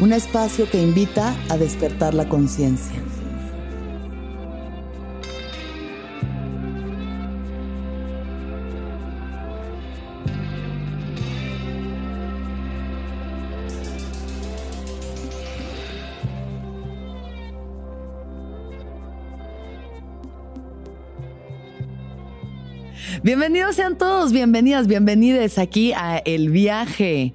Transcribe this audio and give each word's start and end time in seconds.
un 0.00 0.12
espacio 0.12 0.68
que 0.68 0.82
invita 0.82 1.34
a 1.48 1.56
despertar 1.56 2.14
la 2.14 2.28
conciencia. 2.28 3.00
Bienvenidos 23.22 23.76
sean 23.76 23.96
todos, 23.96 24.32
bienvenidas, 24.32 24.86
bienvenides 24.86 25.56
aquí 25.56 25.92
a 25.94 26.18
El 26.18 26.50
Viaje 26.50 27.32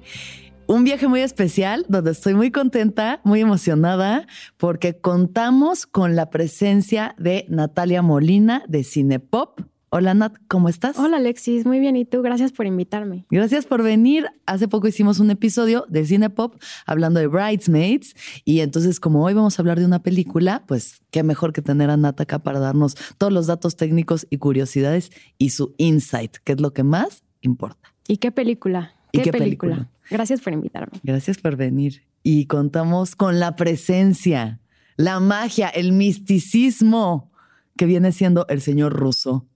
un 0.70 0.84
viaje 0.84 1.08
muy 1.08 1.20
especial 1.20 1.84
donde 1.88 2.12
estoy 2.12 2.34
muy 2.34 2.52
contenta, 2.52 3.20
muy 3.24 3.40
emocionada, 3.40 4.28
porque 4.56 4.96
contamos 4.96 5.84
con 5.84 6.14
la 6.14 6.30
presencia 6.30 7.16
de 7.18 7.44
Natalia 7.48 8.02
Molina 8.02 8.62
de 8.68 8.84
Cinepop. 8.84 9.62
Hola 9.88 10.14
Nat, 10.14 10.36
¿cómo 10.46 10.68
estás? 10.68 10.96
Hola 10.96 11.16
Alexis, 11.16 11.66
muy 11.66 11.80
bien. 11.80 11.96
¿Y 11.96 12.04
tú? 12.04 12.22
Gracias 12.22 12.52
por 12.52 12.66
invitarme. 12.66 13.26
Gracias 13.32 13.66
por 13.66 13.82
venir. 13.82 14.28
Hace 14.46 14.68
poco 14.68 14.86
hicimos 14.86 15.18
un 15.18 15.32
episodio 15.32 15.86
de 15.88 16.06
Cinepop 16.06 16.54
hablando 16.86 17.18
de 17.18 17.26
Bridesmaids 17.26 18.14
y 18.44 18.60
entonces 18.60 19.00
como 19.00 19.24
hoy 19.24 19.34
vamos 19.34 19.58
a 19.58 19.62
hablar 19.62 19.80
de 19.80 19.86
una 19.86 20.04
película, 20.04 20.62
pues 20.68 21.02
qué 21.10 21.24
mejor 21.24 21.52
que 21.52 21.62
tener 21.62 21.90
a 21.90 21.96
Nat 21.96 22.20
acá 22.20 22.38
para 22.38 22.60
darnos 22.60 22.94
todos 23.18 23.32
los 23.32 23.48
datos 23.48 23.74
técnicos 23.74 24.24
y 24.30 24.38
curiosidades 24.38 25.10
y 25.36 25.50
su 25.50 25.74
insight, 25.78 26.36
que 26.44 26.52
es 26.52 26.60
lo 26.60 26.72
que 26.72 26.84
más 26.84 27.24
importa. 27.40 27.92
¿Y 28.06 28.18
qué 28.18 28.30
película? 28.30 28.94
¿Y 29.10 29.22
qué, 29.22 29.32
película? 29.32 29.90
Gracias 30.10 30.40
por 30.40 30.52
invitarme. 30.52 30.98
Gracias 31.02 31.38
por 31.38 31.56
venir. 31.56 32.02
Y 32.22 32.46
contamos 32.46 33.16
con 33.16 33.40
la 33.40 33.56
presencia, 33.56 34.60
la 34.96 35.20
magia, 35.20 35.68
el 35.68 35.92
misticismo 35.92 37.30
que 37.76 37.86
viene 37.86 38.12
siendo 38.12 38.46
el 38.48 38.60
señor 38.60 38.92
ruso 38.92 39.46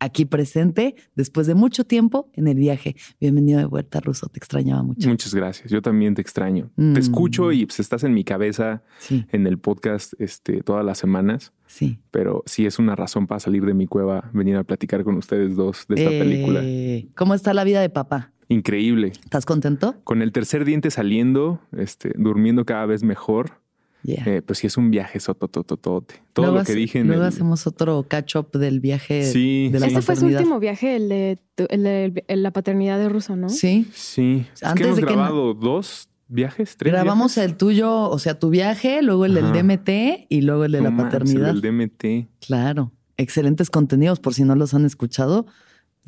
aquí 0.00 0.24
presente 0.24 0.96
después 1.14 1.46
de 1.46 1.54
mucho 1.54 1.84
tiempo 1.84 2.30
en 2.34 2.48
el 2.48 2.56
viaje. 2.56 2.96
Bienvenido 3.20 3.58
de 3.58 3.66
vuelta, 3.66 4.00
Ruso. 4.00 4.26
Te 4.28 4.38
extrañaba 4.38 4.82
mucho. 4.82 5.08
Muchas 5.08 5.34
gracias. 5.34 5.70
Yo 5.70 5.82
también 5.82 6.14
te 6.14 6.22
extraño. 6.22 6.70
Te 6.74 6.82
mm. 6.82 6.96
escucho 6.96 7.52
y 7.52 7.66
pues 7.66 7.78
estás 7.80 8.02
en 8.02 8.14
mi 8.14 8.24
cabeza 8.24 8.82
en 9.10 9.46
el 9.46 9.58
podcast 9.58 10.14
este, 10.18 10.62
todas 10.62 10.84
las 10.84 10.98
semanas. 10.98 11.52
Sí. 11.66 12.00
Pero 12.10 12.42
sí 12.46 12.66
es 12.66 12.78
una 12.78 12.96
razón 12.96 13.26
para 13.26 13.38
salir 13.38 13.64
de 13.64 13.74
mi 13.74 13.86
cueva, 13.86 14.30
venir 14.32 14.56
a 14.56 14.64
platicar 14.64 15.04
con 15.04 15.16
ustedes 15.16 15.54
dos 15.54 15.84
de 15.88 15.96
esta 15.96 16.10
película. 16.10 16.60
Eh, 16.64 17.08
¿Cómo 17.14 17.34
está 17.34 17.54
la 17.54 17.62
vida 17.64 17.80
de 17.80 17.90
papá? 17.90 18.32
Increíble. 18.50 19.12
¿Estás 19.22 19.46
contento? 19.46 19.94
Con 20.02 20.22
el 20.22 20.32
tercer 20.32 20.64
diente 20.64 20.90
saliendo, 20.90 21.60
este, 21.76 22.12
durmiendo 22.16 22.66
cada 22.66 22.84
vez 22.84 23.04
mejor. 23.04 23.60
Eh, 24.04 24.42
pues 24.44 24.58
sí 24.58 24.66
es 24.66 24.76
un 24.76 24.90
viaje 24.90 25.20
sotototote. 25.20 26.16
Todo 26.32 26.52
lo 26.52 26.64
que 26.64 26.74
dije. 26.74 27.04
luego 27.04 27.22
hacemos 27.22 27.66
otro 27.68 28.04
catch 28.08 28.34
up 28.36 28.50
del 28.52 28.80
viaje 28.80 29.24
sí, 29.24 29.68
de 29.68 29.78
la 29.78 29.86
Ese 29.86 30.02
fue 30.02 30.16
su 30.16 30.26
último 30.26 30.58
viaje, 30.58 30.96
el 30.96 31.08
de, 31.08 32.24
la 32.28 32.50
paternidad 32.50 32.98
de 32.98 33.08
Ruso, 33.08 33.36
¿no? 33.36 33.50
Sí. 33.50 33.86
Sí. 33.92 34.46
Antes 34.62 34.86
hemos 34.86 35.00
grabado 35.00 35.54
dos 35.54 36.08
viajes, 36.26 36.76
tres 36.76 36.92
Grabamos 36.92 37.36
el 37.36 37.56
tuyo, 37.56 38.08
o 38.08 38.18
sea, 38.18 38.38
tu 38.38 38.50
viaje, 38.50 39.00
luego 39.02 39.26
el 39.26 39.34
del 39.34 39.52
DMT 39.52 40.26
y 40.28 40.40
luego 40.40 40.64
el 40.64 40.72
de 40.72 40.80
la 40.80 40.96
paternidad. 40.96 41.50
el 41.50 41.60
DMT. 41.60 42.28
Claro. 42.44 42.90
Excelentes 43.16 43.70
contenidos, 43.70 44.18
por 44.18 44.34
si 44.34 44.42
no 44.42 44.56
los 44.56 44.74
han 44.74 44.86
escuchado 44.86 45.46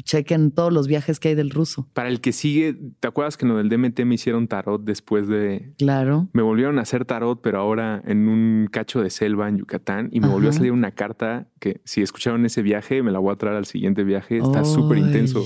chequen 0.02 0.50
todos 0.50 0.72
los 0.72 0.86
viajes 0.88 1.20
que 1.20 1.28
hay 1.28 1.34
del 1.34 1.50
ruso. 1.50 1.88
Para 1.92 2.08
el 2.08 2.20
que 2.20 2.32
sigue, 2.32 2.76
¿te 3.00 3.08
acuerdas 3.08 3.36
que 3.36 3.44
en 3.44 3.52
lo 3.52 3.58
del 3.58 3.68
DMT 3.68 4.00
me 4.04 4.14
hicieron 4.14 4.48
tarot 4.48 4.82
después 4.82 5.28
de... 5.28 5.72
Claro. 5.78 6.28
Me 6.32 6.42
volvieron 6.42 6.78
a 6.78 6.82
hacer 6.82 7.04
tarot, 7.04 7.40
pero 7.42 7.58
ahora 7.58 8.02
en 8.06 8.28
un 8.28 8.68
cacho 8.70 9.02
de 9.02 9.10
selva 9.10 9.48
en 9.48 9.58
Yucatán 9.58 10.08
y 10.12 10.20
me 10.20 10.28
volvió 10.28 10.50
a 10.50 10.52
salir 10.52 10.72
una 10.72 10.92
carta 10.92 11.48
que 11.60 11.80
si 11.84 12.02
escucharon 12.02 12.44
ese 12.46 12.62
viaje, 12.62 13.02
me 13.02 13.12
la 13.12 13.18
voy 13.18 13.32
a 13.32 13.36
traer 13.36 13.56
al 13.56 13.66
siguiente 13.66 14.04
viaje. 14.04 14.38
Está 14.38 14.64
súper 14.64 14.98
intenso. 14.98 15.44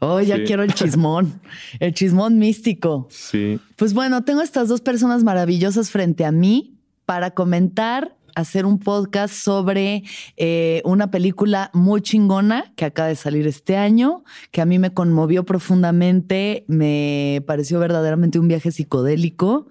Oh, 0.00 0.20
ya 0.20 0.44
quiero 0.44 0.62
el 0.62 0.74
chismón, 0.74 1.40
el 1.80 1.92
chismón 1.92 2.38
místico. 2.38 3.08
Sí. 3.10 3.58
Pues 3.76 3.94
bueno, 3.94 4.22
tengo 4.22 4.42
estas 4.42 4.68
dos 4.68 4.80
personas 4.80 5.24
maravillosas 5.24 5.90
frente 5.90 6.24
a 6.24 6.30
mí 6.30 6.78
para 7.04 7.32
comentar 7.32 8.17
hacer 8.38 8.66
un 8.66 8.78
podcast 8.78 9.34
sobre 9.34 10.04
eh, 10.36 10.80
una 10.84 11.10
película 11.10 11.70
muy 11.74 12.00
chingona 12.02 12.72
que 12.76 12.84
acaba 12.84 13.08
de 13.08 13.16
salir 13.16 13.48
este 13.48 13.76
año, 13.76 14.22
que 14.52 14.60
a 14.60 14.64
mí 14.64 14.78
me 14.78 14.94
conmovió 14.94 15.44
profundamente, 15.44 16.64
me 16.68 17.42
pareció 17.48 17.80
verdaderamente 17.80 18.38
un 18.38 18.46
viaje 18.46 18.70
psicodélico 18.70 19.66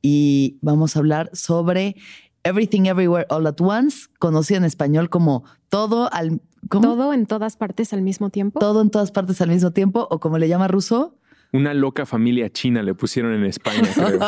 y 0.00 0.56
vamos 0.62 0.96
a 0.96 1.00
hablar 1.00 1.28
sobre 1.34 1.96
Everything 2.42 2.86
Everywhere 2.86 3.26
All 3.28 3.46
at 3.46 3.60
Once, 3.60 4.06
conocido 4.18 4.58
en 4.58 4.64
español 4.64 5.10
como 5.10 5.44
todo 5.68 6.10
al... 6.12 6.40
Todo 6.70 7.12
en 7.12 7.26
todas 7.26 7.56
partes 7.56 7.92
al 7.92 8.00
mismo 8.00 8.30
tiempo. 8.30 8.58
Todo 8.58 8.80
en 8.80 8.90
todas 8.90 9.12
partes 9.12 9.40
al 9.42 9.50
mismo 9.50 9.72
tiempo, 9.72 10.08
o 10.10 10.20
como 10.20 10.38
le 10.38 10.48
llama 10.48 10.68
Russo, 10.68 11.16
una 11.56 11.74
loca 11.74 12.06
familia 12.06 12.50
china 12.50 12.82
le 12.82 12.94
pusieron 12.94 13.34
en 13.34 13.44
España, 13.44 13.88
creo. 13.94 14.20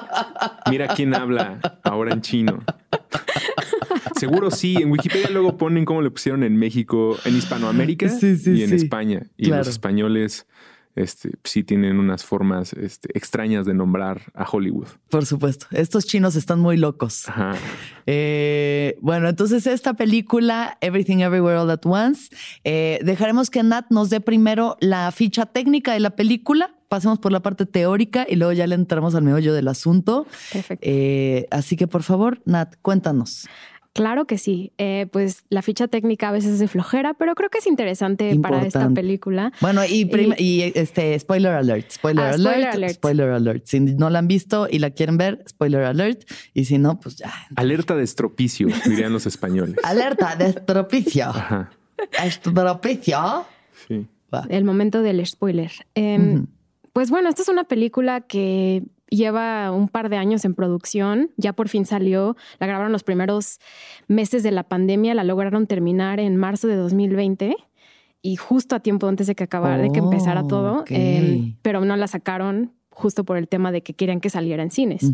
Mira 0.70 0.88
quién 0.88 1.14
habla 1.14 1.60
ahora 1.82 2.12
en 2.12 2.20
chino. 2.22 2.64
Seguro 4.18 4.50
sí. 4.50 4.76
En 4.80 4.90
Wikipedia 4.90 5.30
luego 5.30 5.56
ponen 5.56 5.84
cómo 5.84 6.02
le 6.02 6.10
pusieron 6.10 6.42
en 6.42 6.56
México, 6.56 7.16
en 7.24 7.36
Hispanoamérica 7.36 8.06
y 8.20 8.62
en 8.62 8.72
España. 8.72 9.22
Y 9.36 9.46
los 9.46 9.68
españoles 9.68 10.46
este, 10.94 11.30
sí 11.44 11.64
tienen 11.64 11.98
unas 11.98 12.24
formas 12.24 12.72
este, 12.74 13.16
extrañas 13.16 13.64
de 13.64 13.74
nombrar 13.74 14.22
a 14.34 14.44
Hollywood. 14.44 14.88
Por 15.08 15.26
supuesto. 15.26 15.66
Estos 15.70 16.06
chinos 16.06 16.36
están 16.36 16.60
muy 16.60 16.76
locos. 16.76 17.24
Eh, 18.06 18.96
bueno, 19.00 19.28
entonces 19.28 19.66
esta 19.66 19.94
película, 19.94 20.76
Everything 20.80 21.18
Everywhere 21.18 21.58
All 21.58 21.70
at 21.70 21.84
Once, 21.84 22.34
eh, 22.64 22.98
dejaremos 23.04 23.48
que 23.48 23.62
Nat 23.62 23.86
nos 23.90 24.10
dé 24.10 24.20
primero 24.20 24.76
la 24.80 25.10
ficha 25.12 25.46
técnica 25.46 25.92
de 25.92 26.00
la 26.00 26.10
película. 26.10 26.74
Pasemos 26.88 27.18
por 27.20 27.32
la 27.32 27.40
parte 27.40 27.64
teórica 27.64 28.26
y 28.28 28.36
luego 28.36 28.52
ya 28.52 28.66
le 28.66 28.74
entramos 28.74 29.14
al 29.14 29.22
meollo 29.22 29.54
del 29.54 29.68
asunto. 29.68 30.26
Perfecto. 30.52 30.86
Eh, 30.86 31.46
así 31.50 31.76
que 31.76 31.86
por 31.86 32.02
favor, 32.02 32.42
Nat, 32.44 32.74
cuéntanos. 32.82 33.48
Claro 33.92 34.24
que 34.24 34.38
sí. 34.38 34.72
Eh, 34.78 35.06
pues 35.12 35.44
la 35.50 35.60
ficha 35.60 35.86
técnica 35.86 36.30
a 36.30 36.32
veces 36.32 36.54
es 36.54 36.58
de 36.60 36.68
flojera, 36.68 37.12
pero 37.14 37.34
creo 37.34 37.50
que 37.50 37.58
es 37.58 37.66
interesante 37.66 38.38
para 38.40 38.64
esta 38.64 38.88
película. 38.90 39.52
Bueno, 39.60 39.82
y, 39.84 40.72
este 40.74 41.18
spoiler 41.18 41.52
alert, 41.52 41.90
spoiler, 41.90 42.24
ah, 42.24 42.34
alert, 42.34 42.94
spoiler 42.94 43.30
alert. 43.30 43.66
Si 43.66 43.80
no 43.80 44.08
la 44.08 44.20
han 44.20 44.28
visto 44.28 44.66
y 44.70 44.78
la 44.78 44.90
quieren 44.90 45.18
ver, 45.18 45.44
spoiler 45.46 45.84
alert. 45.84 46.22
Y 46.54 46.64
si 46.64 46.78
no, 46.78 46.98
pues 47.00 47.16
ya. 47.16 47.32
Alerta 47.54 47.94
de 47.94 48.04
estropicio, 48.04 48.68
dirían 48.86 49.12
los 49.12 49.26
españoles. 49.26 49.76
Alerta 49.82 50.36
de 50.36 50.46
estropicio. 50.46 51.26
Ajá. 51.26 51.70
Estropicio. 52.24 53.44
Sí. 53.88 54.06
el 54.48 54.64
momento 54.64 55.02
del 55.02 55.24
spoiler. 55.26 55.70
Em, 55.94 56.46
pues 56.94 57.10
bueno, 57.10 57.28
esta 57.28 57.42
es 57.42 57.48
una 57.48 57.64
película 57.64 58.22
que 58.22 58.84
lleva 59.16 59.70
un 59.70 59.88
par 59.88 60.08
de 60.08 60.16
años 60.16 60.44
en 60.44 60.54
producción, 60.54 61.30
ya 61.36 61.52
por 61.52 61.68
fin 61.68 61.84
salió, 61.84 62.36
la 62.58 62.66
grabaron 62.66 62.92
los 62.92 63.04
primeros 63.04 63.58
meses 64.08 64.42
de 64.42 64.50
la 64.50 64.62
pandemia, 64.64 65.14
la 65.14 65.24
lograron 65.24 65.66
terminar 65.66 66.20
en 66.20 66.36
marzo 66.36 66.68
de 66.68 66.76
2020 66.76 67.56
y 68.22 68.36
justo 68.36 68.76
a 68.76 68.80
tiempo 68.80 69.06
antes 69.08 69.26
de 69.26 69.34
que 69.34 69.44
acabara, 69.44 69.82
de 69.82 69.90
que 69.90 69.98
empezara 69.98 70.46
todo, 70.46 70.84
em, 70.88 71.56
pero 71.62 71.84
no 71.84 71.96
la 71.96 72.06
sacaron 72.06 72.72
justo 72.92 73.24
por 73.24 73.36
el 73.36 73.48
tema 73.48 73.72
de 73.72 73.82
que 73.82 73.94
querían 73.94 74.20
que 74.20 74.30
saliera 74.30 74.62
en 74.62 74.70
cines. 74.70 75.12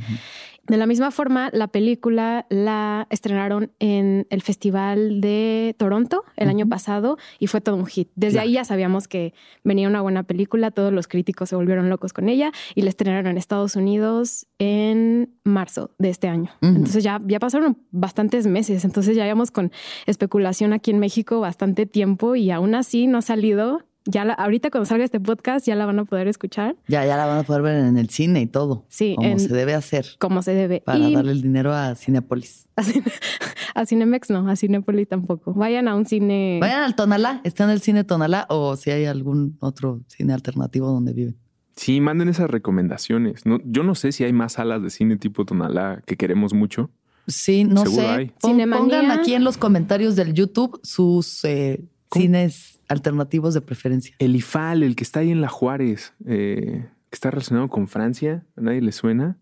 De 0.68 0.76
la 0.76 0.86
misma 0.86 1.10
forma, 1.10 1.48
la 1.54 1.68
película 1.68 2.44
la 2.50 3.06
estrenaron 3.08 3.72
en 3.78 4.26
el 4.28 4.42
Festival 4.42 5.22
de 5.22 5.74
Toronto 5.78 6.24
el 6.36 6.50
año 6.50 6.68
pasado 6.68 7.16
y 7.38 7.46
fue 7.46 7.62
todo 7.62 7.76
un 7.76 7.86
hit. 7.86 8.10
Desde 8.16 8.38
ahí 8.38 8.52
ya 8.52 8.64
sabíamos 8.64 9.08
que 9.08 9.32
venía 9.64 9.88
una 9.88 10.02
buena 10.02 10.24
película, 10.24 10.70
todos 10.70 10.92
los 10.92 11.08
críticos 11.08 11.48
se 11.48 11.56
volvieron 11.56 11.88
locos 11.88 12.12
con 12.12 12.28
ella 12.28 12.52
y 12.74 12.82
la 12.82 12.90
estrenaron 12.90 13.30
en 13.30 13.38
Estados 13.38 13.76
Unidos 13.76 14.46
en 14.58 15.30
marzo 15.42 15.90
de 15.98 16.10
este 16.10 16.28
año. 16.28 16.50
Entonces 16.60 17.02
ya, 17.02 17.18
ya 17.26 17.38
pasaron 17.38 17.78
bastantes 17.90 18.46
meses, 18.46 18.84
entonces 18.84 19.16
ya 19.16 19.24
íbamos 19.24 19.50
con 19.50 19.72
especulación 20.04 20.74
aquí 20.74 20.90
en 20.90 20.98
México 20.98 21.40
bastante 21.40 21.86
tiempo 21.86 22.36
y 22.36 22.50
aún 22.50 22.74
así 22.74 23.06
no 23.06 23.18
ha 23.18 23.22
salido 23.22 23.84
ya 24.04 24.22
ahorita 24.22 24.70
cuando 24.70 24.86
salga 24.86 25.04
este 25.04 25.20
podcast 25.20 25.66
ya 25.66 25.74
la 25.74 25.86
van 25.86 25.98
a 25.98 26.04
poder 26.04 26.28
escuchar. 26.28 26.76
Ya, 26.88 27.04
ya 27.04 27.16
la 27.16 27.26
van 27.26 27.38
a 27.38 27.42
poder 27.42 27.62
ver 27.62 27.84
en 27.84 27.98
el 27.98 28.08
cine 28.08 28.40
y 28.40 28.46
todo. 28.46 28.86
Sí. 28.88 29.14
Como 29.16 29.38
se 29.38 29.48
debe 29.48 29.74
hacer. 29.74 30.06
Como 30.18 30.42
se 30.42 30.54
debe. 30.54 30.80
Para 30.80 31.10
darle 31.10 31.32
el 31.32 31.42
dinero 31.42 31.74
a 31.74 31.94
Cinepolis. 31.94 32.68
A, 33.74 33.86
Cinemex 33.86 34.30
no, 34.30 34.48
a 34.48 34.56
Cinepolis 34.56 35.06
tampoco. 35.06 35.54
Vayan 35.54 35.86
a 35.86 35.94
un 35.94 36.04
cine. 36.04 36.58
Vayan 36.60 36.82
al 36.82 36.96
Tonalá. 36.96 37.40
¿Está 37.44 37.62
en 37.64 37.70
el 37.70 37.80
cine 37.80 38.02
Tonalá 38.02 38.46
o 38.48 38.74
si 38.74 38.90
hay 38.90 39.04
algún 39.04 39.56
otro 39.60 40.00
cine 40.08 40.32
alternativo 40.32 40.88
donde 40.88 41.12
viven? 41.12 41.36
Sí, 41.76 42.00
manden 42.00 42.28
esas 42.28 42.50
recomendaciones. 42.50 43.46
No, 43.46 43.60
yo 43.64 43.84
no 43.84 43.94
sé 43.94 44.10
si 44.10 44.24
hay 44.24 44.32
más 44.32 44.54
salas 44.54 44.82
de 44.82 44.90
cine 44.90 45.16
tipo 45.16 45.44
Tonalá 45.44 46.02
que 46.06 46.16
queremos 46.16 46.54
mucho. 46.54 46.90
Sí, 47.28 47.62
no 47.64 47.86
sé. 47.86 48.32
pongan 48.40 49.10
aquí 49.12 49.34
en 49.34 49.44
los 49.44 49.58
comentarios 49.58 50.16
del 50.16 50.32
YouTube 50.32 50.80
sus 50.82 51.44
eh, 51.44 51.84
cines 52.12 52.80
alternativos 52.88 53.54
de 53.54 53.60
preferencia. 53.60 54.14
El 54.18 54.36
IFAL, 54.36 54.82
el 54.82 54.96
que 54.96 55.04
está 55.04 55.20
ahí 55.20 55.30
en 55.30 55.40
la 55.40 55.48
Juárez, 55.48 56.14
eh, 56.26 56.86
que 57.10 57.14
está 57.14 57.30
relacionado 57.30 57.68
con 57.68 57.88
Francia, 57.88 58.44
¿a 58.56 58.60
nadie 58.60 58.80
le 58.80 58.92
suena? 58.92 59.36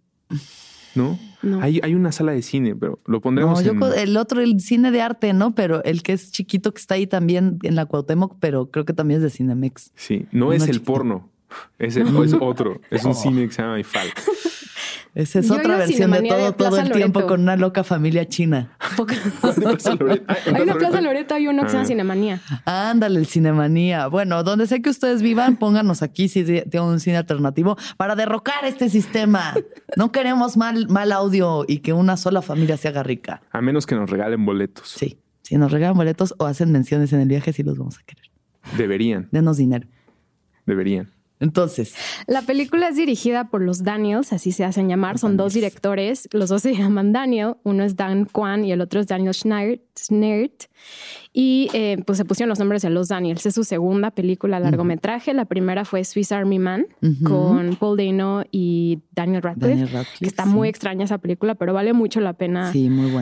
¿No? 0.95 1.19
Hay, 1.61 1.81
hay, 1.83 1.95
una 1.95 2.11
sala 2.11 2.33
de 2.33 2.41
cine, 2.41 2.75
pero 2.75 2.99
lo 3.05 3.21
pondremos 3.21 3.63
no, 3.63 3.73
yo 3.73 3.95
el 3.95 4.17
otro, 4.17 4.41
el 4.41 4.61
cine 4.61 4.91
de 4.91 5.03
arte, 5.03 5.35
¿no? 5.35 5.55
Pero 5.55 5.85
el 5.85 6.03
que 6.03 6.15
es 6.15 6.33
chiquito 6.33 6.73
que 6.73 6.81
está 6.81 6.95
ahí 6.95 7.07
también 7.07 7.59
en 7.63 7.75
la 7.75 7.85
Cuauhtémoc, 7.85 8.39
pero 8.41 8.71
creo 8.71 8.87
que 8.87 8.95
también 8.95 9.19
es 9.19 9.25
de 9.25 9.31
Cinemex. 9.31 9.93
Sí, 9.95 10.27
no 10.33 10.55
es 10.55 10.67
el 10.69 10.81
porno. 10.81 11.29
Es, 11.79 11.97
es 11.97 12.35
otro. 12.41 12.81
Es 12.91 13.05
un 13.05 13.15
cine 13.15 13.47
que 13.47 13.53
se 13.53 13.63
llama 13.63 13.79
IFAL. 13.79 14.09
Esa 15.17 15.39
es 15.39 15.51
otra 15.51 15.79
versión 15.79 16.11
de 16.11 16.29
todo, 16.29 16.53
todo 16.53 16.79
el 16.79 16.93
tiempo 16.93 17.27
con 17.27 17.41
una 17.41 17.57
loca 17.57 17.83
familia 17.85 18.29
china. 18.29 18.77
hay 20.47 20.63
una 20.63 20.75
Plaza 20.75 21.01
Loreto, 21.01 21.35
hay 21.35 21.49
uno 21.49 21.63
que 21.63 21.71
se 21.71 21.77
llama 21.77 21.85
ah. 21.85 21.89
Cinemanía. 21.89 22.41
Ándale, 22.67 23.19
el 23.21 23.27
Cinemanía. 23.27 24.09
Bueno, 24.09 24.45
donde 24.45 24.67
sé 24.67 24.83
que 24.83 24.91
ustedes 24.91 25.23
vivan, 25.23 25.57
pónganos 25.59 26.03
aquí 26.03 26.29
si 26.29 26.45
tienen 26.45 26.83
un 26.91 27.01
cine 27.01 27.17
alternativo 27.17 27.79
para 27.97 28.15
derrocar 28.15 28.67
este 28.67 28.91
sistema. 28.91 29.55
No 29.97 30.13
queremos 30.13 30.59
mal, 30.59 30.87
mal 30.91 31.11
audio 31.13 31.65
y 31.67 31.79
que 31.79 31.95
una 31.95 32.19
sola 32.19 32.43
familia 32.43 32.77
se 32.77 32.89
haga 32.89 33.03
rica. 33.03 33.41
A 33.53 33.63
menos 33.63 33.87
que 33.87 33.95
nos 33.95 34.11
regalen 34.11 34.45
boletos. 34.45 34.91
Sí, 34.91 35.19
si 35.41 35.57
nos 35.57 35.73
regalan 35.73 35.97
boletos 35.97 36.35
o 36.37 36.45
hacen 36.45 36.71
menciones 36.73 37.15
en 37.15 37.21
el 37.21 37.29
viaje, 37.29 37.55
sí 37.55 37.63
los 37.63 37.79
vamos 37.79 37.99
a 37.99 38.03
querer. 38.03 38.27
Deberían. 38.77 39.29
Denos 39.33 39.57
dinero. 39.57 39.89
Deberían. 40.67 41.16
Entonces. 41.39 41.95
La 42.27 42.43
película 42.43 42.89
es 42.89 42.97
dirigida 42.97 43.49
por 43.49 43.61
los 43.61 43.83
Daniels, 43.85 44.33
así 44.33 44.53
se 44.53 44.65
hacen 44.65 44.89
llamar. 44.89 45.19
Son 45.19 45.37
dos 45.37 45.53
directores. 45.53 46.29
Los 46.33 46.49
dos 46.49 46.63
se 46.63 46.75
llaman 46.77 47.13
Daniel. 47.13 47.57
Uno 47.63 47.85
es 47.85 47.97
Dan 47.97 48.25
Kwan 48.25 48.65
y 48.65 48.73
el 48.73 48.81
otro 48.81 49.01
es 49.01 49.07
Daniel 49.07 49.35
Schneidt. 49.35 50.65
Y 51.39 51.69
eh, 51.75 51.99
pues 52.07 52.17
se 52.17 52.25
pusieron 52.25 52.49
los 52.49 52.59
nombres 52.59 52.81
de 52.81 52.89
los 52.89 53.09
Daniels. 53.09 53.45
Es 53.45 53.55
su 53.55 53.63
segunda 53.63 54.11
película 54.11 54.59
largometraje. 54.59 55.35
La 55.35 55.45
primera 55.45 55.85
fue 55.85 56.03
Swiss 56.03 56.33
Army 56.33 56.59
Man 56.59 56.87
con 57.25 57.77
Paul 57.77 57.99
Dano 57.99 58.43
y 58.51 59.01
Daniel 59.15 59.43
Radcliffe. 59.43 60.07
que 60.19 60.25
está 60.25 60.47
muy 60.47 60.71
extraña 60.71 61.05
esa 61.05 61.19
película, 61.19 61.55
pero 61.55 61.75
vale 61.75 61.93
mucho 61.93 62.21
la 62.21 62.33
pena 62.33 62.73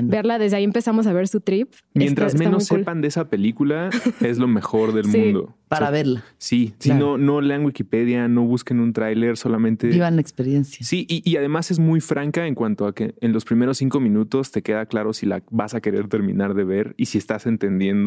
verla. 0.04 0.38
Desde 0.38 0.58
ahí 0.58 0.64
empezamos 0.64 1.08
a 1.08 1.12
ver 1.12 1.26
su 1.26 1.40
trip. 1.40 1.72
Mientras 1.92 2.36
menos 2.36 2.66
sepan 2.66 3.00
de 3.00 3.08
esa 3.08 3.28
película, 3.28 3.90
es 4.20 4.38
lo 4.38 4.46
mejor 4.46 4.94
del 4.94 5.06
mundo. 5.08 5.56
Para 5.66 5.90
verla. 5.90 6.22
Sí, 6.38 6.74
si 6.78 6.90
no, 6.92 7.18
no 7.18 7.40
lean 7.40 7.64
Wikipedia, 7.64 8.28
no 8.28 8.44
busquen 8.44 8.78
un 8.78 8.92
tráiler, 8.92 9.36
solamente... 9.36 9.88
Vivan 9.88 10.14
la 10.14 10.20
experiencia. 10.20 10.86
Sí, 10.86 11.04
y, 11.08 11.28
y 11.28 11.36
además 11.36 11.72
es 11.72 11.80
muy 11.80 12.00
franca 12.00 12.46
en 12.46 12.54
cuanto 12.54 12.86
a 12.86 12.94
que 12.94 13.16
en 13.20 13.32
los 13.32 13.44
primeros 13.44 13.78
cinco 13.78 13.98
minutos 13.98 14.52
te 14.52 14.62
queda 14.62 14.86
claro 14.86 15.12
si 15.12 15.26
la 15.26 15.42
vas 15.50 15.74
a 15.74 15.80
querer 15.80 16.06
terminar 16.06 16.54
de 16.54 16.62
ver 16.62 16.94
y 16.96 17.06
si 17.06 17.18
estás 17.18 17.46
entendiendo 17.46 18.03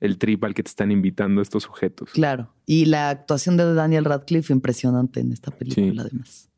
el 0.00 0.18
trip 0.18 0.44
al 0.44 0.54
que 0.54 0.62
te 0.62 0.68
están 0.68 0.90
invitando 0.90 1.42
estos 1.42 1.64
sujetos. 1.64 2.10
Claro. 2.10 2.52
Y 2.66 2.86
la 2.86 3.10
actuación 3.10 3.56
de 3.56 3.72
Daniel 3.74 4.04
Radcliffe 4.04 4.52
impresionante 4.52 5.20
en 5.20 5.32
esta 5.32 5.50
película, 5.50 6.02
además. 6.02 6.48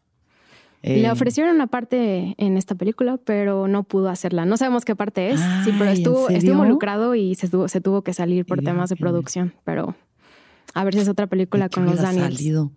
Le 0.82 1.05
eh, 1.05 1.11
ofrecieron 1.11 1.55
una 1.55 1.67
parte 1.67 2.35
en 2.38 2.56
esta 2.56 2.75
película, 2.75 3.19
pero 3.19 3.69
no 3.69 3.82
pudo 3.82 4.08
hacerla. 4.08 4.47
No 4.47 4.56
sabemos 4.56 4.87
qué 4.87 4.97
parte 4.97 5.31
es, 5.31 5.41
sí, 5.64 5.73
pero 5.79 5.91
estuvo, 5.91 6.29
estuvo 6.31 6.52
involucrado 6.52 7.14
y 7.14 7.35
se 7.35 7.49
tuvo, 7.49 7.69
se 7.69 7.82
tuvo 7.82 8.02
que 8.02 8.14
salir 8.14 8.47
por 8.47 8.62
temas 8.62 8.88
de 8.88 8.97
producción. 8.97 9.52
Pero 9.64 9.94
a 10.73 10.85
ver 10.85 10.94
si 10.94 11.00
es 11.00 11.08
otra 11.08 11.26
película 11.26 11.69
con 11.69 11.85
los 11.85 12.00
Daniels. 12.00 12.37
Salido? 12.37 12.73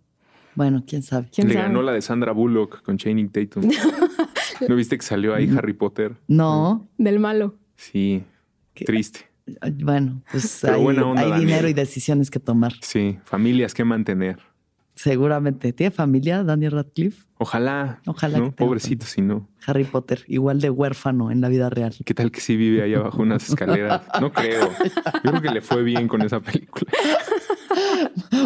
Bueno, 0.56 0.84
quién 0.86 1.02
sabe. 1.02 1.30
Le 1.38 1.54
ganó 1.54 1.81
la 1.81 1.94
de 1.94 2.02
Sandra 2.02 2.34
Bullock 2.34 2.84
con 2.84 2.98
Channing 2.98 3.30
Tatum. 3.30 3.70
¿No 4.68 4.75
viste 4.75 4.98
que 4.98 5.04
salió 5.04 5.34
ahí 5.34 5.50
Harry 5.58 5.74
Potter? 5.74 6.16
No. 6.28 6.88
Del 6.98 7.20
malo. 7.20 7.56
Sí. 7.78 8.24
Triste. 8.74 9.32
Bueno, 9.74 10.22
pues 10.31 10.63
hay, 10.63 11.40
dinero 11.40 11.68
y 11.68 11.74
decisiones 11.74 12.31
que 12.31 12.40
tomar. 12.40 12.74
Sí, 12.81 13.19
familias 13.25 13.74
que 13.74 13.84
mantener. 13.84 14.40
Seguramente. 14.95 15.74
¿Tiene 15.74 15.92
familia 15.92 16.44
Daniel 16.44 16.72
Radcliffe? 16.72 17.25
Ojalá. 17.40 18.00
Ojalá. 18.06 18.51
Pobrecito, 18.51 19.06
si 19.06 19.22
no. 19.22 19.50
Harry 19.66 19.86
Potter, 19.86 20.24
igual 20.28 20.62
de 20.62 20.69
huérfano 20.69 21.31
en 21.31 21.42
la 21.42 21.50
vida 21.50 21.69
real. 21.69 21.95
¿Qué 22.06 22.13
tal 22.13 22.31
que 22.31 22.40
sí 22.40 22.56
vive 22.56 22.84
ahí 22.84 22.94
abajo 22.94 23.22
unas 23.22 23.50
escaleras? 23.50 24.04
No 24.22 24.31
creo. 24.31 24.69
Yo 25.24 25.31
creo 25.31 25.42
que 25.42 25.50
le 25.50 25.62
fue 25.62 25.84
bien 25.84 26.07
con 26.07 26.22
esa 26.22 26.39
película. 26.39 26.92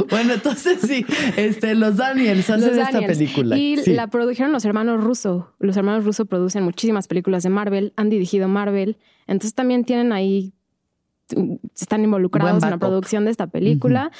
Bueno, 0.09 0.33
entonces 0.33 0.79
sí, 0.81 1.05
este, 1.35 1.75
los 1.75 1.97
Daniels 1.97 2.49
hacen 2.49 2.79
esta 2.79 3.01
película. 3.01 3.57
Y 3.57 3.75
la 3.87 4.07
produjeron 4.07 4.51
los 4.51 4.63
hermanos 4.63 5.03
Russo. 5.03 5.53
Los 5.59 5.75
hermanos 5.75 6.05
Russo 6.05 6.25
producen 6.25 6.63
muchísimas 6.63 7.07
películas 7.07 7.43
de 7.43 7.49
Marvel, 7.49 7.93
han 7.97 8.09
dirigido 8.09 8.47
Marvel. 8.47 8.97
Entonces 9.25 9.53
también 9.53 9.83
tienen 9.83 10.13
ahí 10.13 10.53
están 11.75 12.03
involucrados 12.03 12.63
en 12.63 12.69
la 12.69 12.77
producción 12.77 13.25
de 13.25 13.31
esta 13.31 13.47
película 13.47 14.11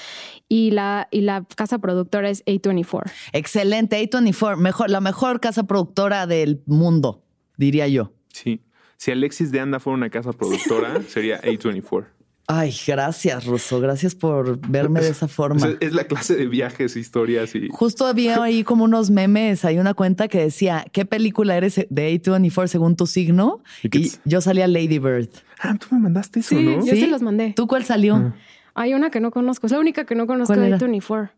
y, 0.50 0.72
la, 0.72 1.08
y 1.12 1.22
la 1.22 1.46
casa 1.56 1.80
productora 1.80 2.30
es 2.30 2.44
A24. 2.46 3.12
Excelente, 3.34 4.02
A24, 4.02 4.58
mejor, 4.58 4.90
la 4.90 5.02
mejor 5.02 5.40
casa 5.40 5.64
productora 5.64 6.28
del 6.28 6.62
mundo, 6.66 7.24
diría 7.58 7.88
yo. 7.88 8.12
Sí, 8.30 8.62
si 8.98 9.12
Alexis 9.12 9.52
de 9.52 9.60
Anda 9.60 9.80
fuera 9.80 9.98
una 9.98 10.10
casa 10.10 10.34
productora, 10.34 11.02
sería 11.08 11.42
A24. 11.42 12.08
Ay, 12.50 12.74
gracias, 12.88 13.46
Russo. 13.46 13.82
Gracias 13.82 14.16
por 14.16 14.58
verme 14.70 15.02
de 15.02 15.10
esa 15.10 15.28
forma. 15.28 15.68
Es 15.82 15.94
la 15.94 16.06
clase 16.06 16.34
de 16.34 16.48
viajes, 16.48 16.96
historias 16.96 17.54
y. 17.56 17.68
Justo 17.68 18.08
había 18.08 18.42
ahí 18.42 18.64
como 18.64 18.86
unos 18.86 19.10
memes. 19.10 19.66
Hay 19.66 19.80
una 19.80 19.94
cuenta 19.94 20.30
que 20.30 20.40
decía: 20.40 20.86
¿Qué 20.94 21.04
película 21.04 21.58
eres 21.58 21.76
de 21.90 22.22
A24 22.22 22.68
según 22.68 22.96
tu 22.96 23.06
signo? 23.06 23.62
Y, 23.84 24.14
yo 24.24 24.40
salía 24.40 24.66
Lady 24.68 24.98
Bird. 24.98 25.28
Ah, 25.60 25.76
tú 25.78 25.88
me 25.92 26.00
mandaste 26.00 26.40
eso, 26.40 26.56
sí, 26.56 26.64
¿no? 26.64 26.86
Yo 26.86 26.96
se 26.96 27.08
los 27.08 27.22
mandé. 27.22 27.52
¿Tú 27.54 27.68
cuál 27.68 27.84
salió? 27.84 28.16
Ah. 28.16 28.36
Hay 28.76 28.94
una 28.94 29.10
que 29.10 29.20
no 29.20 29.30
conozco. 29.30 29.68
Es 29.68 29.74
la 29.74 29.80
única 29.80 30.06
que 30.06 30.16
no 30.16 30.26
conozco 30.26 30.56
de 30.56 30.74
A24. 30.74 31.32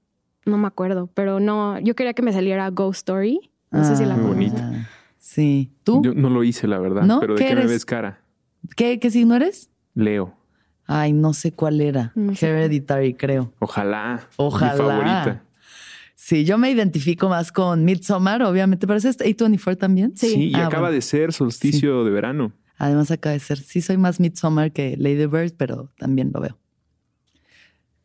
No 0.46 0.58
me 0.60 0.68
acuerdo, 0.68 1.10
pero 1.16 1.40
no. 1.40 1.80
Yo 1.80 1.96
quería 1.96 2.14
que 2.14 2.22
me 2.22 2.34
saliera 2.34 2.70
Ghost 2.70 2.98
Story. 2.98 3.50
No 3.72 3.84
sé 3.84 3.96
si 3.96 4.06
la 4.06 4.14
ah, 4.14 4.22
conozco. 4.22 4.60
Sí. 5.18 5.72
¿Tú? 5.84 6.04
Yo 6.04 6.14
no 6.14 6.30
lo 6.30 6.44
hice, 6.44 6.68
la 6.68 6.78
verdad. 6.78 7.02
¿No? 7.02 7.20
Pero 7.20 7.34
¿de 7.34 7.44
qué, 7.44 7.56
me 7.56 7.66
ves 7.66 7.84
cara? 7.84 8.22
¿Qué, 8.76 9.00
qué 9.00 9.10
signo 9.10 9.36
eres? 9.36 9.72
Leo. 9.96 10.39
Ay, 10.92 11.14
no 11.14 11.34
sé 11.34 11.52
cuál 11.52 11.82
era. 11.82 12.14
Hereditary, 12.42 13.14
creo. 13.14 13.54
Ojalá. 13.60 14.28
Ojalá. 14.38 14.74
Mi 14.74 14.78
favorita. 14.80 15.44
Sí, 16.16 16.46
yo 16.46 16.58
me 16.58 16.72
identifico 16.72 17.30
más 17.30 17.52
con 17.52 17.86
Midsommar, 17.86 18.42
obviamente, 18.42 18.88
pero 18.88 18.98
es 18.98 19.06
A24 19.06 19.78
también. 19.78 20.18
Sí, 20.18 20.50
y 20.50 20.56
ah, 20.56 20.66
acaba 20.66 20.90
de 20.90 21.02
ser 21.02 21.32
solsticio 21.32 22.04
de 22.04 22.10
verano. 22.10 22.54
Además 22.80 23.12
acaba 23.12 23.34
de 23.34 23.40
ser. 23.40 23.60
Sí, 23.60 23.82
soy 23.82 23.98
más 23.98 24.20
Midsommar 24.20 24.72
que 24.72 24.98
Lady 24.98 25.28
Bird, 25.28 25.54
pero 25.58 25.92
también 26.00 26.32
lo 26.34 26.42
veo. 26.42 26.58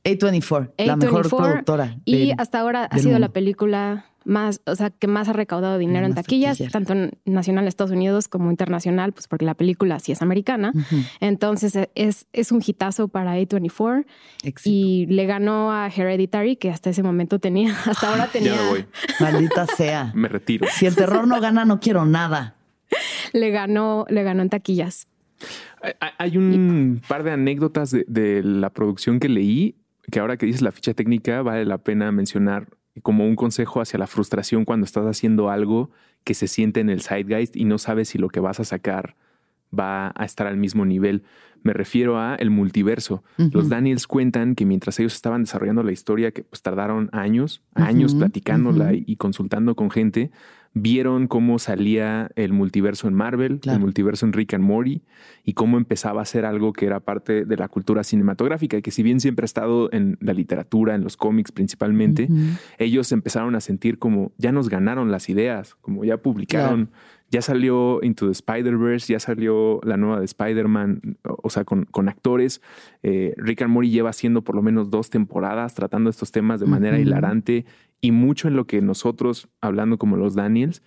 A24, 0.05 0.73
la 0.77 0.97
mejor 0.97 1.27
A24, 1.27 1.37
productora. 1.37 1.99
Y 2.05 2.29
del- 2.29 2.35
hasta 2.39 2.61
ahora 2.61 2.85
ha 2.85 2.99
sido 2.99 3.19
la 3.19 3.31
película 3.31 4.05
más, 4.25 4.61
o 4.67 4.75
sea, 4.75 4.91
que 4.91 5.07
más 5.07 5.29
ha 5.29 5.33
recaudado 5.33 5.79
dinero 5.79 6.07
en 6.07 6.15
taquillas, 6.15 6.59
tanto 6.73 6.95
nacional 7.25 7.65
en 7.65 7.69
Estados 7.69 7.91
Unidos 7.93 8.29
como 8.29 8.51
internacional, 8.51 9.13
pues 9.13 9.29
porque 9.29 9.45
la 9.45 9.55
película 9.55 9.99
sí 10.01 10.13
es 10.13 10.23
americana. 10.23 10.73
Entonces 11.21 11.77
e- 11.77 11.91
es, 11.95 12.27
es 12.33 12.53
un 12.53 12.63
hitazo 12.65 13.09
para 13.09 13.37
A24 13.37 14.05
éxito. 14.45 14.71
y 14.77 15.07
le 15.07 15.27
ganó 15.27 15.73
a 15.73 15.89
Hereditary, 15.89 16.57
que 16.57 16.71
hasta 16.71 16.91
ese 16.91 17.03
momento 17.03 17.39
tenía, 17.39 17.75
hasta 17.87 18.09
ahora 18.11 18.29
tenía, 18.29 18.55
Ya 18.57 18.63
me 18.63 18.69
voy. 18.69 18.87
Maldita 19.21 19.67
sea. 19.67 20.13
Me 20.15 20.29
retiro. 20.29 20.67
Si 20.71 20.87
el 20.87 20.95
terror 20.97 21.27
no 21.27 21.41
gana, 21.41 21.65
no 21.65 21.81
quiero 21.81 22.05
nada. 22.07 22.57
le 23.33 23.51
ganó, 23.51 24.07
le 24.09 24.23
ganó 24.23 24.43
en 24.43 24.49
taquillas. 24.51 25.09
Hay- 25.83 25.93
Hay 26.19 26.37
un 26.39 27.03
par 27.09 27.25
de 27.25 27.33
anécdotas 27.33 27.91
de, 27.91 28.05
de 28.09 28.43
la 28.43 28.71
producción 28.71 29.21
que 29.21 29.29
leí 29.29 29.77
que 30.11 30.21
ahora 30.21 30.37
que 30.37 30.45
dices 30.45 30.61
la 30.61 30.71
ficha 30.71 30.93
técnica 30.93 31.41
vale 31.41 31.65
la 31.65 31.79
pena 31.79 32.13
mencionar 32.13 32.69
como 33.03 33.27
un 33.27 33.37
consejo 33.37 33.81
hacia 33.81 33.99
la 33.99 34.07
frustración 34.07 34.65
cuando 34.65 34.85
estás 34.85 35.05
haciendo 35.07 35.51
algo 35.51 35.91
que 36.23 36.35
se 36.35 36.49
siente 36.49 36.81
en 36.81 36.89
el 36.89 37.03
zeitgeist 37.03 37.57
y 37.57 37.65
no 37.65 37.79
sabes 37.79 38.09
si 38.09 38.19
lo 38.19 38.29
que 38.29 38.41
vas 38.41 38.61
a 38.61 38.65
sacar 38.65 39.17
va 39.77 40.13
a 40.15 40.25
estar 40.25 40.47
al 40.47 40.57
mismo 40.57 40.85
nivel. 40.85 41.25
Me 41.63 41.73
refiero 41.73 42.19
a 42.19 42.35
el 42.37 42.51
multiverso. 42.51 43.25
Los 43.37 43.71
Daniels 43.71 44.07
cuentan 44.07 44.55
que 44.55 44.67
mientras 44.67 45.01
ellos 45.01 45.15
estaban 45.15 45.43
desarrollando 45.45 45.83
la 45.83 45.93
historia, 45.93 46.31
que 46.31 46.45
pues 46.45 46.61
tardaron 46.61 47.09
años, 47.13 47.63
años 47.75 48.15
platicándola 48.15 48.93
y 48.93 49.17
consultando 49.17 49.75
con 49.75 49.91
gente, 49.91 50.31
vieron 50.77 51.29
cómo 51.29 51.61
salía 51.61 52.31
el 52.35 52.53
multiverso 52.53 53.07
en 53.07 53.15
Marvel, 53.15 53.61
Claro. 53.61 53.77
el 53.77 53.83
multiverso 53.83 54.27
en 54.27 54.33
Rick 54.33 54.55
and 54.55 54.65
Morty 54.65 55.03
y 55.45 55.53
cómo 55.53 55.79
empezaba 55.79 56.21
a 56.21 56.25
ser 56.25 56.45
algo 56.45 56.73
que 56.73 56.87
era 56.87 56.99
parte 57.01 57.45
de 57.45 57.57
la 57.57 57.69
cultura 57.69 58.03
cinematográfica, 58.03 58.81
que 58.81 58.91
si 58.91 59.03
bien 59.05 59.21
siempre 59.21 59.45
ha 59.45 59.47
estado 59.47 59.89
en 59.93 60.19
la 60.21 60.33
literatura, 60.33 60.95
en 60.97 61.05
los 61.05 61.17
cómics 61.17 61.53
principalmente, 61.53 62.29
ellos 62.79 63.13
empezaron 63.13 63.55
a 63.55 63.61
sentir 63.61 63.99
como 63.99 64.33
ya 64.37 64.51
nos 64.51 64.69
ganaron 64.69 65.13
las 65.13 65.29
ideas, 65.29 65.77
como 65.77 66.05
ya 66.05 66.17
publicaron, 66.17 66.91
ya 67.35 67.43
salió 67.43 67.99
Into 68.05 68.27
the 68.27 68.33
Spider-Verse, 68.33 69.13
ya 69.13 69.19
salió 69.19 69.81
la 69.83 69.97
nueva 69.97 70.21
de 70.21 70.25
Spider-Man, 70.25 71.19
o 71.25 71.51
sea, 71.51 71.65
con, 71.65 71.85
con 71.85 72.09
actores. 72.09 72.63
Eh, 73.03 73.35
Rick 73.37 73.63
and 73.63 73.73
Morty 73.73 73.91
lleva 73.91 74.11
haciendo 74.11 74.43
por 74.43 74.55
lo 74.55 74.63
menos 74.63 74.89
dos 74.89 75.11
temporadas 75.11 75.75
tratando 75.75 76.11
estos 76.11 76.31
temas 76.31 76.61
de 76.61 76.67
manera 76.67 76.97
hilarante 76.97 77.67
y 78.01 78.13
mucho 78.13 78.47
en 78.47 78.55
lo 78.55 78.69
que 78.69 78.81
nosotros, 78.81 79.49
hablando 79.61 79.99
como 79.99 80.17
los 80.17 80.37
Daniels, 80.37 80.81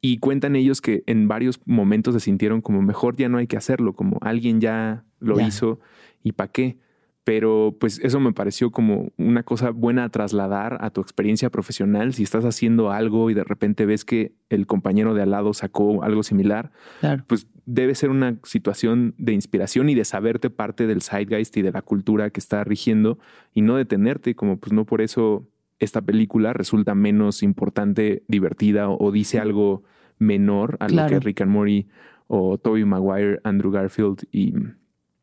y 0.00 0.18
cuentan 0.18 0.56
ellos 0.56 0.80
que 0.80 1.04
en 1.06 1.28
varios 1.28 1.60
momentos 1.66 2.14
se 2.14 2.20
sintieron 2.20 2.62
como 2.62 2.82
mejor 2.82 3.14
ya 3.14 3.28
no 3.28 3.38
hay 3.38 3.46
que 3.46 3.56
hacerlo, 3.56 3.92
como 3.92 4.18
alguien 4.22 4.60
ya 4.60 5.04
lo 5.20 5.38
hizo 5.38 5.78
y 6.24 6.32
para 6.32 6.50
qué. 6.50 6.78
Pero 7.24 7.76
pues 7.78 8.00
eso 8.00 8.18
me 8.18 8.32
pareció 8.32 8.70
como 8.72 9.12
una 9.16 9.44
cosa 9.44 9.70
buena 9.70 10.02
a 10.04 10.08
trasladar 10.08 10.78
a 10.80 10.90
tu 10.90 11.00
experiencia 11.00 11.50
profesional. 11.50 12.14
Si 12.14 12.24
estás 12.24 12.44
haciendo 12.44 12.90
algo 12.90 13.30
y 13.30 13.34
de 13.34 13.44
repente 13.44 13.86
ves 13.86 14.04
que 14.04 14.32
el 14.48 14.66
compañero 14.66 15.14
de 15.14 15.22
al 15.22 15.30
lado 15.30 15.54
sacó 15.54 16.02
algo 16.02 16.24
similar, 16.24 16.72
Claro. 17.00 17.22
pues 17.28 17.46
debe 17.64 17.94
ser 17.94 18.10
una 18.10 18.38
situación 18.42 19.14
de 19.18 19.34
inspiración 19.34 19.88
y 19.88 19.94
de 19.94 20.04
saberte 20.04 20.50
parte 20.50 20.88
del 20.88 21.00
zeitgeist 21.00 21.56
y 21.56 21.62
de 21.62 21.70
la 21.70 21.82
cultura 21.82 22.30
que 22.30 22.40
está 22.40 22.64
rigiendo 22.64 23.18
y 23.54 23.62
no 23.62 23.76
detenerte, 23.76 24.34
como 24.34 24.58
pues 24.58 24.72
no 24.72 24.84
por 24.84 25.00
eso 25.00 25.46
esta 25.78 26.00
película 26.02 26.52
resulta 26.52 26.96
menos 26.96 27.44
importante, 27.44 28.24
divertida 28.26 28.88
o, 28.88 28.96
o 29.00 29.12
dice 29.12 29.38
algo 29.38 29.84
menor 30.18 30.76
a 30.80 30.86
Claro. 30.88 31.14
lo 31.14 31.20
que 31.20 31.24
Rick 31.24 31.40
and 31.42 31.52
Morty 31.52 31.86
o 32.26 32.58
Toby 32.58 32.84
Maguire, 32.84 33.38
Andrew 33.44 33.70
Garfield 33.70 34.24
y 34.32 34.54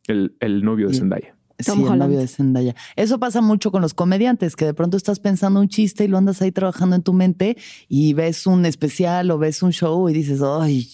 el, 0.07 0.33
el 0.39 0.63
novio 0.63 0.87
de 0.87 0.93
Zendaya. 0.93 1.35
Tom 1.65 1.75
sí, 1.75 1.81
el 1.81 1.87
Holland. 1.87 2.01
novio 2.01 2.19
de 2.19 2.27
Zendaya. 2.27 2.75
Eso 2.95 3.19
pasa 3.19 3.41
mucho 3.41 3.71
con 3.71 3.81
los 3.81 3.93
comediantes, 3.93 4.55
que 4.55 4.65
de 4.65 4.73
pronto 4.73 4.97
estás 4.97 5.19
pensando 5.19 5.59
un 5.59 5.67
chiste 5.67 6.05
y 6.05 6.07
lo 6.07 6.17
andas 6.17 6.41
ahí 6.41 6.51
trabajando 6.51 6.95
en 6.95 7.03
tu 7.03 7.13
mente 7.13 7.57
y 7.87 8.13
ves 8.13 8.47
un 8.47 8.65
especial 8.65 9.31
o 9.31 9.37
ves 9.37 9.61
un 9.63 9.71
show 9.71 10.09
y 10.09 10.13
dices, 10.13 10.41
ay, 10.41 10.87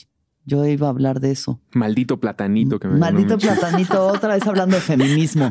yo 0.46 0.66
iba 0.66 0.88
a 0.88 0.90
hablar 0.92 1.20
de 1.20 1.32
eso. 1.32 1.60
Maldito 1.74 2.20
platanito 2.20 2.80
que 2.80 2.88
me 2.88 2.98
Maldito 2.98 3.38
platanito, 3.38 4.08
otra 4.08 4.36
vez 4.36 4.46
hablando 4.46 4.76
de 4.76 4.82
feminismo. 4.82 5.50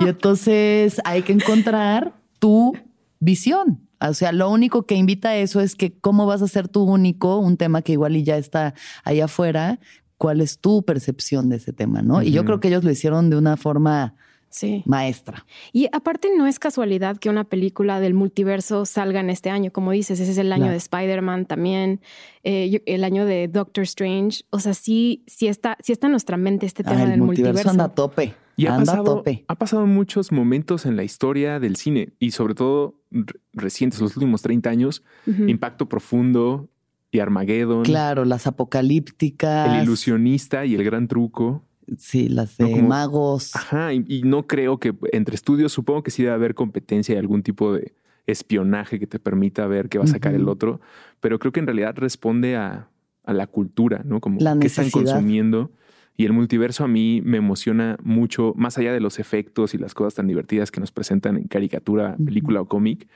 Y 0.00 0.08
entonces 0.08 1.00
hay 1.04 1.22
que 1.22 1.32
encontrar 1.32 2.12
tu 2.38 2.76
visión. 3.20 3.88
O 4.00 4.14
sea, 4.14 4.32
lo 4.32 4.50
único 4.50 4.84
que 4.84 4.96
invita 4.96 5.30
a 5.30 5.36
eso 5.36 5.60
es 5.60 5.76
que 5.76 5.96
cómo 5.96 6.26
vas 6.26 6.42
a 6.42 6.48
ser 6.48 6.66
tú 6.66 6.82
único, 6.82 7.38
un 7.38 7.56
tema 7.56 7.82
que 7.82 7.92
igual 7.92 8.16
y 8.16 8.24
ya 8.24 8.36
está 8.36 8.74
ahí 9.04 9.20
afuera, 9.20 9.78
cuál 10.18 10.40
es 10.40 10.58
tu 10.58 10.84
percepción 10.84 11.48
de 11.48 11.56
ese 11.56 11.72
tema, 11.72 12.02
¿no? 12.02 12.22
Y 12.22 12.32
yo 12.32 12.44
creo 12.44 12.58
que 12.58 12.68
ellos 12.68 12.82
lo 12.82 12.90
hicieron 12.90 13.30
de 13.30 13.36
una 13.36 13.56
forma 13.56 14.14
Sí. 14.52 14.82
maestra. 14.86 15.44
Y 15.72 15.88
aparte 15.92 16.28
no 16.36 16.46
es 16.46 16.58
casualidad 16.60 17.16
que 17.16 17.28
una 17.30 17.44
película 17.44 17.98
del 17.98 18.14
multiverso 18.14 18.84
salga 18.86 19.18
en 19.20 19.30
este 19.30 19.50
año, 19.50 19.72
como 19.72 19.90
dices, 19.90 20.20
ese 20.20 20.30
es 20.30 20.38
el 20.38 20.52
año 20.52 20.70
de 20.70 20.76
Spider-Man 20.76 21.46
también, 21.46 22.00
eh, 22.44 22.80
el 22.86 23.02
año 23.02 23.24
de 23.26 23.48
Doctor 23.48 23.82
Strange, 23.84 24.44
o 24.50 24.60
sea, 24.60 24.74
sí, 24.74 25.24
sí 25.26 25.48
está, 25.48 25.76
sí 25.82 25.90
está 25.92 26.06
en 26.06 26.12
nuestra 26.12 26.36
mente 26.36 26.66
este 26.66 26.84
tema 26.84 27.00
Ah, 27.00 27.04
el 27.04 27.10
del 27.10 27.20
multiverso, 27.22 27.52
multiverso. 27.54 27.70
anda 27.70 27.84
a 27.84 27.94
tope. 27.94 28.34
Y 28.54 28.66
ha 28.66 28.74
anda 28.74 28.92
a 28.92 28.96
pasado, 28.96 29.16
tope. 29.16 29.44
ha 29.48 29.54
pasado 29.54 29.86
muchos 29.86 30.30
momentos 30.30 30.84
en 30.84 30.94
la 30.96 31.04
historia 31.04 31.58
del 31.58 31.76
cine 31.76 32.12
y 32.18 32.32
sobre 32.32 32.54
todo 32.54 33.00
re- 33.10 33.40
recientes, 33.54 33.98
los 34.00 34.14
últimos 34.16 34.42
30 34.42 34.68
años. 34.68 35.02
Impacto 35.26 35.88
Profundo 35.88 36.68
y 37.10 37.20
Armageddon, 37.20 37.82
Claro, 37.84 38.26
las 38.26 38.46
apocalípticas. 38.46 39.74
El 39.74 39.82
Ilusionista 39.84 40.64
y 40.66 40.74
El 40.74 40.84
Gran 40.84 41.08
Truco. 41.08 41.64
Sí, 41.98 42.28
las 42.28 42.58
No, 42.58 42.66
de 42.66 42.72
como- 42.72 42.88
magos. 42.88 43.54
Ajá, 43.56 43.92
y, 43.92 44.04
y 44.08 44.22
no 44.22 44.46
creo 44.46 44.78
que 44.78 44.94
entre 45.12 45.34
estudios, 45.34 45.72
supongo 45.72 46.02
que 46.02 46.10
sí 46.10 46.22
debe 46.22 46.34
haber 46.34 46.54
competencia 46.54 47.14
y 47.14 47.18
algún 47.18 47.42
tipo 47.42 47.72
de 47.72 47.94
espionaje 48.26 48.98
que 48.98 49.06
te 49.06 49.18
permita 49.18 49.66
ver 49.66 49.88
qué 49.88 49.98
va 49.98 50.04
a 50.04 50.08
sacar 50.08 50.34
el 50.34 50.48
otro, 50.48 50.80
pero 51.20 51.38
creo 51.38 51.52
que 51.52 51.60
en 51.60 51.66
realidad 51.66 51.94
responde 51.96 52.56
a, 52.56 52.88
a 53.24 53.32
la 53.32 53.46
cultura, 53.46 54.02
¿no? 54.04 54.20
Como 54.20 54.40
La 54.40 54.56
qué 54.58 54.68
están 54.68 54.90
consumiendo. 54.90 55.70
Y 56.16 56.26
el 56.26 56.32
multiverso 56.34 56.84
a 56.84 56.88
mí 56.88 57.20
me 57.24 57.38
emociona 57.38 57.96
mucho, 58.02 58.52
más 58.56 58.76
allá 58.78 58.92
de 58.92 59.00
los 59.00 59.18
efectos 59.18 59.74
y 59.74 59.78
las 59.78 59.94
cosas 59.94 60.14
tan 60.14 60.26
divertidas 60.28 60.70
que 60.70 60.78
nos 60.78 60.92
presentan 60.92 61.36
en 61.38 61.44
caricatura, 61.48 62.16
película 62.22 62.60
o 62.60 62.66
cómic, 62.68 63.08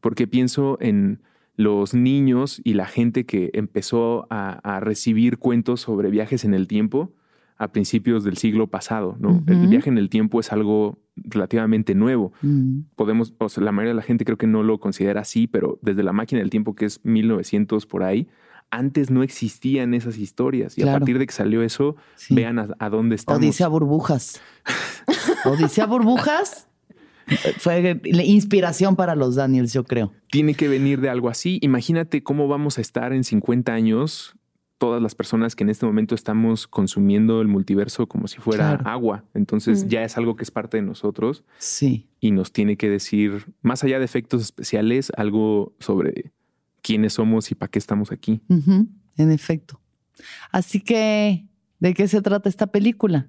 porque 0.00 0.26
pienso 0.28 0.78
en 0.80 1.20
los 1.56 1.92
niños 1.92 2.60
y 2.62 2.74
la 2.74 2.86
gente 2.86 3.26
que 3.26 3.50
empezó 3.52 4.26
a, 4.30 4.52
a 4.62 4.78
recibir 4.80 5.38
cuentos 5.38 5.80
sobre 5.80 6.08
viajes 6.10 6.44
en 6.44 6.54
el 6.54 6.68
tiempo 6.68 7.10
a 7.58 7.68
principios 7.68 8.24
del 8.24 8.36
siglo 8.36 8.66
pasado, 8.66 9.16
¿no? 9.18 9.42
El 9.46 9.68
viaje 9.68 9.88
en 9.88 9.98
el 9.98 10.10
tiempo 10.10 10.40
es 10.40 10.52
algo 10.52 10.98
relativamente 11.16 11.94
nuevo. 11.94 12.32
Mm, 12.42 12.80
Podemos, 12.96 13.34
o 13.38 13.48
sea, 13.48 13.64
la 13.64 13.72
mayoría 13.72 13.92
de 13.92 13.96
la 13.96 14.02
gente 14.02 14.24
creo 14.24 14.36
que 14.36 14.46
no 14.46 14.62
lo 14.62 14.78
considera 14.78 15.22
así, 15.22 15.46
pero 15.46 15.78
desde 15.80 16.02
la 16.02 16.12
máquina 16.12 16.40
del 16.40 16.50
tiempo, 16.50 16.74
que 16.74 16.84
es 16.84 17.00
1900 17.04 17.86
por 17.86 18.02
ahí, 18.02 18.28
antes 18.70 19.10
no 19.10 19.22
existían 19.22 19.94
esas 19.94 20.18
historias. 20.18 20.76
Y 20.76 20.82
a 20.82 20.92
partir 20.92 21.18
de 21.18 21.26
que 21.26 21.32
salió 21.32 21.62
eso, 21.62 21.96
sí. 22.16 22.34
vean 22.34 22.58
a, 22.58 22.68
a 22.78 22.90
dónde 22.90 23.14
estamos. 23.14 23.40
Odisea 23.40 23.68
Burbujas. 23.68 24.42
Odisea 25.44 25.86
Burbujas 25.86 26.68
fue 27.58 28.00
la 28.04 28.22
inspiración 28.22 28.96
para 28.96 29.14
los 29.14 29.34
Daniels, 29.34 29.72
yo 29.72 29.84
creo. 29.84 30.12
Tiene 30.30 30.54
que 30.54 30.68
venir 30.68 31.00
de 31.00 31.08
algo 31.08 31.28
así. 31.28 31.58
Imagínate 31.62 32.22
cómo 32.22 32.48
vamos 32.48 32.78
a 32.78 32.80
estar 32.80 33.12
en 33.12 33.24
50 33.24 33.72
años 33.72 34.36
todas 34.78 35.00
las 35.02 35.14
personas 35.14 35.56
que 35.56 35.64
en 35.64 35.70
este 35.70 35.86
momento 35.86 36.14
estamos 36.14 36.66
consumiendo 36.66 37.40
el 37.40 37.48
multiverso 37.48 38.06
como 38.06 38.28
si 38.28 38.38
fuera 38.38 38.76
Claro. 38.76 38.88
agua. 38.90 39.24
Entonces 39.34 39.84
Mm. 39.84 39.88
ya 39.88 40.04
es 40.04 40.16
algo 40.18 40.36
que 40.36 40.44
es 40.44 40.50
parte 40.50 40.76
de 40.76 40.82
nosotros 40.82 41.44
Sí. 41.58 42.08
y 42.20 42.30
nos 42.32 42.52
tiene 42.52 42.76
que 42.76 42.90
decir, 42.90 43.46
más 43.62 43.84
allá 43.84 43.98
de 43.98 44.04
efectos 44.04 44.42
especiales, 44.42 45.10
algo 45.16 45.72
sobre 45.80 46.32
quiénes 46.82 47.14
somos 47.14 47.50
y 47.50 47.54
para 47.54 47.70
qué 47.70 47.78
estamos 47.78 48.12
aquí. 48.12 48.40
En 48.48 49.30
efecto. 49.30 49.80
Así 50.52 50.80
que, 50.80 51.46
¿de 51.80 51.94
qué 51.94 52.06
se 52.08 52.20
trata 52.22 52.48
esta 52.48 52.66
película? 52.66 53.28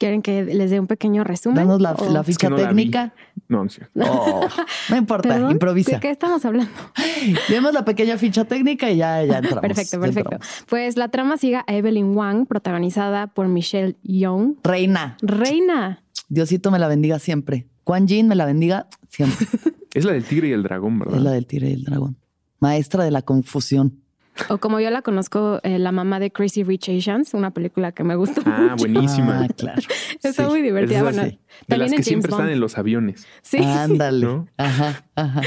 ¿Quieren 0.00 0.22
que 0.22 0.44
les 0.46 0.70
dé 0.70 0.80
un 0.80 0.86
pequeño 0.86 1.24
resumen? 1.24 1.56
Danos 1.56 1.78
la, 1.80 1.92
¿O- 1.92 2.08
la 2.10 2.24
ficha 2.24 2.48
técnica. 2.48 3.12
No, 3.48 3.58
no 3.58 3.64
es 3.66 3.74
cierto. 3.74 4.00
Oh, 4.02 4.48
no 4.88 4.96
importa, 4.96 5.28
¿Perdón? 5.28 5.50
improvisa. 5.52 5.92
¿De 5.96 6.00
qué 6.00 6.10
estamos 6.10 6.42
hablando? 6.46 6.72
Vemos 7.50 7.74
la 7.74 7.84
pequeña 7.84 8.16
ficha 8.16 8.46
técnica 8.46 8.90
y 8.90 8.96
ya, 8.96 9.22
ya 9.24 9.36
entramos. 9.38 9.60
Perfecto, 9.60 10.00
perfecto. 10.00 10.30
entramos. 10.32 10.46
Pues 10.70 10.96
la 10.96 11.08
trama 11.08 11.36
sigue 11.36 11.56
a 11.56 11.64
Evelyn 11.68 12.16
Wang, 12.16 12.46
protagonizada 12.46 13.26
por 13.26 13.48
Michelle 13.48 13.96
Yeoh. 14.02 14.56
Reina, 14.64 15.18
Reina. 15.20 16.02
Diosito 16.30 16.70
me 16.70 16.78
la 16.78 16.88
bendiga 16.88 17.18
siempre. 17.18 17.66
Quan 17.84 18.06
Yin 18.08 18.26
me 18.26 18.36
la 18.36 18.46
bendiga 18.46 18.88
siempre. 19.10 19.46
Es 19.92 20.04
la 20.04 20.12
del 20.12 20.24
tigre 20.24 20.48
y 20.48 20.52
el 20.52 20.62
dragón, 20.62 20.98
¿verdad? 21.00 21.16
es 21.16 21.22
la 21.22 21.32
del 21.32 21.46
tigre 21.46 21.68
y 21.68 21.72
el 21.74 21.82
dragón. 21.84 22.16
Maestra 22.60 23.02
de 23.04 23.10
la 23.10 23.22
confusión. 23.22 24.00
O 24.48 24.58
como 24.58 24.80
yo 24.80 24.90
la 24.90 25.02
conozco, 25.02 25.60
eh, 25.62 25.78
la 25.78 25.92
mamá 25.92 26.18
de 26.20 26.30
Crazy 26.30 26.62
Rich 26.64 26.88
Asians, 26.88 27.34
una 27.34 27.50
película 27.50 27.92
que 27.92 28.02
me 28.04 28.14
gusta 28.16 28.40
Ah, 28.46 28.60
mucho. 28.72 28.76
buenísima. 28.76 29.42
Ah, 29.44 29.48
claro. 29.54 29.80
Está 30.22 30.44
Sí. 30.44 30.48
muy 30.50 30.62
divertida. 30.62 30.98
Es 30.98 31.04
de 31.04 31.12
las- 31.12 31.14
Bueno, 31.14 31.30
de 31.30 31.38
también 31.66 31.80
las 31.80 31.92
en 31.92 31.96
que 31.98 32.02
siempre 32.04 32.30
están 32.30 32.48
en 32.48 32.60
los 32.60 32.78
aviones. 32.78 33.26
Sí, 33.42 33.58
Ándale. 33.58 34.24
¿No? 34.26 34.48
Ajá, 34.56 35.04
ajá. 35.14 35.40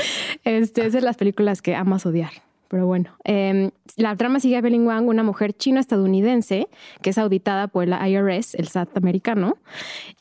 este, 0.44 0.86
es 0.86 0.94
de 0.94 1.02
las 1.02 1.18
películas 1.18 1.62
que 1.62 1.76
amas 1.76 2.06
odiar. 2.06 2.32
Pero 2.74 2.88
bueno, 2.88 3.12
em, 3.24 3.70
la 3.98 4.16
trama 4.16 4.40
sigue 4.40 4.56
a 4.56 4.58
Evelyn 4.58 4.88
Wang, 4.88 5.08
una 5.08 5.22
mujer 5.22 5.54
chino-estadounidense 5.54 6.70
que 7.04 7.12
es 7.12 7.20
auditada 7.20 7.68
por 7.68 7.88
la 7.88 8.10
IRS, 8.10 8.56
el 8.56 8.68
SAT 8.68 8.98
americano, 8.98 9.60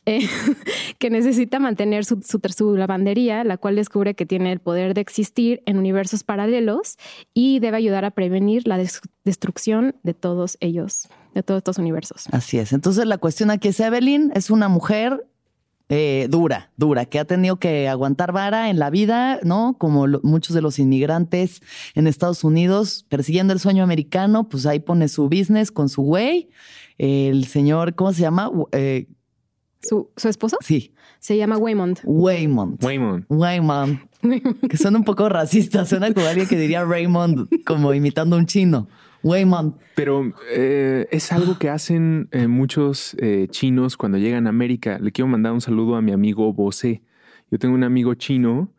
eh, 0.04 0.20
que 0.98 1.08
necesita 1.08 1.58
mantener 1.60 2.04
su, 2.04 2.20
su, 2.20 2.76
lavandería, 2.76 3.42
la 3.42 3.56
cual 3.56 3.76
descubre 3.76 4.12
que 4.12 4.26
tiene 4.26 4.52
el 4.52 4.58
poder 4.58 4.92
de 4.92 5.00
existir 5.00 5.62
en 5.64 5.78
universos 5.78 6.24
paralelos 6.24 6.98
y 7.32 7.58
debe 7.58 7.78
ayudar 7.78 8.04
a 8.04 8.10
prevenir 8.10 8.68
la 8.68 8.76
des 8.76 9.00
destrucción 9.24 9.94
de 10.02 10.12
todos 10.12 10.58
ellos, 10.60 11.08
de 11.32 11.42
todos 11.42 11.60
estos 11.60 11.78
universos. 11.78 12.26
Así 12.32 12.58
es. 12.58 12.74
Entonces 12.74 13.06
la 13.06 13.16
cuestión 13.16 13.50
aquí 13.50 13.68
es 13.68 13.80
Evelyn, 13.80 14.30
es 14.34 14.50
una 14.50 14.68
mujer 14.68 15.24
eh, 15.94 16.26
dura, 16.30 16.72
dura, 16.78 17.04
que 17.04 17.18
ha 17.18 17.26
tenido 17.26 17.56
que 17.56 17.86
aguantar 17.86 18.32
vara 18.32 18.70
en 18.70 18.78
la 18.78 18.88
vida, 18.88 19.38
¿no? 19.42 19.76
Como 19.78 20.06
lo, 20.06 20.20
muchos 20.22 20.54
de 20.54 20.62
los 20.62 20.78
inmigrantes 20.78 21.60
en 21.94 22.06
Estados 22.06 22.44
Unidos 22.44 23.04
persiguiendo 23.10 23.52
el 23.52 23.60
sueño 23.60 23.84
americano, 23.84 24.48
pues 24.48 24.64
ahí 24.64 24.80
pone 24.80 25.08
su 25.08 25.24
business 25.28 25.70
con 25.70 25.90
su 25.90 26.00
güey. 26.00 26.48
El 26.96 27.44
señor, 27.44 27.94
¿cómo 27.94 28.14
se 28.14 28.22
llama? 28.22 28.50
Eh, 28.72 29.06
¿Su, 29.82 30.10
¿Su, 30.16 30.30
esposo? 30.30 30.56
Sí. 30.62 30.94
Se 31.18 31.36
llama 31.36 31.58
Waymond. 31.58 32.00
Waymond. 32.04 32.82
Waymond. 32.82 33.26
Waymond. 33.28 33.98
que 34.70 34.78
suena 34.78 34.96
un 34.96 35.04
poco 35.04 35.28
racista, 35.28 35.84
suena 35.84 36.10
como 36.14 36.26
alguien 36.26 36.48
que 36.48 36.56
diría 36.56 36.86
Raymond, 36.86 37.48
como 37.66 37.92
imitando 37.92 38.36
a 38.36 38.38
un 38.38 38.46
chino. 38.46 38.88
Pero 39.94 40.32
eh, 40.50 41.06
es 41.10 41.32
algo 41.32 41.58
que 41.58 41.68
hacen 41.68 42.28
eh, 42.32 42.48
muchos 42.48 43.16
eh, 43.18 43.46
chinos 43.50 43.96
cuando 43.96 44.18
llegan 44.18 44.46
a 44.46 44.50
América. 44.50 44.98
Le 44.98 45.12
quiero 45.12 45.28
mandar 45.28 45.52
un 45.52 45.60
saludo 45.60 45.96
a 45.96 46.02
mi 46.02 46.12
amigo 46.12 46.52
Bosé. 46.52 47.02
Yo 47.50 47.58
tengo 47.58 47.74
un 47.74 47.84
amigo 47.84 48.14
chino 48.14 48.72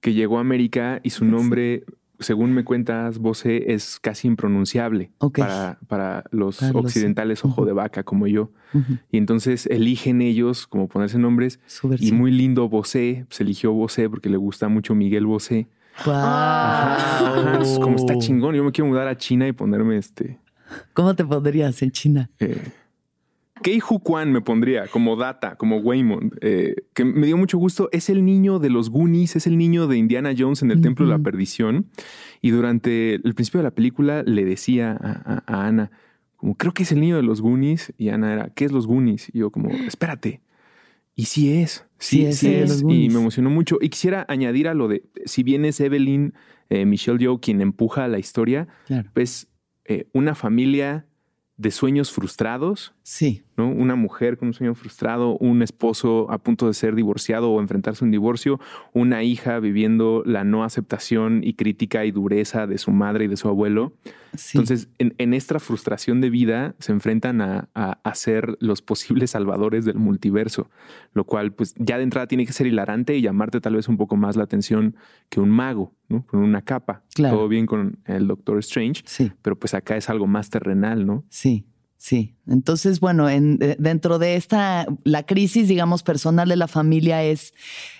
que 0.00 0.14
llegó 0.14 0.38
a 0.38 0.40
América 0.40 1.00
y 1.02 1.10
su 1.10 1.24
nombre, 1.24 1.84
según 2.18 2.52
me 2.52 2.64
cuentas, 2.64 3.18
Bosé, 3.18 3.74
es 3.74 4.00
casi 4.00 4.28
impronunciable 4.28 5.10
okay. 5.18 5.44
para, 5.44 5.78
para, 5.88 6.24
los 6.30 6.58
para 6.58 6.78
occidentales 6.78 7.42
los... 7.42 7.52
ojo 7.52 7.62
uh 7.62 7.64
-huh. 7.64 7.68
de 7.68 7.72
vaca 7.74 8.02
como 8.02 8.26
yo. 8.26 8.50
Uh 8.72 8.78
-huh. 8.78 9.00
Y 9.10 9.18
entonces 9.18 9.66
eligen 9.66 10.22
ellos 10.22 10.66
como 10.66 10.88
ponerse 10.88 11.18
nombres. 11.18 11.60
Y 11.98 12.12
muy 12.12 12.30
lindo 12.30 12.68
Bosé, 12.68 13.26
se 13.28 13.42
eligió 13.42 13.72
Bosé 13.72 14.08
porque 14.08 14.30
le 14.30 14.38
gusta 14.38 14.68
mucho 14.68 14.94
Miguel 14.94 15.26
Bosé. 15.26 15.66
Wow. 16.04 16.14
Ajá. 16.14 17.58
Como 17.80 17.96
está 17.96 18.16
chingón, 18.18 18.54
yo 18.54 18.64
me 18.64 18.72
quiero 18.72 18.88
mudar 18.88 19.08
a 19.08 19.16
China 19.16 19.46
y 19.46 19.52
ponerme 19.52 19.96
este. 19.98 20.38
¿Cómo 20.94 21.14
te 21.14 21.24
pondrías 21.24 21.82
en 21.82 21.90
China? 21.90 22.30
Eh, 22.38 22.56
Kei 23.62 23.80
Hu 23.80 24.00
Kwan 24.00 24.32
me 24.32 24.40
pondría 24.40 24.86
como 24.86 25.16
data, 25.16 25.56
como 25.56 25.78
Waymond, 25.78 26.38
eh, 26.40 26.76
que 26.94 27.04
me 27.04 27.26
dio 27.26 27.36
mucho 27.36 27.58
gusto. 27.58 27.88
Es 27.92 28.08
el 28.08 28.24
niño 28.24 28.58
de 28.58 28.70
los 28.70 28.88
Goonies, 28.88 29.36
es 29.36 29.46
el 29.46 29.58
niño 29.58 29.86
de 29.86 29.98
Indiana 29.98 30.32
Jones 30.36 30.62
en 30.62 30.70
el 30.70 30.78
uh 30.78 30.80
-huh. 30.80 30.84
Templo 30.84 31.06
de 31.06 31.12
la 31.12 31.18
Perdición. 31.18 31.86
Y 32.40 32.50
durante 32.50 33.16
el 33.16 33.34
principio 33.34 33.58
de 33.58 33.64
la 33.64 33.70
película 33.72 34.22
le 34.22 34.44
decía 34.44 34.92
a, 34.92 35.10
a, 35.10 35.42
a, 35.46 35.66
Ana, 35.66 35.90
como 36.36 36.54
creo 36.54 36.72
que 36.72 36.84
es 36.84 36.92
el 36.92 37.00
niño 37.00 37.16
de 37.16 37.22
los 37.22 37.42
Goonies. 37.42 37.92
Y 37.98 38.08
Ana 38.08 38.32
era, 38.32 38.48
¿qué 38.54 38.64
es 38.64 38.72
los 38.72 38.86
Goonies? 38.86 39.28
Y 39.34 39.40
yo, 39.40 39.50
como, 39.50 39.68
espérate. 39.70 40.40
Y 41.20 41.26
sí 41.26 41.52
es, 41.52 41.84
sí, 41.98 42.20
sí 42.20 42.26
es. 42.26 42.38
Sí 42.38 42.48
es. 42.54 42.80
Y 42.80 43.10
me 43.10 43.18
emocionó 43.18 43.50
mucho. 43.50 43.76
Y 43.78 43.90
quisiera 43.90 44.24
añadir 44.26 44.68
a 44.68 44.74
lo 44.74 44.88
de, 44.88 45.02
si 45.26 45.42
bien 45.42 45.66
es 45.66 45.78
Evelyn, 45.78 46.32
eh, 46.70 46.86
Michelle 46.86 47.18
Yeoh 47.18 47.40
quien 47.40 47.60
empuja 47.60 48.08
la 48.08 48.18
historia, 48.18 48.68
claro. 48.86 49.10
pues 49.12 49.46
eh, 49.84 50.06
una 50.14 50.34
familia 50.34 51.04
de 51.60 51.70
sueños 51.70 52.10
frustrados. 52.10 52.94
Sí. 53.02 53.42
¿no? 53.58 53.68
Una 53.68 53.94
mujer 53.94 54.38
con 54.38 54.48
un 54.48 54.54
sueño 54.54 54.74
frustrado, 54.74 55.36
un 55.36 55.62
esposo 55.62 56.30
a 56.30 56.38
punto 56.38 56.66
de 56.66 56.72
ser 56.72 56.94
divorciado 56.94 57.50
o 57.50 57.60
enfrentarse 57.60 58.02
a 58.02 58.06
un 58.06 58.10
divorcio, 58.10 58.58
una 58.94 59.22
hija 59.24 59.58
viviendo 59.60 60.22
la 60.24 60.42
no 60.42 60.64
aceptación 60.64 61.42
y 61.44 61.52
crítica 61.54 62.06
y 62.06 62.12
dureza 62.12 62.66
de 62.66 62.78
su 62.78 62.92
madre 62.92 63.26
y 63.26 63.28
de 63.28 63.36
su 63.36 63.48
abuelo. 63.48 63.92
Sí. 64.36 64.56
Entonces, 64.56 64.88
en, 64.98 65.14
en, 65.18 65.34
esta 65.34 65.58
frustración 65.58 66.22
de 66.22 66.30
vida 66.30 66.74
se 66.78 66.92
enfrentan 66.92 67.42
a, 67.42 67.68
a, 67.74 67.98
a, 68.04 68.14
ser 68.14 68.56
los 68.60 68.80
posibles 68.80 69.32
salvadores 69.32 69.84
del 69.84 69.96
multiverso, 69.96 70.70
lo 71.12 71.24
cual 71.24 71.52
pues 71.52 71.74
ya 71.76 71.98
de 71.98 72.04
entrada 72.04 72.26
tiene 72.26 72.46
que 72.46 72.52
ser 72.52 72.68
hilarante 72.68 73.14
y 73.16 73.20
llamarte 73.20 73.60
tal 73.60 73.74
vez 73.74 73.88
un 73.88 73.98
poco 73.98 74.16
más 74.16 74.36
la 74.36 74.44
atención 74.44 74.96
que 75.28 75.40
un 75.40 75.50
mago, 75.50 75.92
¿no? 76.10 76.26
Con 76.26 76.40
una 76.40 76.62
capa. 76.62 77.02
Claro. 77.14 77.38
Todo 77.38 77.48
bien 77.48 77.64
con 77.66 77.98
el 78.04 78.26
Doctor 78.26 78.58
Strange, 78.58 79.02
sí. 79.06 79.32
pero 79.40 79.58
pues 79.58 79.72
acá 79.72 79.96
es 79.96 80.10
algo 80.10 80.26
más 80.26 80.50
terrenal, 80.50 81.06
¿no? 81.06 81.24
Sí. 81.30 81.66
Sí, 81.96 82.34
entonces, 82.46 82.98
bueno, 82.98 83.28
en, 83.28 83.58
dentro 83.78 84.18
de 84.18 84.36
esta, 84.36 84.86
la 85.04 85.26
crisis, 85.26 85.68
digamos, 85.68 86.02
personal 86.02 86.48
de 86.48 86.56
la 86.56 86.66
familia 86.66 87.22
es 87.22 87.52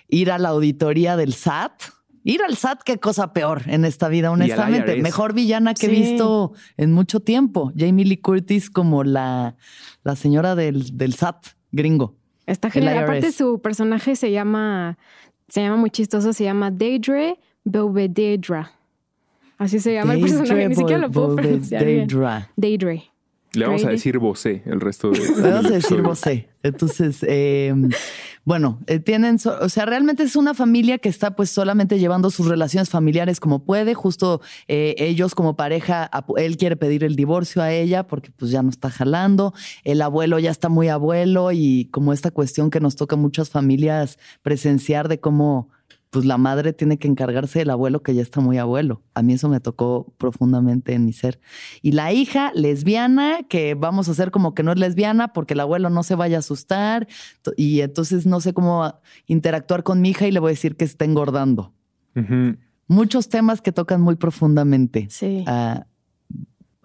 ir 0.08 0.30
a 0.30 0.38
la 0.38 0.48
auditoría 0.48 1.18
del 1.18 1.34
SAT. 1.34 1.82
Ir 2.24 2.40
al 2.40 2.56
SAT, 2.56 2.82
qué 2.82 2.96
cosa 2.96 3.34
peor 3.34 3.64
en 3.66 3.84
esta 3.84 4.08
vida, 4.08 4.30
honestamente. 4.30 4.96
Mejor 5.02 5.34
villana 5.34 5.74
que 5.74 5.86
sí. 5.86 5.92
he 5.92 5.94
visto 5.94 6.54
en 6.78 6.92
mucho 6.92 7.20
tiempo. 7.20 7.72
Jamie 7.76 8.06
Lee 8.06 8.16
Curtis 8.16 8.70
como 8.70 9.04
la, 9.04 9.56
la 10.02 10.16
señora 10.16 10.54
del, 10.54 10.96
del 10.96 11.12
SAT 11.12 11.48
gringo. 11.70 12.16
Está 12.46 12.70
genial. 12.70 13.04
Aparte, 13.04 13.32
su 13.32 13.60
personaje 13.60 14.16
se 14.16 14.30
llama, 14.30 14.96
se 15.48 15.60
llama 15.60 15.76
muy 15.76 15.90
chistoso, 15.90 16.32
se 16.32 16.44
llama 16.44 16.70
Deidre 16.70 17.38
Belvededra. 17.64 18.72
Así 19.58 19.78
se 19.78 19.92
llama 19.92 20.14
Deidre 20.14 20.30
el 20.30 20.38
personaje, 20.38 20.68
ni 20.68 20.74
siquiera 20.74 21.00
lo 21.00 21.10
puedo 21.10 21.36
pronunciar 21.36 21.84
bien. 21.84 22.08
Deidre. 22.56 23.10
Le 23.52 23.66
vamos 23.66 23.84
a 23.84 23.90
decir 23.90 24.18
Bosé 24.18 24.62
el 24.64 24.80
resto 24.80 25.10
de. 25.10 25.18
Le 25.18 25.50
vamos 25.50 25.66
a 25.66 25.74
decir 25.74 26.02
Bosé. 26.02 26.48
Entonces, 26.62 27.24
eh, 27.26 27.74
bueno, 28.44 28.80
eh, 28.86 29.00
tienen, 29.00 29.38
o 29.44 29.68
sea, 29.68 29.86
realmente 29.86 30.22
es 30.22 30.36
una 30.36 30.54
familia 30.54 30.98
que 30.98 31.08
está 31.08 31.34
pues 31.34 31.50
solamente 31.50 31.98
llevando 31.98 32.30
sus 32.30 32.46
relaciones 32.46 32.90
familiares 32.90 33.40
como 33.40 33.64
puede. 33.64 33.94
Justo 33.94 34.40
eh, 34.68 34.94
ellos 34.98 35.34
como 35.34 35.56
pareja, 35.56 36.08
él 36.36 36.56
quiere 36.56 36.76
pedir 36.76 37.02
el 37.02 37.16
divorcio 37.16 37.60
a 37.60 37.72
ella 37.72 38.06
porque 38.06 38.30
pues 38.30 38.50
ya 38.50 38.62
no 38.62 38.70
está 38.70 38.88
jalando. 38.88 39.52
El 39.82 40.00
abuelo 40.00 40.38
ya 40.38 40.50
está 40.50 40.68
muy 40.68 40.88
abuelo 40.88 41.50
y 41.50 41.88
como 41.90 42.12
esta 42.12 42.30
cuestión 42.30 42.70
que 42.70 42.80
nos 42.80 42.94
toca 42.94 43.16
a 43.16 43.18
muchas 43.18 43.50
familias 43.50 44.18
presenciar 44.42 45.08
de 45.08 45.18
cómo 45.18 45.70
pues 46.10 46.24
la 46.24 46.38
madre 46.38 46.72
tiene 46.72 46.98
que 46.98 47.06
encargarse 47.06 47.60
del 47.60 47.70
abuelo 47.70 48.02
que 48.02 48.14
ya 48.14 48.22
está 48.22 48.40
muy 48.40 48.58
abuelo. 48.58 49.02
A 49.14 49.22
mí 49.22 49.32
eso 49.32 49.48
me 49.48 49.60
tocó 49.60 50.12
profundamente 50.18 50.92
en 50.92 51.04
mi 51.04 51.12
ser. 51.12 51.40
Y 51.82 51.92
la 51.92 52.12
hija 52.12 52.50
lesbiana, 52.54 53.44
que 53.48 53.74
vamos 53.74 54.08
a 54.08 54.12
hacer 54.12 54.32
como 54.32 54.52
que 54.52 54.64
no 54.64 54.72
es 54.72 54.78
lesbiana 54.78 55.32
porque 55.32 55.54
el 55.54 55.60
abuelo 55.60 55.88
no 55.88 56.02
se 56.02 56.16
vaya 56.16 56.36
a 56.36 56.40
asustar. 56.40 57.06
Y 57.56 57.80
entonces 57.80 58.26
no 58.26 58.40
sé 58.40 58.52
cómo 58.52 58.92
interactuar 59.26 59.84
con 59.84 60.00
mi 60.00 60.10
hija 60.10 60.26
y 60.26 60.32
le 60.32 60.40
voy 60.40 60.50
a 60.50 60.54
decir 60.54 60.76
que 60.76 60.84
está 60.84 61.04
engordando. 61.04 61.72
Uh 62.16 62.20
-huh. 62.20 62.58
Muchos 62.88 63.28
temas 63.28 63.62
que 63.62 63.70
tocan 63.70 64.00
muy 64.00 64.16
profundamente 64.16 65.06
sí. 65.10 65.44
a, 65.46 65.86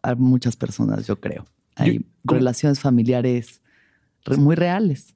a, 0.04 0.14
muchas 0.14 0.56
personas, 0.56 1.08
yo 1.08 1.20
creo. 1.20 1.46
Hay 1.76 1.98
yo, 1.98 2.06
relaciones 2.36 2.80
familiares 2.80 3.64
muy 4.38 4.56
reales. 4.56 5.15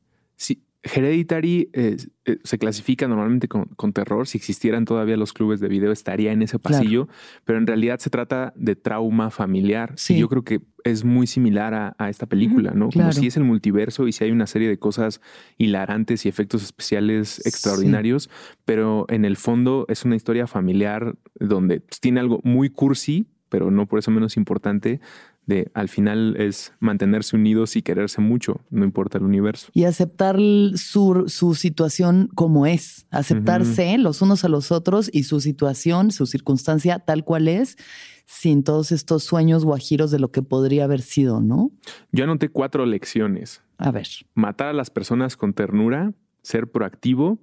Hereditary 0.82 1.70
eh, 1.74 1.98
eh, 2.24 2.40
se 2.44 2.58
clasifica 2.58 3.08
normalmente 3.08 3.50
con, 3.50 3.66
con, 3.76 3.92
terror. 3.92 4.28
Si 4.28 4.38
existieran 4.38 4.86
todavía 4.86 5.18
los 5.18 5.34
clubes 5.34 5.60
de 5.60 5.68
video, 5.68 5.92
estaría 5.92 6.32
en 6.32 6.42
ese 6.42 6.58
pasillo, 6.58 7.08
claro. 7.08 7.20
pero 7.44 7.60
en 7.60 7.68
realidad 7.68 8.00
se 8.00 8.10
trata 8.10 8.54
de 8.56 8.78
trauma 8.78 9.30
familiar. 9.30 9.94
Sí. 9.98 10.16
Y 10.16 10.20
yo 10.20 10.30
creo 10.30 10.44
que 10.44 10.62
es 10.86 11.04
muy 11.04 11.28
similar 11.28 11.74
a, 11.74 11.96
a 11.98 12.10
esta 12.10 12.28
película, 12.28 12.72
¿no? 12.72 12.90
Claro. 12.90 13.10
Como 13.10 13.22
si 13.22 13.28
es 13.28 13.36
el 13.36 13.44
multiverso 13.44 14.08
y 14.08 14.14
si 14.14 14.24
hay 14.24 14.32
una 14.32 14.48
serie 14.48 14.70
de 14.70 14.80
cosas 14.80 15.20
hilarantes 15.58 16.26
y 16.26 16.30
efectos 16.30 16.64
especiales 16.64 17.46
extraordinarios, 17.46 18.24
sí. 18.24 18.30
pero 18.64 19.06
en 19.10 19.26
el 19.26 19.36
fondo 19.36 19.86
es 19.90 20.06
una 20.06 20.16
historia 20.16 20.48
familiar 20.48 21.16
donde 21.40 21.82
pues, 21.82 22.00
tiene 22.00 22.22
algo 22.22 22.40
muy 22.44 22.70
cursi, 22.70 23.28
pero 23.50 23.70
no 23.70 23.86
por 23.86 24.00
eso 24.00 24.12
menos 24.12 24.38
importante, 24.38 25.02
de 25.50 25.72
al 25.74 25.90
final 25.90 26.36
es 26.38 26.72
mantenerse 26.80 27.36
unidos 27.36 27.76
y 27.76 27.82
quererse 27.82 28.22
mucho, 28.22 28.62
no 28.70 28.86
importa 28.86 29.18
el 29.18 29.26
universo. 29.26 29.70
Y 29.74 29.84
aceptar 29.84 30.38
su, 30.76 31.26
su 31.28 31.56
situación 31.56 32.30
como 32.36 32.66
es, 32.68 33.08
aceptarse 33.10 33.88
uh 33.88 33.98
-huh. 33.98 34.02
los 34.04 34.22
unos 34.22 34.46
a 34.46 34.50
los 34.50 34.72
otros 34.72 35.10
y 35.12 35.24
su 35.24 35.42
situación, 35.42 36.12
su 36.12 36.28
circunstancia 36.28 37.00
tal 37.00 37.26
cual 37.26 37.48
es, 37.48 37.78
sin 38.26 38.64
todos 38.64 38.92
estos 38.92 39.24
sueños 39.24 39.66
guajiros 39.66 40.12
de 40.12 40.20
lo 40.20 40.32
que 40.32 40.44
podría 40.44 40.84
haber 40.84 41.02
sido, 41.02 41.42
¿no? 41.42 41.72
Yo 42.12 42.24
anoté 42.24 42.50
cuatro 42.50 42.86
lecciones. 42.86 43.64
A 43.80 43.92
ver. 43.92 44.08
Matar 44.36 44.68
a 44.68 44.74
las 44.74 44.92
personas 44.92 45.36
con 45.36 45.54
ternura, 45.54 46.14
ser 46.44 46.70
proactivo, 46.70 47.40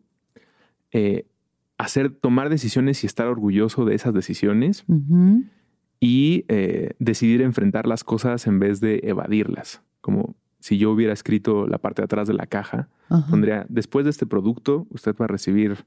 eh, 0.92 1.26
hacer, 1.76 2.10
tomar 2.10 2.50
decisiones 2.50 3.02
y 3.02 3.06
estar 3.08 3.26
orgulloso 3.26 3.84
de 3.84 3.96
esas 3.96 4.14
decisiones. 4.14 4.84
Uh 4.86 4.94
-huh 4.94 5.55
y 6.00 6.44
eh, 6.48 6.90
decidir 6.98 7.42
enfrentar 7.42 7.86
las 7.86 8.04
cosas 8.04 8.46
en 8.46 8.58
vez 8.58 8.80
de 8.80 9.00
evadirlas. 9.04 9.82
Como 10.00 10.36
si 10.60 10.78
yo 10.78 10.90
hubiera 10.90 11.12
escrito 11.12 11.66
la 11.66 11.78
parte 11.78 12.02
de 12.02 12.04
atrás 12.04 12.28
de 12.28 12.34
la 12.34 12.46
caja, 12.46 12.88
Ajá. 13.08 13.26
pondría, 13.30 13.66
después 13.68 14.04
de 14.04 14.10
este 14.10 14.26
producto, 14.26 14.86
usted 14.90 15.14
va 15.20 15.26
a 15.26 15.28
recibir 15.28 15.84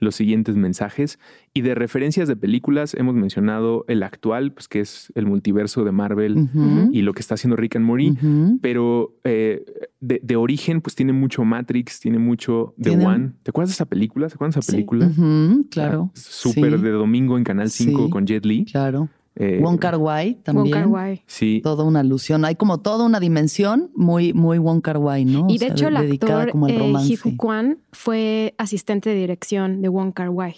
los 0.00 0.14
siguientes 0.14 0.56
mensajes. 0.56 1.18
Y 1.54 1.62
de 1.62 1.74
referencias 1.74 2.28
de 2.28 2.36
películas 2.36 2.94
hemos 2.94 3.14
mencionado 3.14 3.84
el 3.88 4.02
actual, 4.02 4.52
pues 4.52 4.68
que 4.68 4.80
es 4.80 5.12
el 5.14 5.26
multiverso 5.26 5.84
de 5.84 5.92
Marvel 5.92 6.36
uh 6.36 6.48
-huh. 6.54 6.90
y 6.92 7.02
lo 7.02 7.12
que 7.14 7.20
está 7.20 7.34
haciendo 7.34 7.56
Rick 7.56 7.76
and 7.76 7.84
Morty. 7.84 8.10
Uh 8.10 8.14
-huh. 8.14 8.58
Pero 8.60 9.16
eh, 9.24 9.64
de, 10.00 10.20
de, 10.22 10.36
origen, 10.36 10.80
pues 10.80 10.94
tiene 10.94 11.12
mucho 11.12 11.44
Matrix, 11.44 12.00
tiene 12.00 12.18
mucho 12.18 12.74
The. 12.80 12.90
One. 12.90 13.32
¿Te 13.42 13.50
acuerdas 13.50 13.70
de 13.70 13.74
esa 13.74 13.86
película? 13.86 14.28
¿Se 14.28 14.34
acuerdan 14.34 14.54
de 14.54 14.60
esa 14.60 14.72
película? 14.72 15.08
Sí. 15.08 15.20
Uh 15.20 15.24
-huh. 15.24 15.68
Claro. 15.70 16.10
Súper 16.14 16.76
sí. 16.76 16.82
de 16.82 16.90
domingo 16.90 17.36
en 17.36 17.44
Canal 17.44 17.70
5 17.70 18.04
sí. 18.04 18.10
con 18.10 18.26
Jet 18.26 18.44
Li. 18.44 18.64
Claro. 18.64 19.08
Eh, 19.40 19.60
Wong 19.62 19.78
Kar 19.78 19.96
Wai 19.96 20.34
también. 20.42 20.64
Wong 20.66 20.72
Kar-wai. 20.74 21.22
Sí. 21.26 21.60
Toda 21.62 21.84
una 21.84 22.00
alusión. 22.00 22.44
Hay 22.44 22.56
como 22.56 22.80
toda 22.80 23.04
una 23.06 23.20
dimensión 23.20 23.90
muy, 23.94 24.32
muy 24.32 24.58
Wong 24.58 24.80
Kar 24.82 24.98
Wai, 24.98 25.24
¿no? 25.24 25.46
Y 25.48 25.52
O 25.56 25.58
de 25.58 25.58
sea, 25.58 25.68
hecho, 25.68 25.88
el 25.88 25.94
dedicada 25.94 26.38
actor 26.42 26.52
como 26.52 26.66
al 26.66 26.72
eh, 26.72 26.78
romance. 26.78 27.36
Kwan 27.36 27.78
fue 27.92 28.54
asistente 28.58 29.10
de 29.10 29.16
dirección 29.16 29.80
de 29.80 29.88
Wong 29.88 30.12
Kar 30.12 30.30
Wai. 30.30 30.54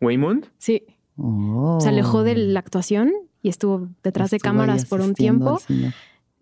Waymond. 0.00 0.46
Sí, 0.58 0.82
Oh. 1.16 1.78
se 1.80 1.90
alejó 1.90 2.24
de 2.24 2.34
la 2.34 2.58
actuación 2.58 3.12
y 3.40 3.48
estuvo 3.48 3.88
detrás 4.02 4.30
de 4.32 4.38
Estuvo 4.38 4.50
cámaras 4.50 4.84
por 4.84 5.00
un 5.00 5.14
tiempo 5.14 5.60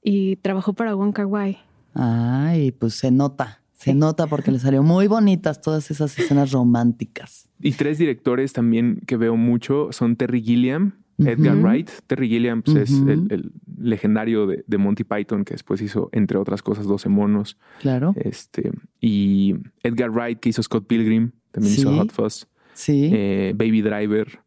y 0.02 0.36
trabajó 0.36 0.72
para 0.72 0.94
Wong 0.94 1.12
Kar 1.12 1.26
Wai. 1.26 1.58
Ay, 1.94 2.72
pues 2.72 2.94
se 2.94 3.10
nota. 3.10 3.60
Se 3.74 3.94
nota 3.94 4.28
porque 4.28 4.50
le 4.52 4.58
salió 4.60 4.82
muy 4.82 5.08
bonitas 5.08 5.60
todas 5.60 5.90
esas 5.90 6.16
escenas 6.18 6.52
románticas. 6.52 7.48
Y 7.60 7.72
tres 7.72 7.98
directores 7.98 8.52
también 8.52 9.02
que 9.06 9.16
veo 9.16 9.36
mucho 9.36 9.88
son 9.90 10.16
Terry 10.16 10.40
Gilliam, 10.40 11.01
Edgar. 11.26 11.56
Wright. 11.62 11.90
Terry 12.06 12.28
Gilliam 12.28 12.62
pues, 12.62 12.76
es 12.76 12.90
el, 12.92 13.26
el 13.30 13.52
legendario 13.78 14.46
de, 14.46 14.64
de 14.66 14.78
Monty 14.78 15.04
Python, 15.04 15.44
que 15.44 15.54
después 15.54 15.80
hizo, 15.82 16.08
entre 16.12 16.38
otras 16.38 16.62
cosas, 16.62 16.86
12 16.86 17.08
monos. 17.08 17.56
Claro. 17.80 18.14
Este, 18.16 18.70
y 19.00 19.54
Edgar 19.82 20.10
Wright, 20.10 20.38
que 20.40 20.48
hizo 20.50 20.62
Scott 20.62 20.86
Pilgrim, 20.86 21.32
también 21.50 21.74
hizo. 21.74 21.94
Hot 21.96 22.12
Fuzz. 22.12 22.46
Sí. 22.74 23.10
eh, 23.12 23.52
Baby 23.56 23.82
Driver. 23.82 24.40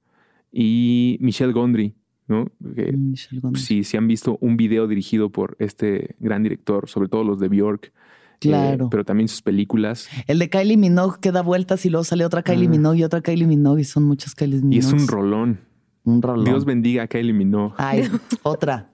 Y 0.52 1.18
Michelle 1.20 1.52
Gondry, 1.54 1.96
¿no? 2.28 2.46
Que, 2.76 2.92
Mm, 2.94 3.12
Michelle 3.12 3.42
Gondry. 3.42 3.62
sí, 3.62 3.84
si 3.84 3.98
han 3.98 4.08
visto 4.08 4.38
un 4.42 4.58
video 4.58 4.88
dirigido 4.88 5.30
por 5.30 5.56
este 5.60 6.16
gran 6.20 6.44
director, 6.44 6.88
sobre 6.90 7.10
todo 7.10 7.24
los 7.24 7.40
de 7.40 7.50
Bjork. 7.50 7.88
eh, 7.88 7.92
Claro. 8.40 8.90
pero 8.90 9.06
también 9.06 9.28
sus 9.30 9.42
películas. 9.42 10.08
El 10.28 10.40
de 10.40 10.50
Kylie 10.50 10.76
Minogue 10.78 11.18
que 11.22 11.32
da 11.32 11.42
vueltas 11.42 11.86
y 11.86 11.90
luego 11.90 12.04
sale 12.04 12.26
otra 12.26 12.44
Kylie 12.44 12.68
Ah. 12.68 12.70
Minogue 12.70 12.98
y 13.00 13.04
otra 13.04 13.22
Kylie 13.22 13.48
Minogue 13.48 13.82
y 13.82 13.86
son 13.86 14.04
muchas 14.04 14.36
Kylie 14.36 14.58
Minogue. 14.58 14.76
Y 14.76 14.80
es 14.80 14.92
un 14.92 15.08
rolón. 15.08 15.60
Un 16.06 16.22
rolón. 16.22 16.46
Dios 16.46 16.66
bendiga 16.66 17.04
a 17.04 17.08
Kylie 17.08 17.34
Minogue. 17.34 17.76
Ay, 17.78 18.10
otra. 18.44 18.92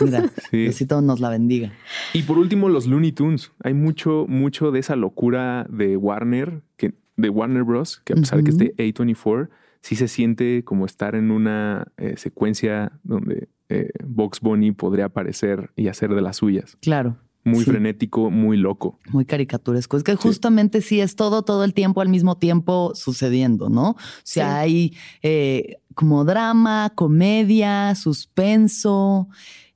Mira, 0.00 0.30
Sí. 0.50 0.58
Diosito 0.58 1.02
nos 1.02 1.20
la 1.20 1.28
bendiga. 1.28 1.72
Y 2.14 2.22
por 2.22 2.38
último, 2.38 2.68
los 2.68 2.86
Looney 2.86 3.12
Tunes. 3.12 3.52
Hay 3.62 3.74
mucho, 3.74 4.26
mucho 4.28 4.70
de 4.70 4.80
esa 4.80 4.96
locura 4.96 5.66
de 5.68 5.96
Warner, 5.96 6.62
que, 6.76 6.94
de 7.16 7.28
Warner 7.28 7.64
Bros., 7.64 8.00
que 8.04 8.14
a 8.14 8.16
pesar 8.16 8.38
de 8.38 8.44
que 8.44 8.50
es 8.50 8.58
de 8.58 8.74
A24, 8.76 9.48
sí 9.82 9.96
se 9.96 10.08
siente 10.08 10.64
como 10.64 10.86
estar 10.86 11.14
en 11.14 11.30
una 11.30 11.88
eh, 11.96 12.14
secuencia 12.16 12.92
donde 13.02 13.48
eh, 13.68 13.90
Box 14.04 14.40
Bunny 14.40 14.72
podría 14.72 15.06
aparecer 15.06 15.70
y 15.76 15.88
hacer 15.88 16.14
de 16.14 16.22
las 16.22 16.36
suyas. 16.36 16.78
Claro. 16.80 17.16
Muy 17.48 17.64
Sí. 17.64 17.70
frenético, 17.70 18.30
muy 18.30 18.56
loco. 18.56 18.98
Muy 19.10 19.24
caricaturesco. 19.24 19.96
Es 19.96 20.02
que 20.04 20.14
justamente 20.16 20.80
sí 20.82 21.00
es 21.00 21.16
todo, 21.16 21.42
todo 21.42 21.64
el 21.64 21.74
tiempo 21.74 22.00
al 22.00 22.08
mismo 22.08 22.36
tiempo 22.38 22.92
sucediendo, 22.94 23.68
¿no? 23.68 23.90
O 23.90 23.96
sea, 24.24 24.46
Sí. 24.48 24.58
hay 24.60 24.94
eh, 25.22 25.76
como 25.94 26.24
drama, 26.24 26.92
comedia, 26.94 27.94
suspenso, 27.94 29.28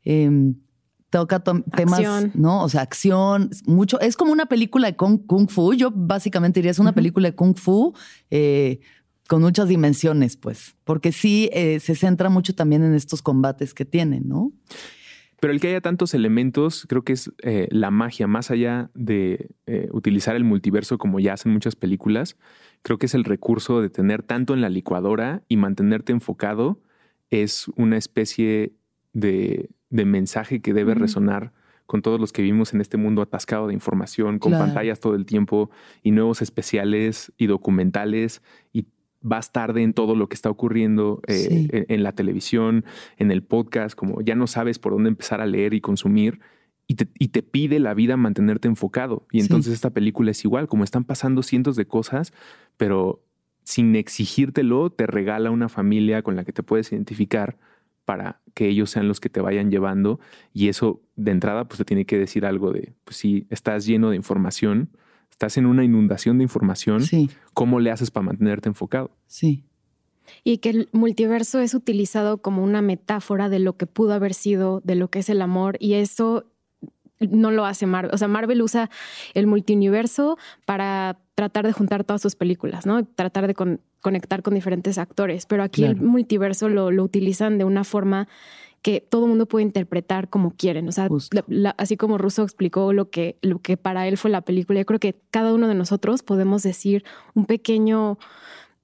em, 0.05 0.55
toca 1.11 1.41
to- 1.41 1.63
temas, 1.77 1.99
Acción. 2.01 2.31
¿no? 2.35 2.63
O 2.63 2.69
sea, 2.69 2.81
acción, 2.83 3.51
mucho. 3.67 4.01
Es 4.01 4.17
como 4.17 4.33
una 4.33 4.47
película 4.47 4.87
de 4.87 4.97
kung, 4.97 5.19
kung 5.27 5.49
fu. 5.49 5.75
Yo 5.75 5.91
básicamente 5.95 6.61
diría 6.61 6.71
es 6.71 6.79
una 6.79 6.93
película 6.95 7.29
de 7.31 7.35
kung 7.35 7.55
fu. 7.57 7.93
eh, 8.31 8.81
con 9.29 9.41
muchas 9.41 9.67
dimensiones, 9.69 10.37
pues, 10.37 10.75
porque 10.85 11.11
sí 11.11 11.49
eh, 11.55 11.81
se 11.81 11.95
centra 11.95 12.29
mucho 12.29 12.55
también 12.55 12.83
en 12.83 12.93
estos 12.95 13.23
combates 13.23 13.73
que 13.73 13.85
tienen, 13.87 14.29
¿no? 14.29 14.53
Pero 15.43 15.53
el 15.53 15.59
que 15.61 15.67
haya 15.67 15.81
tantos 15.81 16.15
elementos, 16.15 16.87
creo 16.89 17.03
que 17.03 17.15
es 17.15 17.33
eh, 17.43 17.67
la 17.73 17.91
magia, 17.91 18.29
más 18.29 18.53
allá 18.53 18.93
de 18.95 19.51
eh, 19.67 19.89
utilizar 19.91 20.37
el 20.37 20.45
multiverso 20.45 20.99
como 20.99 21.19
ya 21.19 21.33
hacen 21.33 21.51
muchas 21.51 21.75
películas, 21.75 22.37
creo 22.83 22.97
que 22.97 23.07
es 23.07 23.15
el 23.15 23.25
recurso 23.25 23.81
de 23.81 23.91
tener 23.91 24.23
tanto 24.23 24.55
en 24.55 24.61
la 24.61 24.69
licuadora 24.69 25.43
y 25.49 25.57
mantenerte 25.57 26.13
enfocado, 26.13 26.79
es 27.31 27.67
una 27.75 27.97
especie 27.97 28.75
de, 29.15 29.69
de 29.91 30.05
mensaje 30.05 30.61
que 30.63 30.75
debe 30.75 30.95
resonar 30.95 31.53
con 31.87 32.03
todos 32.03 32.21
los 32.21 32.33
que 32.33 32.43
vivimos 32.43 32.73
en 32.73 32.81
este 32.81 32.97
mundo 32.97 33.21
atascado 33.21 33.67
de 33.67 33.75
información, 33.75 34.39
con 34.39 34.53
Claro. 34.53 34.67
pantallas 34.67 35.01
todo 35.01 35.17
el 35.17 35.27
tiempo 35.27 35.73
y 36.05 36.13
nuevos 36.13 36.41
especiales 36.41 37.33
y 37.37 37.49
documentales 37.49 38.43
y 38.73 38.87
vas 39.23 39.53
tarde 39.53 39.83
en 39.83 39.93
todo 39.95 40.15
lo 40.17 40.29
que 40.29 40.35
está 40.35 40.51
ocurriendo 40.51 41.21
eh, 41.27 41.33
Sí. 41.35 41.69
en, 41.73 41.87
en 41.89 42.03
la 42.03 42.13
televisión, 42.13 42.85
en 43.17 43.31
el 43.31 43.43
podcast, 43.43 43.95
como 43.97 44.21
ya 44.23 44.35
no 44.35 44.47
sabes 44.47 44.79
por 44.79 44.93
dónde 44.93 45.09
empezar 45.09 45.41
a 45.41 45.47
leer 45.47 45.75
y 45.75 45.81
consumir. 45.81 46.41
Y 46.89 46.97
te, 46.97 47.09
y 47.19 47.29
te 47.29 47.43
pide 47.43 47.79
la 47.79 47.95
vida 47.95 48.17
mantenerte 48.17 48.69
enfocado. 48.69 49.27
Y 49.31 49.39
Sí. 49.41 49.47
entonces 49.47 49.73
esta 49.73 49.91
película 49.91 50.33
es 50.33 50.45
igual, 50.45 50.67
como 50.69 50.85
están 50.85 51.05
pasando 51.05 51.43
cientos 51.43 51.77
de 51.77 51.87
cosas, 51.87 52.33
pero 52.77 53.23
sin 53.65 53.95
exigírtelo, 53.97 54.91
te 54.91 55.07
regala 55.07 55.51
una 55.53 55.69
familia 55.69 56.23
con 56.23 56.35
la 56.37 56.45
que 56.45 56.53
te 56.53 56.63
puedes 56.65 56.91
identificar 56.93 57.57
para 58.05 58.41
que 58.55 58.67
ellos 58.69 58.91
sean 58.91 59.07
los 59.07 59.21
que 59.21 59.29
te 59.29 59.41
vayan 59.41 59.71
llevando. 59.71 60.19
Y 60.53 60.69
eso 60.69 61.01
de 61.15 61.31
entrada, 61.31 61.67
pues 61.69 61.79
te 61.79 61.85
tiene 61.85 62.05
que 62.05 62.19
decir 62.19 62.45
algo 62.45 62.73
de, 62.73 62.93
pues 63.05 63.17
si 63.17 63.47
estás 63.49 63.87
lleno 63.87 64.11
de 64.11 64.17
información, 64.17 64.91
estás 65.47 65.57
en 65.59 65.67
una 65.67 65.83
inundación 65.85 66.39
de 66.39 66.45
información, 66.45 67.03
Sí, 67.03 67.29
¿cómo 67.53 67.81
le 67.81 67.91
haces 67.91 68.11
para 68.13 68.27
mantenerte 68.27 68.69
enfocado? 68.69 69.11
sí. 69.27 69.65
Y 70.45 70.59
que 70.59 70.71
el 70.71 70.89
multiverso 70.93 71.59
es 71.59 71.75
utilizado 71.75 72.39
como 72.39 72.63
una 72.63 72.81
metáfora 72.81 73.49
de 73.49 73.59
lo 73.59 73.77
que 73.77 73.87
pudo 73.87 74.13
haber 74.15 74.35
sido, 74.35 74.81
de 74.85 74.95
lo 74.95 75.09
que 75.09 75.19
es 75.19 75.29
el 75.29 75.43
amor, 75.43 75.77
y 75.81 75.95
eso 75.95 76.45
no 77.19 77.51
lo 77.51 77.65
hace 77.67 77.87
Marvel. 77.87 78.15
O 78.15 78.19
sea, 78.19 78.29
Marvel 78.29 78.63
usa 78.63 78.89
el 79.35 79.49
multiuniverso 79.49 80.39
para 80.65 81.19
tratar 81.35 81.67
de 81.67 81.73
juntar 81.73 82.05
todas 82.05 82.23
sus 82.23 82.37
películas, 82.37 82.87
¿no? 82.87 83.05
Tratar 83.05 83.49
de 83.49 83.55
con- 83.55 83.81
conectar 84.01 84.43
con 84.43 84.55
diferentes 84.55 84.97
actores. 84.97 85.45
Pero 85.47 85.65
aquí 85.65 85.85
el 85.85 85.97
multiverso 85.97 86.69
lo, 86.69 86.93
lo 86.93 87.03
utilizan 87.03 87.59
de 87.59 87.65
una 87.65 87.83
forma 87.85 88.29
que 88.83 89.01
todo 89.01 89.27
mundo 89.29 89.47
puede 89.47 89.63
interpretar 89.65 90.29
como 90.29 90.51
quieren. 90.57 90.89
O 90.89 90.93
sea, 90.93 91.09
la- 91.47 91.71
así 91.79 91.97
como 91.97 92.19
Russo 92.19 92.43
explicó 92.43 92.93
lo 92.93 93.11
que, 93.11 93.37
lo 93.41 93.61
que 93.61 93.77
para 93.77 94.09
él 94.09 94.17
fue 94.19 94.31
la 94.31 94.41
película, 94.41 94.81
yo 94.81 94.87
creo 94.87 94.99
que 95.01 95.21
cada 95.31 95.55
uno 95.55 95.69
de 95.69 95.75
nosotros 95.77 96.23
podemos 96.25 96.63
decir 96.65 97.05
un 97.35 97.47
pequeño, 97.47 98.19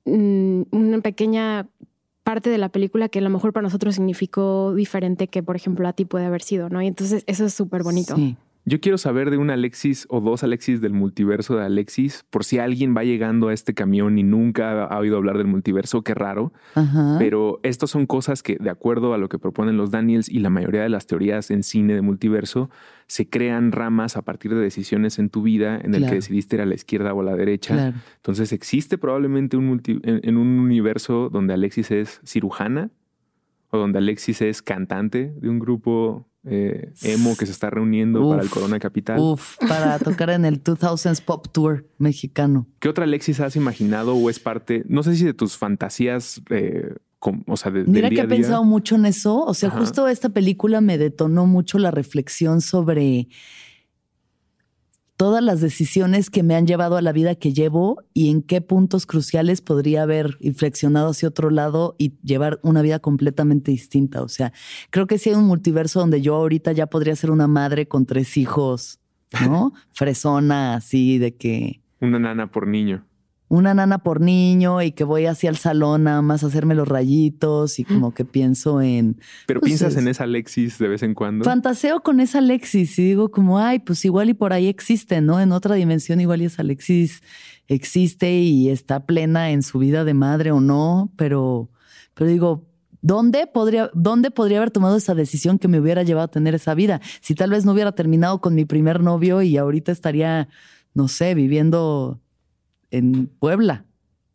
mm, 0.04 0.62
una 0.70 1.00
pequeña 1.00 1.66
parte 2.22 2.50
de 2.50 2.58
la 2.58 2.68
película 2.68 3.08
que 3.08 3.18
a 3.18 3.22
lo 3.22 3.30
mejor 3.30 3.52
para 3.52 3.62
nosotros 3.64 3.94
significó 3.96 4.74
diferente 4.74 5.28
que, 5.28 5.42
por 5.42 5.56
ejemplo, 5.56 5.88
a 5.88 5.92
ti 5.92 6.04
puede 6.04 6.26
haber 6.26 6.42
sido, 6.42 6.68
¿no? 6.68 6.80
Y 6.82 6.86
entonces 6.86 7.24
eso 7.26 7.44
es 7.46 7.54
súper 7.54 7.82
bonito. 7.82 8.14
Sí. 8.16 8.36
Yo 8.68 8.80
quiero 8.80 8.98
saber 8.98 9.30
de 9.30 9.38
un 9.38 9.48
Alexis 9.48 10.04
o 10.10 10.20
dos 10.20 10.44
Alexis 10.44 10.82
del 10.82 10.92
multiverso 10.92 11.56
de 11.56 11.64
Alexis, 11.64 12.26
por 12.28 12.44
si 12.44 12.58
alguien 12.58 12.94
va 12.94 13.02
llegando 13.02 13.48
a 13.48 13.54
este 13.54 13.72
camión 13.72 14.18
y 14.18 14.22
nunca 14.24 14.84
ha 14.84 14.98
oído 14.98 15.16
hablar 15.16 15.38
del 15.38 15.46
multiverso, 15.46 16.02
qué 16.02 16.12
raro. 16.12 16.52
Ajá. 16.74 17.16
Pero 17.18 17.60
estas 17.62 17.88
son 17.88 18.04
cosas 18.04 18.42
que, 18.42 18.58
de 18.60 18.68
acuerdo 18.68 19.14
a 19.14 19.18
lo 19.18 19.30
que 19.30 19.38
proponen 19.38 19.78
los 19.78 19.90
Daniels 19.90 20.28
y 20.28 20.40
la 20.40 20.50
mayoría 20.50 20.82
de 20.82 20.90
las 20.90 21.06
teorías 21.06 21.50
en 21.50 21.62
cine 21.62 21.94
de 21.94 22.02
multiverso, 22.02 22.68
se 23.06 23.30
crean 23.30 23.72
ramas 23.72 24.18
a 24.18 24.22
partir 24.22 24.54
de 24.54 24.60
decisiones 24.60 25.18
en 25.18 25.30
tu 25.30 25.40
vida 25.40 25.76
en 25.82 25.94
el 25.94 26.00
Claro. 26.00 26.10
que 26.10 26.16
decidiste 26.16 26.56
ir 26.56 26.60
a 26.60 26.66
la 26.66 26.74
izquierda 26.74 27.14
o 27.14 27.22
a 27.22 27.24
la 27.24 27.36
derecha. 27.36 27.72
Claro. 27.72 27.96
Entonces, 28.16 28.52
¿existe 28.52 28.98
probablemente 28.98 29.56
un 29.56 29.66
multi- 29.66 29.98
en, 30.02 30.20
en 30.22 30.36
un 30.36 30.58
universo 30.58 31.30
donde 31.30 31.54
Alexis 31.54 31.90
es 31.90 32.20
cirujana 32.22 32.90
o 33.70 33.78
donde 33.78 33.96
Alexis 33.96 34.42
es 34.42 34.60
cantante 34.60 35.32
de 35.40 35.48
un 35.48 35.58
grupo 35.58 36.27
eh, 36.44 36.92
emo 37.02 37.36
que 37.36 37.46
se 37.46 37.52
está 37.52 37.70
reuniendo 37.70 38.28
para 38.30 38.42
el 38.42 38.50
Corona 38.50 38.78
Capital? 38.78 39.18
Uf, 39.18 39.56
para 39.68 39.98
tocar 39.98 40.30
en 40.30 40.44
el 40.44 40.62
2000s 40.62 41.22
Pop 41.22 41.46
Tour 41.52 41.86
mexicano. 41.98 42.66
¿Qué 42.80 42.88
otra 42.88 43.04
Alexis 43.04 43.40
has 43.40 43.56
imaginado 43.56 44.14
o 44.14 44.30
es 44.30 44.38
parte, 44.38 44.84
no 44.88 45.02
sé 45.02 45.16
si 45.16 45.24
de 45.24 45.34
tus 45.34 45.56
fantasías, 45.56 46.40
eh, 46.50 46.94
o 47.46 47.56
sea, 47.56 47.72
de, 47.72 47.84
Mira 47.84 48.08
del 48.08 48.10
que 48.10 48.14
día 48.14 48.22
he 48.22 48.26
a 48.26 48.26
día? 48.28 48.36
pensado 48.36 48.64
mucho 48.64 48.94
en 48.94 49.06
eso. 49.06 49.44
O 49.44 49.54
sea, 49.54 49.70
Ajá. 49.70 49.80
justo 49.80 50.06
esta 50.08 50.28
película 50.28 50.80
me 50.80 50.98
detonó 50.98 51.46
mucho 51.46 51.78
la 51.78 51.90
reflexión 51.90 52.60
sobre 52.60 53.28
todas 55.18 55.42
las 55.42 55.60
decisiones 55.60 56.30
que 56.30 56.44
me 56.44 56.54
han 56.54 56.66
llevado 56.66 56.96
a 56.96 57.02
la 57.02 57.12
vida 57.12 57.34
que 57.34 57.52
llevo 57.52 58.04
y 58.14 58.30
en 58.30 58.40
qué 58.40 58.60
puntos 58.60 59.04
cruciales 59.04 59.60
podría 59.60 60.04
haber 60.04 60.38
inflexionado 60.38 61.10
hacia 61.10 61.28
otro 61.28 61.50
lado 61.50 61.96
y 61.98 62.16
llevar 62.22 62.60
una 62.62 62.82
vida 62.82 63.00
completamente 63.00 63.72
distinta. 63.72 64.22
O 64.22 64.28
sea, 64.28 64.52
creo 64.90 65.08
que 65.08 65.18
sí 65.18 65.30
hay 65.30 65.34
un 65.34 65.48
multiverso 65.48 65.98
donde 65.98 66.22
yo 66.22 66.36
ahorita 66.36 66.70
ya 66.70 66.86
podría 66.86 67.16
ser 67.16 67.32
una 67.32 67.48
madre 67.48 67.88
con 67.88 68.06
tres 68.06 68.36
hijos, 68.36 69.00
¿no? 69.44 69.72
Fresona, 69.92 70.76
así 70.76 71.18
de 71.18 71.34
que 71.34 71.82
Una 72.00 72.20
nana 72.20 72.52
por 72.52 72.68
niño. 72.68 73.04
Una 73.50 73.72
nana 73.72 73.98
por 73.98 74.20
niño 74.20 74.82
y 74.82 74.92
que 74.92 75.04
voy 75.04 75.24
hacia 75.26 75.48
el 75.48 75.56
salón 75.56 76.04
nada 76.04 76.20
más 76.20 76.44
a 76.44 76.48
hacerme 76.48 76.74
los 76.74 76.86
rayitos 76.86 77.78
y 77.78 77.84
como 77.84 78.12
que 78.12 78.24
pienso 78.26 78.82
en 78.82 79.18
Pero 79.46 79.60
Pues 79.60 79.70
piensas 79.70 79.92
es- 79.94 79.98
en 80.02 80.08
esa 80.08 80.24
Alexis 80.24 80.78
de 80.78 80.88
vez 80.88 81.02
en 81.02 81.14
cuando. 81.14 81.44
fantaseo 81.46 82.00
con 82.02 82.20
esa 82.20 82.38
Alexis 82.38 82.98
y 82.98 83.04
digo 83.04 83.30
como, 83.30 83.58
ay, 83.58 83.78
pues 83.78 84.04
igual 84.04 84.28
y 84.28 84.34
por 84.34 84.52
ahí 84.52 84.66
existe, 84.68 85.20
¿no? 85.22 85.40
En 85.40 85.52
otra 85.52 85.74
dimensión 85.76 86.20
igual 86.20 86.42
y 86.42 86.44
esa 86.44 86.60
Alexis 86.62 87.22
existe 87.68 88.32
y 88.38 88.68
está 88.68 89.06
plena 89.06 89.50
en 89.50 89.62
su 89.62 89.78
vida 89.78 90.04
de 90.04 90.14
madre 90.14 90.50
o 90.52 90.60
no, 90.60 91.10
pero, 91.16 91.70
pero 92.14 92.28
digo, 92.30 92.66
¿dónde 93.00 93.46
podría, 93.46 93.90
¿dónde 93.94 94.30
podría 94.30 94.58
haber 94.58 94.70
tomado 94.70 94.96
esa 94.96 95.14
decisión 95.14 95.58
que 95.58 95.68
me 95.68 95.80
hubiera 95.80 96.02
llevado 96.02 96.26
a 96.26 96.30
tener 96.30 96.54
esa 96.54 96.74
vida? 96.74 97.00
Si 97.20 97.34
tal 97.34 97.50
vez 97.50 97.64
no 97.64 97.72
hubiera 97.72 97.92
terminado 97.92 98.40
con 98.40 98.54
mi 98.54 98.64
primer 98.64 99.00
novio 99.02 99.40
y 99.42 99.56
ahorita 99.56 99.92
estaría, 99.92 100.48
no 100.94 101.08
sé, 101.08 101.34
viviendo 101.34 102.20
en 102.90 103.26
Puebla, 103.26 103.84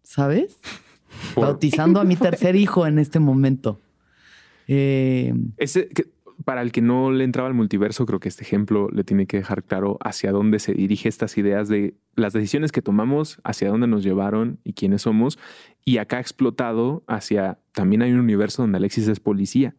¿sabes? 0.04 0.60
Por- 1.36 1.46
Bautizando 1.46 2.00
a 2.00 2.04
mi 2.04 2.16
tercer 2.16 2.56
hijo 2.56 2.86
en 2.88 3.00
este 3.00 3.20
momento. 3.20 3.80
Eh, 4.68 5.34
Ese, 5.58 5.90
que- 5.90 6.12
para 6.46 6.62
el 6.62 6.72
que 6.72 6.82
no 6.82 7.12
le 7.12 7.24
entraba 7.24 7.48
al 7.48 7.54
multiverso, 7.54 8.06
creo 8.06 8.20
que 8.20 8.28
este 8.28 8.44
ejemplo 8.44 8.90
le 8.92 9.04
tiene 9.04 9.28
que 9.28 9.38
dejar 9.38 9.64
claro 9.64 9.98
hacia 10.02 10.32
dónde 10.32 10.60
se 10.60 10.74
dirige 10.74 11.08
estas 11.08 11.38
ideas 11.38 11.70
de 11.70 11.96
las 12.16 12.34
decisiones 12.34 12.72
que 12.72 12.82
tomamos, 12.82 13.40
hacia 13.44 13.70
dónde 13.70 13.88
nos 13.88 14.04
llevaron 14.04 14.60
y 14.64 14.74
quiénes 14.74 15.04
somos. 15.04 15.38
Y 15.86 15.98
acá 16.00 16.18
ha 16.18 16.22
explotado 16.22 17.04
hacia 17.08 17.60
también 17.72 18.02
hay 18.02 18.12
un 18.12 18.20
universo 18.20 18.64
donde 18.64 18.78
Alexis 18.78 19.08
es 19.08 19.20
policía. 19.20 19.76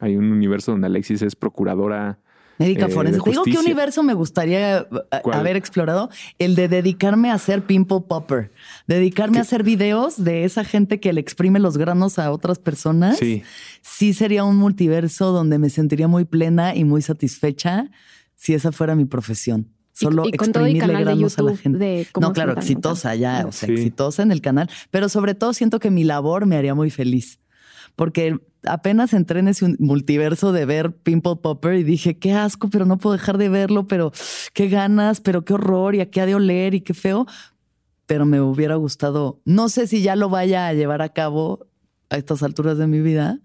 Hay 0.00 0.16
un 0.16 0.30
universo 0.32 0.72
donde 0.72 0.86
Alexis 0.88 1.22
es 1.22 1.34
procuradora. 1.36 2.18
Médica 2.62 2.86
eh, 2.86 2.88
forense. 2.90 3.20
Te 3.20 3.30
digo 3.30 3.42
qué 3.44 3.58
universo 3.58 4.02
me 4.02 4.14
gustaría 4.14 4.78
eh, 4.78 4.86
¿Cuál? 5.22 5.38
haber 5.38 5.56
explorado. 5.56 6.10
El 6.38 6.54
de 6.54 6.68
dedicarme 6.68 7.30
a 7.30 7.38
ser 7.38 7.62
pimple 7.62 8.00
popper. 8.08 8.50
Dedicarme 8.86 9.34
¿Qué? 9.34 9.38
a 9.40 9.42
hacer 9.42 9.62
videos 9.62 10.22
de 10.22 10.44
esa 10.44 10.64
gente 10.64 11.00
que 11.00 11.12
le 11.12 11.20
exprime 11.20 11.58
los 11.58 11.76
granos 11.76 12.18
a 12.18 12.30
otras 12.30 12.58
personas. 12.58 13.18
Sí. 13.18 13.42
sí 13.80 14.14
sería 14.14 14.44
un 14.44 14.56
multiverso 14.56 15.32
donde 15.32 15.58
me 15.58 15.70
sentiría 15.70 16.08
muy 16.08 16.24
plena 16.24 16.74
y 16.74 16.84
muy 16.84 17.02
satisfecha 17.02 17.90
si 18.34 18.54
esa 18.54 18.72
fuera 18.72 18.94
mi 18.94 19.04
profesión. 19.04 19.68
Solo 19.92 20.24
y 20.24 20.28
y 20.28 20.34
exprimirle 20.34 21.00
granos 21.00 21.38
a 21.38 21.42
la 21.42 21.56
gente. 21.56 22.08
no, 22.18 22.32
claro, 22.32 22.52
exitosa 22.54 23.14
ya, 23.14 23.44
o 23.46 23.52
sea, 23.52 23.66
Sí. 23.66 23.74
exitosa 23.74 24.22
en 24.22 24.32
el 24.32 24.40
canal, 24.40 24.70
pero 24.90 25.08
sobre 25.08 25.34
todo 25.34 25.52
siento 25.52 25.78
que 25.80 25.90
mi 25.90 26.02
labor 26.02 26.46
me 26.46 26.56
haría 26.56 26.74
muy 26.74 26.90
feliz. 26.90 27.40
Porque 27.94 28.38
apenas 28.64 29.12
entré 29.12 29.40
en 29.40 29.48
ese 29.48 29.76
multiverso 29.78 30.52
de 30.52 30.64
ver 30.64 30.94
Pimple 30.94 31.36
Popper 31.36 31.74
y 31.74 31.82
dije, 31.82 32.18
qué 32.18 32.32
asco, 32.32 32.68
pero 32.70 32.84
no 32.84 32.98
puedo 32.98 33.14
dejar 33.14 33.38
de 33.38 33.48
verlo, 33.48 33.86
pero 33.86 34.12
qué 34.52 34.68
ganas, 34.68 35.20
pero 35.20 35.44
qué 35.44 35.54
horror 35.54 35.94
y 35.94 36.00
a 36.00 36.10
qué 36.10 36.20
ha 36.20 36.26
de 36.26 36.34
oler 36.34 36.74
y 36.74 36.80
qué 36.80 36.94
feo. 36.94 37.26
Pero 38.06 38.26
me 38.26 38.40
hubiera 38.40 38.74
gustado, 38.76 39.40
no 39.44 39.68
sé 39.68 39.86
si 39.86 40.02
ya 40.02 40.16
lo 40.16 40.28
vaya 40.28 40.68
a 40.68 40.72
llevar 40.74 41.02
a 41.02 41.10
cabo 41.10 41.66
a 42.10 42.16
estas 42.16 42.42
alturas 42.42 42.78
de 42.78 42.86
mi 42.86 43.00
vida, 43.00 43.40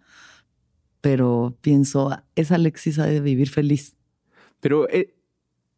pero 1.01 1.57
pienso, 1.61 2.11
esa 2.35 2.55
Alexis 2.55 2.99
ha 2.99 3.05
de 3.05 3.21
vivir 3.21 3.49
feliz. 3.49 3.95
Pero 4.59 4.89
eh, 4.89 5.15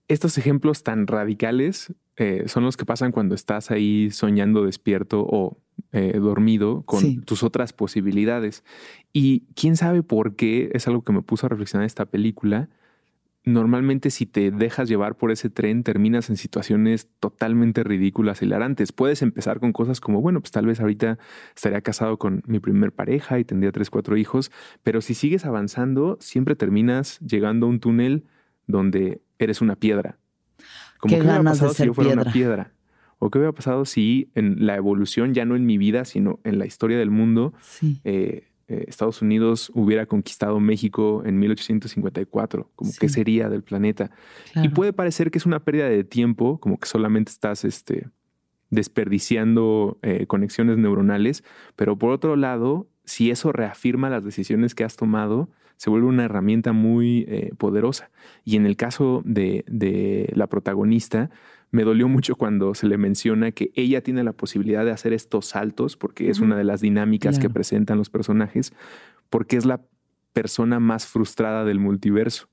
estos 0.08 0.38
ejemplos 0.38 0.84
tan 0.84 1.06
radicales 1.06 1.93
eh, 2.15 2.43
son 2.47 2.63
los 2.63 2.78
que 2.78 2.86
pasan 2.86 3.12
cuando 3.12 3.36
estás 3.36 3.69
ahí 3.69 4.10
soñando 4.12 4.65
despierto 4.65 5.25
o 5.28 5.62
eh, 5.91 6.17
dormido 6.19 6.83
con 6.83 6.99
Sí. 6.99 7.17
tus 7.25 7.43
otras 7.43 7.73
posibilidades. 7.73 8.63
Y 9.13 9.41
quién 9.55 9.75
sabe 9.77 10.03
por 10.03 10.35
qué, 10.35 10.69
es 10.73 10.87
algo 10.87 11.03
que 11.03 11.11
me 11.13 11.21
puso 11.21 11.45
a 11.45 11.49
reflexionar 11.49 11.85
esta 11.85 12.05
película. 12.05 12.69
Normalmente 13.45 14.11
si 14.11 14.25
te 14.25 14.51
dejas 14.51 14.89
llevar 14.89 15.15
por 15.15 15.31
ese 15.31 15.49
tren 15.49 15.83
terminas 15.83 16.29
en 16.29 16.35
situaciones 16.35 17.07
totalmente 17.19 17.83
ridículas, 17.83 18.41
hilarantes. 18.41 18.91
Puedes 18.91 19.21
empezar 19.21 19.59
con 19.59 19.71
cosas 19.71 20.01
como, 20.01 20.21
bueno, 20.21 20.41
pues 20.41 20.51
tal 20.51 20.65
vez 20.65 20.81
ahorita 20.81 21.17
estaría 21.55 21.81
casado 21.81 22.17
con 22.17 22.43
mi 22.45 22.59
primer 22.59 22.91
pareja 22.91 23.39
y 23.39 23.45
tendría 23.45 23.71
tres, 23.71 23.89
cuatro 23.89 24.17
hijos, 24.17 24.51
pero 24.83 25.01
si 25.01 25.13
sigues 25.13 25.45
avanzando, 25.45 26.17
siempre 26.19 26.55
terminas 26.55 27.17
llegando 27.21 27.65
a 27.65 27.69
un 27.69 27.79
túnel 27.79 28.25
donde 28.67 29.21
eres 29.39 29.61
una 29.61 29.75
piedra. 29.77 30.17
Como 30.99 31.13
Qué 31.15 31.21
hubiera 31.21 31.37
ganas 31.37 31.53
de 31.59 31.59
pasado 31.59 31.71
si 31.71 31.77
ser 31.77 31.87
yo 31.87 31.93
fuera 31.93 32.11
una 32.11 32.31
piedra. 32.31 32.73
O 33.19 33.29
qué 33.29 33.38
hubiera 33.38 33.51
pasado 33.53 33.86
si 33.86 34.29
en 34.34 34.65
la 34.65 34.75
evolución, 34.75 35.34
ya 35.34 35.45
no 35.45 35.55
en 35.55 35.65
mi 35.65 35.77
vida, 35.77 36.05
sino 36.05 36.39
en 36.43 36.58
la 36.58 36.65
historia 36.65 36.97
del 36.97 37.12
mundo, 37.12 37.53
Sí. 37.62 37.99
eh, 38.03 38.45
eh, 38.69 38.86
Estados 38.88 39.21
Unidos 39.21 39.71
hubiera 39.73 40.05
conquistado 40.05 40.60
México 40.60 41.23
en 41.25 41.39
1854, 41.39 42.69
como 42.75 42.91
Sí. 42.91 42.97
qué 43.01 43.10
sería 43.10 43.49
del 43.49 43.63
planeta. 43.63 44.12
Y 44.55 44.69
puede 44.69 44.93
parecer 44.93 45.32
que 45.32 45.38
es 45.39 45.45
una 45.45 45.60
pérdida 45.60 45.89
de 45.89 46.03
tiempo, 46.03 46.60
como 46.60 46.77
que 46.79 46.88
solamente 46.88 47.32
estás 47.32 47.65
este, 47.65 48.08
desperdiciando 48.69 49.97
eh, 50.01 50.25
conexiones 50.27 50.77
neuronales, 50.77 51.43
pero 51.75 51.97
por 51.97 52.12
otro 52.12 52.36
lado, 52.36 52.88
si 53.05 53.32
eso 53.32 53.51
reafirma 53.51 54.10
las 54.10 54.23
decisiones 54.23 54.75
que 54.75 54.84
has 54.84 54.95
tomado, 54.95 55.49
se 55.77 55.89
vuelve 55.89 56.08
una 56.08 56.25
herramienta 56.25 56.73
muy 56.73 57.25
eh, 57.27 57.51
poderosa. 57.58 58.12
Y 58.45 58.55
en 58.58 58.65
el 58.65 58.75
caso 58.75 59.21
de, 59.25 59.63
de 59.67 60.32
la 60.36 60.47
protagonista, 60.47 61.29
me 61.71 61.84
dolió 61.84 62.08
mucho 62.08 62.36
cuando 62.36 62.73
se 62.73 62.88
le 62.88 62.97
menciona 62.97 63.51
que 63.51 63.71
ella 63.75 64.01
tiene 64.01 64.23
la 64.23 64.34
posibilidad 64.34 64.86
de 64.86 64.91
hacer 64.91 65.13
estos 65.13 65.47
saltos, 65.47 65.97
porque 65.97 66.29
es 66.29 66.39
una 66.39 66.58
de 66.58 66.63
las 66.63 66.82
dinámicas 66.82 67.39
que 67.39 67.49
presentan 67.49 67.97
los 67.97 68.10
personajes, 68.10 68.73
porque 69.29 69.58
es 69.58 69.65
la 69.65 69.82
persona 70.34 70.79
más 70.79 71.05
frustrada 71.05 71.65
del 71.65 71.79
multiverso. 71.79 72.47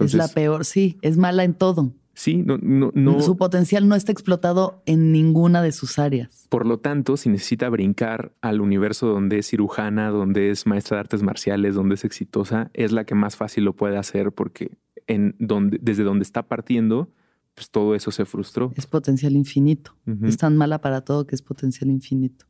es 0.00 0.14
la 0.14 0.28
peor, 0.28 0.64
sí, 0.64 0.98
es 1.02 1.16
mala 1.16 1.44
en 1.44 1.54
todo. 1.54 1.92
Sí, 2.16 2.38
no, 2.38 2.56
no, 2.62 2.92
no. 2.94 3.20
Su 3.20 3.36
potencial 3.36 3.86
no 3.88 3.94
está 3.94 4.10
explotado 4.10 4.82
en 4.86 5.12
ninguna 5.12 5.60
de 5.60 5.70
sus 5.70 5.98
áreas. 5.98 6.46
Por 6.48 6.64
lo 6.64 6.78
tanto, 6.78 7.18
si 7.18 7.28
necesita 7.28 7.68
brincar 7.68 8.32
al 8.40 8.62
universo 8.62 9.06
donde 9.08 9.38
es 9.38 9.48
cirujana, 9.48 10.08
donde 10.08 10.48
es 10.48 10.66
maestra 10.66 10.96
de 10.96 11.00
artes 11.02 11.22
marciales, 11.22 11.74
donde 11.74 11.96
es 11.96 12.06
exitosa, 12.06 12.70
es 12.72 12.92
la 12.92 13.04
que 13.04 13.14
más 13.14 13.36
fácil 13.36 13.64
lo 13.64 13.74
puede 13.74 13.98
hacer 13.98 14.32
porque 14.32 14.78
en 15.06 15.36
donde, 15.38 15.78
desde 15.82 16.04
donde 16.04 16.22
está 16.22 16.44
partiendo, 16.44 17.10
pues 17.56 17.70
todo 17.70 17.94
eso 17.94 18.10
se 18.10 18.26
frustró. 18.26 18.70
Es 18.76 18.86
potencial 18.86 19.34
infinito. 19.34 19.96
Es 20.22 20.36
tan 20.36 20.58
mala 20.58 20.82
para 20.82 21.00
todo 21.00 21.26
que 21.26 21.34
es 21.34 21.40
potencial 21.40 21.90
infinito. 21.90 22.44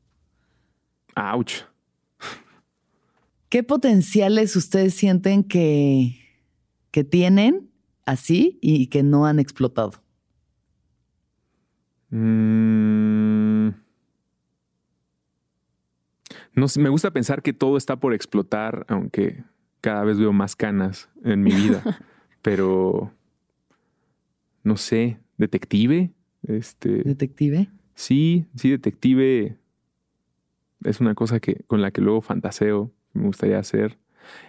Ouch. 1.14 1.62
¿Qué 3.48 3.62
potenciales 3.62 4.56
ustedes 4.56 4.94
sienten 4.94 5.44
que, 5.44 6.18
que 6.90 7.04
tienen 7.04 7.70
así 8.04 8.58
y 8.60 8.88
que 8.88 9.04
no 9.04 9.26
han 9.26 9.38
explotado? 9.38 10.02
Mm. 12.10 13.68
No 16.54 16.66
sé, 16.66 16.80
me 16.80 16.88
gusta 16.88 17.12
pensar 17.12 17.42
que 17.42 17.52
todo 17.52 17.76
está 17.76 18.00
por 18.00 18.12
explotar, 18.12 18.84
aunque 18.88 19.44
cada 19.80 20.02
vez 20.02 20.18
veo 20.18 20.32
más 20.32 20.56
canas 20.56 21.08
en 21.22 21.44
mi 21.44 21.54
vida. 21.54 21.84
Pero 22.42 23.12
no 24.66 24.76
sé, 24.76 25.18
detective, 25.38 26.10
este, 26.42 27.02
Detective. 27.04 27.68
sí, 27.94 28.46
sí, 28.56 28.70
detective 28.70 29.56
es 30.84 31.00
una 31.00 31.14
cosa 31.14 31.40
que 31.40 31.62
con 31.66 31.80
la 31.82 31.90
que 31.90 32.00
luego 32.00 32.20
fantaseo, 32.20 32.92
me 33.14 33.24
gustaría 33.26 33.58
hacer. 33.58 33.96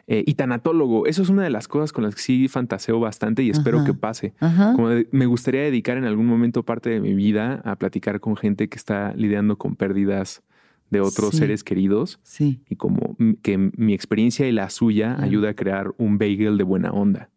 Eh, 0.08 0.23
y 0.25 0.34
tanatólogo, 0.34 1.06
eso 1.06 1.21
es 1.21 1.30
una 1.30 1.43
de 1.43 1.51
las 1.51 1.67
cosas 1.67 1.93
con 1.93 2.03
las 2.03 2.15
que 2.15 2.21
sí 2.21 2.47
fantaseo 2.47 2.99
bastante 2.99 3.43
y 3.43 3.51
espero 3.51 3.77
Ajá. 3.77 3.86
que 3.86 3.93
pase. 3.93 4.34
Ajá. 4.39 4.73
Como 4.73 4.89
de- 4.89 5.08
me 5.12 5.27
gustaría 5.27 5.62
dedicar 5.62 5.97
en 5.97 6.06
algún 6.06 6.25
momento 6.25 6.63
parte 6.63 6.89
de 6.89 6.99
mi 6.99 7.13
vida 7.13 7.62
a 7.63 7.75
platicar 7.75 8.19
con 8.19 8.36
gente 8.36 8.69
que 8.69 8.75
está 8.77 9.13
lidiando 9.15 9.58
con 9.58 9.75
pérdidas 9.75 10.41
de 10.89 10.99
otros 11.01 11.32
Sí. 11.32 11.38
seres 11.38 11.63
queridos 11.63 12.19
Sí. 12.23 12.62
y 12.69 12.75
como 12.75 13.15
que 13.43 13.58
mi 13.58 13.93
experiencia 13.93 14.47
y 14.47 14.51
la 14.51 14.69
suya 14.71 15.13
Claro. 15.15 15.23
ayuda 15.30 15.49
a 15.51 15.53
crear 15.53 15.93
un 15.97 16.17
bagel 16.17 16.58
de 16.58 16.63
buena 16.63 16.91
onda. 16.91 17.30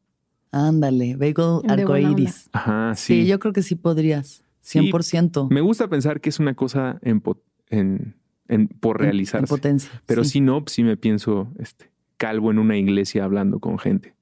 Ándale, 0.52 1.16
bagel 1.16 1.60
arcoiris. 1.68 2.48
Ajá, 2.52 2.94
Sí. 2.96 3.22
sí. 3.22 3.26
yo 3.26 3.38
creo 3.38 3.52
que 3.52 3.62
sí 3.62 3.74
podrías. 3.76 4.44
Sí, 4.60 4.78
100%. 4.80 5.48
Me 5.50 5.60
gusta 5.60 5.88
pensar 5.88 6.20
que 6.20 6.28
es 6.28 6.38
una 6.38 6.54
cosa 6.54 6.98
en, 7.02 7.22
en- 7.68 8.16
en- 8.48 8.68
por 8.68 8.96
En- 8.96 9.02
en 9.06 9.10
realizarse. 9.12 9.46
potencia. 9.46 9.90
Pero 10.06 10.24
sí. 10.24 10.30
si 10.30 10.40
no, 10.40 10.62
sí 10.66 10.82
me 10.82 10.96
pienso 10.96 11.48
este, 11.58 11.90
calvo 12.16 12.50
en 12.50 12.58
una 12.58 12.76
iglesia 12.76 13.24
hablando 13.24 13.58
con 13.60 13.78
gente. 13.78 14.14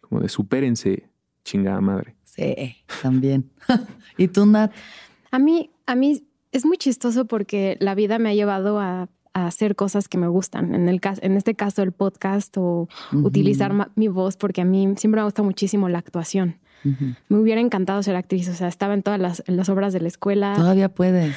Como 0.00 0.20
de 0.20 0.28
supérense, 0.28 1.08
chingada 1.44 1.80
madre. 1.80 2.16
Sí, 2.24 2.54
también. 3.02 3.50
¿Y 4.18 4.28
tú, 4.28 4.46
Nat? 4.46 4.72
A 5.30 5.38
mí, 5.38 5.70
a 5.86 5.94
mí 5.94 6.24
es 6.52 6.64
muy 6.66 6.76
chistoso 6.78 7.26
porque 7.26 7.76
la 7.80 7.94
vida 7.94 8.18
me 8.18 8.30
ha 8.30 8.34
llevado 8.34 8.80
a, 8.80 9.08
a 9.38 9.46
hacer 9.46 9.74
cosas 9.76 10.08
que 10.08 10.18
me 10.18 10.28
gustan. 10.28 10.74
En, 10.74 10.88
el 10.88 11.00
caso, 11.00 11.20
en 11.24 11.36
este 11.36 11.54
caso, 11.54 11.82
el 11.82 11.92
podcast 11.92 12.56
o 12.58 12.88
utilizar 13.12 13.72
mi 13.96 14.08
voz, 14.08 14.36
porque 14.36 14.60
a 14.60 14.64
mí 14.64 14.94
siempre 14.96 15.20
me 15.20 15.24
gusta 15.24 15.42
muchísimo 15.42 15.88
la 15.88 15.98
actuación. 15.98 16.56
Me 17.28 17.36
hubiera 17.36 17.60
encantado 17.60 18.02
ser 18.04 18.14
actriz, 18.14 18.48
o 18.48 18.54
sea, 18.54 18.68
estaba 18.68 18.94
en 18.94 19.02
todas 19.02 19.18
las, 19.18 19.42
en 19.48 19.56
las 19.56 19.68
obras 19.68 19.92
de 19.92 20.00
la 20.00 20.08
escuela. 20.08 20.54
Todavía 20.54 20.88
puedes. 20.88 21.36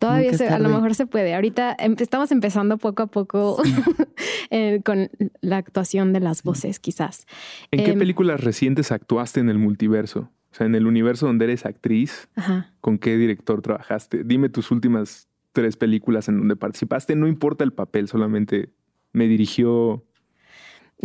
Todavía 0.00 0.32
se- 0.34 0.48
a 0.48 0.58
lo 0.58 0.68
mejor 0.68 0.94
se 0.94 1.06
puede. 1.06 1.34
Ahorita 1.34 1.76
em- 1.78 1.94
estamos 1.98 2.32
empezando 2.32 2.76
poco 2.78 3.02
a 3.04 3.06
poco 3.06 3.62
eh, 4.50 4.80
con 4.84 5.10
la 5.42 5.58
actuación 5.58 6.12
de 6.12 6.20
las 6.20 6.42
voces, 6.42 6.80
quizás. 6.80 7.26
¿En 7.70 7.84
qué 7.84 7.92
Em, 7.92 7.98
películas 7.98 8.40
recientes 8.40 8.90
actuaste 8.92 9.40
en 9.40 9.48
el 9.48 9.58
multiverso? 9.58 10.30
O 10.52 10.54
sea, 10.56 10.66
en 10.66 10.74
el 10.74 10.86
universo 10.86 11.26
donde 11.26 11.44
eres 11.44 11.64
actriz, 11.66 12.28
Ajá. 12.34 12.72
¿con 12.80 12.98
qué 12.98 13.16
director 13.16 13.62
trabajaste? 13.62 14.24
Dime 14.24 14.48
tus 14.48 14.72
últimas 14.72 15.28
tres 15.52 15.76
películas 15.76 16.28
en 16.28 16.38
donde 16.38 16.56
participaste. 16.56 17.16
No 17.16 17.26
importa 17.26 17.64
el 17.64 17.72
papel, 17.72 18.08
solamente 18.08 18.70
me 19.12 19.26
dirigió. 19.26 20.04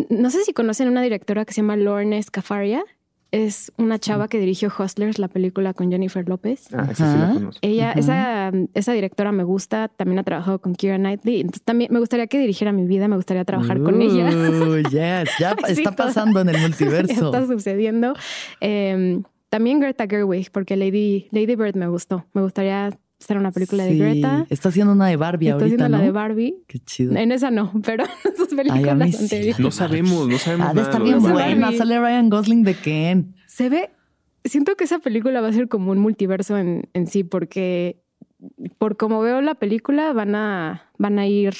No 0.09 0.29
sé 0.29 0.43
si 0.43 0.53
conocen 0.53 0.87
una 0.89 1.01
directora 1.01 1.45
que 1.45 1.53
se 1.53 1.61
llama 1.61 1.77
Lorne 1.77 2.21
Scafaria. 2.21 2.83
Es 3.31 3.73
una 3.77 3.99
chava 3.99 4.29
que 4.29 4.39
dirigió 4.39 4.71
Hustlers, 4.77 5.19
la 5.19 5.27
película 5.27 5.73
con 5.73 5.91
Jennifer 5.91 6.27
López. 6.29 6.67
Ah, 6.73 6.87
esa 6.89 7.11
sí 7.11 7.19
la 7.19 7.33
conozco. 7.33 7.59
Ella, 7.63 7.91
esa, 7.91 8.51
esa 8.73 8.93
directora 8.93 9.33
me 9.33 9.43
gusta, 9.43 9.89
también 9.89 10.19
ha 10.19 10.23
trabajado 10.23 10.59
con 10.59 10.73
Kira 10.73 10.97
Knightley. 10.97 11.41
Entonces 11.41 11.63
también 11.63 11.91
me 11.91 11.99
gustaría 11.99 12.27
que 12.27 12.39
dirigiera 12.39 12.71
mi 12.71 12.85
vida, 12.85 13.07
me 13.09 13.17
gustaría 13.17 13.43
trabajar 13.43 13.81
con 13.81 14.01
ella. 14.01 14.29
Yes, 14.89 15.29
ya 15.39 15.55
Sí, 15.67 15.73
está 15.73 15.91
pasando 15.93 16.39
en 16.39 16.49
el 16.49 16.61
multiverso. 16.61 17.25
está 17.25 17.45
sucediendo. 17.47 18.13
Eh, 18.61 19.21
también 19.49 19.79
Greta 19.81 20.05
Gerwig, 20.07 20.51
porque 20.51 20.77
Lady, 20.77 21.27
Lady 21.31 21.55
Bird 21.55 21.75
me 21.75 21.87
gustó. 21.87 22.25
Me 22.33 22.41
gustaría 22.41 22.97
Era 23.27 23.39
una 23.39 23.51
película 23.51 23.83
de 23.83 23.95
Greta. 23.97 24.45
Está 24.49 24.69
haciendo 24.69 24.93
una 24.93 25.07
de 25.07 25.15
Barbie 25.15 25.47
Está 25.47 25.63
ahorita, 25.63 25.65
haciendo 25.65 25.89
la 25.89 25.97
¿no? 25.97 26.03
de 26.03 26.11
Barbie. 26.11 26.63
Qué 26.67 26.79
chido. 26.79 27.15
En 27.15 27.31
esa 27.31 27.49
no, 27.49 27.71
pero 27.85 28.03
en 28.03 28.35
sus 28.35 28.49
Ay, 28.51 28.57
películas 28.57 28.87
a 28.89 28.95
mí 28.95 29.11
sí. 29.11 29.23
anteriores. 29.23 29.59
No 29.59 29.71
sabemos, 29.71 30.27
no 30.27 30.37
sabemos 30.37 30.67
Ha 30.67 30.73
de 30.73 30.81
estar 30.81 31.01
de 31.03 31.11
lo 31.11 31.19
bien 31.19 31.33
buena. 31.33 31.71
Sale 31.71 31.99
Ryan 31.99 32.29
Gosling 32.29 32.63
de 32.63 32.75
Ken. 32.75 33.35
Se 33.47 33.69
ve, 33.69 33.89
siento 34.43 34.75
que 34.75 34.83
esa 34.83 34.99
película 34.99 35.41
va 35.41 35.47
a 35.47 35.53
ser 35.53 35.67
como 35.67 35.91
un 35.91 35.99
multiverso 35.99 36.57
en, 36.57 36.89
en 36.93 37.07
sí, 37.07 37.23
porque 37.23 38.01
por 38.77 38.97
como 38.97 39.21
veo 39.21 39.41
la 39.41 39.55
película 39.55 40.13
van 40.13 40.35
a, 40.35 40.91
van 40.97 41.17
a 41.19 41.25
ir 41.27 41.55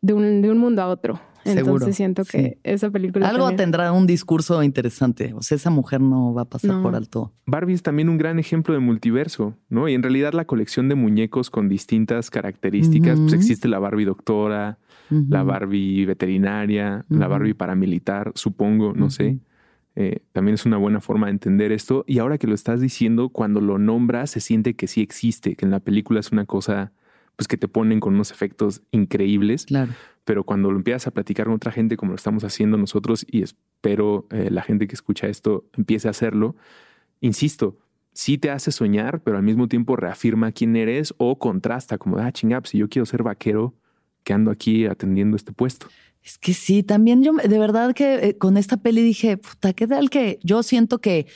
de 0.00 0.12
un, 0.12 0.42
de 0.42 0.50
un 0.50 0.58
mundo 0.58 0.82
a 0.82 0.88
otro. 0.88 1.20
Entonces 1.44 1.64
Seguro, 1.64 1.92
siento 1.92 2.24
que 2.24 2.38
sí. 2.42 2.58
esa 2.64 2.90
película 2.90 3.28
Algo 3.28 3.44
también- 3.46 3.56
tendrá 3.56 3.92
un 3.92 4.06
discurso 4.06 4.62
interesante. 4.62 5.32
O 5.34 5.42
sea, 5.42 5.56
esa 5.56 5.70
mujer 5.70 6.00
no 6.00 6.32
va 6.34 6.42
a 6.42 6.44
pasar 6.46 6.70
No. 6.76 6.82
por 6.82 6.94
alto. 6.96 7.32
Barbie 7.46 7.74
es 7.74 7.82
también 7.82 8.08
un 8.08 8.16
gran 8.18 8.38
ejemplo 8.38 8.72
de 8.74 8.80
multiverso, 8.80 9.54
¿no? 9.68 9.88
Y 9.88 9.94
en 9.94 10.02
realidad 10.02 10.32
la 10.32 10.46
colección 10.46 10.88
de 10.88 10.94
muñecos 10.94 11.50
con 11.50 11.68
distintas 11.68 12.30
características, 12.30 13.18
pues 13.20 13.32
existe 13.34 13.68
la 13.68 13.78
Barbie 13.78 14.04
doctora, 14.06 14.78
la 15.10 15.42
Barbie 15.42 16.06
veterinaria, 16.06 17.04
la. 17.08 17.28
Barbie 17.28 17.54
paramilitar, 17.54 18.32
supongo, 18.34 18.94
no 18.94 19.10
sé. 19.10 19.38
Eh, 19.96 20.20
también 20.32 20.54
es 20.54 20.66
una 20.66 20.76
buena 20.76 21.00
forma 21.00 21.26
de 21.26 21.32
entender 21.32 21.70
esto. 21.70 22.04
Y 22.08 22.18
ahora 22.18 22.36
que 22.38 22.46
lo 22.48 22.54
estás 22.54 22.80
diciendo, 22.80 23.28
cuando 23.28 23.60
lo 23.60 23.78
nombras, 23.78 24.30
se 24.30 24.40
siente 24.40 24.74
que 24.74 24.88
sí 24.88 25.02
existe, 25.02 25.54
que 25.54 25.64
en 25.66 25.70
la 25.70 25.78
película 25.80 26.18
es 26.20 26.32
una 26.32 26.46
cosa, 26.46 26.90
pues 27.36 27.48
que 27.48 27.56
te 27.56 27.68
ponen 27.68 28.00
con 28.00 28.14
unos 28.14 28.30
efectos 28.30 28.82
increíbles. 28.90 29.66
Claro. 29.66 29.92
Pero 30.24 30.44
cuando 30.44 30.70
lo 30.70 30.78
empiezas 30.78 31.06
a 31.06 31.10
platicar 31.10 31.46
con 31.46 31.54
otra 31.54 31.72
gente, 31.72 31.96
como 31.96 32.12
lo 32.12 32.16
estamos 32.16 32.44
haciendo 32.44 32.76
nosotros, 32.76 33.26
y 33.30 33.42
espero 33.42 34.26
eh, 34.30 34.48
la 34.50 34.62
gente 34.62 34.86
que 34.86 34.94
escucha 34.94 35.26
esto 35.26 35.64
empiece 35.76 36.08
a 36.08 36.12
hacerlo, 36.12 36.56
insisto, 37.20 37.78
sí 38.12 38.38
te 38.38 38.50
hace 38.50 38.72
soñar, 38.72 39.20
pero 39.22 39.36
al 39.36 39.42
mismo 39.42 39.68
tiempo 39.68 39.96
reafirma 39.96 40.52
quién 40.52 40.76
eres 40.76 41.14
o 41.18 41.38
contrasta, 41.38 41.98
como, 41.98 42.18
ah, 42.18 42.32
chinga, 42.32 42.60
pues, 42.60 42.70
si 42.70 42.78
yo 42.78 42.88
quiero 42.88 43.04
ser 43.04 43.22
vaquero, 43.22 43.74
que 44.22 44.32
ando 44.32 44.50
aquí 44.50 44.86
atendiendo 44.86 45.36
este 45.36 45.52
puesto. 45.52 45.88
Es 46.22 46.38
que 46.38 46.54
sí, 46.54 46.82
también 46.82 47.22
yo 47.22 47.32
de 47.34 47.58
verdad 47.58 47.94
que 47.94 48.28
eh, 48.28 48.38
con 48.38 48.56
esta 48.56 48.78
peli 48.78 49.02
dije, 49.02 49.36
puta, 49.36 49.74
¿qué 49.74 49.86
tal 49.86 50.08
que 50.08 50.38
yo 50.42 50.62
siento 50.62 50.98
que, 50.98 51.26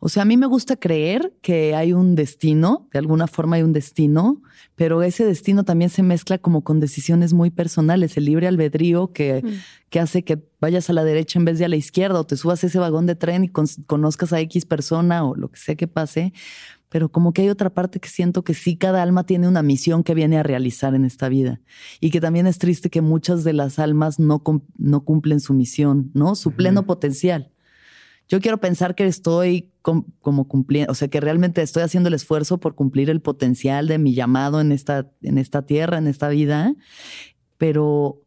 o 0.00 0.08
sea, 0.08 0.22
a 0.22 0.26
mí 0.26 0.36
me 0.36 0.46
gusta 0.46 0.76
creer 0.76 1.34
que 1.42 1.74
hay 1.74 1.92
un 1.92 2.14
destino, 2.14 2.88
de 2.92 2.98
alguna 2.98 3.26
forma 3.26 3.56
hay 3.56 3.62
un 3.62 3.72
destino, 3.72 4.42
pero 4.74 5.02
ese 5.02 5.24
destino 5.24 5.64
también 5.64 5.90
se 5.90 6.02
mezcla 6.02 6.38
como 6.38 6.62
con 6.64 6.80
decisiones 6.80 7.32
muy 7.32 7.50
personales, 7.50 8.16
el 8.16 8.24
libre 8.24 8.46
albedrío 8.48 9.12
que, 9.12 9.42
Mm. 9.44 9.48
que 9.90 10.00
hace 10.00 10.24
que 10.24 10.42
vayas 10.60 10.90
a 10.90 10.92
la 10.92 11.04
derecha 11.04 11.38
en 11.38 11.44
vez 11.44 11.58
de 11.58 11.64
a 11.64 11.68
la 11.68 11.76
izquierda 11.76 12.18
o 12.20 12.24
te 12.24 12.36
subas 12.36 12.62
a 12.64 12.66
ese 12.66 12.78
vagón 12.78 13.06
de 13.06 13.14
tren 13.14 13.44
y 13.44 13.48
con- 13.48 13.66
conozcas 13.86 14.32
a 14.32 14.40
X 14.40 14.64
persona 14.66 15.24
o 15.24 15.34
lo 15.36 15.48
que 15.50 15.58
sea 15.58 15.74
que 15.74 15.86
pase. 15.88 16.32
Pero 16.88 17.10
como 17.10 17.32
que 17.32 17.40
hay 17.42 17.48
otra 17.48 17.70
parte 17.70 18.00
que 18.00 18.08
siento 18.10 18.44
que 18.44 18.52
sí, 18.52 18.76
cada 18.76 19.02
alma 19.02 19.24
tiene 19.24 19.48
una 19.48 19.62
misión 19.62 20.02
que 20.04 20.14
viene 20.14 20.36
a 20.36 20.42
realizar 20.42 20.94
en 20.94 21.06
esta 21.06 21.30
vida. 21.30 21.60
Y 22.00 22.10
que 22.10 22.20
también 22.20 22.46
es 22.46 22.58
triste 22.58 22.90
que 22.90 23.00
muchas 23.00 23.44
de 23.44 23.54
las 23.54 23.78
almas 23.78 24.18
no, 24.18 24.42
no 24.76 25.00
cumplen 25.04 25.40
su 25.40 25.54
misión, 25.54 26.10
¿no? 26.12 26.34
Su 26.34 26.50
pleno 26.52 26.84
potencial. 26.86 27.50
Yo 28.32 28.40
quiero 28.40 28.56
pensar 28.58 28.94
que 28.94 29.04
estoy 29.04 29.68
com- 29.82 30.06
como 30.22 30.48
cumpliendo, 30.48 30.90
o 30.90 30.94
sea, 30.94 31.08
que 31.08 31.20
realmente 31.20 31.60
estoy 31.60 31.82
haciendo 31.82 32.08
el 32.08 32.14
esfuerzo 32.14 32.58
por 32.58 32.74
cumplir 32.74 33.10
el 33.10 33.20
potencial 33.20 33.86
de 33.88 33.98
mi 33.98 34.14
llamado 34.14 34.58
en 34.62 34.72
esta, 34.72 35.10
en 35.20 35.36
esta 35.36 35.66
tierra, 35.66 35.98
en 35.98 36.06
esta 36.06 36.30
vida. 36.30 36.74
Pero 37.58 38.22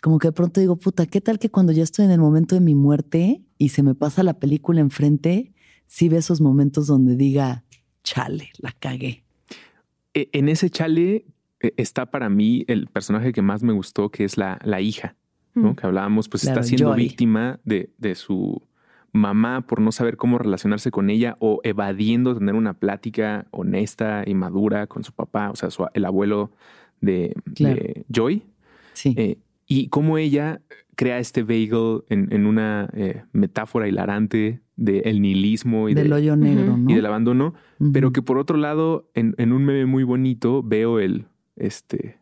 como 0.00 0.20
que 0.20 0.28
de 0.28 0.32
pronto 0.32 0.60
digo, 0.60 0.76
puta, 0.76 1.06
¿qué 1.06 1.20
tal 1.20 1.40
que 1.40 1.50
cuando 1.50 1.72
ya 1.72 1.82
estoy 1.82 2.04
en 2.04 2.12
el 2.12 2.20
momento 2.20 2.54
de 2.54 2.60
mi 2.60 2.76
muerte 2.76 3.42
y 3.58 3.70
se 3.70 3.82
me 3.82 3.96
pasa 3.96 4.22
la 4.22 4.38
película 4.38 4.80
enfrente, 4.80 5.52
sí 5.86 6.08
ve 6.08 6.18
esos 6.18 6.40
momentos 6.40 6.86
donde 6.86 7.16
diga, 7.16 7.64
chale, 8.04 8.50
la 8.58 8.70
cagué. 8.78 9.24
E- 10.14 10.28
En 10.32 10.48
ese 10.48 10.70
chale 10.70 11.26
eh, 11.58 11.72
está 11.76 12.12
para 12.12 12.28
mí 12.28 12.64
el 12.68 12.86
personaje 12.86 13.32
que 13.32 13.42
más 13.42 13.64
me 13.64 13.72
gustó, 13.72 14.10
que 14.10 14.22
es 14.22 14.36
la, 14.38 14.60
la 14.62 14.80
hija, 14.80 15.16
¿no? 15.54 15.72
Mm. 15.72 15.74
Que 15.74 15.86
hablábamos, 15.86 16.28
pues 16.28 16.42
Claro, 16.44 16.60
está 16.60 16.68
siendo 16.68 16.90
Joy. 16.90 16.98
víctima 17.02 17.58
de, 17.64 17.90
de 17.98 18.14
su 18.14 18.62
mamá 19.16 19.66
por 19.66 19.80
no 19.80 19.90
saber 19.92 20.16
cómo 20.16 20.38
relacionarse 20.38 20.90
con 20.90 21.10
ella 21.10 21.36
o 21.40 21.60
evadiendo 21.64 22.36
tener 22.36 22.54
una 22.54 22.74
plática 22.74 23.46
honesta 23.50 24.22
y 24.26 24.34
madura 24.34 24.86
con 24.86 25.02
su 25.04 25.12
papá, 25.12 25.50
o 25.50 25.56
sea, 25.56 25.70
su- 25.70 25.86
el 25.94 26.04
abuelo 26.04 26.52
de, 27.00 27.34
Claro. 27.54 27.76
de 27.76 28.04
Joy. 28.12 28.42
Sí. 28.92 29.14
Eh, 29.16 29.38
y 29.66 29.88
cómo 29.88 30.16
ella 30.18 30.60
crea 30.94 31.18
este 31.18 31.42
bagel 31.42 32.02
en, 32.08 32.32
en 32.32 32.46
una 32.46 32.88
eh, 32.94 33.22
metáfora 33.32 33.88
hilarante 33.88 34.60
del 34.76 35.20
nihilismo 35.20 35.88
y, 35.88 35.94
del 35.94 36.08
de- 36.10 36.14
hoyo 36.14 36.36
negro, 36.36 36.72
Ujú. 36.72 36.76
¿no? 36.82 36.90
y 36.90 36.94
del 36.94 37.06
abandono, 37.06 37.54
pero 37.92 38.12
que 38.12 38.22
por 38.22 38.38
otro 38.38 38.56
lado, 38.58 39.10
en, 39.14 39.34
en 39.38 39.52
un 39.52 39.64
meme 39.64 39.86
muy 39.86 40.04
bonito, 40.04 40.62
veo 40.62 41.00
el, 41.00 41.26
este, 41.56 42.18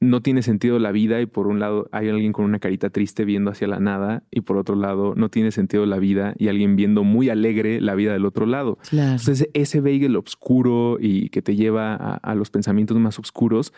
no 0.00 0.20
tiene 0.22 0.42
sentido 0.42 0.78
la 0.78 0.92
vida 0.92 1.20
y 1.20 1.26
por 1.26 1.46
un 1.46 1.58
lado 1.58 1.88
hay 1.92 2.08
alguien 2.08 2.32
con 2.32 2.44
una 2.44 2.58
carita 2.58 2.90
triste 2.90 3.24
viendo 3.24 3.50
hacia 3.50 3.66
la 3.66 3.80
nada 3.80 4.22
y 4.30 4.42
por 4.42 4.56
otro 4.56 4.76
lado 4.76 5.14
no 5.16 5.28
tiene 5.28 5.50
sentido 5.50 5.86
la 5.86 5.98
vida 5.98 6.34
y 6.38 6.48
alguien 6.48 6.76
viendo 6.76 7.04
muy 7.04 7.30
alegre 7.30 7.80
la 7.80 7.94
vida 7.94 8.12
del 8.12 8.24
otro 8.24 8.46
lado. 8.46 8.78
Claro. 8.88 9.12
Entonces 9.12 9.48
ese 9.54 9.80
bagel 9.80 10.16
oscuro 10.16 10.98
y 11.00 11.30
que 11.30 11.42
te 11.42 11.56
lleva 11.56 11.94
a, 11.94 12.14
a 12.14 12.34
los 12.34 12.50
pensamientos 12.50 12.96
más 12.98 13.18
oscuros, 13.18 13.72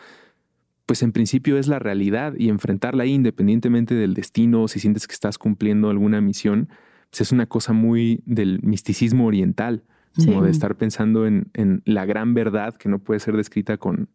pues 0.87 1.03
en 1.03 1.13
principio 1.13 1.57
es 1.57 1.69
la 1.69 1.79
realidad 1.79 2.35
y 2.37 2.49
enfrentarla 2.49 3.05
ahí 3.05 3.13
independientemente 3.13 3.95
del 3.95 4.15
destino, 4.15 4.69
si 4.69 4.81
sientes 4.81 5.07
que 5.07 5.15
estás 5.15 5.39
cumpliendo 5.39 5.89
alguna 5.89 6.21
misión, 6.21 6.69
pues 7.11 7.23
es 7.23 7.33
una 7.33 7.47
cosa 7.47 7.73
muy 7.73 8.23
del 8.27 8.61
misticismo 8.63 9.27
oriental, 9.27 9.85
como 10.17 10.43
de 10.43 10.51
estar 10.51 10.77
pensando 10.77 11.27
en, 11.27 11.47
en 11.55 11.83
la 11.85 12.05
gran 12.05 12.35
verdad 12.35 12.75
que 12.75 12.89
no 12.89 12.99
puede 12.99 13.21
ser 13.21 13.37
descrita 13.37 13.77
con, 13.77 14.09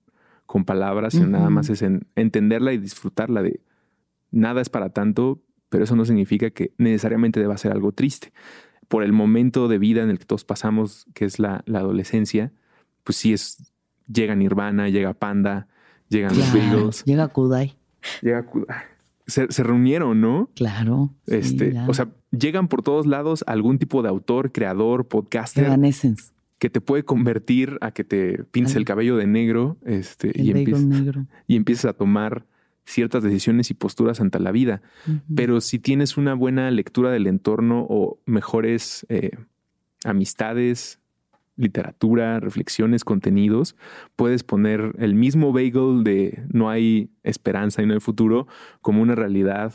con 0.46 0.66
palabras, 0.66 1.14
sino 1.14 1.28
nada 1.28 1.50
más 1.50 1.70
es 1.70 1.82
en 1.82 2.06
entenderla 2.16 2.74
y 2.74 2.78
disfrutarla 2.78 3.42
de 3.42 3.60
nada 4.32 4.62
es 4.62 4.70
para 4.70 4.90
tanto, 4.90 5.42
pero 5.70 5.84
eso 5.84 5.96
no 5.96 6.06
significa 6.06 6.50
que 6.52 6.72
necesariamente 6.78 7.40
deba 7.40 7.58
ser 7.58 7.72
algo 7.72 7.92
triste. 7.92 8.32
Por 8.88 9.04
el 9.04 9.12
momento 9.14 9.68
de 9.68 9.80
vida 9.80 10.04
en 10.04 10.10
el 10.10 10.20
que 10.20 10.26
todos 10.26 10.46
pasamos, 10.46 11.08
que 11.14 11.26
es 11.26 11.40
la, 11.40 11.64
la 11.66 11.80
adolescencia, 11.80 12.52
pues 13.04 13.18
sí 13.18 13.34
es, 13.34 13.74
llega 14.12 14.36
Nirvana, 14.36 14.90
llega 14.90 15.14
Panda, 15.14 15.68
llegan 16.10 16.38
los. 16.38 16.54
Beatles, 16.54 17.04
Llega 17.06 17.28
Kudai. 17.30 17.76
llega 18.22 18.44
Ku- 18.46 18.66
se, 19.28 19.52
se 19.52 19.64
reunieron, 19.64 20.22
¿no? 20.22 20.52
Claro. 20.56 21.10
sí, 21.26 21.36
Este, 21.36 21.74
o 21.88 21.94
sea, 21.96 22.10
llegan 22.30 22.68
por 22.68 22.84
todos 22.84 23.08
lados 23.08 23.44
algún 23.48 23.80
tipo 23.80 24.04
de 24.04 24.10
autor, 24.10 24.52
creador, 24.52 25.08
podcaster 25.08 25.66
Evanescence, 25.66 26.32
que 26.60 26.70
te 26.70 26.80
puede 26.82 27.04
convertir 27.04 27.78
a 27.82 27.92
que 27.92 28.04
te 28.04 28.44
pintes 28.46 28.74
Al- 28.76 28.82
el 28.82 28.86
cabello 28.86 29.18
de 29.18 29.28
negro 29.28 29.78
este, 29.86 30.32
el 30.40 30.46
y, 30.48 30.52
empieces, 30.52 30.86
negro. 30.86 31.26
y 31.48 31.56
empieces 31.58 31.86
a 31.86 31.94
tomar 31.94 32.46
ciertas 32.86 33.24
decisiones 33.24 33.72
y 33.72 33.74
posturas 33.74 34.22
ante 34.22 34.40
la 34.40 34.52
vida. 34.52 34.82
Pero 35.36 35.60
si 35.60 35.80
tienes 35.80 36.18
una 36.18 36.34
buena 36.36 36.70
lectura 36.72 37.10
del 37.12 37.26
entorno 37.28 37.86
o 37.90 38.20
mejores 38.28 39.06
eh, 39.10 39.32
amistades, 40.04 41.00
literatura, 41.58 42.40
reflexiones, 42.40 43.04
contenidos, 43.04 43.76
puedes 44.16 44.44
poner 44.44 44.94
el 45.00 45.16
mismo 45.16 45.54
bagel 45.54 46.04
de 46.04 46.44
no 46.52 46.70
hay 46.70 47.10
esperanza 47.24 47.82
y 47.82 47.86
no 47.86 47.94
hay 47.94 48.00
futuro 48.02 48.48
como 48.82 49.02
una 49.02 49.16
realidad, 49.16 49.74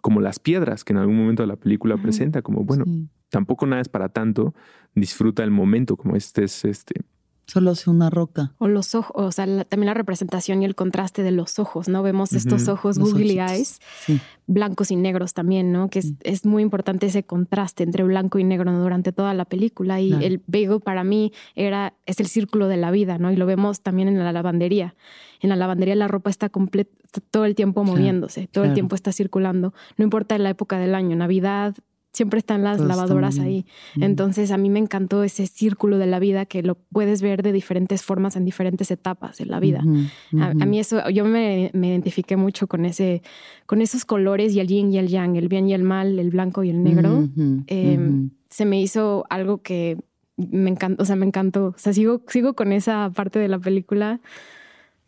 como 0.00 0.20
las 0.20 0.38
piedras 0.38 0.84
que 0.84 0.92
en 0.92 0.98
algún 0.98 1.16
momento 1.16 1.42
de 1.42 1.46
la 1.48 1.56
película 1.56 1.96
presenta, 1.96 2.42
como 2.42 2.62
bueno, 2.64 2.84
Sí. 2.84 3.08
Tampoco 3.30 3.66
nada 3.66 3.82
es 3.82 3.88
para 3.88 4.08
tanto, 4.08 4.54
disfruta 4.94 5.42
el 5.42 5.50
momento, 5.50 5.96
como 5.96 6.16
este 6.16 6.44
es 6.44 6.64
este. 6.64 7.02
Solo 7.46 7.72
hace 7.72 7.90
una 7.90 8.08
roca. 8.08 8.54
O 8.56 8.68
los 8.68 8.94
ojos, 8.94 9.12
o 9.14 9.30
sea, 9.30 9.44
la- 9.44 9.64
también 9.66 9.88
la 9.88 9.92
representación 9.94 10.62
y 10.62 10.64
el 10.64 10.74
contraste 10.74 11.22
de 11.22 11.30
los 11.30 11.58
ojos, 11.58 11.88
¿no? 11.88 12.02
Vemos 12.02 12.32
estos 12.32 12.68
ojos 12.68 12.96
los 12.96 13.12
googly 13.12 13.38
ojitos. 13.38 13.50
eyes, 13.52 13.80
Sí. 14.06 14.18
blancos 14.46 14.90
y 14.90 14.96
negros 14.96 15.34
también, 15.34 15.70
¿no? 15.70 15.90
Que 15.90 15.98
es, 15.98 16.12
Mm. 16.12 16.16
es 16.22 16.46
muy 16.46 16.62
importante 16.62 17.04
ese 17.04 17.24
contraste 17.24 17.82
entre 17.82 18.02
blanco 18.02 18.38
y 18.38 18.44
negro 18.44 18.72
durante 18.72 19.12
toda 19.12 19.34
la 19.34 19.44
película. 19.44 20.00
Y 20.00 20.08
Claro. 20.08 20.24
el 20.24 20.42
bagel 20.46 20.80
para 20.80 21.04
mí 21.04 21.32
era, 21.54 21.92
es 22.06 22.18
el 22.18 22.28
círculo 22.28 22.66
de 22.66 22.78
la 22.78 22.90
vida, 22.90 23.18
¿no? 23.18 23.30
Y 23.30 23.36
lo 23.36 23.44
vemos 23.44 23.82
también 23.82 24.08
en 24.08 24.18
la 24.18 24.32
lavandería. 24.32 24.94
En 25.40 25.50
la 25.50 25.56
lavandería 25.56 25.96
la 25.96 26.08
ropa 26.08 26.30
está 26.30 26.48
completa, 26.48 26.92
todo 27.30 27.44
el 27.44 27.54
tiempo 27.54 27.82
Claro, 27.82 27.98
moviéndose, 27.98 28.46
todo 28.46 28.64
el 28.64 28.72
tiempo 28.72 28.94
está 28.94 29.12
circulando. 29.12 29.74
No 29.98 30.04
importa 30.04 30.38
la 30.38 30.48
época 30.48 30.78
del 30.78 30.94
año, 30.94 31.14
Navidad, 31.14 31.74
siempre 32.14 32.38
están 32.38 32.62
las 32.62 32.80
lavadoras 32.80 33.38
ahí. 33.40 33.66
Entonces 33.96 34.52
a 34.52 34.56
mí 34.56 34.70
me 34.70 34.78
encantó 34.78 35.24
ese 35.24 35.46
círculo 35.48 35.98
de 35.98 36.06
la 36.06 36.20
vida 36.20 36.46
que 36.46 36.62
lo 36.62 36.76
puedes 36.76 37.20
ver 37.20 37.42
de 37.42 37.52
diferentes 37.52 38.02
formas 38.02 38.36
en 38.36 38.44
diferentes 38.44 38.90
etapas 38.92 39.36
de 39.36 39.46
la 39.46 39.60
vida. 39.60 39.84
A, 40.40 40.64
mí 40.64 40.78
eso, 40.78 41.10
yo 41.10 41.24
me, 41.24 41.70
me 41.74 41.88
identifiqué 41.88 42.36
mucho 42.36 42.68
con 42.68 42.86
ese, 42.86 43.22
con 43.66 43.82
esos 43.82 44.04
colores 44.04 44.54
y 44.54 44.60
el 44.60 44.68
yin 44.68 44.92
y 44.92 44.98
el 44.98 45.08
yang, 45.08 45.36
el 45.36 45.48
bien 45.48 45.68
y 45.68 45.74
el 45.74 45.82
mal, 45.82 46.18
el 46.18 46.30
blanco 46.30 46.62
y 46.62 46.70
el 46.70 46.82
negro. 46.82 47.28
Eh, 47.66 47.98
ujú. 47.98 48.30
Se 48.48 48.64
me 48.64 48.80
hizo 48.80 49.24
algo 49.28 49.62
que 49.62 49.98
me 50.36 50.70
encantó, 50.70 51.02
o 51.02 51.06
sea, 51.06 51.16
me 51.16 51.26
encantó. 51.26 51.66
O 51.66 51.78
sea, 51.78 51.92
sigo, 51.92 52.22
sigo 52.28 52.54
con 52.54 52.70
esa 52.70 53.10
parte 53.10 53.40
de 53.40 53.48
la 53.48 53.58
película 53.58 54.20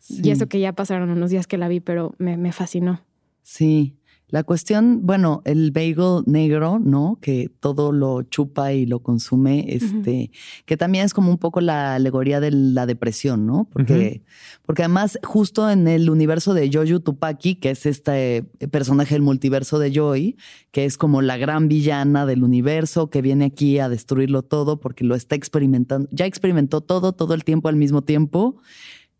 y 0.09 0.29
eso 0.29 0.47
que 0.47 0.59
ya 0.59 0.73
pasaron 0.73 1.09
unos 1.09 1.31
días 1.31 1.47
que 1.47 1.57
la 1.57 1.69
vi, 1.69 1.79
pero 1.79 2.13
me, 2.17 2.35
me 2.35 2.51
fascinó. 2.51 2.99
Sí. 3.43 3.95
La 4.29 4.43
cuestión, 4.43 5.05
bueno, 5.05 5.41
el 5.45 5.71
bagel 5.71 6.23
negro, 6.25 6.79
¿no? 6.79 7.17
Que 7.21 7.49
todo 7.61 7.93
lo 7.93 8.23
chupa 8.23 8.73
y 8.73 8.85
lo 8.85 8.99
consume, 8.99 9.65
este, 9.69 10.31
que 10.65 10.75
también 10.75 11.05
es 11.05 11.13
como 11.13 11.31
un 11.31 11.37
poco 11.37 11.61
la 11.61 11.95
alegoría 11.95 12.41
de 12.41 12.51
la 12.51 12.85
depresión, 12.85 13.45
¿no? 13.45 13.69
Porque, 13.71 14.23
porque 14.65 14.83
además, 14.83 15.17
justo 15.23 15.69
en 15.69 15.87
el 15.87 16.09
universo 16.09 16.53
de 16.53 16.69
Joyu 16.69 16.99
Tupaki, 16.99 17.55
que 17.55 17.69
es 17.69 17.85
este 17.85 18.43
personaje 18.69 19.15
del 19.15 19.21
multiverso 19.21 19.79
de 19.79 19.93
Joy, 19.93 20.35
que 20.71 20.83
es 20.83 20.97
como 20.97 21.21
la 21.21 21.37
gran 21.37 21.69
villana 21.69 22.25
del 22.25 22.43
universo, 22.43 23.09
que 23.09 23.21
viene 23.21 23.45
aquí 23.45 23.79
a 23.79 23.87
destruirlo 23.87 24.41
todo 24.41 24.81
porque 24.81 25.05
lo 25.05 25.15
está 25.15 25.35
experimentando, 25.35 26.09
ya 26.11 26.25
experimentó 26.25 26.81
todo, 26.81 27.13
todo 27.13 27.33
el 27.33 27.45
tiempo 27.45 27.69
al 27.69 27.77
mismo 27.77 28.01
tiempo 28.01 28.57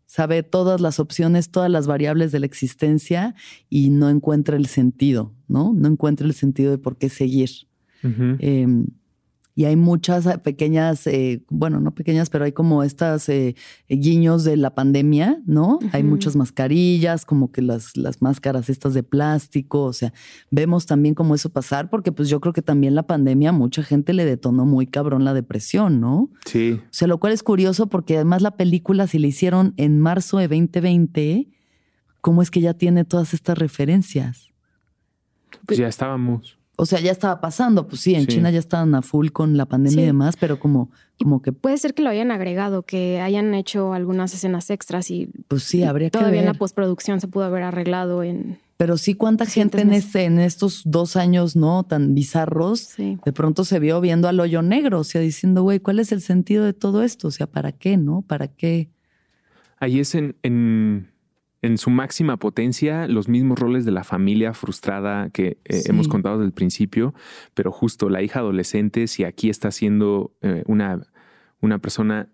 sabe 0.08 0.42
todas 0.42 0.80
las 0.80 0.98
opciones, 1.00 1.50
todas 1.50 1.70
las 1.70 1.86
variables 1.86 2.32
de 2.32 2.40
la 2.40 2.46
existencia 2.46 3.34
y 3.68 3.90
no 3.90 4.08
encuentra 4.08 4.56
el 4.56 4.66
sentido, 4.66 5.34
¿no? 5.48 5.74
No 5.74 5.86
encuentra 5.86 6.26
el 6.26 6.32
sentido 6.32 6.70
de 6.70 6.78
por 6.78 6.96
qué 6.96 7.10
seguir. 7.10 7.50
Y 9.58 9.64
hay 9.64 9.74
muchas 9.74 10.24
eh, 10.26 10.38
pequeñas, 10.38 11.04
eh, 11.08 11.42
bueno, 11.50 11.80
no 11.80 11.92
pequeñas, 11.92 12.30
pero 12.30 12.44
hay 12.44 12.52
como 12.52 12.84
estas 12.84 13.28
eh, 13.28 13.56
guiños 13.88 14.44
de 14.44 14.56
la 14.56 14.72
pandemia, 14.76 15.42
¿no? 15.46 15.80
Hay 15.90 16.04
muchas 16.04 16.36
mascarillas, 16.36 17.24
como 17.24 17.50
que 17.50 17.60
las, 17.60 17.96
las 17.96 18.22
máscaras 18.22 18.70
estas 18.70 18.94
de 18.94 19.02
plástico, 19.02 19.82
o 19.82 19.92
sea, 19.92 20.12
vemos 20.52 20.86
también 20.86 21.16
cómo 21.16 21.34
eso 21.34 21.50
pasar, 21.50 21.90
porque 21.90 22.12
pues 22.12 22.28
yo 22.28 22.40
creo 22.40 22.52
que 22.52 22.62
también 22.62 22.94
la 22.94 23.08
pandemia 23.08 23.50
mucha 23.50 23.82
gente 23.82 24.12
le 24.12 24.24
detonó 24.24 24.64
muy 24.64 24.86
cabrón 24.86 25.24
la 25.24 25.34
depresión, 25.34 26.00
¿no? 26.00 26.30
Sí. 26.46 26.80
O 26.80 26.92
sea, 26.92 27.08
lo 27.08 27.18
cual 27.18 27.32
es 27.32 27.42
curioso 27.42 27.88
porque 27.88 28.14
además 28.14 28.42
la 28.42 28.56
película, 28.56 29.08
si 29.08 29.18
la 29.18 29.26
hicieron 29.26 29.74
en 29.76 29.98
marzo 29.98 30.38
de 30.38 30.46
2020, 30.46 31.48
¿cómo 32.20 32.42
es 32.42 32.52
que 32.52 32.60
ya 32.60 32.74
tiene 32.74 33.04
todas 33.04 33.34
estas 33.34 33.58
referencias? 33.58 34.52
Pues 35.66 35.80
ya 35.80 35.88
estábamos. 35.88 36.57
O 36.80 36.86
sea, 36.86 37.00
ya 37.00 37.10
estaba 37.10 37.40
pasando, 37.40 37.88
pues 37.88 38.02
sí, 38.02 38.14
en 38.14 38.28
China 38.28 38.52
ya 38.52 38.60
estaban 38.60 38.94
a 38.94 39.02
full 39.02 39.30
con 39.30 39.56
la 39.56 39.66
pandemia 39.66 40.04
y 40.04 40.06
demás, 40.06 40.36
pero 40.38 40.60
como, 40.60 40.92
como 41.18 41.42
que... 41.42 41.50
Puede 41.50 41.76
ser 41.76 41.92
que 41.92 42.04
lo 42.04 42.08
hayan 42.08 42.30
agregado, 42.30 42.84
que 42.84 43.20
hayan 43.20 43.52
hecho 43.54 43.94
algunas 43.94 44.32
escenas 44.32 44.70
extras 44.70 45.10
y... 45.10 45.28
Pues 45.48 45.64
sí, 45.64 45.82
habría 45.82 46.08
que 46.08 46.16
Todavía 46.16 46.38
en 46.38 46.46
la 46.46 46.54
postproducción 46.54 47.20
se 47.20 47.26
pudo 47.26 47.42
haber 47.42 47.64
arreglado 47.64 48.22
en... 48.22 48.60
Pero 48.76 48.96
sí, 48.96 49.14
cuánta 49.14 49.44
gente 49.44 49.80
en, 49.80 49.92
este, 49.92 50.22
en 50.22 50.38
estos 50.38 50.82
dos 50.84 51.16
años, 51.16 51.56
¿no? 51.56 51.82
Tan 51.82 52.14
bizarros, 52.14 52.94
de 52.96 53.32
pronto 53.32 53.64
se 53.64 53.80
vio 53.80 54.00
viendo 54.00 54.28
al 54.28 54.38
hoyo 54.38 54.62
negro, 54.62 55.00
o 55.00 55.04
sea, 55.04 55.20
diciendo, 55.20 55.64
güey, 55.64 55.80
¿cuál 55.80 55.98
es 55.98 56.12
el 56.12 56.20
sentido 56.20 56.64
de 56.64 56.74
todo 56.74 57.02
esto? 57.02 57.26
O 57.26 57.32
sea, 57.32 57.48
¿para 57.48 57.72
qué, 57.72 57.96
no? 57.96 58.22
¿Para 58.22 58.46
qué? 58.46 58.88
Ahí 59.80 59.98
es 59.98 60.14
en, 60.14 60.36
en 60.44 61.10
en 61.62 61.78
su 61.78 61.90
máxima 61.90 62.36
potencia 62.36 63.06
los 63.08 63.28
mismos 63.28 63.58
roles 63.58 63.84
de 63.84 63.90
la 63.90 64.04
familia 64.04 64.54
frustrada 64.54 65.30
que 65.30 65.58
eh, 65.64 65.82
hemos 65.86 66.08
contado 66.08 66.38
desde 66.38 66.46
el 66.46 66.52
principio, 66.52 67.14
pero 67.54 67.72
justo 67.72 68.08
la 68.08 68.22
hija 68.22 68.40
adolescente, 68.40 69.06
si 69.06 69.24
aquí 69.24 69.50
está 69.50 69.70
siendo 69.70 70.32
eh, 70.40 70.62
una, 70.66 71.00
una 71.60 71.78
persona 71.78 72.28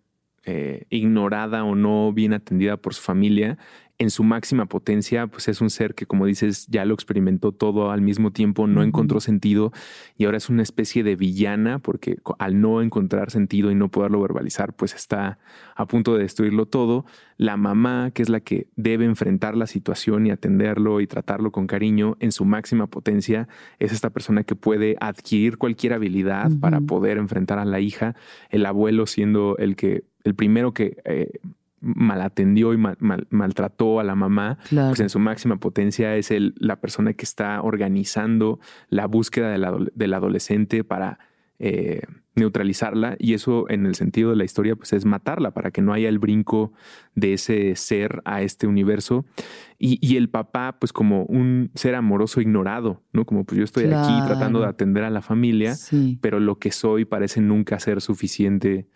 eh, 0.44 0.84
ignorada 0.90 1.64
o 1.64 1.74
no 1.74 2.12
bien 2.12 2.34
atendida 2.34 2.76
por 2.76 2.92
su 2.92 3.00
familia, 3.00 3.56
en 3.98 4.10
su 4.10 4.24
máxima 4.24 4.66
potencia, 4.66 5.28
pues 5.28 5.46
es 5.48 5.60
un 5.60 5.70
ser 5.70 5.94
que, 5.94 6.06
como 6.06 6.26
dices, 6.26 6.66
ya 6.66 6.84
lo 6.84 6.94
experimentó 6.94 7.52
todo 7.52 7.92
al 7.92 8.00
mismo 8.00 8.32
tiempo, 8.32 8.66
no 8.66 8.82
encontró 8.82 9.20
sentido 9.20 9.72
y 10.16 10.24
ahora 10.24 10.38
es 10.38 10.48
una 10.48 10.62
especie 10.62 11.04
de 11.04 11.14
villana 11.14 11.78
porque 11.78 12.18
al 12.38 12.60
no 12.60 12.82
encontrar 12.82 13.30
sentido 13.30 13.70
y 13.70 13.76
no 13.76 13.90
poderlo 13.90 14.20
verbalizar, 14.20 14.74
pues 14.74 14.94
está 14.94 15.38
a 15.76 15.86
punto 15.86 16.14
de 16.14 16.22
destruirlo 16.22 16.66
todo. 16.66 17.04
La 17.36 17.56
mamá, 17.56 18.10
que 18.12 18.22
es 18.22 18.28
la 18.28 18.40
que 18.40 18.66
debe 18.74 19.04
enfrentar 19.04 19.56
la 19.56 19.66
situación 19.66 20.26
y 20.26 20.30
atenderlo 20.30 21.00
y 21.00 21.06
tratarlo 21.06 21.52
con 21.52 21.66
cariño, 21.66 22.16
en 22.18 22.32
su 22.32 22.44
máxima 22.44 22.88
potencia, 22.88 23.48
es 23.78 23.92
esta 23.92 24.10
persona 24.10 24.42
que 24.42 24.56
puede 24.56 24.96
adquirir 25.00 25.56
cualquier 25.56 25.92
habilidad 25.92 26.50
para 26.60 26.80
poder 26.80 27.18
enfrentar 27.18 27.58
a 27.58 27.64
la 27.64 27.80
hija, 27.80 28.16
el 28.50 28.66
abuelo 28.66 29.06
siendo 29.06 29.56
el 29.58 29.76
que 29.76 30.04
el 30.24 30.34
primero 30.34 30.72
que 30.72 30.96
eh, 31.04 31.38
malatendió 31.84 32.72
y 32.72 32.78
maltrató 33.30 34.00
a 34.00 34.04
la 34.04 34.14
mamá, 34.14 34.58
pues 34.70 35.00
en 35.00 35.10
su 35.10 35.18
máxima 35.18 35.56
potencia 35.56 36.16
es 36.16 36.30
el, 36.30 36.54
la 36.58 36.80
persona 36.80 37.12
que 37.12 37.24
está 37.24 37.62
organizando 37.62 38.58
la 38.88 39.06
búsqueda 39.06 39.50
del 39.50 40.14
adolescente 40.14 40.84
para 40.84 41.18
eh, 41.60 42.02
neutralizarla 42.34 43.14
y 43.20 43.34
eso 43.34 43.70
en 43.70 43.86
el 43.86 43.94
sentido 43.94 44.30
de 44.30 44.36
la 44.36 44.44
historia 44.44 44.74
pues 44.74 44.92
es 44.92 45.04
matarla 45.04 45.52
para 45.52 45.70
que 45.70 45.82
no 45.82 45.92
haya 45.92 46.08
el 46.08 46.18
brinco 46.18 46.72
de 47.14 47.34
ese 47.34 47.76
ser 47.76 48.22
a 48.24 48.42
este 48.42 48.66
universo. 48.66 49.24
Y, 49.78 50.16
el 50.16 50.30
papá 50.30 50.76
pues 50.80 50.92
como 50.92 51.24
un 51.24 51.70
ser 51.74 51.94
amoroso 51.94 52.40
ignorado, 52.40 53.02
¿no? 53.12 53.24
Como 53.24 53.44
pues 53.44 53.58
yo 53.58 53.64
estoy 53.64 53.84
aquí 53.84 54.26
tratando 54.26 54.60
de 54.60 54.66
atender 54.66 55.04
a 55.04 55.10
la 55.10 55.20
familia, 55.20 55.74
pero 56.20 56.40
lo 56.40 56.58
que 56.58 56.72
soy 56.72 57.04
parece 57.04 57.40
nunca 57.40 57.78
ser 57.78 58.00
suficiente 58.00 58.88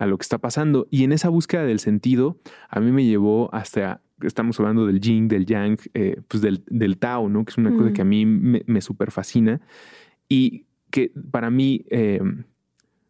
a 0.00 0.06
lo 0.06 0.16
que 0.16 0.22
está 0.22 0.38
pasando. 0.38 0.88
Y 0.90 1.04
en 1.04 1.12
esa 1.12 1.28
búsqueda 1.28 1.62
del 1.62 1.78
sentido, 1.78 2.38
a 2.70 2.80
mí 2.80 2.90
me 2.90 3.04
llevó 3.04 3.54
hasta, 3.54 4.00
estamos 4.22 4.58
hablando 4.58 4.86
del 4.86 4.98
yin, 4.98 5.28
del 5.28 5.44
yang, 5.44 5.78
eh, 5.92 6.22
pues 6.26 6.40
del, 6.40 6.64
del, 6.68 6.96
Tao, 6.96 7.28
¿no? 7.28 7.44
Que 7.44 7.50
es 7.50 7.58
una 7.58 7.70
cosa 7.70 7.92
que 7.92 8.00
a 8.00 8.06
mí 8.06 8.24
me, 8.24 8.62
me 8.66 8.80
súper 8.80 9.10
fascina 9.10 9.60
y 10.26 10.64
que 10.90 11.12
para 11.30 11.50
mí 11.50 11.84
eh, 11.90 12.20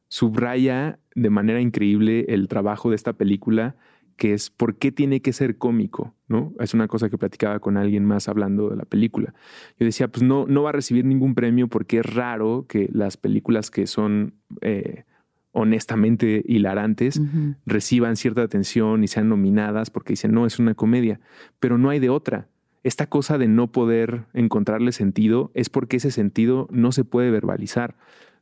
subraya 0.08 0.98
de 1.14 1.30
manera 1.30 1.60
increíble 1.60 2.26
el 2.28 2.48
trabajo 2.48 2.90
de 2.90 2.96
esta 2.96 3.12
película 3.12 3.76
que 4.16 4.34
es 4.34 4.50
por 4.50 4.76
qué 4.76 4.90
tiene 4.90 5.22
que 5.22 5.32
ser 5.32 5.58
cómico, 5.58 6.14
¿no? 6.26 6.52
Es 6.58 6.74
una 6.74 6.88
cosa 6.88 7.08
que 7.08 7.16
platicaba 7.16 7.60
con 7.60 7.76
alguien 7.76 8.04
más 8.04 8.28
hablando 8.28 8.68
de 8.68 8.76
la 8.76 8.84
película. 8.84 9.32
Yo 9.78 9.86
decía, 9.86 10.08
pues 10.08 10.24
no, 10.24 10.44
no 10.46 10.64
va 10.64 10.70
a 10.70 10.72
recibir 10.72 11.04
ningún 11.04 11.36
premio 11.36 11.68
porque 11.68 12.00
es 12.00 12.14
raro 12.14 12.66
que 12.68 12.90
las 12.92 13.16
películas 13.16 13.70
que 13.70 13.86
son 13.86 14.34
eh, 14.60 15.04
honestamente 15.52 16.42
hilarantes 16.46 17.20
reciban 17.66 18.16
cierta 18.16 18.42
atención 18.42 19.02
y 19.02 19.08
sean 19.08 19.28
nominadas 19.28 19.90
porque 19.90 20.12
dicen, 20.12 20.32
no, 20.32 20.46
es 20.46 20.58
una 20.58 20.74
comedia, 20.74 21.20
pero 21.58 21.78
no 21.78 21.90
hay 21.90 21.98
de 21.98 22.10
otra. 22.10 22.48
Esta 22.82 23.06
cosa 23.06 23.36
de 23.36 23.48
no 23.48 23.72
poder 23.72 24.24
encontrarle 24.32 24.92
sentido 24.92 25.50
es 25.54 25.68
porque 25.68 25.96
ese 25.96 26.10
sentido 26.10 26.66
no 26.70 26.92
se 26.92 27.04
puede 27.04 27.30
verbalizar. 27.30 27.96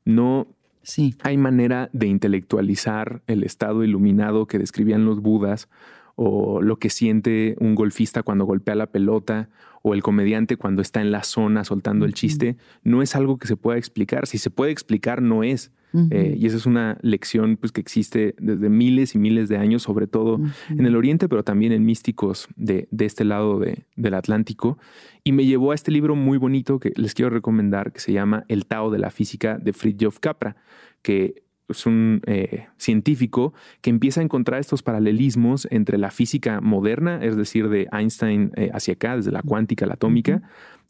No 0.05 0.47
sí. 0.83 1.15
hay 1.23 1.37
manera 1.37 1.91
de 1.93 2.07
intelectualizar 2.07 3.23
el 3.27 3.43
estado 3.43 3.83
iluminado 3.83 4.47
que 4.47 4.59
describían 4.59 5.05
los 5.05 5.21
budas 5.21 5.69
o 6.15 6.63
lo 6.63 6.77
que 6.77 6.91
siente 6.91 7.57
un 7.59 7.75
golfista 7.75 8.23
cuando 8.23 8.45
golpea 8.45 8.75
la 8.75 8.89
pelota 8.89 9.49
o 9.83 9.95
el 9.95 10.03
comediante 10.03 10.57
cuando 10.57 10.83
está 10.83 11.01
en 11.01 11.13
la 11.13 11.23
zona 11.23 11.65
soltando 11.65 12.05
el 12.05 12.15
chiste, 12.15 12.57
no 12.83 13.03
es 13.03 13.15
algo 13.15 13.39
que 13.39 13.47
se 13.47 13.57
pueda 13.57 13.79
explicar. 13.79 14.27
Si 14.27 14.39
se 14.39 14.51
puede 14.51 14.73
explicar, 14.73 15.23
no 15.23 15.45
es. 15.45 15.73
Eh, 16.11 16.37
y 16.39 16.47
esa 16.47 16.57
es 16.57 16.67
una 16.67 16.99
lección 17.01 17.57
pues, 17.57 17.73
que 17.73 17.81
existe 17.81 18.35
desde 18.39 18.69
miles 18.69 19.15
y 19.15 19.19
miles 19.19 19.49
de 19.49 19.57
años, 19.57 19.83
sobre 19.83 20.07
todo 20.07 20.41
en 20.69 20.87
el 20.87 20.97
Oriente, 20.97 21.29
pero 21.29 21.43
también 21.45 21.73
en 21.73 21.85
místicos 21.85 22.49
de, 22.57 22.89
este 22.99 23.25
lado 23.25 23.61
del 23.97 24.15
Atlántico. 24.15 24.79
Y 25.25 25.33
me 25.33 25.47
llevó 25.47 25.73
a 25.73 25.75
este 25.75 25.91
libro 25.91 26.15
muy 26.15 26.39
bonito 26.39 26.79
que 26.79 26.93
les 26.97 27.15
quiero 27.15 27.31
recomendar, 27.31 27.93
que 27.93 28.01
se 28.01 28.13
llama 28.13 28.45
El 28.49 28.67
Tao 28.67 28.91
de 28.91 28.99
la 28.99 29.11
Física 29.11 29.59
de 29.59 29.73
Fritjof 29.73 30.19
Capra, 30.21 30.57
que 31.03 31.43
es 31.69 31.85
un 31.85 32.23
eh, 32.27 32.67
científico 32.79 33.53
que 33.83 33.91
empieza 33.91 34.21
a 34.21 34.25
encontrar 34.25 34.61
estos 34.61 34.83
paralelismos 34.83 35.69
entre 35.71 35.99
la 35.99 36.11
física 36.11 36.63
moderna, 36.63 37.23
es 37.23 37.37
decir, 37.37 37.69
de 37.69 37.89
Einstein 37.93 38.53
eh, 38.57 38.71
hacia 38.73 38.95
acá, 38.95 39.17
desde 39.17 39.33
la 39.33 39.43
cuántica 39.43 39.85
a 39.85 39.89
la 39.89 39.95
atómica, 39.95 40.43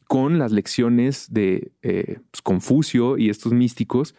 con 0.07 0.38
las 0.38 0.53
lecciones 0.53 1.32
de 1.32 1.72
pues, 1.82 2.42
Confucio 2.42 3.18
y 3.18 3.28
estos 3.28 3.53
místicos, 3.53 4.14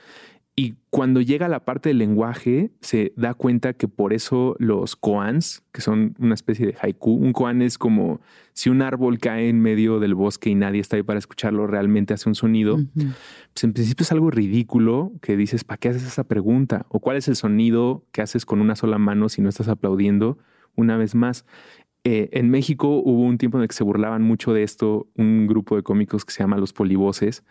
y 0.60 0.76
cuando 0.90 1.22
llega 1.22 1.46
a 1.46 1.50
la 1.50 1.64
parte 1.64 1.88
del 1.88 2.00
lenguaje, 2.00 2.70
se 2.82 3.14
da 3.16 3.34
cuenta 3.34 3.72
que 3.72 3.88
por 3.88 4.12
eso 4.12 4.58
los 4.60 4.98
koans, 4.98 5.64
que 5.72 5.80
son 5.80 6.16
una 6.20 6.34
especie 6.34 6.68
de 6.68 6.76
haiku, 6.82 7.14
un 7.14 7.32
koan 7.32 7.62
es 7.62 7.78
como 7.78 8.20
si 8.52 8.70
un 8.70 8.82
árbol 8.82 9.20
cae 9.20 9.48
en 9.48 9.62
medio 9.62 10.02
del 10.02 10.16
bosque 10.16 10.50
y 10.50 10.56
nadie 10.56 10.82
está 10.82 10.98
ahí 10.98 11.04
para 11.04 11.18
escucharlo, 11.18 11.66
realmente 11.66 12.14
hace 12.14 12.28
un 12.28 12.36
sonido. 12.36 12.78
Pues 12.94 13.64
en 13.64 13.72
principio 13.72 14.04
es 14.04 14.12
algo 14.12 14.32
ridículo 14.32 15.14
que 15.22 15.38
dices, 15.38 15.64
¿para 15.64 15.78
qué 15.78 15.88
haces 15.88 16.06
esa 16.06 16.26
pregunta? 16.26 16.86
¿O 16.90 17.00
cuál 17.00 17.16
es 17.16 17.30
el 17.30 17.38
sonido 17.38 18.04
que 18.12 18.22
haces 18.22 18.46
con 18.46 18.60
una 18.60 18.76
sola 18.76 18.98
mano 18.98 19.30
si 19.30 19.42
no 19.42 19.48
estás 19.48 19.70
aplaudiendo? 19.70 20.40
Una 20.76 20.98
vez 20.98 21.16
más, 21.16 21.46
eh, 22.12 22.28
en 22.32 22.50
México 22.50 23.04
hubo 23.06 23.22
un 23.22 23.38
tiempo 23.38 23.60
en 23.60 23.62
el 23.62 23.68
que 23.68 23.76
se 23.76 23.84
burlaban 23.84 24.24
mucho 24.24 24.52
de 24.52 24.64
esto, 24.64 25.08
un 25.16 25.46
grupo 25.46 25.76
de 25.76 25.84
cómicos 25.84 26.26
que 26.26 26.34
se 26.34 26.40
llama 26.40 26.58
Los 26.58 26.74
Polivoces, 26.74 27.44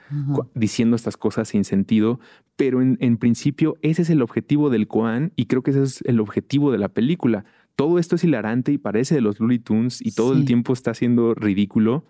diciendo 0.52 0.96
estas 0.96 1.16
cosas 1.16 1.46
sin 1.46 1.62
sentido, 1.62 2.18
pero 2.56 2.82
en, 2.82 3.16
principio 3.18 3.76
ese 3.82 4.02
es 4.02 4.11
el 4.11 4.20
objetivo 4.20 4.68
del 4.68 4.88
Koan 4.88 5.30
y 5.36 5.46
creo 5.46 5.62
que 5.62 5.70
ese 5.70 5.84
es 5.84 6.02
el 6.06 6.18
objetivo 6.18 6.72
de 6.72 6.78
la 6.78 6.88
película. 6.88 7.44
Todo 7.76 8.00
esto 8.00 8.16
es 8.16 8.24
hilarante 8.24 8.72
y 8.72 8.78
parece 8.78 9.14
de 9.14 9.20
los 9.20 9.38
Looney 9.38 9.61
Tunes 9.61 10.04
y 10.04 10.11
todo 10.11 10.32
el 10.32 10.44
tiempo 10.44 10.72
está 10.72 10.92
siendo 10.92 11.34
ridículo, 11.34 12.04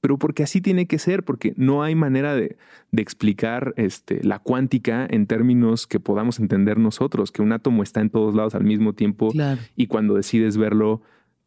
pero 0.00 0.18
porque 0.18 0.42
así 0.42 0.60
tiene 0.60 0.88
que 0.88 0.98
ser, 0.98 1.22
porque 1.22 1.54
no 1.56 1.84
hay 1.84 1.94
manera 1.94 2.34
de, 2.34 2.56
explicar 2.96 3.74
este, 3.76 4.24
la 4.24 4.40
cuántica 4.40 5.06
en 5.08 5.28
términos 5.28 5.86
que 5.86 6.00
podamos 6.00 6.40
entender 6.40 6.78
nosotros, 6.78 7.30
que 7.30 7.42
un 7.42 7.52
átomo 7.52 7.84
está 7.84 8.00
en 8.00 8.10
todos 8.10 8.34
lados 8.34 8.56
al 8.56 8.64
mismo 8.64 8.92
tiempo 8.92 9.32
y 9.76 9.86
cuando 9.86 10.14
decides 10.14 10.56
verlo 10.56 11.00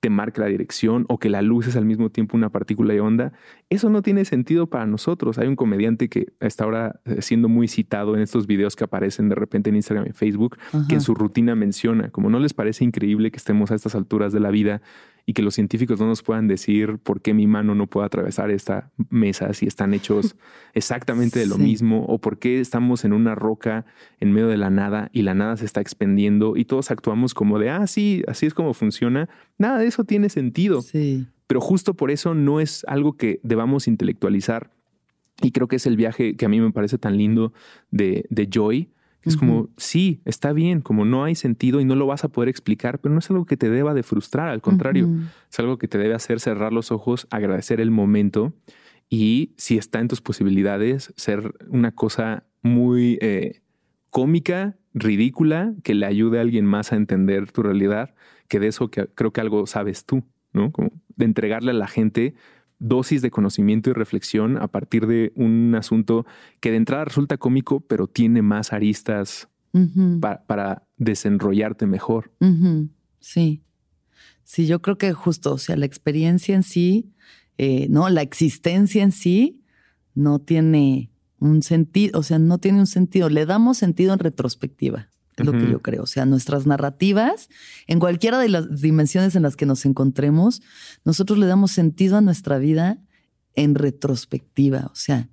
te 0.06 0.12
marque 0.12 0.40
la 0.40 0.46
dirección 0.46 1.06
o 1.10 1.18
que 1.18 1.30
la 1.30 1.42
luz 1.42 1.66
es 1.66 1.76
al 1.76 1.86
mismo 1.86 2.12
tiempo 2.12 2.38
una 2.38 2.52
partícula 2.52 2.94
de 2.94 3.02
onda. 3.02 3.34
Eso 3.72 3.90
no 3.90 4.04
tiene 4.04 4.24
sentido 4.24 4.68
para 4.68 4.86
nosotros. 4.86 5.40
Hay 5.40 5.48
un 5.48 5.56
comediante 5.56 6.10
que 6.10 6.28
está 6.42 6.66
ahora 6.66 7.02
eh, 7.06 7.24
siendo 7.24 7.50
muy 7.50 7.68
citado 7.68 8.16
en 8.16 8.22
estos 8.22 8.46
videos 8.46 8.76
que 8.76 8.84
aparecen 8.84 9.30
de 9.30 9.34
repente 9.34 9.72
en 9.72 9.78
Instagram 9.78 10.06
y 10.08 10.12
Facebook, 10.12 10.60
que 10.88 10.94
en 10.94 11.02
su 11.02 11.16
rutina 11.16 11.56
menciona, 11.56 12.12
como 12.12 12.30
no 12.30 12.38
les 12.38 12.54
parece 12.54 12.84
increíble 12.84 13.32
que 13.32 13.38
estemos 13.38 13.72
a 13.72 13.76
estas 13.76 13.96
alturas 13.96 14.32
de 14.32 14.42
la 14.42 14.52
vida 14.52 14.84
y 15.26 15.34
que 15.34 15.42
los 15.42 15.56
científicos 15.56 16.00
no 16.00 16.08
nos 16.08 16.22
puedan 16.22 16.48
decir 16.48 17.00
por 17.00 17.22
qué 17.22 17.34
mi 17.34 17.48
mano 17.48 17.74
no 17.74 17.88
puede 17.88 18.06
atravesar 18.06 18.52
esta 18.52 18.92
mesa 19.10 19.54
si 19.54 19.66
están 19.66 19.94
hechos 19.94 20.36
exactamente 20.74 21.40
de 21.40 21.48
lo 21.48 21.58
mismo 21.58 22.06
o 22.06 22.20
por 22.20 22.38
qué 22.38 22.60
estamos 22.60 23.06
en 23.06 23.14
una 23.14 23.34
roca 23.34 23.86
en 24.20 24.32
medio 24.32 24.48
de 24.48 24.58
la 24.58 24.70
nada 24.70 25.10
y 25.14 25.24
la 25.24 25.34
nada 25.34 25.58
se 25.58 25.66
está 25.66 25.82
expendiendo 25.82 26.56
y 26.56 26.66
todos 26.66 26.92
actuamos 26.92 27.34
como 27.34 27.58
de, 27.58 27.70
ah, 27.70 27.88
sí, 27.88 28.24
así 28.28 28.46
es 28.46 28.54
como 28.54 28.74
funciona. 28.74 29.30
Nada 29.58 29.80
de 29.80 29.88
eso 29.88 30.04
tiene 30.04 30.30
sentido. 30.30 30.82
Sí. 30.82 31.28
Pero 31.48 31.62
justo 31.62 31.96
por 31.96 32.12
eso 32.12 32.36
no 32.36 32.60
es 32.60 32.84
algo 32.88 33.14
que 33.14 33.40
debamos 33.44 33.88
intelectualizar. 33.88 34.72
Y 35.42 35.52
creo 35.52 35.68
que 35.68 35.76
es 35.76 35.86
el 35.86 35.98
viaje 35.98 36.36
que 36.36 36.46
a 36.46 36.50
mí 36.50 36.62
me 36.62 36.72
parece 36.72 36.98
tan 36.98 37.18
lindo 37.18 37.52
de, 37.92 38.26
de 38.30 38.48
Joy, 38.52 38.90
es 39.26 39.38
como, 39.38 39.70
sí, 39.78 40.22
está 40.26 40.54
bien, 40.54 40.82
como 40.82 41.04
no 41.04 41.24
hay 41.24 41.36
sentido 41.36 41.82
y 41.82 41.86
no 41.86 41.96
lo 41.96 42.06
vas 42.06 42.24
a 42.24 42.30
poder 42.30 42.48
explicar, 42.48 43.00
pero 43.00 43.14
no 43.14 43.20
es 43.20 43.30
algo 43.32 43.46
que 43.46 43.58
te 43.58 43.70
deba 43.70 43.94
de 43.94 44.04
frustrar, 44.04 44.50
al 44.50 44.62
contrario, 44.62 45.10
es 45.52 45.60
algo 45.60 45.78
que 45.78 45.88
te 45.88 45.98
debe 45.98 46.14
hacer 46.14 46.40
cerrar 46.40 46.72
los 46.72 46.92
ojos, 46.92 47.28
agradecer 47.32 47.82
el 47.82 47.92
momento 47.92 48.54
y 49.10 49.54
si 49.58 49.78
está 49.78 50.00
en 50.00 50.08
tus 50.08 50.22
posibilidades, 50.22 51.14
ser 51.16 51.54
una 51.70 51.92
cosa 51.92 52.46
muy 52.62 53.18
eh, 53.22 53.62
cómica, 54.10 54.78
ridícula, 54.94 55.74
que 55.84 55.94
le 55.94 56.06
ayude 56.06 56.40
a 56.40 56.42
alguien 56.42 56.66
más 56.66 56.92
a 56.92 56.96
entender 56.96 57.52
tu 57.52 57.64
realidad, 57.64 58.16
que 58.48 58.60
de 58.60 58.68
eso 58.68 58.90
que 58.90 59.08
creo 59.08 59.32
que 59.32 59.42
algo 59.42 59.68
sabes 59.68 60.06
tú, 60.06 60.24
¿no? 60.54 60.72
Como 60.72 60.92
de 61.16 61.26
entregarle 61.26 61.72
a 61.72 61.76
la 61.76 61.88
gente 61.88 62.34
dosis 62.80 63.22
de 63.22 63.32
conocimiento 63.32 63.90
y 63.90 63.94
reflexión 63.94 64.58
a 64.58 64.68
partir 64.68 65.08
de 65.08 65.32
un 65.36 65.76
asunto 65.76 66.26
que 66.60 66.72
de 66.72 66.78
entrada 66.78 67.06
resulta 67.06 67.38
cómico, 67.38 67.80
pero 67.82 68.08
tiene 68.08 68.42
más 68.42 68.74
aristas 68.74 69.50
para 70.22 70.88
desenrollarte 70.98 71.86
mejor. 71.86 72.32
Sí. 73.20 73.62
Sí, 74.44 74.68
yo 74.68 74.82
creo 74.82 74.98
que 74.98 75.12
justo, 75.12 75.54
o 75.54 75.58
sea, 75.58 75.76
la 75.76 75.86
experiencia 75.86 76.56
en 76.56 76.64
sí, 76.64 77.12
eh, 77.58 77.88
no, 77.90 78.10
la 78.10 78.22
existencia 78.22 79.02
en 79.02 79.12
sí 79.12 79.64
no 80.14 80.40
tiene 80.40 81.10
un 81.40 81.62
sentido, 81.64 82.20
o 82.20 82.24
sea, 82.24 82.40
no 82.40 82.60
tiene 82.60 82.80
un 82.80 82.88
sentido. 82.88 83.30
Le 83.30 83.46
damos 83.46 83.78
sentido 83.78 84.14
en 84.14 84.20
retrospectiva. 84.20 85.10
Es 85.38 85.46
lo 85.46 85.52
que 85.52 85.70
yo 85.70 85.82
creo. 85.82 86.04
O 86.04 86.08
sea, 86.08 86.26
nuestras 86.26 86.66
narrativas, 86.66 87.50
en 87.88 88.00
cualquiera 88.00 88.40
de 88.40 88.50
las 88.50 88.82
dimensiones 88.82 89.36
en 89.36 89.44
las 89.44 89.56
que 89.56 89.66
nos 89.66 89.86
encontremos, 89.86 90.62
nosotros 91.04 91.38
le 91.38 91.46
damos 91.46 91.72
sentido 91.72 92.18
a 92.18 92.22
nuestra 92.22 92.58
vida 92.58 93.00
en 93.54 93.76
retrospectiva. 93.76 94.90
O 94.92 94.96
sea, 94.96 95.30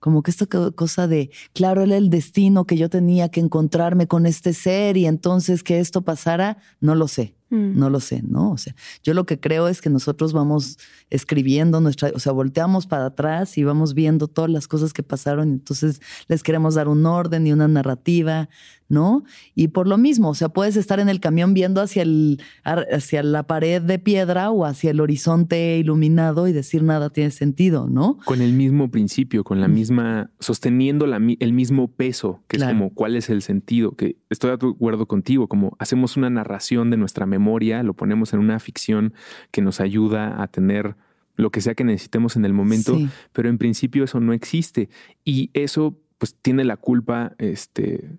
como 0.00 0.22
que 0.22 0.30
esta 0.30 0.46
cosa 0.46 1.08
de, 1.08 1.30
claro, 1.54 1.82
era 1.82 1.96
el 1.96 2.10
destino 2.10 2.66
que 2.66 2.76
yo 2.76 2.90
tenía 2.90 3.30
que 3.30 3.40
encontrarme 3.40 4.06
con 4.06 4.26
este 4.26 4.52
ser 4.52 4.96
y 4.96 5.06
entonces 5.06 5.62
que 5.62 5.80
esto 5.80 6.02
pasara, 6.02 6.58
no 6.80 6.94
lo 6.94 7.08
sé. 7.08 7.34
Mm. 7.54 7.78
No 7.78 7.88
lo 7.88 8.00
sé, 8.00 8.22
¿no? 8.22 8.50
O 8.50 8.58
sea, 8.58 8.74
yo 9.02 9.14
lo 9.14 9.26
que 9.26 9.38
creo 9.38 9.68
es 9.68 9.80
que 9.80 9.88
nosotros 9.88 10.32
vamos 10.32 10.78
escribiendo 11.08 11.80
nuestra, 11.80 12.10
o 12.14 12.18
sea, 12.18 12.32
volteamos 12.32 12.86
para 12.86 13.06
atrás 13.06 13.56
y 13.56 13.64
vamos 13.64 13.94
viendo 13.94 14.28
todas 14.28 14.50
las 14.50 14.66
cosas 14.66 14.92
que 14.92 15.02
pasaron, 15.02 15.50
y 15.50 15.52
entonces 15.52 16.00
les 16.26 16.42
queremos 16.42 16.74
dar 16.74 16.88
un 16.88 17.06
orden 17.06 17.46
y 17.46 17.52
una 17.52 17.68
narrativa, 17.68 18.48
¿no? 18.94 19.24
Y 19.54 19.68
por 19.68 19.86
lo 19.86 19.98
mismo, 19.98 20.30
o 20.30 20.34
sea, 20.34 20.48
puedes 20.48 20.76
estar 20.76 21.00
en 21.00 21.10
el 21.10 21.20
camión 21.20 21.52
viendo 21.52 21.82
hacia, 21.82 22.02
el, 22.02 22.40
hacia 22.64 23.22
la 23.22 23.42
pared 23.42 23.82
de 23.82 23.98
piedra 23.98 24.50
o 24.50 24.64
hacia 24.64 24.92
el 24.92 25.00
horizonte 25.00 25.76
iluminado 25.76 26.48
y 26.48 26.52
decir 26.52 26.82
nada 26.82 27.10
tiene 27.10 27.30
sentido, 27.30 27.88
¿no? 27.90 28.18
Con 28.24 28.40
el 28.40 28.52
mismo 28.54 28.90
principio, 28.90 29.44
con 29.44 29.60
la 29.60 29.68
misma, 29.68 30.30
sosteniendo 30.40 31.06
la, 31.06 31.16
el 31.16 31.52
mismo 31.52 31.88
peso, 31.88 32.42
que 32.48 32.56
es 32.56 32.64
como 32.64 32.94
cuál 32.94 33.16
es 33.16 33.28
el 33.28 33.42
sentido, 33.42 33.92
que 33.92 34.16
estoy 34.30 34.56
de 34.56 34.66
acuerdo 34.66 35.06
contigo, 35.06 35.48
como 35.48 35.76
hacemos 35.78 36.16
una 36.16 36.30
narración 36.30 36.90
de 36.90 36.96
nuestra 36.96 37.26
memoria, 37.26 37.82
lo 37.82 37.94
ponemos 37.94 38.32
en 38.32 38.40
una 38.40 38.58
ficción 38.60 39.12
que 39.50 39.60
nos 39.60 39.80
ayuda 39.80 40.42
a 40.42 40.46
tener 40.46 40.96
lo 41.36 41.50
que 41.50 41.60
sea 41.60 41.74
que 41.74 41.84
necesitemos 41.84 42.36
en 42.36 42.44
el 42.44 42.52
momento, 42.52 42.96
pero 43.32 43.48
en 43.48 43.58
principio 43.58 44.04
eso 44.04 44.20
no 44.20 44.32
existe. 44.32 44.88
Y 45.24 45.50
eso 45.52 45.98
pues 46.18 46.36
tiene 46.40 46.64
la 46.64 46.76
culpa 46.76 47.34
este 47.38 48.18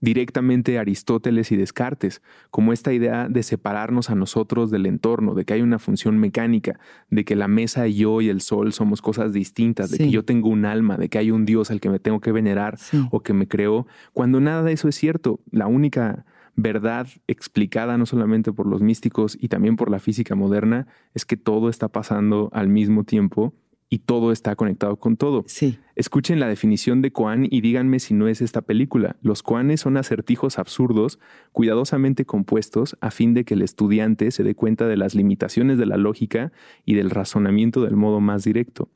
directamente 0.00 0.78
Aristóteles 0.78 1.50
y 1.52 1.56
Descartes, 1.56 2.22
como 2.50 2.72
esta 2.72 2.92
idea 2.92 3.28
de 3.28 3.42
separarnos 3.42 4.10
a 4.10 4.14
nosotros 4.14 4.70
del 4.70 4.86
entorno, 4.86 5.34
de 5.34 5.44
que 5.44 5.54
hay 5.54 5.62
una 5.62 5.78
función 5.78 6.18
mecánica, 6.18 6.78
de 7.10 7.24
que 7.24 7.36
la 7.36 7.48
mesa 7.48 7.88
y 7.88 7.96
yo 7.96 8.20
y 8.20 8.28
el 8.28 8.40
sol 8.40 8.72
somos 8.72 9.02
cosas 9.02 9.32
distintas, 9.32 9.90
de 9.90 9.98
que 9.98 10.10
yo 10.10 10.24
tengo 10.24 10.48
un 10.48 10.64
alma, 10.64 10.96
de 10.96 11.08
que 11.08 11.18
hay 11.18 11.30
un 11.30 11.44
Dios 11.44 11.70
al 11.70 11.80
que 11.80 11.90
me 11.90 11.98
tengo 11.98 12.20
que 12.20 12.32
venerar 12.32 12.78
o 13.10 13.20
que 13.20 13.32
me 13.32 13.48
creó, 13.48 13.86
cuando 14.12 14.40
nada 14.40 14.62
de 14.62 14.72
eso 14.72 14.88
es 14.88 14.94
cierto. 14.94 15.40
La 15.50 15.66
única 15.66 16.24
verdad 16.54 17.06
explicada 17.28 17.96
no 17.98 18.06
solamente 18.06 18.52
por 18.52 18.66
los 18.66 18.82
místicos 18.82 19.38
y 19.40 19.48
también 19.48 19.76
por 19.76 19.90
la 19.90 20.00
física 20.00 20.34
moderna 20.34 20.88
es 21.14 21.24
que 21.24 21.36
todo 21.36 21.68
está 21.68 21.88
pasando 21.88 22.50
al 22.52 22.68
mismo 22.68 23.04
tiempo 23.04 23.54
y 23.90 24.00
todo 24.00 24.32
está 24.32 24.54
conectado 24.54 24.96
con 24.96 25.16
todo. 25.16 25.44
Sí. 25.46 25.78
Escuchen 25.96 26.40
la 26.40 26.48
definición 26.48 27.00
de 27.00 27.10
koan 27.10 27.46
y 27.50 27.60
díganme 27.60 27.98
si 28.00 28.14
no 28.14 28.28
es 28.28 28.42
esta 28.42 28.62
película. 28.62 29.16
Los 29.22 29.42
koanes 29.42 29.80
son 29.80 29.96
acertijos 29.96 30.58
absurdos, 30.58 31.18
cuidadosamente 31.52 32.24
compuestos, 32.24 32.96
a 33.00 33.10
fin 33.10 33.34
de 33.34 33.44
que 33.44 33.54
el 33.54 33.62
estudiante 33.62 34.30
se 34.30 34.42
dé 34.42 34.54
cuenta 34.54 34.86
de 34.86 34.96
las 34.96 35.14
limitaciones 35.14 35.78
de 35.78 35.86
la 35.86 35.96
lógica 35.96 36.52
y 36.84 36.94
del 36.94 37.10
razonamiento 37.10 37.82
del 37.82 37.96
modo 37.96 38.20
más 38.20 38.44
directo. 38.44 38.90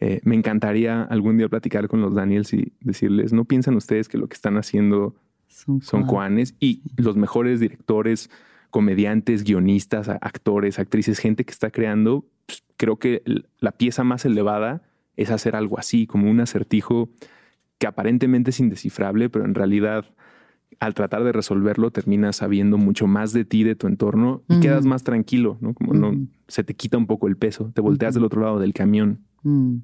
Eh, 0.00 0.20
me 0.24 0.34
encantaría 0.34 1.02
algún 1.02 1.38
día 1.38 1.48
platicar 1.48 1.88
con 1.88 2.00
los 2.00 2.14
Daniels 2.14 2.52
y 2.52 2.72
decirles, 2.80 3.32
¿no 3.32 3.44
piensan 3.44 3.76
ustedes 3.76 4.08
que 4.08 4.18
lo 4.18 4.26
que 4.26 4.34
están 4.34 4.56
haciendo 4.56 5.14
son, 5.48 6.04
koanes? 6.06 6.56
Y 6.58 6.82
los 6.96 7.16
mejores 7.16 7.60
directores, 7.60 8.28
comediantes, 8.74 9.44
guionistas, 9.44 10.08
actores, 10.08 10.80
actrices, 10.80 11.20
gente 11.20 11.44
que 11.44 11.52
está 11.52 11.70
creando 11.70 12.26
pues, 12.44 12.64
creo 12.76 12.96
que 12.98 13.22
la 13.60 13.70
pieza 13.70 14.02
más 14.02 14.24
elevada 14.24 14.82
es 15.16 15.30
hacer 15.30 15.54
algo 15.54 15.78
así, 15.78 16.08
como 16.08 16.28
un 16.28 16.40
acertijo 16.40 17.08
que 17.78 17.86
aparentemente 17.86 18.50
es 18.50 18.58
indescifrable, 18.58 19.30
pero 19.30 19.44
en 19.44 19.54
realidad 19.54 20.06
al 20.80 20.92
tratar 20.94 21.22
de 21.22 21.30
resolverlo 21.30 21.92
terminas 21.92 22.34
sabiendo 22.34 22.76
mucho 22.76 23.06
más 23.06 23.32
de 23.32 23.44
ti, 23.44 23.62
de 23.62 23.76
tu 23.76 23.86
entorno 23.86 24.42
y 24.48 24.58
quedas 24.58 24.84
más 24.84 25.04
tranquilo, 25.04 25.56
¿no? 25.60 25.72
Como 25.72 25.94
no 25.94 26.26
se 26.48 26.64
te 26.64 26.74
quita 26.74 26.98
un 26.98 27.06
poco 27.06 27.28
el 27.28 27.36
peso, 27.36 27.70
te 27.76 27.80
volteas 27.80 28.14
del 28.14 28.24
otro 28.24 28.42
lado 28.42 28.58
del 28.58 28.72
camión. 28.72 29.20
Mm. 29.44 29.76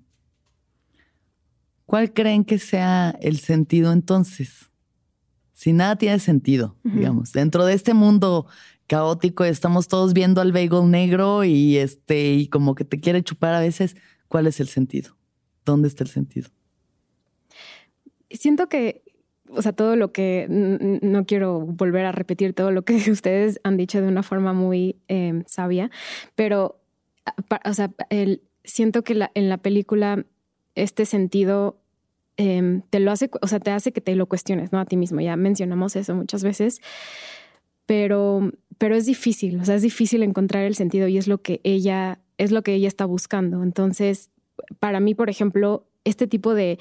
¿Cuál 1.87 2.13
creen 2.13 2.45
que 2.45 2.59
sea 2.59 3.11
el 3.21 3.37
sentido 3.39 3.93
entonces? 3.93 4.73
Si 5.53 5.75
nada 5.75 5.97
tiene 5.97 6.19
sentido, 6.21 6.75
digamos, 6.83 7.33
dentro 7.33 7.67
de 7.67 7.75
este 7.75 7.93
mundo 7.93 8.47
caótico 8.91 9.45
estamos 9.45 9.87
todos 9.87 10.15
viendo 10.15 10.41
al 10.41 10.51
bagel 10.51 10.91
negro 10.91 11.45
y 11.45 11.77
este 11.77 12.33
y 12.33 12.49
como 12.49 12.75
que 12.75 12.85
te 12.85 12.99
quiere 12.99 13.23
chupar 13.23 13.55
a 13.55 13.61
veces, 13.61 13.95
¿cuál 14.27 14.49
es 14.49 14.59
el 14.59 14.67
sentido? 14.67 15.17
¿Dónde 15.65 15.87
está 15.87 16.03
el 16.03 16.11
sentido? 16.11 16.51
Siento 18.31 18.69
que, 18.69 19.05
o 19.49 19.63
sea, 19.63 19.73
todo 19.75 19.95
lo 19.95 20.11
que, 20.11 20.47
no 20.49 21.25
quiero 21.25 21.61
volver 21.61 22.05
a 22.05 22.11
repetir 22.11 22.53
todo 22.53 22.73
lo 22.73 22.83
que 22.83 22.95
ustedes 23.13 23.61
han 23.63 23.77
dicho 23.77 24.01
de 24.01 24.09
una 24.09 24.25
forma 24.25 24.55
muy 24.55 24.97
em, 25.07 25.45
sabia, 25.47 25.89
pero, 26.35 26.81
o 27.65 27.73
sea, 27.73 27.93
el, 28.09 28.43
siento 28.65 29.05
que 29.05 29.29
en 29.35 29.49
la 29.49 29.59
película 29.59 30.27
este 30.75 31.07
sentido 31.07 31.81
em, 32.37 32.83
te 32.91 32.99
lo 32.99 33.13
hace, 33.13 33.31
o 33.41 33.47
sea, 33.47 33.61
te 33.61 33.71
hace 33.71 33.93
que 33.93 34.01
te 34.01 34.17
lo 34.17 34.27
cuestiones, 34.27 34.73
¿no? 34.73 34.81
A 34.81 34.85
ti 34.85 34.97
mismo. 34.97 35.21
Ya 35.21 35.37
mencionamos 35.37 35.95
eso 35.95 36.17
muchas 36.17 36.43
veces, 36.43 36.81
pero 37.87 38.51
pero 38.81 38.97
es 38.97 39.05
difícil, 39.05 39.61
o 39.61 39.65
sea, 39.67 39.75
es 39.75 39.83
difícil 39.83 40.23
encontrar 40.23 40.65
el 40.65 40.75
sentido 40.75 41.07
y 41.07 41.19
es 41.19 41.29
lo 41.29 41.43
que 41.43 41.61
ella, 41.65 42.19
es 42.39 42.51
lo 42.51 42.63
que 42.63 42.73
ella 42.73 42.89
está 42.89 43.05
buscando. 43.05 43.63
Entonces, 43.63 44.31
para 44.79 45.01
mí, 45.01 45.15
por 45.15 45.29
ejemplo, 45.29 45.87
este 46.05 46.27
tipo 46.27 46.55
de, 46.55 46.79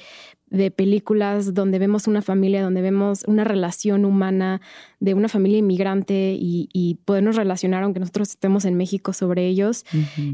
películas 0.78 1.54
donde 1.54 1.78
vemos 1.78 2.08
una 2.08 2.22
familia, 2.22 2.64
donde 2.64 2.82
vemos 2.82 3.24
una 3.28 3.44
relación 3.44 4.06
humana 4.06 4.62
de 5.02 5.14
una 5.14 5.28
familia 5.28 5.58
inmigrante 5.58 6.38
y, 6.40 6.70
y 6.72 6.96
podernos 7.04 7.36
relacionar, 7.36 7.84
aunque 7.84 8.00
nosotros 8.00 8.30
estemos 8.30 8.64
en 8.64 8.76
México, 8.76 9.12
sobre 9.12 9.46
ellos, 9.48 9.86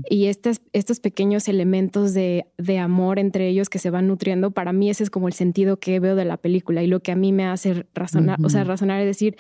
y 0.07 0.27
estos, 0.27 0.61
estos 0.71 0.99
pequeños 0.99 1.47
elementos 1.47 2.13
de, 2.13 2.45
amor 2.79 3.17
entre 3.17 3.49
ellos 3.49 3.69
que 3.69 3.79
se 3.79 3.89
van 3.89 4.07
nutriendo, 4.07 4.51
para 4.51 4.71
mí 4.71 4.91
ese 4.91 5.03
es 5.03 5.09
como 5.09 5.27
el 5.27 5.33
sentido 5.33 5.79
que 5.79 5.99
veo 5.99 6.15
de 6.15 6.25
la 6.25 6.37
película 6.37 6.83
y 6.83 6.87
lo 6.87 6.99
que 6.99 7.11
a 7.11 7.15
mí 7.15 7.31
me 7.33 7.47
hace 7.47 7.87
razonar, 7.95 8.37
o 8.43 8.49
sea, 8.49 8.63
razonar 8.63 9.01
es 9.01 9.07
decir, 9.07 9.35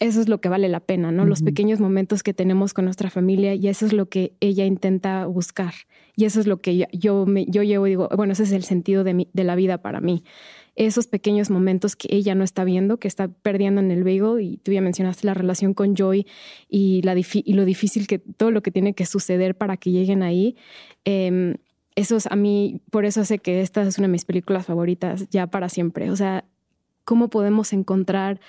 eso 0.00 0.22
es 0.22 0.28
lo 0.30 0.40
que 0.40 0.48
vale 0.48 0.68
la 0.70 0.80
pena, 0.80 1.12
¿no? 1.12 1.26
Los 1.26 1.42
pequeños 1.42 1.78
momentos 1.78 2.22
que 2.22 2.32
tenemos 2.32 2.72
con 2.72 2.86
nuestra 2.86 3.10
familia 3.10 3.54
y 3.54 3.68
eso 3.68 3.84
es 3.84 3.92
lo 3.92 4.08
que 4.08 4.32
ella 4.40 4.64
intenta 4.64 5.26
buscar. 5.26 5.74
Y 6.16 6.24
eso 6.24 6.40
es 6.40 6.46
lo 6.46 6.56
que 6.62 6.88
yo, 6.92 7.26
me, 7.26 7.44
yo 7.46 7.62
llevo 7.62 7.86
y 7.86 7.90
digo, 7.90 8.08
bueno, 8.16 8.32
ese 8.32 8.44
es 8.44 8.52
el 8.52 8.64
sentido 8.64 9.04
de, 9.04 9.12
mi, 9.12 9.28
de 9.34 9.44
la 9.44 9.56
vida 9.56 9.82
para 9.82 10.00
mí. 10.00 10.24
esos 10.74 11.06
pequeños 11.06 11.50
momentos 11.50 11.96
que 11.96 12.08
ella 12.10 12.34
no 12.34 12.44
está 12.44 12.64
viendo, 12.64 12.96
que 12.96 13.08
está 13.08 13.28
perdiendo 13.28 13.82
en 13.82 13.90
el 13.90 14.02
bagel. 14.02 14.40
Y 14.40 14.56
tú 14.56 14.72
ya 14.72 14.80
mencionaste 14.80 15.26
la 15.26 15.34
relación 15.34 15.74
con 15.74 15.94
Joy 15.94 16.26
y, 16.66 17.02
la 17.02 17.14
y 17.14 17.52
lo 17.52 17.66
difícil 17.66 18.06
que 18.06 18.18
todo 18.18 18.50
lo 18.50 18.62
que 18.62 18.70
tiene 18.70 18.94
que 18.94 19.04
suceder 19.04 19.54
para 19.54 19.76
que 19.76 19.90
lleguen 19.90 20.22
ahí. 20.22 20.56
Eh, 21.04 21.56
eso 21.94 22.16
es 22.16 22.26
a 22.26 22.36
mí, 22.36 22.80
por 22.90 23.04
eso 23.04 23.22
sé 23.26 23.38
que 23.38 23.60
esta 23.60 23.82
es 23.82 23.98
una 23.98 24.06
de 24.06 24.12
mis 24.12 24.24
películas 24.24 24.64
favoritas 24.64 25.28
ya 25.28 25.48
para 25.48 25.68
siempre. 25.68 26.10
O 26.10 26.16
sea, 26.16 26.46
cómo 27.04 27.28
podemos 27.28 27.72
encontrar 27.72 28.40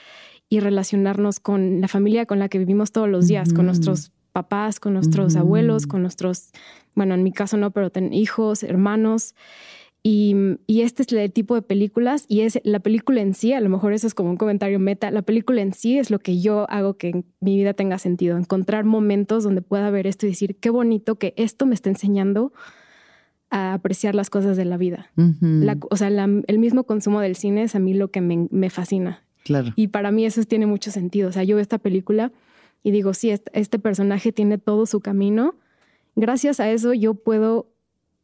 y 0.52 0.60
relacionarnos 0.60 1.40
con 1.40 1.80
la 1.80 1.88
familia 1.88 2.26
con 2.26 2.38
la 2.38 2.50
que 2.50 2.60
vivimos 2.60 2.92
todos 2.92 3.08
los 3.08 3.30
días, 3.30 3.54
con 3.54 3.66
nuestros 3.68 4.12
papás, 4.34 4.82
con 4.82 4.94
nuestros 4.94 5.38
abuelos, 5.38 5.88
con 5.88 6.02
nuestros, 6.02 6.52
bueno, 6.94 7.14
en 7.16 7.24
mi 7.24 7.32
caso 7.32 7.56
no, 7.56 7.72
pero 7.72 7.90
ten 7.90 8.14
hijos, 8.14 8.62
hermanos. 8.62 9.34
Y, 10.04 10.36
y, 10.68 10.82
este 10.82 11.04
es 11.04 11.14
el 11.14 11.32
tipo 11.32 11.56
de 11.56 11.62
películas 11.62 12.26
y 12.28 12.42
es 12.42 12.60
la 12.66 12.80
película 12.80 13.22
en 13.22 13.34
sí, 13.34 13.54
a 13.54 13.62
lo 13.62 13.70
mejor 13.70 13.94
eso 13.94 14.08
es 14.08 14.14
como 14.14 14.32
un 14.32 14.36
comentario 14.36 14.78
meta, 14.78 15.10
la 15.10 15.22
película 15.22 15.62
en 15.62 15.74
sí 15.74 15.98
es 15.98 16.12
lo 16.12 16.20
que 16.20 16.42
yo 16.42 16.70
hago 16.70 16.96
que 16.98 17.24
mi 17.40 17.56
vida 17.56 17.74
tenga 17.74 17.98
sentido, 17.98 18.36
encontrar 18.36 18.84
momentos 18.84 19.46
donde 19.46 19.62
pueda 19.62 19.90
ver 19.90 20.06
esto 20.06 20.26
y 20.26 20.30
decir, 20.30 20.58
qué 20.58 20.70
bonito 20.70 21.16
que 21.16 21.34
esto 21.38 21.66
me 21.66 21.76
está 21.76 21.90
enseñando 21.90 22.52
a 23.52 23.74
apreciar 23.74 24.16
las 24.16 24.30
cosas 24.30 24.58
de 24.58 24.66
la 24.66 24.76
vida. 24.76 25.12
o 25.90 25.96
sea, 25.96 26.08
el 26.10 26.60
mismo 26.60 26.84
consumo 26.84 27.22
del 27.22 27.36
cine 27.38 27.64
es 27.64 27.76
a 27.76 27.80
mí 27.80 27.94
lo 27.94 28.10
que 28.10 28.20
me, 28.20 28.70
fascina. 28.70 29.24
Claro. 29.44 29.74
Y 29.76 29.88
para 29.88 30.12
mí 30.12 30.26
eso 30.26 30.44
tiene 30.44 30.66
mucho 30.66 30.92
sentido. 30.92 31.30
O 31.30 31.32
sea, 31.32 31.44
yo 31.44 31.56
veo 31.56 31.62
esta 31.62 31.78
película 31.78 32.32
y 32.84 32.92
digo, 32.92 33.14
sí, 33.14 33.32
este, 33.32 33.80
personaje 33.80 34.32
tiene 34.32 34.58
todo 34.58 34.86
su 34.86 35.00
camino. 35.00 35.56
Gracias 36.16 36.60
a 36.60 36.70
eso 36.70 36.94
yo 36.94 37.14
puedo 37.14 37.68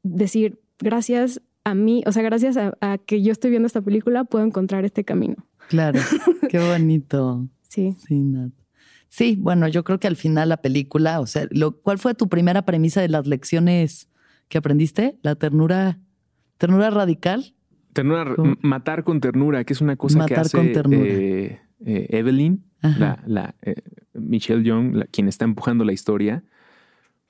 decir, 0.03 0.59
gracias 0.79 1.41
a 1.63 1.73
mí, 1.75 2.03
o 2.05 2.11
sea, 2.11 2.23
gracias 2.23 2.57
a, 2.57 2.97
que 3.05 3.21
yo 3.21 3.31
estoy 3.31 3.51
viendo 3.51 3.67
esta 3.67 3.81
película, 3.81 4.23
puedo 4.23 4.45
encontrar 4.45 4.85
este 4.85 5.03
camino. 5.03 5.35
Claro, 5.69 5.99
qué 6.49 6.59
bonito. 6.59 7.47
sí. 7.61 7.95
Sí, 8.07 8.23
Sí, 9.09 9.37
bueno, 9.39 9.69
yo 9.69 9.85
creo 9.85 10.01
que 10.01 10.07
al 10.07 10.17
final 10.17 10.49
la 10.49 10.57
película, 10.57 11.21
o 11.21 11.27
sea, 11.27 11.47
lo, 11.49 11.79
¿cuál 11.79 11.97
fue 11.97 12.13
tu 12.13 12.27
primera 12.27 12.63
premisa 12.63 12.99
de 12.99 13.07
las 13.07 13.25
lecciones 13.25 14.09
¿Qué 14.49 14.57
aprendiste? 14.57 15.17
La 15.21 15.35
ternura, 15.35 15.99
ternura 16.57 16.89
radical. 16.89 17.53
Ternura, 17.93 18.35
matar 18.61 19.03
con 19.03 19.19
ternura, 19.19 19.63
que 19.63 19.73
es 19.73 19.81
una 19.81 19.95
cosa 19.95 20.25
que 20.25 20.35
hace 20.35 20.73
eh, 20.91 21.59
eh, 21.85 22.07
Evelyn, 22.09 22.63
la, 22.81 23.55
eh, 23.61 23.75
Michelle 24.13 24.63
Young, 24.63 25.05
quien 25.11 25.27
está 25.27 25.45
empujando 25.45 25.83
la 25.83 25.93
historia, 25.93 26.43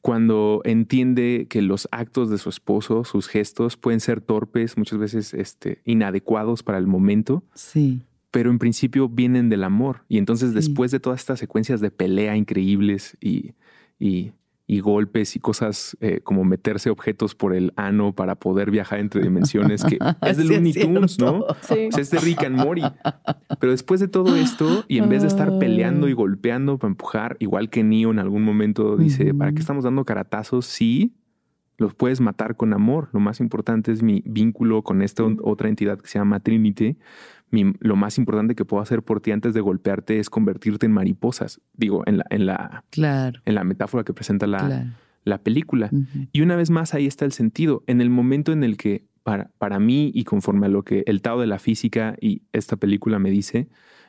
cuando 0.02 0.62
entiende 0.64 1.48
que 1.50 1.62
los 1.62 1.88
actos 1.92 2.30
de 2.30 2.38
su 2.38 2.50
esposo, 2.50 3.04
sus 3.04 3.28
gestos, 3.28 3.78
pueden 3.78 4.00
ser 4.00 4.22
torpes, 4.22 4.78
muchas 4.78 5.00
veces 5.00 5.34
este, 5.34 5.82
inadecuados 5.86 6.64
para 6.64 6.78
el 6.78 6.88
momento. 6.88 7.44
Sí. 7.54 8.02
Pero 8.32 8.52
en 8.52 8.60
principio 8.60 9.10
vienen 9.10 9.50
del 9.50 9.64
amor. 9.64 10.06
Y 10.08 10.18
entonces, 10.18 10.54
después 10.54 10.92
de 10.92 11.00
todas 11.00 11.20
estas 11.20 11.40
secuencias 11.40 11.82
de 11.82 11.92
pelea 11.92 12.38
increíbles 12.38 13.18
y, 13.20 13.54
y 14.00 14.32
y 14.70 14.82
golpes 14.82 15.38
y 15.38 15.40
cosas 15.40 15.96
eh, 16.02 16.20
como 16.22 16.44
meterse 16.44 16.90
objetos 16.90 17.36
por 17.36 17.56
el 17.56 17.72
ano 17.78 18.14
para 18.14 18.36
poder 18.36 18.70
viajar 18.70 19.00
entre 19.00 19.22
dimensiones, 19.22 19.86
que 19.86 19.98
es 20.22 20.36
de 20.38 20.44
Looney 20.44 20.74
Tunes, 20.74 21.18
¿no? 21.20 21.46
Sí. 21.62 21.88
es 21.98 22.12
de 22.12 22.20
Rick 22.20 22.44
and 22.44 22.58
Morty. 22.58 22.84
Pero 23.60 23.72
después 23.72 24.02
de 24.02 24.10
todo 24.10 24.36
esto, 24.36 24.84
y 24.90 24.98
en 24.98 25.08
vez 25.08 25.22
de 25.22 25.30
estar 25.30 25.58
peleando 25.58 26.10
y 26.10 26.14
golpeando 26.14 26.78
para 26.78 26.92
empujar, 26.92 27.38
igual 27.40 27.70
que 27.70 27.84
Neo 27.84 28.12
en 28.12 28.20
algún 28.20 28.44
momento 28.44 28.98
dice, 28.98 29.34
¿para 29.34 29.54
qué 29.54 29.60
estamos 29.60 29.86
dando 29.86 30.04
caratazos? 30.04 30.66
Sí, 30.66 31.16
los 31.78 31.94
puedes 31.94 32.20
matar 32.20 32.58
con 32.58 32.74
amor. 32.74 33.08
Lo 33.14 33.22
más 33.22 33.40
importante 33.40 33.94
es 33.94 34.04
mi 34.04 34.22
vínculo 34.26 34.84
con 34.84 35.02
esta 35.02 35.24
otra 35.44 35.70
entidad 35.70 35.98
que 36.00 36.08
se 36.08 36.20
llama 36.20 36.42
Trinity 36.42 36.98
lo 37.52 37.96
más 37.96 38.18
importante 38.18 38.56
que 38.56 38.66
puedo 38.66 38.82
hacer 38.82 39.04
por 39.04 39.22
ti 39.22 39.32
antes 39.32 39.54
de 39.54 39.62
golpearte 39.62 40.20
es 40.20 40.30
convertirte 40.30 40.86
en 40.86 40.92
mariposas. 40.92 41.62
Digo, 41.74 42.04
en 42.06 42.18
la, 42.18 42.26
en 42.30 42.46
la, 42.46 42.84
en 43.46 43.56
la 43.56 43.64
metáfora 43.64 44.04
que 44.04 44.14
presenta 44.14 44.48
la, 44.48 44.94
la 45.24 45.38
película. 45.38 45.90
Y 46.32 46.42
una 46.42 46.56
vez 46.56 46.70
más, 46.70 46.94
ahí 46.94 47.06
está 47.06 47.26
el 47.26 47.32
sentido. 47.32 47.84
En 47.88 48.02
el 48.02 48.10
momento 48.10 48.52
en 48.52 48.64
el 48.64 48.78
que, 48.78 49.06
para, 49.24 49.52
para 49.58 49.80
mí 49.80 50.12
y 50.14 50.24
conforme 50.24 50.68
a 50.68 50.70
lo 50.70 50.84
que 50.84 51.04
el 51.06 51.22
Tao 51.22 51.40
de 51.40 51.48
la 51.48 51.60
física 51.60 52.16
y 52.20 52.44
esta 52.54 52.78
película 52.78 53.20
me 53.20 53.30
dice, 53.30 53.68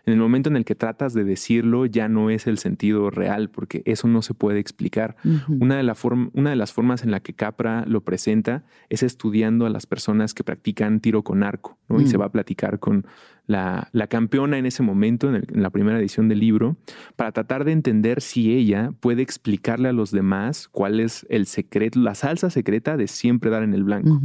en 0.08 0.14
el 0.14 0.20
momento 0.20 0.48
en 0.48 0.56
el 0.56 0.64
que 0.64 0.74
tratas 0.74 1.12
de 1.12 1.22
decirlo 1.22 1.84
ya 1.84 2.08
no 2.08 2.30
es 2.30 2.46
el 2.46 2.56
sentido 2.56 3.10
real, 3.10 3.50
porque 3.50 3.82
eso 3.84 4.08
no 4.08 4.22
se 4.22 4.32
puede 4.32 4.58
explicar. 4.58 5.16
una, 5.48 5.76
de 5.76 5.82
la 5.82 5.94
una, 6.32 6.48
de 6.48 6.56
las 6.56 6.72
formas 6.72 7.04
en 7.04 7.10
la 7.10 7.20
que 7.20 7.34
Capra 7.34 7.84
lo 7.86 8.00
presenta 8.00 8.64
es 8.88 9.02
estudiando 9.02 9.66
a 9.66 9.70
las 9.70 9.84
personas 9.84 10.32
que 10.32 10.44
practican 10.44 11.00
tiro 11.00 11.22
con 11.22 11.42
arco, 11.42 11.76
y 11.98 12.06
se 12.06 12.16
mm. 12.16 12.20
va 12.22 12.24
a 12.24 12.32
platicar 12.32 12.78
con 12.78 13.06
la, 13.46 13.90
campeona 14.08 14.56
en 14.56 14.64
ese 14.64 14.82
momento, 14.82 15.28
en, 15.28 15.44
la 15.50 15.68
primera 15.68 15.98
edición 15.98 16.26
del 16.30 16.40
libro, 16.40 16.78
para 17.16 17.30
tratar 17.32 17.66
de 17.66 17.72
entender 17.72 18.22
si 18.22 18.54
ella 18.54 18.92
puede 19.00 19.20
explicarle 19.20 19.90
a 19.90 19.92
los 19.92 20.10
demás 20.10 20.68
cuál 20.68 21.00
es 21.00 21.26
el 21.28 21.44
secreto, 21.44 22.00
la 22.00 22.14
salsa 22.14 22.48
secreta 22.48 22.96
de 22.96 23.08
siempre 23.08 23.50
dar 23.50 23.62
en 23.62 23.74
el 23.74 23.84
blanco. 23.84 24.22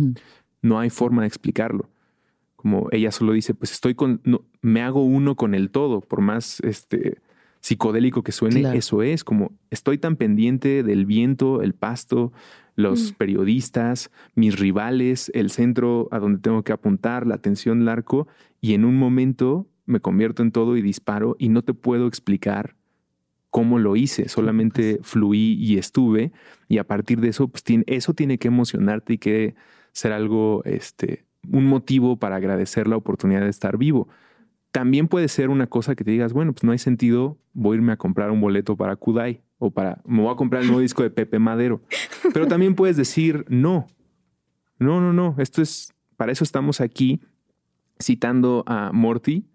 No 0.62 0.80
hay 0.80 0.90
forma 0.90 1.24
de 1.24 1.28
explicarlo 1.28 1.90
como 2.64 2.88
ella 2.92 3.12
solo 3.12 3.34
dice, 3.34 3.54
pues 3.54 3.74
estoy 3.74 3.94
con, 3.94 4.22
me 4.62 4.82
hago 4.82 5.04
uno 5.04 5.36
con 5.36 5.54
el 5.54 5.70
todo, 5.70 6.00
por 6.00 6.22
más 6.22 6.62
este, 6.62 7.18
psicodélico 7.60 8.24
que 8.24 8.32
suene, 8.32 8.78
eso 8.78 9.04
es, 9.04 9.26
como 9.26 9.52
estoy 9.70 9.98
tan 9.98 10.16
pendiente 10.16 10.82
del 10.82 11.06
viento, 11.06 11.62
el 11.62 11.74
pasto, 11.74 12.32
los 12.76 13.12
mm. 13.12 13.16
periodistas, 13.16 14.12
mis 14.34 14.58
rivales, 14.58 15.30
el 15.36 15.52
centro 15.52 16.08
a 16.12 16.20
donde 16.20 16.40
tengo 16.40 16.64
que 16.64 16.72
apuntar, 16.72 17.28
la 17.28 17.36
atención 17.36 17.80
del 17.80 17.90
arco, 17.90 18.30
y 18.62 18.76
en 18.76 18.86
un 18.86 18.96
momento 18.96 19.68
me 19.86 20.00
convierto 20.00 20.42
en 20.42 20.54
todo 20.54 20.78
y 20.78 20.82
disparo 20.82 21.36
y 21.38 21.50
no 21.50 21.64
te 21.64 21.74
puedo 21.74 22.08
explicar 22.08 22.78
cómo 23.50 23.78
lo 23.78 23.98
hice, 23.98 24.30
solamente 24.30 25.00
fluí 25.04 25.58
y 25.60 25.78
estuve, 25.78 26.32
y 26.70 26.78
a 26.78 26.88
partir 26.88 27.20
de 27.20 27.28
eso, 27.28 27.50
pues 27.50 27.66
eso 27.88 28.14
tiene 28.14 28.38
que 28.38 28.48
emocionarte 28.48 29.16
y 29.16 29.18
que 29.18 29.56
ser 29.92 30.14
algo 30.14 30.64
este, 30.64 31.26
un 31.52 31.66
motivo 31.66 32.18
para 32.18 32.38
agradecer 32.38 32.88
la 32.88 32.98
oportunidad 32.98 33.42
de 33.42 33.50
estar 33.50 33.78
vivo. 33.78 34.08
También 34.72 35.08
puede 35.08 35.28
ser 35.28 35.50
una 35.50 35.68
cosa 35.68 35.96
que 35.96 36.04
te 36.04 36.12
digas, 36.12 36.34
bueno, 36.34 36.54
pues 36.54 36.64
no 36.64 36.72
hay 36.72 36.80
sentido, 36.80 37.38
voy 37.54 37.76
a 37.76 37.78
irme 37.78 37.92
a 37.92 37.98
comprar 37.98 38.32
un 38.32 38.42
boleto 38.42 38.76
para 38.76 38.96
Kudai 38.96 39.42
o 39.60 39.72
para, 39.72 40.02
me 40.06 40.22
voy 40.22 40.34
a 40.34 40.36
comprar 40.36 40.62
el 40.64 40.68
nuevo 40.68 40.82
disco 40.82 41.04
de 41.04 41.10
Pepe 41.10 41.40
Madero. 41.40 41.82
Pero 42.34 42.48
también 42.48 42.76
puedes 42.76 42.98
decir, 42.98 43.46
no, 43.50 43.88
no, 44.80 45.00
no, 45.00 45.14
no, 45.14 45.36
esto 45.38 45.62
es, 45.62 45.94
para 46.18 46.32
eso 46.32 46.44
estamos 46.44 46.82
aquí 46.82 47.22
citando 48.02 48.64
a 48.66 48.92
Morty. 48.92 49.46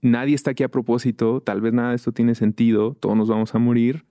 Nadie 0.00 0.34
está 0.34 0.52
aquí 0.52 0.62
a 0.62 0.70
propósito, 0.70 1.40
tal 1.40 1.60
vez 1.60 1.72
nada 1.72 1.90
de 1.90 1.96
esto 1.96 2.12
tiene 2.12 2.34
sentido, 2.34 2.94
todos 2.94 3.16
nos 3.16 3.28
vamos 3.28 3.54
a 3.54 3.58
morir. 3.58 4.04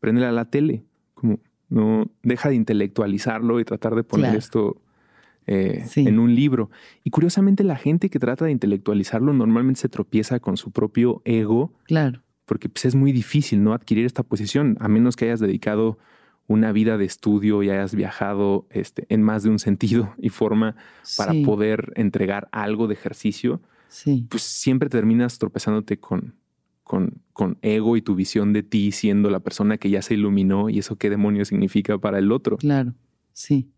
Préndele 0.00 0.26
a 0.26 0.32
la 0.32 0.46
tele, 0.46 0.84
como 1.14 1.38
no 1.68 2.10
deja 2.22 2.50
de 2.50 2.54
intelectualizarlo 2.54 3.58
y 3.58 3.64
tratar 3.64 3.94
de 3.94 4.04
poner 4.04 4.36
esto 4.36 4.80
eh, 5.46 5.84
en 5.96 6.18
un 6.18 6.34
libro. 6.34 6.70
Y 7.04 7.10
curiosamente 7.10 7.64
la 7.64 7.76
gente 7.76 8.10
que 8.10 8.18
trata 8.18 8.44
de 8.44 8.52
intelectualizarlo 8.52 9.32
normalmente 9.32 9.80
se 9.80 9.88
tropieza 9.88 10.40
con 10.40 10.56
su 10.56 10.70
propio 10.70 11.22
ego. 11.24 11.72
Claro. 11.84 12.22
Porque 12.44 12.68
pues, 12.68 12.84
es 12.84 12.94
muy 12.94 13.12
difícil 13.12 13.62
no 13.62 13.72
adquirir 13.72 14.06
esta 14.06 14.22
posición, 14.22 14.76
a 14.80 14.88
menos 14.88 15.16
que 15.16 15.26
hayas 15.26 15.40
dedicado 15.40 15.98
una 16.48 16.72
vida 16.72 16.98
de 16.98 17.04
estudio 17.04 17.62
y 17.62 17.70
hayas 17.70 17.94
viajado 17.94 18.66
este, 18.70 19.06
en 19.08 19.22
más 19.22 19.42
de 19.42 19.50
un 19.50 19.58
sentido 19.58 20.14
y 20.18 20.28
forma 20.28 20.76
para 21.16 21.32
poder 21.44 21.92
entregar 21.96 22.48
algo 22.52 22.88
de 22.88 22.94
ejercicio. 22.94 23.60
Sí. 23.88 24.26
Pues 24.28 24.42
siempre 24.42 24.88
terminas 24.88 25.38
tropezándote 25.38 25.98
con, 25.98 26.34
con, 26.82 27.22
con, 27.32 27.58
ego 27.62 27.96
y 27.96 28.02
tu 28.02 28.14
visión 28.14 28.52
de 28.52 28.62
ti 28.62 28.92
siendo 28.92 29.30
la 29.30 29.40
persona 29.40 29.76
que 29.78 29.90
ya 29.90 30.02
se 30.02 30.14
iluminó 30.14 30.68
y 30.68 30.78
eso 30.78 30.96
qué 30.96 31.10
demonio 31.10 31.44
significa 31.44 31.98
para 31.98 32.18
el 32.18 32.32
otro. 32.32 32.56
Claro, 32.56 32.94
sí. 33.32 33.70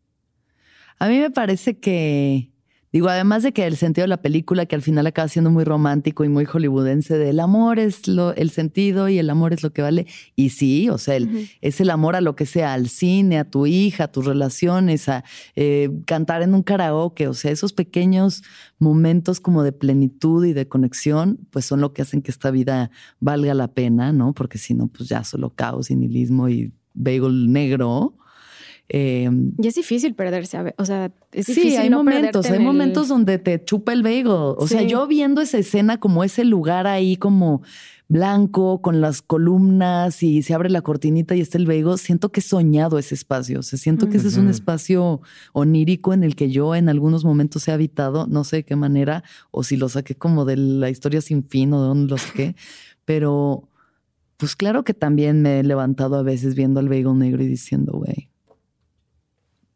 A 0.98 1.08
mí 1.08 1.18
me 1.18 1.30
parece 1.30 1.78
que, 1.78 2.50
digo, 2.92 3.08
además 3.08 3.42
de 3.42 3.52
que 3.52 3.66
el 3.66 3.76
sentido 3.76 4.04
de 4.04 4.08
la 4.08 4.22
película, 4.22 4.66
que 4.66 4.76
al 4.76 4.82
final 4.82 5.06
acaba 5.06 5.28
siendo 5.28 5.50
muy 5.50 5.64
romántico 5.64 6.24
y 6.24 6.28
muy 6.28 6.44
hollywoodense, 6.44 7.18
del 7.18 7.40
amor 7.40 7.78
es 7.78 8.06
lo, 8.06 8.34
el 8.34 8.50
sentido 8.50 9.08
y 9.08 9.18
el 9.18 9.28
amor 9.28 9.52
es 9.52 9.62
lo 9.62 9.72
que 9.72 9.82
vale. 9.82 10.06
Y 10.36 10.50
sí, 10.50 10.88
o 10.88 10.98
sea, 10.98 11.18
es 11.60 11.80
el 11.80 11.90
amor 11.90 12.16
a 12.16 12.20
lo 12.20 12.36
que 12.36 12.46
sea, 12.46 12.72
al 12.72 12.88
cine, 12.88 13.38
a 13.38 13.44
tu 13.44 13.66
hija, 13.66 14.04
a 14.04 14.12
tus 14.12 14.24
relaciones, 14.24 15.08
a 15.08 15.24
eh, 15.56 15.90
cantar 16.06 16.42
en 16.42 16.54
un 16.54 16.62
karaoke, 16.62 17.26
o 17.26 17.34
sea, 17.34 17.50
esos 17.50 17.72
pequeños 17.72 18.42
momentos 18.78 19.40
como 19.40 19.62
de 19.62 19.72
plenitud 19.72 20.44
y 20.44 20.52
de 20.52 20.68
conexión, 20.68 21.40
pues 21.50 21.64
son 21.64 21.80
lo 21.80 21.92
que 21.92 22.02
hacen 22.02 22.22
que 22.22 22.30
esta 22.30 22.50
vida 22.50 22.90
valga 23.18 23.54
la 23.54 23.68
pena, 23.68 24.12
¿no? 24.12 24.32
Porque 24.32 24.58
si 24.58 24.74
no, 24.74 24.86
pues 24.88 25.08
ya 25.08 25.24
solo 25.24 25.50
caos 25.50 25.90
y 25.90 25.96
nihilismo 25.96 26.48
y 26.48 26.72
bagel 26.94 27.52
negro. 27.52 28.14
Eh, 28.90 29.30
y 29.58 29.66
es 29.66 29.74
difícil 29.76 30.14
perderse, 30.14 30.56
a 30.58 30.62
ver, 30.62 30.74
o 30.76 30.84
sea, 30.84 31.10
es 31.32 31.46
sí, 31.46 31.54
difícil 31.54 31.78
hay 31.80 31.88
no 31.90 31.98
momentos, 31.98 32.46
hay 32.46 32.58
el- 32.58 32.62
momentos 32.62 33.08
donde 33.08 33.38
te 33.38 33.64
chupa 33.64 33.92
el 33.94 34.02
bagel. 34.02 34.26
O 34.28 34.66
sea, 34.68 34.80
Sí. 34.82 34.88
yo 34.88 35.06
viendo 35.06 35.40
esa 35.40 35.56
escena 35.58 35.98
como 35.98 36.22
ese 36.22 36.44
lugar 36.44 36.86
ahí 36.86 37.16
como 37.16 37.62
blanco 38.08 38.82
con 38.82 39.00
las 39.00 39.22
columnas 39.22 40.22
y 40.22 40.42
se 40.42 40.52
abre 40.52 40.68
la 40.68 40.82
cortinita 40.82 41.34
y 41.34 41.40
está 41.40 41.56
el 41.56 41.66
bagel, 41.66 41.96
siento 41.96 42.30
que 42.30 42.40
he 42.40 42.42
soñado 42.42 42.98
ese 42.98 43.14
espacio. 43.14 43.60
O 43.60 43.62
sea, 43.62 43.78
siento 43.78 44.10
que 44.10 44.18
ese 44.18 44.28
es 44.28 44.36
un 44.36 44.50
espacio 44.50 45.22
onírico 45.54 46.12
en 46.12 46.22
el 46.22 46.36
que 46.36 46.50
yo 46.50 46.74
en 46.74 46.90
algunos 46.90 47.24
momentos 47.24 47.66
he 47.66 47.72
habitado, 47.72 48.26
no 48.26 48.44
sé 48.44 48.56
de 48.56 48.64
qué 48.64 48.76
manera, 48.76 49.24
o 49.50 49.64
si 49.64 49.78
lo 49.78 49.88
saqué 49.88 50.14
como 50.14 50.44
de 50.44 50.58
la 50.58 50.90
historia 50.90 51.22
sin 51.22 51.42
fin 51.48 51.72
o 51.72 51.80
de 51.80 51.88
dónde 51.88 52.10
lo 52.10 52.18
saqué, 52.18 52.54
pero 53.06 53.66
pues 54.36 54.54
claro 54.56 54.84
que 54.84 54.92
también 54.92 55.40
me 55.40 55.60
he 55.60 55.62
levantado 55.64 56.16
a 56.16 56.22
veces 56.22 56.54
viendo 56.54 56.80
al 56.80 56.90
bagel 56.90 57.16
negro 57.18 57.42
y 57.42 57.46
diciendo, 57.46 57.92
güey, 57.94 58.28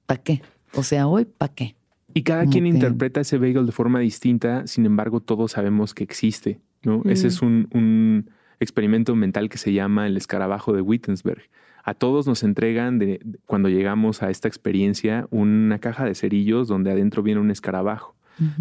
¿para 0.09 0.23
qué? 0.23 0.41
O 0.75 0.83
sea, 0.83 1.07
hoy, 1.07 1.27
¿para 1.27 1.53
qué? 1.55 1.77
Y 2.15 2.23
cada 2.23 2.47
quien 2.47 2.65
que- 2.65 2.71
interpreta 2.71 3.21
ese 3.21 3.37
bagel 3.37 3.67
de 3.67 3.73
forma 3.73 4.01
distinta, 4.01 4.67
sin 4.67 4.87
embargo, 4.87 5.21
todos 5.21 5.53
sabemos 5.53 5.93
que 5.93 6.03
existe, 6.03 6.61
¿no? 6.83 7.03
Mm. 7.05 7.11
Ese 7.11 7.29
es 7.29 7.43
un, 7.43 7.69
un 7.75 8.31
experimento 8.59 9.15
mental 9.15 9.51
que 9.51 9.59
se 9.59 9.73
llama 9.75 10.07
el 10.07 10.17
escarabajo 10.17 10.73
de 10.73 10.81
Wittensberg. 10.81 11.43
A 11.85 11.93
todos 11.93 12.27
nos 12.27 12.43
entregan, 12.43 12.99
de, 12.99 13.21
cuando 13.47 13.69
llegamos 13.69 14.23
a 14.23 14.31
esta 14.31 14.49
experiencia, 14.49 15.27
una 15.31 15.79
caja 15.79 16.07
de 16.07 16.15
cerillos 16.15 16.69
donde 16.69 16.91
adentro 16.91 17.23
viene 17.23 17.41
un 17.41 17.51
escarabajo. 17.51 18.15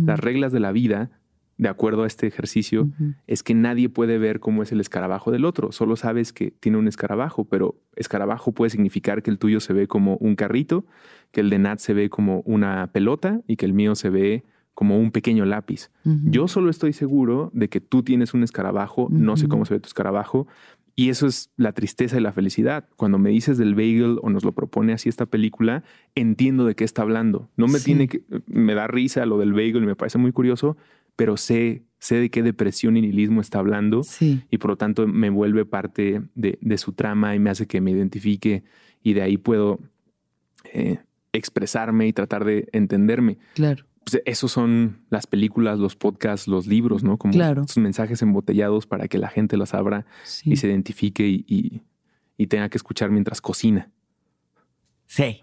Las 0.04 0.20
reglas 0.20 0.52
de 0.52 0.60
la 0.60 0.72
vida, 0.72 1.12
de 1.58 1.70
acuerdo 1.70 2.04
a 2.04 2.08
este 2.08 2.28
ejercicio, 2.28 2.90
es 3.26 3.42
que 3.44 3.54
nadie 3.56 3.90
puede 3.90 4.18
ver 4.20 4.40
cómo 4.40 4.62
es 4.64 4.72
el 4.72 4.80
escarabajo 4.80 5.32
del 5.32 5.44
otro. 5.46 5.72
Solo 5.72 5.96
sabes 5.96 6.32
que 6.34 6.52
tiene 6.52 6.78
un 6.78 6.88
escarabajo, 6.88 7.46
pero 7.46 7.76
escarabajo 7.96 8.52
puede 8.52 8.70
significar 8.70 9.24
que 9.24 9.32
el 9.32 9.40
tuyo 9.40 9.60
se 9.60 9.74
ve 9.74 9.88
como 9.88 10.18
un 10.18 10.36
carrito, 10.36 10.86
que 11.32 11.42
el 11.42 11.50
de 11.50 11.58
Nat 11.60 11.80
se 11.80 11.94
ve 11.94 12.10
como 12.10 12.42
una 12.42 12.92
pelota 12.92 13.42
y 13.48 13.56
que 13.56 13.66
el 13.66 13.74
mío 13.74 13.96
se 13.96 14.10
ve 14.10 14.44
como 14.76 15.00
un 15.00 15.10
pequeño 15.12 15.46
lápiz. 15.46 15.90
Yo 16.04 16.48
solo 16.48 16.70
estoy 16.70 16.94
seguro 16.94 17.50
de 17.54 17.68
que 17.68 17.82
tú 17.82 18.04
tienes 18.04 18.36
un 18.36 18.44
escarabajo, 18.44 19.08
no 19.10 19.36
sé 19.36 19.48
cómo 19.48 19.66
se 19.66 19.74
ve 19.74 19.80
tu 19.80 19.88
escarabajo. 19.88 20.48
Y 21.00 21.10
eso 21.10 21.28
es 21.28 21.52
la 21.58 21.74
tristeza 21.74 22.18
y 22.18 22.22
la 22.22 22.32
felicidad. 22.32 22.88
Cuando 22.96 23.20
me 23.20 23.30
dices 23.30 23.60
del 23.60 23.76
bagel 23.76 24.18
o 24.24 24.30
nos 24.32 24.44
lo 24.44 24.52
propone 24.54 24.94
así 24.94 25.10
esta 25.10 25.28
película, 25.28 25.84
entiendo 26.16 26.66
de 26.66 26.74
qué 26.74 26.84
está 26.84 27.04
hablando. 27.04 27.50
No 27.56 27.68
me 27.68 27.78
Sí. 27.78 27.86
tiene 27.86 28.08
que, 28.08 28.24
me 28.48 28.74
da 28.74 28.88
risa 28.88 29.26
lo 29.28 29.38
del 29.38 29.54
bagel 29.54 29.84
y 29.84 29.86
me 29.88 29.96
parece 29.96 30.18
muy 30.18 30.32
curioso, 30.32 30.76
pero 31.18 31.36
sé, 31.36 31.84
sé 32.00 32.16
de 32.16 32.30
qué 32.30 32.42
depresión 32.44 32.96
y 32.96 33.02
nihilismo 33.02 33.42
está 33.42 33.60
hablando 33.60 34.04
Sí. 34.04 34.42
y 34.50 34.58
por 34.60 34.70
lo 34.72 34.78
tanto 34.78 35.06
me 35.08 35.30
vuelve 35.30 35.66
parte 35.66 36.22
de, 36.36 36.58
de 36.62 36.78
su 36.78 36.94
trama 36.94 37.36
y 37.36 37.40
me 37.40 37.50
hace 37.50 37.68
que 37.68 37.82
me 37.82 37.92
identifique 37.92 38.64
y 39.04 39.14
de 39.14 39.22
ahí 39.24 39.36
puedo 39.38 39.80
eh, 40.74 41.00
expresarme 41.34 42.08
y 42.08 42.14
tratar 42.14 42.46
de 42.46 42.70
entenderme. 42.72 43.38
Claro. 43.56 43.86
Pues 44.04 44.22
esos 44.26 44.52
son 44.54 45.00
las 45.10 45.28
películas, 45.28 45.80
los 45.80 45.96
podcasts, 45.98 46.48
los 46.48 46.66
libros, 46.66 47.04
¿no? 47.04 47.18
Como 47.18 47.34
Claro. 47.34 47.64
estos 47.64 47.78
mensajes 47.80 48.22
embotellados 48.22 48.88
para 48.88 49.08
que 49.10 49.18
la 49.18 49.28
gente 49.28 49.58
los 49.58 49.74
abra 49.74 50.06
Sí. 50.24 50.52
y 50.54 50.56
se 50.56 50.68
identifique 50.68 51.28
y, 51.28 51.44
y- 51.48 51.82
y 52.38 52.48
tenga 52.48 52.70
que 52.70 52.78
escuchar 52.78 53.10
mientras 53.12 53.42
cocina. 53.42 53.92
Sí. 55.08 55.42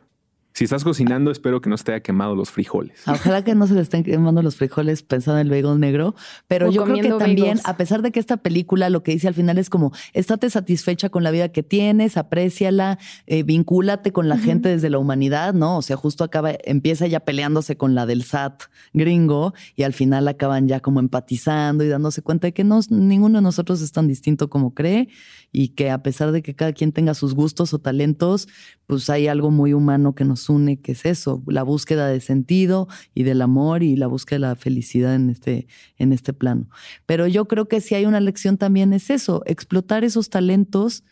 Si 0.57 0.63
estás 0.63 0.85
cocinando, 0.85 1.33
espero 1.33 1.61
que 1.61 1.69
no 1.69 1.77
se 1.77 1.83
te 1.83 1.93
haya 1.95 2.01
quemado 2.01 2.37
los 2.37 2.53
frijoles. 2.53 3.01
Ojalá 3.09 3.43
que 3.43 3.57
no 3.57 3.67
se 3.67 3.75
le 3.75 3.81
estén 3.81 4.05
quemando 4.05 4.41
los 4.41 4.55
frijoles 4.55 5.03
pensando 5.03 5.41
en 5.41 5.49
el 5.49 5.51
bagel 5.51 5.81
negro, 5.81 6.15
pero 6.47 6.69
O 6.69 6.71
yo 6.71 6.85
creo 6.85 6.95
que 6.95 7.09
también, 7.09 7.57
bagels. 7.57 7.67
a 7.69 7.77
pesar 7.77 8.03
de 8.03 8.13
que 8.13 8.21
esta 8.21 8.37
película 8.37 8.89
lo 8.89 9.03
que 9.03 9.11
dice 9.11 9.27
al 9.27 9.35
final 9.35 9.59
es 9.59 9.69
como, 9.69 9.91
estate 10.13 10.49
satisfecha 10.51 11.09
con 11.09 11.25
la 11.25 11.33
vida 11.33 11.49
que 11.49 11.65
tienes, 11.65 12.17
apréciala, 12.17 13.01
eh, 13.27 13.43
vincúlate 13.43 14.13
con 14.13 14.29
la 14.29 14.39
gente 14.39 14.69
desde 14.69 14.91
la 14.91 14.99
humanidad, 14.99 15.55
¿no? 15.55 15.77
O 15.77 15.83
sea, 15.83 15.97
justo 15.97 16.23
acaba, 16.23 16.53
empieza 16.63 17.09
ya 17.09 17.19
peleándose 17.19 17.77
con 17.77 17.97
la 17.97 18.07
del 18.07 18.23
SAT 18.23 18.63
gringo 18.93 19.55
y 19.75 19.83
al 19.83 19.93
final 19.93 20.29
acaban 20.29 20.69
ya 20.69 20.79
como 20.79 21.01
empatizando 21.01 21.83
y 21.83 21.89
dándose 21.89 22.23
cuenta 22.23 22.47
de 22.47 22.55
que 22.55 22.63
no, 22.63 22.79
ninguno 22.91 23.39
de 23.39 23.43
nosotros 23.43 23.83
es 23.83 23.91
tan 23.91 24.07
distinto 24.07 24.49
como 24.49 24.73
cree 24.73 25.09
y 25.51 25.71
que 25.71 25.91
a 25.91 26.03
pesar 26.03 26.31
de 26.31 26.43
que 26.43 26.55
cada 26.55 26.73
quien 26.73 26.93
tenga 26.93 27.15
sus 27.15 27.35
gustos 27.35 27.75
o 27.75 27.81
talentos, 27.81 28.49
pues 28.87 29.09
hay 29.11 29.29
algo 29.29 29.51
muy 29.51 29.73
humano 29.73 30.15
que 30.15 30.25
nos 30.25 30.44
une, 30.49 30.81
que 30.81 30.93
es 30.93 31.05
eso, 31.05 31.43
la 31.47 31.63
búsqueda 31.63 32.09
de 32.09 32.21
sentido 32.21 32.89
y 33.15 33.23
del 33.23 33.43
amor 33.43 33.83
y 33.83 33.97
la 33.97 34.07
búsqueda 34.07 34.37
de 34.37 34.41
la 34.41 34.57
felicidad 34.57 35.15
en 35.15 35.31
este, 35.31 35.67
en 35.97 36.13
este 36.13 36.33
plano. 36.33 36.69
Pero 37.07 37.27
yo 37.27 37.47
creo 37.47 37.69
que 37.69 37.81
si 37.81 37.95
hay 37.95 38.07
una 38.07 38.21
lección 38.21 38.59
también 38.59 38.93
es 38.93 39.11
eso, 39.11 39.43
explotar 39.47 40.05
esos 40.05 40.31
talentos 40.31 41.05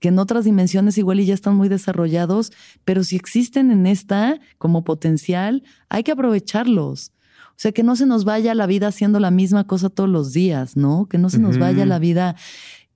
que 0.00 0.08
en 0.08 0.18
otras 0.18 0.44
dimensiones 0.44 0.98
igual 0.98 1.20
y 1.20 1.26
ya 1.26 1.34
están 1.34 1.54
muy 1.54 1.68
desarrollados, 1.68 2.52
pero 2.84 3.04
si 3.04 3.16
existen 3.16 3.70
en 3.70 3.86
esta 3.86 4.38
como 4.58 4.84
potencial, 4.84 5.62
hay 5.88 6.02
que 6.02 6.12
aprovecharlos. 6.12 7.12
O 7.52 7.56
sea, 7.56 7.72
que 7.72 7.82
no 7.84 7.94
se 7.94 8.04
nos 8.04 8.24
vaya 8.24 8.54
la 8.54 8.66
vida 8.66 8.88
haciendo 8.88 9.20
la 9.20 9.30
misma 9.30 9.66
cosa 9.66 9.88
todos 9.88 10.10
los 10.10 10.32
días, 10.32 10.76
¿no? 10.76 11.06
Que 11.06 11.18
no 11.18 11.30
se 11.30 11.38
nos 11.38 11.56
vaya 11.56 11.86
la 11.86 12.00
vida 12.00 12.34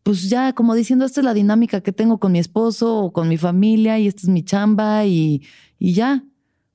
pues 0.09 0.31
ya 0.31 0.55
como 0.55 0.75
diciendo, 0.75 1.05
esta 1.05 1.21
es 1.21 1.25
la 1.27 1.35
dinámica 1.35 1.83
que 1.83 1.93
tengo 1.93 2.17
con 2.17 2.33
mi 2.33 2.39
esposo 2.39 2.97
o 2.97 3.13
con 3.13 3.29
mi 3.29 3.37
familia 3.37 3.99
y 3.99 4.07
esta 4.07 4.23
es 4.23 4.29
mi 4.31 4.43
chamba 4.43 5.05
y, 5.05 5.43
y 5.79 5.93
ya, 5.93 6.25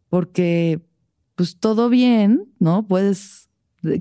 porque 0.07 0.85
pues 1.33 1.57
todo 1.59 1.89
bien, 1.89 2.45
¿no? 2.59 2.87
Puedes 2.87 3.49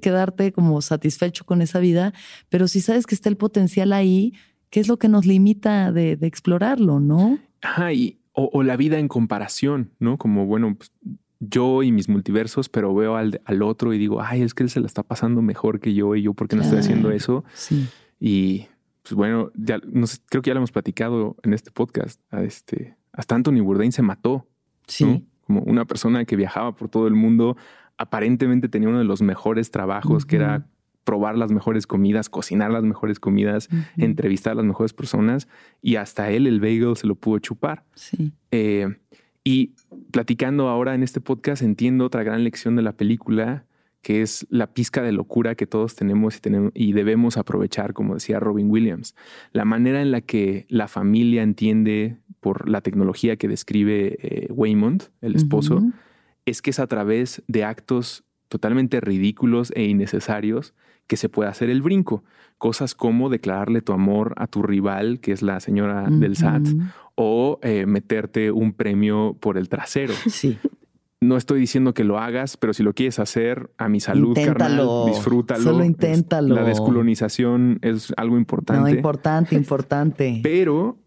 quedarte 0.03 0.53
como 0.53 0.83
satisfecho 0.83 1.47
con 1.47 1.62
esa 1.62 1.78
vida, 1.78 2.12
pero 2.51 2.68
si 2.68 2.83
sabes 2.83 3.07
que 3.07 3.14
está 3.14 3.30
el 3.30 3.39
potencial 3.39 3.95
ahí, 3.95 4.35
¿qué 4.68 4.80
es 4.80 4.89
lo 4.89 4.99
que 4.99 5.09
nos 5.09 5.24
limita 5.24 5.93
de, 5.93 6.16
de 6.16 6.26
explorarlo, 6.26 7.01
no? 7.01 7.39
Ajá, 7.62 7.91
y, 7.95 8.18
o, 8.35 8.51
o 8.53 8.62
la 8.62 8.76
vida 8.76 8.99
en 8.99 9.09
comparación, 9.09 9.93
¿no? 9.99 10.18
Como, 10.18 10.45
bueno, 10.45 10.74
pues, 10.76 10.93
yo 11.41 11.83
y 11.83 11.91
mis 11.91 12.11
multiversos, 12.11 12.68
pero 12.68 12.95
veo 12.95 13.16
al, 13.16 13.41
al 13.47 13.62
otro 13.62 13.95
y 13.95 13.99
digo, 13.99 14.20
ay, 14.20 14.43
es 14.43 14.53
que 14.53 14.64
él 14.64 14.68
se 14.68 14.80
la 14.80 14.87
está 14.89 15.03
pasando 15.03 15.41
mejor 15.41 15.80
que 15.80 15.95
yo 15.95 16.16
y 16.16 16.20
yo, 16.20 16.35
¿por 16.35 16.49
qué 16.49 16.57
no 16.57 16.61
estoy 16.61 16.80
haciendo 16.80 17.11
eso? 17.11 17.45
Sí. 17.55 17.89
Y 18.20 18.66
pues 19.03 19.14
bueno, 19.14 19.50
ya, 19.55 19.80
no 19.90 20.07
sé, 20.07 20.18
creo 20.28 20.42
que 20.42 20.48
ya 20.48 20.55
lo 20.55 20.59
hemos 20.61 20.72
platicado 20.72 21.36
en 21.42 21.53
este 21.55 21.70
podcast. 21.70 22.20
A 22.30 22.42
este, 22.42 22.96
hasta 23.12 23.34
Anthony 23.34 23.61
Bourdain 23.62 23.92
se 23.92 24.03
mató, 24.03 24.46
Sí. 24.86 25.05
¿no? 25.05 25.22
Como 25.46 25.61
una 25.62 25.84
persona 25.84 26.24
que 26.24 26.36
viajaba 26.36 26.74
por 26.76 26.88
todo 26.88 27.07
el 27.09 27.14
mundo, 27.14 27.57
aparentemente 27.98 28.68
tenía 28.68 28.88
uno 28.88 28.98
de 28.98 29.05
los 29.05 29.22
mejores 29.22 29.70
trabajos, 29.70 30.24
que 30.24 30.36
era 30.36 30.66
probar 31.05 31.36
las 31.36 31.50
mejores 31.50 31.86
comidas, 31.88 32.28
cocinar 32.28 32.70
las 32.70 32.84
mejores 32.84 33.18
comidas, 33.18 33.68
entrevistar 33.96 34.53
a 34.53 34.55
las 34.57 34.64
mejores 34.64 34.92
personas, 34.92 35.48
y 35.80 35.96
hasta 35.96 36.30
él 36.30 36.46
el 36.46 36.61
bagel 36.61 36.96
se 36.96 37.09
lo 37.09 37.16
pudo 37.16 37.38
chupar. 37.40 37.84
Sí. 37.94 38.32
Eh, 38.53 38.86
y 39.44 39.72
platicando 40.12 40.68
ahora 40.68 40.94
en 40.94 41.03
este 41.03 41.20
podcast, 41.20 41.62
entiendo 41.62 42.07
otra 42.07 42.22
gran 42.22 42.44
lección 42.44 42.76
de 42.76 42.82
la 42.82 42.92
película, 42.92 43.64
que 44.03 44.20
es 44.20 44.46
la 44.50 44.74
pizca 44.74 45.00
de 45.03 45.12
locura 45.12 45.55
que 45.55 45.66
todos 45.66 45.94
tenemos 45.94 46.36
y, 46.36 46.40
tenemos 46.40 46.72
y 46.74 46.92
debemos 46.92 47.36
aprovechar, 47.36 47.94
como 47.94 48.14
decía 48.14 48.40
Robin 48.40 48.70
Williams. 48.70 49.14
La 49.53 49.64
manera 49.64 50.03
en 50.03 50.11
la 50.11 50.20
que 50.20 50.66
la 50.68 50.88
familia 50.88 51.42
entiende 51.42 52.18
por 52.40 52.68
la 52.68 52.80
tecnología 52.80 53.36
que 53.36 53.48
describe 53.48 54.18
eh, 54.20 54.48
Waymond, 54.50 55.05
el 55.20 55.36
esposo, 55.36 55.82
es 56.44 56.61
que 56.61 56.70
es 56.70 56.80
a 56.80 56.88
través 56.88 57.42
de 57.46 57.64
actos 57.64 58.24
totalmente 58.48 59.00
ridículos 59.00 59.72
e 59.76 59.84
innecesarios 59.84 60.74
que 61.07 61.16
se 61.16 61.28
puede 61.28 61.48
hacer 61.48 61.70
el 61.70 61.80
brinco. 61.80 62.24
Cosas 62.59 62.94
como 62.94 63.30
declararle 63.30 63.80
tu 63.82 63.92
amor 63.92 64.34
a 64.36 64.48
tu 64.48 64.62
rival, 64.62 65.20
que 65.20 65.32
es 65.32 65.42
la 65.42 65.61
señora 65.61 66.09
del 66.11 66.36
SAT, 66.36 66.68
o 67.14 67.61
eh, 67.62 67.86
meterte 67.86 68.50
un 68.50 68.72
premio 68.72 69.36
por 69.40 69.57
el 69.59 69.68
trasero. 69.68 70.14
Sí. 70.28 70.59
No 71.23 71.37
estoy 71.37 71.61
diciendo 71.61 71.95
que 71.95 72.03
lo 72.03 72.18
hagas, 72.18 72.57
pero 72.57 72.73
si 72.73 72.83
lo 72.83 72.95
quieres 72.95 73.18
hacer 73.20 73.70
a 73.79 73.89
mi 73.89 74.01
salud, 74.01 74.37
Inténtalo. 74.37 74.57
carnal, 75.05 75.07
disfrútalo. 75.14 75.62
Solo 75.62 75.85
inténtalo. 75.85 76.55
La 76.57 76.64
descolonización 76.64 77.79
es 77.83 78.12
algo 78.16 78.35
No, 78.35 78.41
importante. 78.41 78.91
importante, 78.91 79.55
importante. 79.55 80.41
pero 80.43 80.99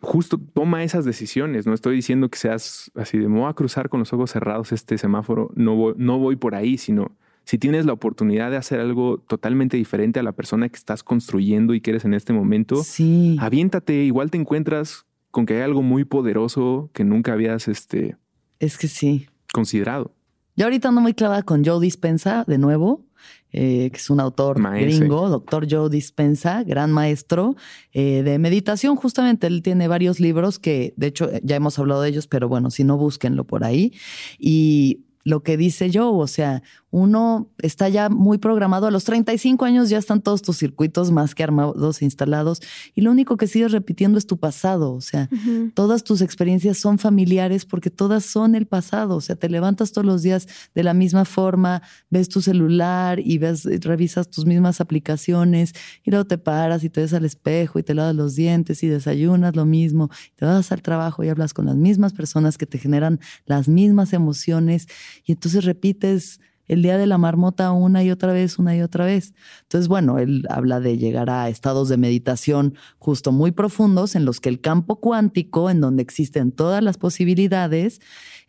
justo 0.00 0.38
toma 0.52 0.82
esas 0.82 1.04
decisiones. 1.04 1.66
No 1.66 1.74
estoy 1.74 1.94
diciendo 1.94 2.28
que 2.28 2.38
seas 2.38 2.90
así 2.96 3.18
de 3.18 3.28
me 3.28 3.38
voy 3.38 3.48
a 3.48 3.52
cruzar 3.54 3.88
con 3.88 4.00
los 4.00 4.12
ojos 4.12 4.32
cerrados 4.32 4.72
este 4.72 4.98
semáforo. 4.98 5.50
No 5.54 5.76
voy, 5.76 5.94
no 5.96 6.18
voy 6.18 6.34
por 6.36 6.54
ahí, 6.56 6.76
sino 6.76 7.12
si 7.44 7.56
tienes 7.58 7.86
la 7.86 7.92
oportunidad 7.92 8.50
de 8.50 8.56
hacer 8.56 8.80
algo 8.80 9.18
totalmente 9.18 9.76
diferente 9.76 10.18
a 10.18 10.22
la 10.24 10.32
persona 10.32 10.68
que 10.68 10.76
estás 10.76 11.02
construyendo 11.04 11.72
y 11.74 11.80
que 11.80 11.90
eres 11.90 12.04
en 12.04 12.14
este 12.14 12.32
momento, 12.32 12.82
Sí. 12.82 13.36
aviéntate. 13.40 13.94
Igual 14.04 14.30
te 14.30 14.38
encuentras 14.38 15.06
con 15.30 15.46
que 15.46 15.54
hay 15.54 15.60
algo 15.62 15.82
muy 15.82 16.04
poderoso 16.04 16.90
que 16.92 17.04
nunca 17.04 17.32
habías 17.32 17.68
este, 17.68 18.16
Es 18.58 18.76
que 18.78 18.86
sí. 18.88 19.26
Considerado. 19.52 20.14
Yo 20.56 20.66
ahorita 20.66 20.88
ando 20.88 21.00
muy 21.00 21.14
clavada 21.14 21.42
con 21.42 21.64
Joe 21.64 21.80
Dispensa 21.80 22.44
de 22.46 22.58
nuevo, 22.58 23.06
eh, 23.52 23.90
que 23.90 23.96
es 23.96 24.10
un 24.10 24.20
autor 24.20 24.58
Maese. 24.58 24.98
gringo, 24.98 25.28
doctor 25.28 25.66
Joe 25.70 25.88
Dispensa, 25.88 26.62
gran 26.62 26.92
maestro 26.92 27.56
eh, 27.92 28.22
de 28.22 28.38
meditación. 28.38 28.96
Justamente 28.96 29.46
él 29.46 29.62
tiene 29.62 29.88
varios 29.88 30.20
libros 30.20 30.58
que, 30.58 30.94
de 30.96 31.06
hecho, 31.06 31.30
ya 31.42 31.56
hemos 31.56 31.78
hablado 31.78 32.02
de 32.02 32.10
ellos, 32.10 32.26
pero 32.26 32.48
bueno, 32.48 32.70
si 32.70 32.84
no, 32.84 32.96
búsquenlo 32.98 33.44
por 33.44 33.64
ahí. 33.64 33.92
Y 34.38 35.04
lo 35.24 35.42
que 35.42 35.56
dice 35.56 35.90
yo, 35.90 36.12
o 36.12 36.26
sea, 36.26 36.62
uno 36.92 37.50
está 37.58 37.88
ya 37.88 38.10
muy 38.10 38.38
programado. 38.38 38.86
A 38.86 38.90
los 38.90 39.04
35 39.04 39.64
años 39.64 39.88
ya 39.88 39.96
están 39.96 40.20
todos 40.20 40.42
tus 40.42 40.58
circuitos 40.58 41.10
más 41.10 41.34
que 41.34 41.42
armados 41.42 42.02
e 42.02 42.04
instalados 42.04 42.60
y 42.94 43.00
lo 43.00 43.10
único 43.10 43.38
que 43.38 43.46
sigues 43.46 43.72
repitiendo 43.72 44.18
es 44.18 44.26
tu 44.26 44.38
pasado. 44.38 44.92
O 44.92 45.00
sea, 45.00 45.30
todas 45.74 46.04
tus 46.04 46.20
experiencias 46.20 46.78
son 46.78 46.98
familiares 46.98 47.64
porque 47.64 47.88
todas 47.88 48.26
son 48.26 48.54
el 48.54 48.66
pasado. 48.66 49.16
O 49.16 49.20
sea, 49.22 49.36
te 49.36 49.48
levantas 49.48 49.92
todos 49.92 50.06
los 50.06 50.22
días 50.22 50.46
de 50.74 50.82
la 50.82 50.92
misma 50.92 51.24
forma, 51.24 51.82
ves 52.10 52.28
tu 52.28 52.42
celular 52.42 53.20
y 53.20 53.38
ves, 53.38 53.64
revisas 53.64 54.28
tus 54.28 54.44
mismas 54.44 54.82
aplicaciones 54.82 55.72
y 56.04 56.10
luego 56.10 56.26
te 56.26 56.36
paras 56.36 56.84
y 56.84 56.90
te 56.90 57.00
ves 57.00 57.14
al 57.14 57.24
espejo 57.24 57.78
y 57.78 57.82
te 57.82 57.94
lavas 57.94 58.14
los 58.14 58.34
dientes 58.34 58.82
y 58.82 58.88
desayunas 58.88 59.56
lo 59.56 59.64
mismo. 59.64 60.10
Te 60.36 60.44
vas 60.44 60.70
al 60.72 60.82
trabajo 60.82 61.24
y 61.24 61.30
hablas 61.30 61.54
con 61.54 61.64
las 61.64 61.76
mismas 61.76 62.12
personas 62.12 62.58
que 62.58 62.66
te 62.66 62.76
generan 62.76 63.18
las 63.46 63.66
mismas 63.66 64.12
emociones 64.12 64.88
y 65.24 65.32
entonces 65.32 65.64
repites 65.64 66.40
el 66.68 66.82
día 66.82 66.96
de 66.96 67.06
la 67.06 67.18
marmota 67.18 67.72
una 67.72 68.02
y 68.02 68.10
otra 68.10 68.32
vez, 68.32 68.58
una 68.58 68.76
y 68.76 68.82
otra 68.82 69.04
vez. 69.04 69.34
Entonces, 69.62 69.88
bueno, 69.88 70.18
él 70.18 70.46
habla 70.48 70.80
de 70.80 70.96
llegar 70.96 71.28
a 71.28 71.48
estados 71.48 71.88
de 71.88 71.96
meditación 71.96 72.74
justo 72.98 73.32
muy 73.32 73.50
profundos 73.50 74.14
en 74.14 74.24
los 74.24 74.40
que 74.40 74.48
el 74.48 74.60
campo 74.60 75.00
cuántico, 75.00 75.70
en 75.70 75.80
donde 75.80 76.02
existen 76.02 76.52
todas 76.52 76.82
las 76.82 76.98
posibilidades, 76.98 78.00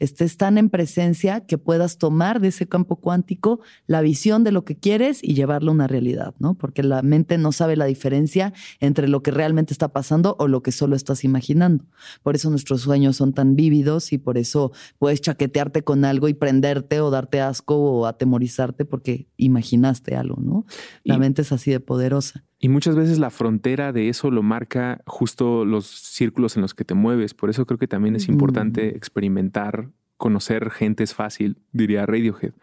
estés 0.03 0.37
tan 0.37 0.57
en 0.57 0.69
presencia 0.69 1.45
que 1.45 1.57
puedas 1.57 1.97
tomar 1.97 2.39
de 2.39 2.49
ese 2.49 2.67
campo 2.67 2.97
cuántico 2.97 3.61
la 3.87 4.01
visión 4.01 4.43
de 4.43 4.51
lo 4.51 4.65
que 4.65 4.75
quieres 4.75 5.23
y 5.23 5.33
llevarlo 5.33 5.71
a 5.71 5.73
una 5.75 5.87
realidad, 5.87 6.35
¿no? 6.39 6.55
Porque 6.55 6.83
la 6.83 7.01
mente 7.01 7.37
no 7.37 7.51
sabe 7.51 7.75
la 7.75 7.85
diferencia 7.85 8.53
entre 8.79 9.07
lo 9.07 9.23
que 9.23 9.31
realmente 9.31 9.73
está 9.73 9.89
pasando 9.89 10.35
o 10.39 10.47
lo 10.47 10.61
que 10.61 10.71
solo 10.71 10.95
estás 10.95 11.23
imaginando. 11.23 11.85
Por 12.21 12.35
eso 12.35 12.49
nuestros 12.49 12.81
sueños 12.81 13.15
son 13.15 13.33
tan 13.33 13.55
vívidos 13.55 14.13
y 14.13 14.17
por 14.17 14.37
eso 14.37 14.71
puedes 14.99 15.21
chaquetearte 15.21 15.83
con 15.83 16.05
algo 16.05 16.27
y 16.27 16.33
prenderte 16.33 17.01
o 17.01 17.09
darte 17.09 17.41
asco 17.41 17.75
o 17.75 18.05
atemorizarte 18.05 18.85
porque 18.85 19.27
imaginaste 19.37 20.15
algo, 20.15 20.37
¿no? 20.41 20.65
La 21.03 21.17
mente 21.17 21.43
es 21.43 21.51
así 21.51 21.71
de 21.71 21.79
poderosa. 21.79 22.43
Y 22.63 22.69
muchas 22.69 22.95
veces 22.95 23.19
la 23.19 23.29
frontera 23.29 23.91
de 23.91 24.07
eso 24.07 24.31
lo 24.31 24.41
marca 24.41 25.01
justo 25.05 25.65
los 25.65 25.85
círculos 25.85 26.55
en 26.55 26.61
los 26.61 26.73
que 26.73 26.85
te 26.85 26.93
mueves. 26.93 27.33
Por 27.33 27.49
eso 27.49 27.65
creo 27.65 27.77
que 27.77 27.89
también 27.89 28.15
es 28.15 28.29
importante 28.29 28.95
experimentar, 28.95 29.89
conocer 30.15 30.71
gente 30.71 31.03
es 31.03 31.13
fácil, 31.13 31.57
diría 31.73 32.05
Radiohead. 32.05 32.53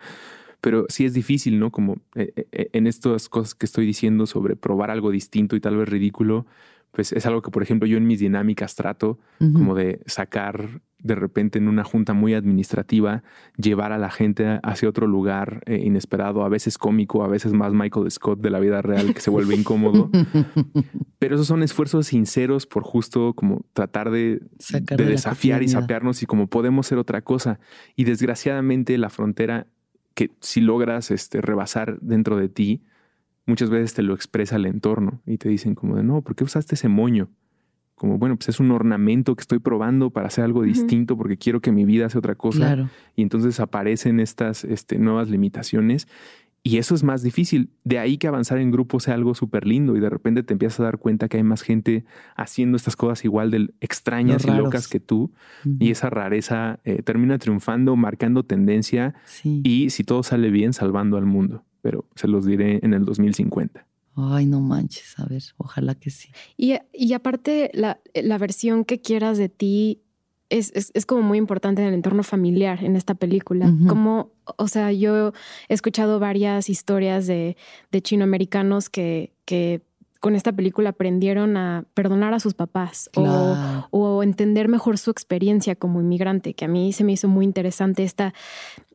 Pero 0.63 0.87
sí 0.89 1.05
es 1.05 1.13
difícil, 1.13 1.59
¿no? 1.59 1.71
Como 1.71 1.99
eh, 2.15 2.33
eh, 2.51 2.71
en 2.73 2.87
estas 2.87 3.29
cosas 3.29 3.55
que 3.55 3.67
estoy 3.67 3.85
diciendo 3.85 4.25
sobre 4.25 4.57
probar 4.57 4.91
algo 4.91 5.11
distinto 5.11 5.55
y 5.55 5.61
tal 5.61 5.77
vez 5.77 5.87
ridículo, 5.91 6.47
pues 6.93 7.12
es 7.12 7.26
algo 7.26 7.43
que, 7.43 7.51
por 7.51 7.62
ejemplo, 7.62 7.86
yo 7.86 7.97
en 7.97 8.07
mis 8.07 8.20
dinámicas 8.20 8.74
trato 8.74 9.18
como 9.38 9.74
de 9.74 10.01
sacar 10.07 10.80
de 11.03 11.14
repente 11.14 11.59
en 11.59 11.68
una 11.68 11.84
junta 11.84 12.12
muy 12.12 12.34
administrativa, 12.34 13.22
llevar 13.57 13.93
a 13.93 13.99
la 13.99 14.11
gente 14.11 14.61
hacia 14.62 14.88
otro 14.88 15.07
lugar 15.07 15.62
eh, 15.66 15.80
inesperado, 15.82 16.45
a 16.45 16.49
veces 16.49 16.78
cómico, 16.78 17.24
a 17.24 17.28
veces 17.28 17.53
más 17.53 17.72
Michael 17.72 18.11
Scott 18.11 18.41
de 18.41 18.51
la 18.51 18.61
vida 18.61 18.82
real 18.82 19.14
que 19.14 19.20
se 19.20 19.30
vuelve 19.30 19.55
incómodo. 19.55 20.11
Pero 21.18 21.36
esos 21.36 21.47
son 21.47 21.62
esfuerzos 21.62 22.09
sinceros 22.09 22.66
por 22.66 22.82
justo 22.82 23.34
como 23.34 23.64
tratar 23.72 24.11
de, 24.11 24.43
de 24.70 25.05
desafiar 25.05 25.62
y 25.62 25.68
sapearnos 25.68 26.22
y 26.22 26.26
como 26.26 26.49
podemos 26.49 26.86
ser 26.86 26.99
otra 26.99 27.22
cosa. 27.22 27.61
Y 27.97 28.05
desgraciadamente 28.05 28.99
la 28.99 29.11
frontera 29.11 29.66
que 30.14 30.30
si 30.41 30.61
logras 30.61 31.11
este, 31.11 31.41
rebasar 31.41 31.99
dentro 32.01 32.36
de 32.36 32.49
ti, 32.49 32.82
muchas 33.51 33.69
veces 33.69 33.93
te 33.93 34.03
lo 34.03 34.15
expresa 34.15 34.57
el 34.57 34.65
entorno 34.65 35.21
y 35.27 35.37
te 35.37 35.49
dicen 35.49 35.75
como 35.75 35.97
de, 35.97 36.03
no, 36.03 36.23
¿por 36.23 36.35
qué 36.35 36.45
usaste 36.45 36.75
ese 36.75 36.89
moño? 36.89 37.29
Como, 37.95 38.17
bueno, 38.17 38.37
pues 38.37 38.49
es 38.49 38.61
un 38.61 38.71
ornamento 38.71 39.37
que 39.37 39.43
estoy 39.43 39.59
probando 39.59 40.09
para 40.09 40.29
hacer 40.29 40.45
algo 40.45 40.63
distinto 40.63 41.19
porque 41.19 41.37
quiero 41.37 41.61
que 41.61 41.71
mi 41.71 41.85
vida 41.85 42.09
sea 42.09 42.21
otra 42.21 42.35
cosa. 42.35 42.89
Y 43.15 43.21
entonces 43.21 43.61
aparecen 43.61 44.21
estas 44.21 44.65
este, 44.65 44.99
nuevas 44.99 45.29
limitaciones 45.29 46.09
y 46.63 46.79
eso 46.79 46.95
es 46.95 47.03
más 47.03 47.23
difícil. 47.23 47.71
De 47.85 47.99
ahí 47.99 48.19
que 48.19 48.29
avanzar 48.29 48.59
en 48.59 48.71
grupo 48.71 49.01
sea 49.01 49.15
algo 49.15 49.35
súper 49.35 49.67
lindo 49.67 49.97
y 49.97 50.01
de 50.01 50.11
repente 50.11 50.43
te 50.43 50.53
empiezas 50.53 50.81
a 50.81 50.85
dar 50.85 50.99
cuenta 50.99 51.29
que 51.29 51.39
hay 51.39 51.43
más 51.43 51.63
gente 51.63 52.05
haciendo 52.37 52.77
estas 52.77 52.97
cosas 52.97 53.25
igual 53.25 53.51
de 53.51 53.73
extrañas 53.81 54.45
y 54.45 54.51
locas 54.51 54.89
que 54.89 55.01
tú. 55.01 55.33
Y 55.79 55.91
esa 55.91 56.11
rareza 56.11 56.81
eh, 56.85 57.03
termina 57.03 57.39
triunfando, 57.39 57.97
marcando 57.97 58.45
tendencia 58.45 59.15
y 59.45 59.91
si 59.91 60.05
todo 60.05 60.23
sale 60.23 60.51
bien, 60.51 60.73
salvando 60.73 61.17
al 61.17 61.27
mundo 61.27 61.65
pero 61.81 62.07
se 62.15 62.29
los 62.29 62.45
diré 62.45 62.81
en 62.83 62.95
el 62.95 63.05
2050. 63.05 63.87
Ay, 64.17 64.47
no 64.47 64.61
manches, 64.61 65.19
a 65.19 65.25
ver, 65.25 65.43
ojalá 65.57 65.95
que 65.95 66.11
sí. 66.11 66.31
Y, 66.57 66.75
y 66.93 67.13
aparte, 67.13 67.71
la, 67.75 68.01
la, 68.15 68.39
versión 68.39 68.85
que 68.85 69.01
quieras 69.01 69.39
de 69.39 69.49
ti 69.49 70.03
es, 70.51 70.73
es, 70.75 70.91
es, 70.95 71.07
como 71.07 71.23
muy 71.23 71.39
importante 71.39 71.81
en 71.81 71.89
el 71.89 71.95
entorno 71.95 72.23
familiar 72.23 72.85
en 72.85 72.97
esta 72.97 73.15
película. 73.15 73.73
Como, 73.89 74.31
o 74.57 74.69
sea, 74.69 74.93
yo 74.93 75.33
he 75.69 75.75
escuchado 75.75 76.19
varias 76.19 76.69
historias 76.69 77.27
de, 77.27 77.57
de 77.91 78.03
chinoamericanos 78.03 78.91
que, 78.91 79.33
que 79.45 79.81
con 80.21 80.37
esta 80.37 80.53
película 80.53 80.91
aprendieron 80.91 81.57
a 81.57 81.87
perdonar 81.95 82.35
a 82.35 82.41
sus 82.41 82.55
papás 82.55 83.11
o, 83.15 83.57
o, 83.91 84.23
entender 84.23 84.69
mejor 84.69 84.99
su 84.99 85.11
experiencia 85.11 85.75
como 85.77 86.01
inmigrante, 86.01 86.53
que 86.55 86.67
a 86.67 86.69
mí 86.69 86.93
se 86.93 87.05
me 87.05 87.13
hizo 87.13 87.27
muy 87.27 87.45
interesante 87.45 88.03
esta, 88.03 88.35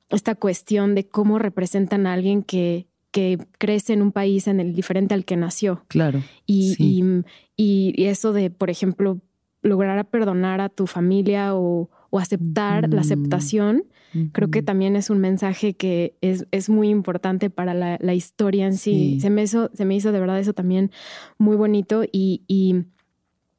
esta 0.10 0.36
cuestión 0.36 0.94
de 0.94 1.08
cómo 1.08 1.40
representan 1.40 2.06
a 2.06 2.14
alguien 2.14 2.44
que, 2.44 2.86
que 3.12 3.40
crece 3.58 3.94
en 3.94 4.02
un 4.02 4.12
país 4.12 4.48
en 4.48 4.60
el 4.60 4.76
diferente 4.76 5.14
al 5.14 5.26
que 5.26 5.38
nació. 5.38 5.84
Claro. 5.88 6.22
Y, 6.46 7.24
y, 7.58 8.06
eso 8.06 8.34
de, 8.34 8.50
por 8.50 8.70
ejemplo, 8.70 9.20
lograr 9.66 10.06
perdonar 10.06 10.62
a 10.62 10.70
tu 10.70 10.88
familia 10.88 11.56
o, 11.56 11.90
aceptar 12.18 12.94
la 12.94 13.02
aceptación, 13.02 13.84
creo 14.32 14.50
que 14.50 14.64
también 14.64 14.96
es 14.96 15.10
un 15.10 15.20
mensaje 15.20 15.74
que 15.74 16.16
es, 16.22 16.48
es 16.52 16.70
muy 16.70 16.88
importante 16.88 17.50
para 17.50 17.74
la, 17.74 17.98
la 18.00 18.14
historia 18.14 18.68
en 18.68 18.78
sí. 18.78 19.20
Se, 19.20 19.30
me 19.30 19.44
hizo, 19.44 19.70
se 19.74 19.84
me 19.84 19.96
hizo 19.96 20.14
de 20.14 20.22
verdad 20.22 20.40
eso 20.40 20.54
también 20.54 20.92
muy 21.38 21.58
bonito 21.58 22.06
y, 22.10 22.44
y 22.48 22.86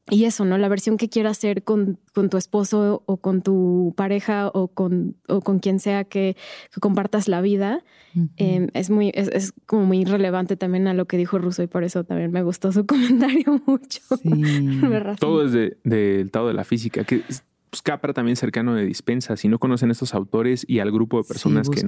y 0.08 0.24
eso, 0.24 0.44
¿no? 0.44 0.56
La 0.56 0.68
versión 0.68 0.96
que 0.96 1.08
quieras 1.08 1.38
hacer 1.38 1.64
con, 1.64 1.98
con, 2.14 2.30
tu 2.30 2.36
esposo 2.36 3.02
o 3.06 3.16
con 3.16 3.42
tu 3.42 3.92
pareja 3.96 4.48
o 4.48 4.68
con, 4.68 5.16
o 5.26 5.40
con 5.40 5.58
quien 5.58 5.80
sea 5.80 6.04
que, 6.04 6.36
compartas 6.80 7.26
la 7.26 7.40
vida, 7.40 7.82
em, 8.36 8.68
es 8.72 8.88
muy, 8.88 9.10
es, 9.14 9.52
como 9.66 9.84
muy 9.84 10.04
relevante 10.04 10.56
también 10.56 10.86
a 10.86 10.94
lo 10.94 11.06
que 11.06 11.16
dijo 11.16 11.38
Russo 11.38 11.64
y 11.64 11.66
por 11.66 11.82
eso 11.82 12.04
también 12.04 12.30
me 12.30 12.44
gustó 12.44 12.70
su 12.70 12.86
comentario 12.86 13.60
mucho. 13.66 14.00
Todo 15.18 15.44
es 15.44 15.52
del 15.52 15.76
de, 15.82 16.24
de 16.24 16.54
la 16.54 16.64
física, 16.64 17.02
que 17.02 17.22
pues, 17.76 17.82
Capra 17.82 18.14
también 18.14 18.36
cercano 18.36 18.74
de 18.74 18.86
Dispensa. 18.86 19.36
Si 19.36 19.48
no 19.48 19.58
conocen 19.58 19.90
estos 19.90 20.14
autores 20.14 20.64
y 20.66 20.78
al 20.78 20.90
grupo 20.90 21.18
de 21.18 21.24
personas 21.24 21.68
que 21.68 21.82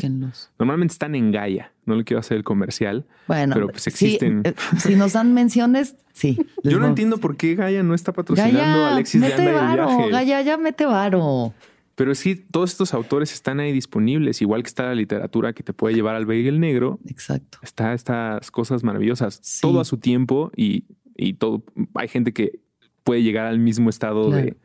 normalmente 0.59 0.93
están 0.93 1.15
en 1.15 1.33
Gaia, 1.33 1.73
no 1.87 1.95
le 1.95 2.05
quiero 2.05 2.21
hacer 2.21 2.37
el 2.37 2.45
comercial, 2.45 3.07
bueno, 3.27 3.55
pero 3.55 3.69
pues 3.69 3.87
existen. 3.87 4.43
Eh, 4.45 4.55
si 4.79 4.97
nos 4.97 5.15
dan 5.15 5.33
menciones, 5.33 5.97
sí. 6.13 6.39
Yo 6.63 6.79
no 6.79 6.87
entiendo 6.87 7.19
por 7.19 7.37
qué 7.37 7.55
Gaia 7.55 7.83
no 7.83 7.95
está 7.95 8.13
patrocinando 8.13 8.85
a 8.85 8.93
Alexis 8.93 9.21
mete 9.21 9.41
de 9.41 9.49
Anda 9.49 9.87
varo, 9.87 10.09
Gaia 10.11 10.43
ya 10.43 10.59
mete 10.59 10.85
varo. 10.85 11.55
Pero 11.95 12.15
sí, 12.15 12.37
todos 12.37 12.71
estos 12.71 12.95
autores 12.95 13.33
están 13.33 13.59
ahí 13.59 13.73
disponibles, 13.73 14.43
igual 14.43 14.63
que 14.63 14.69
está 14.69 14.85
la 14.85 14.95
literatura 14.95 15.53
que 15.53 15.63
te 15.63 15.73
puede 15.73 15.95
llevar 15.95 16.15
al 16.15 16.31
el 16.31 16.61
negro. 16.61 17.01
Exacto. 17.07 17.59
Está 17.63 17.95
estas 17.95 18.51
cosas 18.51 18.85
maravillosas, 18.85 19.59
todo 19.61 19.81
a 19.81 19.85
su 19.85 19.97
tiempo 19.97 20.53
y, 20.55 20.85
y, 21.17 21.33
todo. 21.35 21.65
Hay 21.95 22.09
gente 22.09 22.33
que 22.33 22.61
puede 23.03 23.23
llegar 23.23 23.47
al 23.47 23.59
mismo 23.59 23.91
estado 23.91 24.31
de 24.31 24.57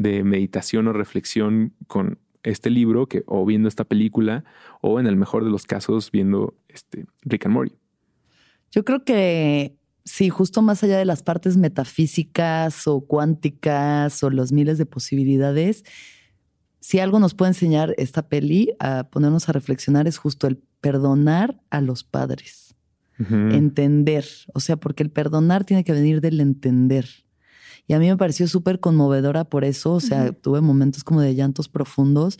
de 0.00 0.24
meditación 0.24 0.88
o 0.88 0.92
reflexión 0.92 1.74
con 1.86 2.18
este 2.42 2.70
libro 2.70 3.06
que, 3.06 3.22
o 3.26 3.44
viendo 3.44 3.68
esta 3.68 3.84
película 3.84 4.44
o 4.80 4.98
en 4.98 5.06
el 5.06 5.16
mejor 5.16 5.44
de 5.44 5.50
los 5.50 5.66
casos 5.66 6.10
viendo 6.10 6.54
este 6.68 7.04
Rick 7.22 7.44
and 7.44 7.54
Morty. 7.54 7.76
Yo 8.70 8.84
creo 8.84 9.04
que 9.04 9.76
sí, 10.04 10.30
justo 10.30 10.62
más 10.62 10.82
allá 10.82 10.96
de 10.96 11.04
las 11.04 11.22
partes 11.22 11.58
metafísicas 11.58 12.86
o 12.86 13.02
cuánticas 13.02 14.22
o 14.22 14.30
los 14.30 14.52
miles 14.52 14.78
de 14.78 14.86
posibilidades, 14.86 15.84
si 16.80 16.98
algo 16.98 17.18
nos 17.18 17.34
puede 17.34 17.50
enseñar 17.50 17.94
esta 17.98 18.26
peli 18.26 18.72
a 18.78 19.04
ponernos 19.04 19.50
a 19.50 19.52
reflexionar 19.52 20.08
es 20.08 20.16
justo 20.16 20.46
el 20.46 20.56
perdonar 20.80 21.60
a 21.68 21.82
los 21.82 22.04
padres. 22.04 22.74
Entender, 23.28 24.24
o 24.54 24.60
sea, 24.60 24.78
porque 24.78 25.02
el 25.02 25.10
perdonar 25.10 25.66
tiene 25.66 25.84
que 25.84 25.92
venir 25.92 26.22
del 26.22 26.40
entender. 26.40 27.06
Y 27.86 27.94
a 27.94 27.98
mí 27.98 28.08
me 28.08 28.16
pareció 28.16 28.46
súper 28.46 28.80
conmovedora 28.80 29.44
por 29.44 29.64
eso, 29.64 29.92
o 29.94 30.00
sea, 30.00 30.32
tuve 30.32 30.60
momentos 30.60 31.04
como 31.04 31.20
de 31.20 31.34
llantos 31.34 31.68
profundos, 31.68 32.38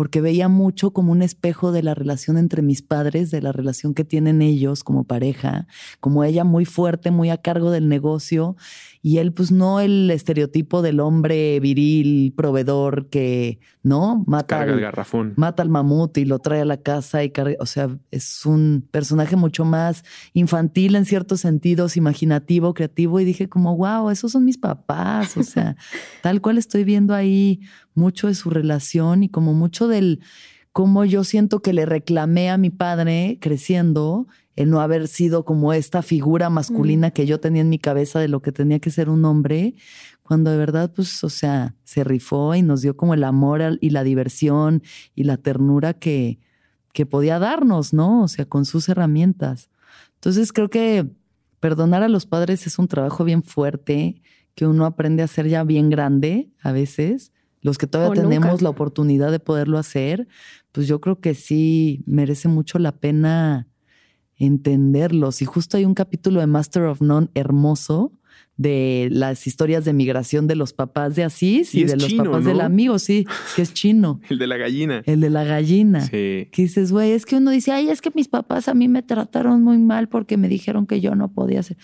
porque 0.00 0.22
veía 0.22 0.48
mucho 0.48 0.94
como 0.94 1.12
un 1.12 1.20
espejo 1.20 1.72
de 1.72 1.82
la 1.82 1.92
relación 1.92 2.38
entre 2.38 2.62
mis 2.62 2.80
padres, 2.80 3.30
de 3.30 3.42
la 3.42 3.52
relación 3.52 3.92
que 3.92 4.02
tienen 4.02 4.40
ellos 4.40 4.82
como 4.82 5.04
pareja, 5.04 5.66
como 6.00 6.24
ella 6.24 6.42
muy 6.42 6.64
fuerte, 6.64 7.10
muy 7.10 7.28
a 7.28 7.36
cargo 7.36 7.70
del 7.70 7.86
negocio, 7.86 8.56
y 9.02 9.18
él 9.18 9.34
pues 9.34 9.52
no 9.52 9.78
el 9.78 10.10
estereotipo 10.10 10.80
del 10.80 11.00
hombre 11.00 11.60
viril, 11.60 12.32
proveedor 12.34 13.10
que, 13.10 13.60
¿no? 13.82 14.24
Mata 14.26 14.62
al, 14.62 14.80
garrafón. 14.80 15.34
Mata 15.36 15.62
al 15.62 15.68
mamut 15.68 16.16
y 16.16 16.24
lo 16.24 16.38
trae 16.38 16.62
a 16.62 16.64
la 16.64 16.78
casa 16.78 17.22
y 17.22 17.28
carga, 17.28 17.56
o 17.60 17.66
sea, 17.66 17.94
es 18.10 18.46
un 18.46 18.88
personaje 18.90 19.36
mucho 19.36 19.66
más 19.66 20.02
infantil 20.32 20.96
en 20.96 21.04
ciertos 21.04 21.42
sentidos, 21.42 21.98
imaginativo, 21.98 22.72
creativo, 22.72 23.20
y 23.20 23.26
dije 23.26 23.50
como, 23.50 23.76
wow, 23.76 24.08
esos 24.08 24.32
son 24.32 24.46
mis 24.46 24.56
papás, 24.56 25.36
o 25.36 25.42
sea, 25.42 25.76
tal 26.22 26.40
cual 26.40 26.56
estoy 26.56 26.84
viendo 26.84 27.14
ahí 27.14 27.60
mucho 27.94 28.28
de 28.28 28.34
su 28.34 28.50
relación 28.50 29.22
y 29.22 29.28
como 29.28 29.54
mucho 29.54 29.88
del 29.88 30.20
cómo 30.72 31.04
yo 31.04 31.24
siento 31.24 31.60
que 31.60 31.72
le 31.72 31.86
reclamé 31.86 32.50
a 32.50 32.58
mi 32.58 32.70
padre 32.70 33.38
creciendo 33.40 34.28
el 34.56 34.70
no 34.70 34.80
haber 34.80 35.08
sido 35.08 35.44
como 35.44 35.72
esta 35.72 36.02
figura 36.02 36.50
masculina 36.50 37.10
que 37.12 37.26
yo 37.26 37.40
tenía 37.40 37.62
en 37.62 37.70
mi 37.70 37.78
cabeza 37.78 38.20
de 38.20 38.28
lo 38.28 38.42
que 38.42 38.52
tenía 38.52 38.78
que 38.78 38.90
ser 38.90 39.08
un 39.08 39.24
hombre, 39.24 39.74
cuando 40.22 40.50
de 40.50 40.58
verdad, 40.58 40.92
pues, 40.94 41.24
o 41.24 41.30
sea, 41.30 41.74
se 41.82 42.04
rifó 42.04 42.54
y 42.54 42.62
nos 42.62 42.82
dio 42.82 42.96
como 42.96 43.14
el 43.14 43.24
amor 43.24 43.78
y 43.80 43.90
la 43.90 44.04
diversión 44.04 44.82
y 45.14 45.24
la 45.24 45.38
ternura 45.38 45.94
que, 45.94 46.38
que 46.92 47.06
podía 47.06 47.38
darnos, 47.38 47.92
¿no? 47.92 48.22
O 48.22 48.28
sea, 48.28 48.44
con 48.44 48.64
sus 48.64 48.88
herramientas. 48.88 49.70
Entonces 50.16 50.52
creo 50.52 50.68
que 50.68 51.08
perdonar 51.58 52.02
a 52.02 52.08
los 52.08 52.26
padres 52.26 52.66
es 52.66 52.78
un 52.78 52.86
trabajo 52.86 53.24
bien 53.24 53.42
fuerte 53.42 54.20
que 54.54 54.66
uno 54.66 54.84
aprende 54.84 55.22
a 55.22 55.24
hacer 55.24 55.48
ya 55.48 55.64
bien 55.64 55.90
grande 55.90 56.50
a 56.60 56.72
veces. 56.72 57.32
Los 57.60 57.78
que 57.78 57.86
todavía 57.86 58.22
tenemos 58.22 58.62
la 58.62 58.70
oportunidad 58.70 59.30
de 59.30 59.40
poderlo 59.40 59.78
hacer, 59.78 60.28
pues 60.72 60.86
yo 60.86 61.00
creo 61.00 61.20
que 61.20 61.34
sí 61.34 62.02
merece 62.06 62.48
mucho 62.48 62.78
la 62.78 62.92
pena 62.92 63.68
entenderlos. 64.36 65.42
Y 65.42 65.44
justo 65.44 65.76
hay 65.76 65.84
un 65.84 65.94
capítulo 65.94 66.40
de 66.40 66.46
Master 66.46 66.84
of 66.84 67.02
None 67.02 67.28
hermoso 67.34 68.12
de 68.60 69.08
las 69.10 69.46
historias 69.46 69.86
de 69.86 69.94
migración 69.94 70.46
de 70.46 70.54
los 70.54 70.74
papás 70.74 71.16
de 71.16 71.24
Asís 71.24 71.74
y, 71.74 71.84
de 71.84 71.96
los 71.96 72.12
papás 72.12 72.44
del 72.44 72.60
amigo, 72.60 72.98
sí, 72.98 73.26
que 73.56 73.62
es 73.62 73.72
chino. 73.72 74.20
El 74.28 74.38
de 74.38 74.46
la 74.46 74.58
gallina. 74.58 75.02
El 75.06 75.22
de 75.22 75.30
la 75.30 75.44
gallina. 75.44 76.02
Sí. 76.02 76.46
Que 76.52 76.62
dices, 76.64 76.92
güey, 76.92 77.12
es 77.12 77.24
que 77.24 77.36
uno 77.36 77.52
dice, 77.52 77.72
ay, 77.72 77.88
es 77.88 78.02
que 78.02 78.10
mis 78.14 78.28
papás 78.28 78.68
a 78.68 78.74
mí 78.74 78.86
me 78.86 79.02
trataron 79.02 79.62
muy 79.62 79.78
mal 79.78 80.10
porque 80.10 80.36
me 80.36 80.46
dijeron 80.46 80.86
que 80.86 81.00
yo 81.00 81.14
no 81.14 81.32
podía 81.32 81.60
hacer. 81.60 81.78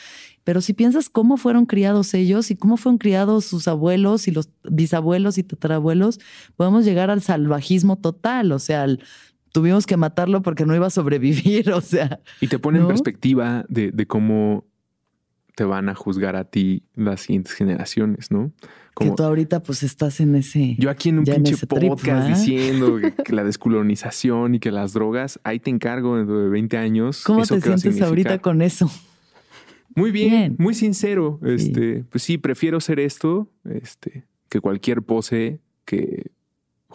Pero 0.44 0.60
si 0.60 0.74
piensas 0.74 1.08
cómo 1.08 1.38
fueron 1.38 1.64
criados 1.64 2.12
ellos 2.12 2.50
y 2.50 2.56
cómo 2.56 2.76
fueron 2.76 2.98
criados 2.98 3.46
sus 3.46 3.68
abuelos 3.68 4.28
y 4.28 4.32
los 4.32 4.50
bisabuelos 4.70 5.38
y 5.38 5.44
tatarabuelos, 5.44 6.20
podemos 6.56 6.84
llegar 6.84 7.10
al 7.10 7.22
salvajismo 7.22 7.96
total, 7.96 8.52
o 8.52 8.58
sea, 8.58 8.86
tuvimos 9.50 9.86
que 9.86 9.96
matarlo 9.96 10.42
porque 10.42 10.66
no 10.66 10.74
iba 10.74 10.88
a 10.88 10.90
sobrevivir, 10.90 11.70
o 11.72 11.80
sea. 11.80 12.20
Y 12.42 12.48
te 12.48 12.58
pone 12.58 12.80
en 12.80 12.86
perspectiva 12.86 13.64
de, 13.70 13.92
de 13.92 14.06
cómo 14.06 14.66
te 15.56 15.64
van 15.64 15.88
a 15.88 15.94
juzgar 15.94 16.36
a 16.36 16.44
ti 16.44 16.84
las 16.94 17.22
siguientes 17.22 17.54
generaciones, 17.54 18.30
¿no? 18.30 18.52
Como, 18.92 19.10
que 19.10 19.16
tú 19.16 19.22
ahorita 19.22 19.62
pues 19.62 19.82
estás 19.82 20.20
en 20.20 20.36
ese... 20.36 20.76
Yo 20.78 20.90
aquí 20.90 21.08
en 21.08 21.18
un 21.18 21.24
pinche 21.24 21.66
podcast 21.66 22.28
diciendo 22.28 22.98
que, 23.24 23.32
la 23.32 23.42
descolonización 23.42 24.54
y 24.54 24.60
que 24.60 24.70
las 24.70 24.92
drogas, 24.92 25.40
ahí 25.44 25.58
te 25.58 25.70
encargo 25.70 26.18
dentro 26.18 26.40
de 26.40 26.50
20 26.50 26.76
años. 26.76 27.24
¿Cómo 27.24 27.44
te 27.44 27.60
sientes 27.60 28.00
ahorita 28.02 28.38
con 28.38 28.60
eso? 28.60 28.90
Muy 29.94 30.12
bien, 30.12 30.56
muy 30.58 30.74
sincero. 30.74 31.40
Este, 31.42 32.04
pues 32.10 32.22
sí, 32.22 32.36
prefiero 32.36 32.78
ser 32.80 33.00
esto, 33.00 33.50
este, 33.64 34.26
que 34.50 34.60
cualquier 34.60 35.02
pose 35.02 35.60
que 35.86 36.32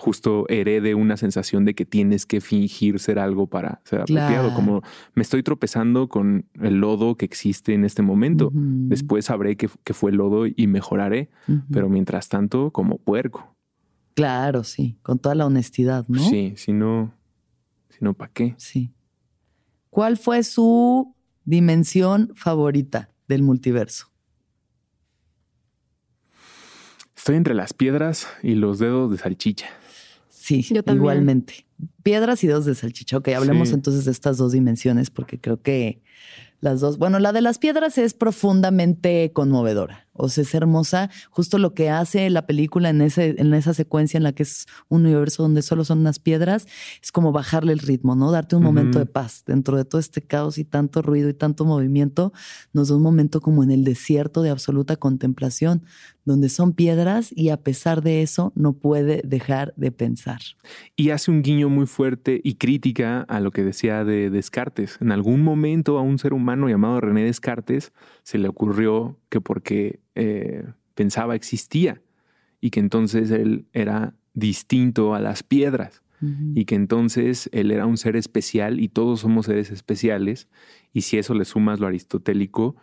justo 0.01 0.45
herede 0.49 0.95
una 0.95 1.15
sensación 1.15 1.63
de 1.63 1.75
que 1.75 1.85
tienes 1.85 2.25
que 2.25 2.41
fingir 2.41 2.99
ser 2.99 3.19
algo 3.19 3.45
para 3.45 3.81
ser 3.83 4.01
apropiado. 4.01 4.51
Como 4.55 4.81
me 5.13 5.21
estoy 5.21 5.43
tropezando 5.43 6.09
con 6.09 6.45
el 6.59 6.79
lodo 6.79 7.15
que 7.15 7.25
existe 7.25 7.75
en 7.75 7.85
este 7.85 8.01
momento. 8.01 8.49
Después 8.51 9.25
sabré 9.25 9.57
que, 9.57 9.67
fue 9.93 10.09
el 10.09 10.17
lodo 10.17 10.47
y 10.47 10.65
mejoraré. 10.65 11.29
Pero 11.71 11.87
mientras 11.87 12.29
tanto, 12.29 12.71
como 12.71 12.97
puerco. 12.97 13.55
Claro, 14.15 14.63
sí. 14.63 14.97
Con 15.03 15.19
toda 15.19 15.35
la 15.35 15.45
honestidad, 15.45 16.05
¿no? 16.07 16.19
Sí, 16.19 16.53
si 16.55 16.73
no, 16.73 17.13
si 17.89 17.99
no, 18.01 18.15
¿para 18.15 18.31
qué? 18.33 18.55
Sí. 18.57 18.91
¿Cuál 19.91 20.17
fue 20.17 20.41
su 20.41 21.13
dimensión 21.45 22.31
favorita 22.33 23.11
del 23.27 23.43
multiverso? 23.43 24.07
Estoy 27.15 27.35
entre 27.35 27.53
las 27.53 27.73
piedras 27.73 28.27
y 28.41 28.55
los 28.55 28.79
dedos 28.79 29.11
de 29.11 29.19
salchicha. 29.19 29.67
Sí, 30.61 30.73
igualmente. 30.87 31.65
Piedras 32.03 32.43
y 32.43 32.47
dos 32.47 32.65
de 32.65 32.75
salchicha. 32.75 33.17
Ok, 33.17 33.29
hablemos 33.29 33.71
entonces 33.71 34.05
de 34.05 34.11
estas 34.11 34.37
dos 34.37 34.51
dimensiones 34.51 35.09
porque 35.09 35.39
creo 35.39 35.61
que 35.61 36.01
las 36.59 36.79
dos. 36.79 36.97
Bueno, 36.97 37.19
la 37.19 37.31
de 37.31 37.41
las 37.41 37.57
piedras 37.57 37.97
es 37.97 38.13
profundamente 38.13 39.31
conmovedora. 39.33 40.07
O 40.13 40.29
sea, 40.29 40.43
es 40.43 40.53
hermosa. 40.53 41.09
Justo 41.29 41.57
lo 41.57 41.73
que 41.73 41.89
hace 41.89 42.29
la 42.29 42.45
película 42.45 42.89
en, 42.89 43.01
ese, 43.01 43.35
en 43.37 43.53
esa 43.53 43.73
secuencia 43.73 44.17
en 44.17 44.23
la 44.23 44.33
que 44.33 44.43
es 44.43 44.65
un 44.89 45.01
universo 45.05 45.43
donde 45.43 45.61
solo 45.61 45.85
son 45.85 45.99
unas 45.99 46.19
piedras, 46.19 46.67
es 47.01 47.11
como 47.11 47.31
bajarle 47.31 47.73
el 47.73 47.79
ritmo, 47.79 48.15
¿no? 48.15 48.31
Darte 48.31 48.55
un 48.55 48.63
momento 48.63 48.99
de 48.99 49.05
paz 49.05 49.43
dentro 49.45 49.77
de 49.77 49.85
todo 49.85 49.99
este 49.99 50.21
caos 50.21 50.57
y 50.57 50.63
tanto 50.63 51.01
ruido 51.01 51.29
y 51.29 51.33
tanto 51.33 51.65
movimiento. 51.65 52.33
Nos 52.73 52.89
da 52.89 52.95
un 52.95 53.03
momento 53.03 53.41
como 53.41 53.63
en 53.63 53.71
el 53.71 53.83
desierto 53.83 54.41
de 54.41 54.49
absoluta 54.49 54.95
contemplación, 54.97 55.83
donde 56.25 56.49
son 56.49 56.73
piedras 56.73 57.31
y 57.35 57.49
a 57.49 57.57
pesar 57.57 58.01
de 58.01 58.21
eso 58.21 58.51
no 58.55 58.73
puede 58.73 59.21
dejar 59.25 59.73
de 59.75 59.91
pensar. 59.91 60.39
Y 60.95 61.09
hace 61.09 61.31
un 61.31 61.41
guiño 61.41 61.69
muy 61.69 61.87
fuerte 61.87 62.39
y 62.43 62.55
crítica 62.55 63.21
a 63.21 63.39
lo 63.39 63.51
que 63.51 63.63
decía 63.63 64.03
de 64.03 64.29
Descartes. 64.29 64.97
En 65.01 65.11
algún 65.11 65.43
momento 65.43 65.97
a 65.97 66.01
un 66.01 66.19
ser 66.19 66.33
humano 66.33 66.69
llamado 66.69 67.01
René 67.01 67.23
Descartes 67.23 67.91
se 68.23 68.37
le 68.37 68.47
ocurrió 68.47 69.17
que 69.29 69.41
porque 69.41 69.99
eh, 70.15 70.63
pensaba 70.93 71.35
existía 71.35 72.01
y 72.59 72.69
que 72.69 72.79
entonces 72.79 73.31
él 73.31 73.65
era 73.73 74.15
distinto 74.33 75.13
a 75.15 75.19
las 75.19 75.43
piedras 75.43 76.01
y 76.53 76.65
que 76.65 76.75
entonces 76.75 77.49
él 77.51 77.71
era 77.71 77.87
un 77.87 77.97
ser 77.97 78.15
especial 78.15 78.79
y 78.79 78.89
todos 78.89 79.21
somos 79.21 79.47
seres 79.47 79.71
especiales 79.71 80.47
y 80.93 81.01
si 81.01 81.17
eso 81.17 81.33
le 81.33 81.45
sumas 81.45 81.79
lo 81.79 81.87
aristotélico, 81.87 82.75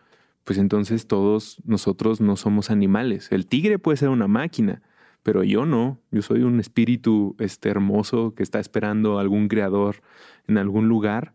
pues 0.43 0.59
entonces 0.59 1.07
todos 1.07 1.63
nosotros 1.65 2.21
no 2.21 2.35
somos 2.35 2.69
animales. 2.69 3.31
El 3.31 3.47
tigre 3.47 3.79
puede 3.79 3.97
ser 3.97 4.09
una 4.09 4.27
máquina, 4.27 4.83
pero 5.23 5.45
yo 5.45 5.67
no, 5.67 6.01
yo 6.11 6.21
soy 6.23 6.43
un 6.43 6.59
espíritu 6.59 7.37
este, 7.39 7.69
hermoso 7.69 8.35
que 8.35 8.43
está 8.43 8.59
esperando 8.59 9.19
a 9.19 9.21
algún 9.21 9.47
creador 9.47 10.03
en 10.49 10.59
algún 10.59 10.89
lugar 10.89 11.35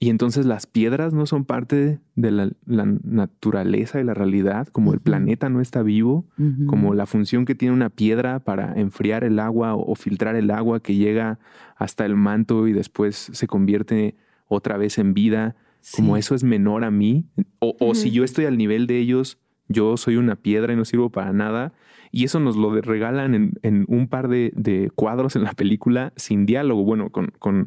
y 0.00 0.10
entonces 0.10 0.44
las 0.44 0.66
piedras 0.66 1.14
no 1.14 1.24
son 1.24 1.44
parte 1.44 2.00
de 2.14 2.30
la, 2.30 2.50
naturaleza 2.66 4.00
y 4.00 4.04
la 4.04 4.12
realidad, 4.12 4.68
como 4.68 4.92
el 4.92 5.00
planeta 5.00 5.48
no 5.48 5.60
está 5.60 5.82
vivo, 5.82 6.26
como 6.66 6.94
la 6.94 7.06
función 7.06 7.44
que 7.44 7.54
tiene 7.54 7.74
una 7.74 7.90
piedra 7.90 8.40
para 8.40 8.74
enfriar 8.74 9.24
el 9.24 9.38
agua 9.38 9.74
o, 9.74 9.94
filtrar 9.94 10.36
el 10.36 10.50
agua 10.50 10.80
que 10.80 10.96
llega 10.96 11.38
hasta 11.76 12.04
el 12.04 12.16
manto 12.16 12.66
y 12.68 12.72
después 12.72 13.30
se 13.32 13.46
convierte 13.46 14.16
otra 14.46 14.76
vez 14.76 14.98
en 14.98 15.14
vida, 15.14 15.56
como 15.96 16.16
eso 16.16 16.34
es 16.34 16.44
menor 16.44 16.84
a 16.84 16.90
mí, 16.90 17.26
o 17.60 17.94
si 17.94 18.10
yo 18.10 18.24
estoy 18.24 18.46
al 18.46 18.58
nivel 18.58 18.86
de 18.86 18.98
ellos, 18.98 19.38
yo 19.68 19.96
soy 19.96 20.16
una 20.16 20.36
piedra 20.36 20.72
y 20.72 20.76
no 20.76 20.84
sirvo 20.84 21.10
para 21.10 21.32
nada. 21.32 21.72
Y 22.14 22.22
eso 22.22 22.38
nos 22.38 22.54
lo 22.54 22.80
regalan 22.80 23.54
en, 23.62 23.84
un 23.88 24.06
par 24.06 24.28
de, 24.28 24.92
cuadros 24.94 25.34
en 25.34 25.42
la 25.42 25.52
película 25.52 26.12
sin 26.14 26.46
diálogo, 26.46 26.84
bueno, 26.84 27.10
con, 27.10 27.32
con, 27.40 27.66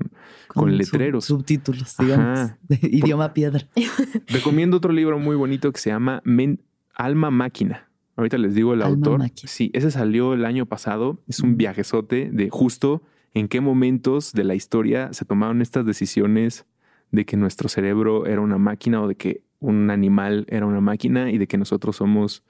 letreros. 0.77 1.25
subtítulos, 1.25 1.97
digamos, 1.97 2.51
de 2.69 2.79
idioma 2.81 3.33
piedra. 3.33 3.67
Recomiendo 4.27 4.77
otro 4.77 4.93
libro 4.93 5.19
muy 5.19 5.35
bonito 5.35 5.69
que 5.73 5.81
se 5.81 5.89
llama 5.89 6.23
Alma 6.95 7.29
Máquina. 7.29 7.89
Ahorita 8.15 8.37
les 8.37 8.55
digo 8.55 8.73
el 8.73 8.83
autor. 8.83 9.21
Sí, 9.35 9.69
ese 9.73 9.91
salió 9.91 10.33
el 10.33 10.45
año 10.45 10.65
pasado. 10.65 11.19
Es 11.27 11.41
un 11.41 11.57
viajezote 11.57 12.29
de 12.31 12.49
justo 12.49 13.01
en 13.33 13.49
qué 13.49 13.59
momentos 13.59 14.31
de 14.31 14.45
la 14.45 14.55
historia 14.55 15.11
se 15.11 15.25
tomaron 15.25 15.61
estas 15.61 15.85
decisiones 15.85 16.65
de 17.11 17.25
que 17.25 17.35
nuestro 17.35 17.67
cerebro 17.67 18.27
era 18.27 18.39
una 18.39 18.57
máquina 18.57 19.01
o 19.01 19.09
de 19.09 19.15
que 19.15 19.41
un 19.59 19.91
animal 19.91 20.45
era 20.47 20.65
una 20.65 20.79
máquina 20.79 21.31
y 21.31 21.37
de 21.37 21.47
que 21.47 21.57
nosotros 21.57 21.97
somos 21.97 22.43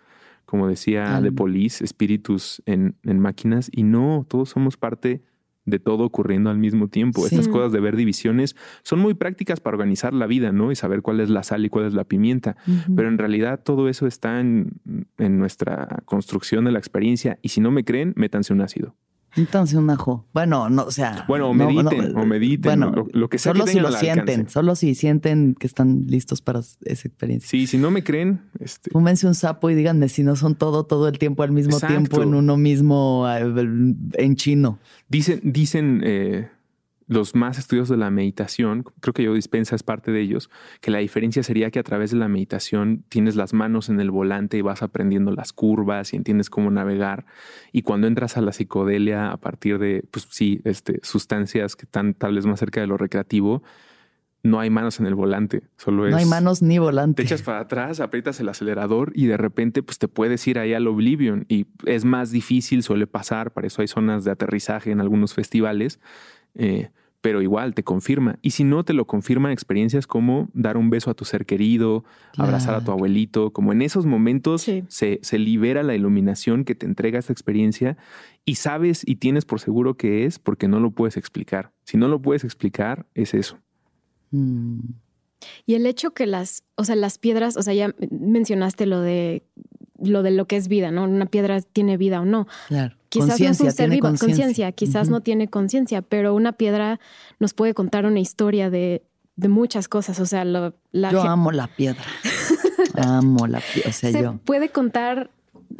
como 0.48 0.70
decía 0.70 1.20
de 1.20 1.34
Police, 1.34 1.84
espíritus 1.84 2.64
en, 2.66 2.96
máquinas. 3.04 3.70
Y 3.70 3.84
no, 3.84 4.26
todos 4.30 4.50
somos 4.50 4.78
parte 4.78 5.22
de 5.66 5.78
todo 5.78 6.06
ocurriendo 6.06 6.50
al 6.50 6.58
mismo 6.58 6.88
tiempo. 6.88 7.26
Estas 7.26 7.50
cosas 7.50 7.74
de 7.74 7.82
ver 7.82 7.98
divisiones 7.98 8.56
son 8.82 9.00
muy 9.00 9.14
prácticas 9.14 9.60
para 9.60 9.76
organizar 9.76 10.14
la 10.14 10.26
vida, 10.26 10.54
¿no? 10.54 10.72
Y 10.72 10.76
saber 10.78 11.02
cuál 11.02 11.20
es 11.20 11.30
la 11.30 11.44
sal 11.44 11.66
y 11.66 11.70
cuál 11.70 11.86
es 11.86 11.94
la 11.94 12.06
pimienta. 12.06 12.56
Pero 12.96 13.10
en 13.10 13.18
realidad 13.18 13.62
todo 13.62 13.90
eso 13.90 14.08
está 14.08 14.40
en, 14.40 14.80
en, 15.18 15.38
nuestra 15.38 16.02
construcción 16.06 16.64
de 16.64 16.72
la 16.72 16.80
experiencia. 16.80 17.40
Y 17.42 17.50
si 17.50 17.60
no 17.60 17.70
me 17.70 17.84
creen, 17.84 18.14
métanse 18.16 18.54
un 18.54 18.62
ácido. 18.62 18.96
Entonces 19.36 19.78
un 19.78 19.90
ajo. 19.90 20.26
Bueno, 20.34 20.70
no, 20.70 20.84
o 20.84 20.92
sea. 20.92 21.26
Bueno, 21.28 21.50
o 21.50 21.54
mediten, 21.54 22.18
o 22.18 22.26
mediten. 22.26 22.80
Bueno, 22.80 23.08
lo, 23.12 23.30
que 23.30 23.38
sea 23.38 23.54
solo 23.54 23.68
si 23.68 23.80
lo 23.80 23.92
sienten, 23.92 24.50
solo 24.50 24.76
si 24.76 24.96
sienten 24.96 25.54
que 25.54 25.68
están 25.68 26.06
listos 26.08 26.42
para 26.42 26.60
esa 26.60 27.08
experiencia. 27.08 27.50
Sí, 27.50 27.68
si 27.68 27.78
no 27.78 27.92
me 27.92 28.04
creen, 28.04 28.42
este. 28.60 28.90
Fúmense 28.92 29.28
un 29.28 29.36
sapo 29.36 29.70
y 29.70 29.76
díganme 29.76 30.10
si 30.10 30.24
no 30.24 30.36
son 30.36 30.56
todo, 30.56 30.86
todo 30.86 31.08
el 31.08 31.20
tiempo 31.20 31.44
al 31.44 31.52
mismo 31.52 31.80
tiempo 31.80 32.24
en 32.24 32.34
uno 32.34 32.58
mismo 32.58 33.28
eh, 33.30 33.96
en 34.14 34.36
chino. 34.36 34.80
Dicen, 35.08 35.42
dicen 35.44 36.02
eh, 36.04 36.50
los 37.08 37.36
más 37.36 37.58
estudios 37.58 37.88
de 37.88 37.98
la 37.98 38.12
meditación, 38.12 38.84
creo 39.00 39.14
que 39.14 39.24
yo 39.24 39.34
dispensa 39.34 39.76
es 39.76 39.84
parte 39.84 40.12
de 40.12 40.22
ellos, 40.22 40.50
que 40.82 40.92
la 40.92 41.00
diferencia 41.00 41.42
sería 41.42 41.72
que 41.72 41.80
a 41.80 41.84
través 41.84 42.12
de 42.12 42.18
la 42.18 42.28
meditación 42.28 43.06
tienes 43.08 43.36
las 43.36 43.54
manos 43.54 43.90
en 43.90 44.00
el 44.02 44.12
volante 44.12 44.58
y 44.58 44.62
vas 44.62 44.84
aprendiendo 44.84 45.32
las 45.32 45.54
curvas 45.54 46.14
y 46.14 46.18
entiendes 46.18 46.50
cómo 46.50 46.70
navegar. 46.70 47.26
Y 47.72 47.84
cuando 47.84 48.08
entras 48.08 48.36
a 48.36 48.42
la 48.42 48.52
psicodelia 48.52 49.32
a 49.32 49.38
partir 49.38 49.80
de, 49.80 50.04
pues 50.12 50.28
sí, 50.30 50.60
este, 50.66 51.00
sustancias 51.02 51.76
que 51.76 51.86
están 51.86 52.14
tal 52.14 52.36
vez 52.36 52.46
más 52.46 52.60
cerca 52.60 52.82
de 52.82 52.88
lo 52.88 52.98
recreativo, 52.98 53.64
no 54.44 54.60
hay 54.60 54.70
manos 54.70 55.00
en 55.00 55.06
el 55.06 55.16
volante, 55.16 55.64
solo 55.78 56.06
es... 56.06 56.12
No 56.12 56.18
hay 56.18 56.26
manos 56.26 56.62
ni 56.62 56.78
volante. 56.78 57.24
Te 57.24 57.28
echas 57.28 57.42
para 57.42 57.60
atrás, 57.60 58.00
aprietas 58.00 58.40
el 58.40 58.50
acelerador 58.50 59.12
y 59.16 59.26
de 59.26 59.38
repente 59.38 59.84
pues 59.84 59.98
te 59.98 60.08
puedes 60.08 60.46
ir 60.48 60.60
ahí 60.60 60.74
al 60.74 60.88
Oblivion 60.88 61.46
y 61.48 61.68
es 61.86 62.06
más 62.06 62.32
difícil, 62.32 62.84
suele 62.84 63.08
pasar, 63.08 63.52
para 63.52 63.68
eso 63.68 63.82
hay 63.82 63.88
zonas 63.88 64.24
de 64.24 64.32
aterrizaje 64.32 64.92
en 64.92 65.02
algunos 65.02 65.34
festivales 65.34 66.00
Eh, 66.58 66.90
pero 67.22 67.42
igual 67.42 67.74
te 67.74 67.84
confirma. 67.84 68.38
Y 68.42 68.52
si 68.52 68.64
no, 68.64 68.86
te 68.86 68.94
lo 68.94 69.06
confirma 69.06 69.52
experiencias 69.52 70.08
como 70.08 70.50
dar 70.54 70.78
un 70.78 70.90
beso 70.90 71.10
a 71.10 71.14
tu 71.14 71.26
ser 71.26 71.46
querido, 71.46 72.06
abrazar 72.38 72.76
a 72.76 72.84
tu 72.84 72.92
abuelito, 72.92 73.52
como 73.52 73.72
en 73.72 73.82
esos 73.82 74.06
momentos 74.06 74.62
se, 74.88 75.20
se, 75.22 75.40
libera 75.40 75.84
la 75.84 75.96
iluminación 75.96 76.64
que 76.64 76.76
te 76.76 76.86
entrega 76.86 77.20
esta 77.20 77.34
experiencia 77.34 77.98
y 78.46 78.56
sabes 78.56 79.02
y 79.06 79.16
tienes 79.16 79.46
por 79.46 79.60
seguro 79.60 79.98
que 79.98 80.26
es 80.26 80.40
porque 80.40 80.68
no 80.68 80.80
lo 80.80 80.92
puedes 80.92 81.18
explicar. 81.18 81.74
Si 81.84 81.98
no 81.98 82.08
lo 82.08 82.22
puedes 82.22 82.44
explicar, 82.44 83.06
es 83.14 83.34
eso. 83.34 83.58
Mm. 84.32 84.80
Y 85.66 85.76
el 85.76 85.86
hecho 85.86 86.12
que 86.12 86.26
las, 86.26 86.64
o 86.76 86.84
sea, 86.84 86.96
las 86.96 87.18
piedras, 87.18 87.58
o 87.58 87.64
sea, 87.64 87.74
ya 87.74 87.94
mencionaste 88.12 88.86
lo 88.86 89.02
de 89.02 89.44
lo 90.00 90.24
de 90.24 90.32
lo 90.32 90.46
que 90.46 90.56
es 90.56 90.68
vida, 90.68 90.92
¿no? 90.92 91.06
Una 91.06 91.26
piedra 91.26 91.60
tiene 91.62 91.98
vida 91.98 92.22
o 92.22 92.26
no. 92.26 92.48
Claro. 92.68 92.97
Quizás 93.10 93.40
no 93.40 93.48
es 93.48 93.62
un 93.62 93.72
ser 93.72 93.90
vivo, 93.90 94.08
conciencia, 94.08 94.72
quizás 94.72 95.10
no 95.10 95.22
tiene 95.22 95.48
conciencia, 95.48 96.02
pero 96.02 96.36
una 96.36 96.54
piedra 96.54 97.00
nos 97.40 97.54
puede 97.54 97.74
contar 97.74 98.06
una 98.06 98.20
historia 98.20 98.70
de, 98.70 99.04
de 99.36 99.48
muchas 99.48 99.88
cosas. 99.88 100.20
O 100.20 100.26
sea, 100.26 100.44
lo, 100.46 100.74
la 100.92 101.12
yo 101.12 101.22
amo 101.22 101.52
la 101.52 101.68
piedra. 101.68 102.04
amo 102.96 103.48
la 103.48 103.62
piedra. 103.62 103.90
O 103.90 103.94
sea, 103.94 104.12
Se 104.12 104.22
yo. 104.22 104.38
puede 104.44 104.70
contar 104.70 105.30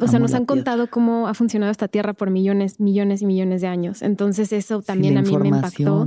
o 0.00 0.06
sea, 0.06 0.18
nos 0.18 0.34
han 0.34 0.44
contado 0.44 0.88
cómo 0.88 1.28
ha 1.28 1.34
funcionado 1.34 1.72
esta 1.72 1.88
tierra 1.88 2.12
por 2.12 2.30
millones, 2.30 2.78
millones 2.78 3.22
y 3.22 3.26
millones 3.26 3.60
de 3.60 3.66
años. 3.66 4.02
Entonces 4.02 4.52
eso 4.52 4.82
también 4.82 5.18
a 5.18 5.22
mí 5.22 5.36
me 5.36 5.48
impactó. 5.48 6.06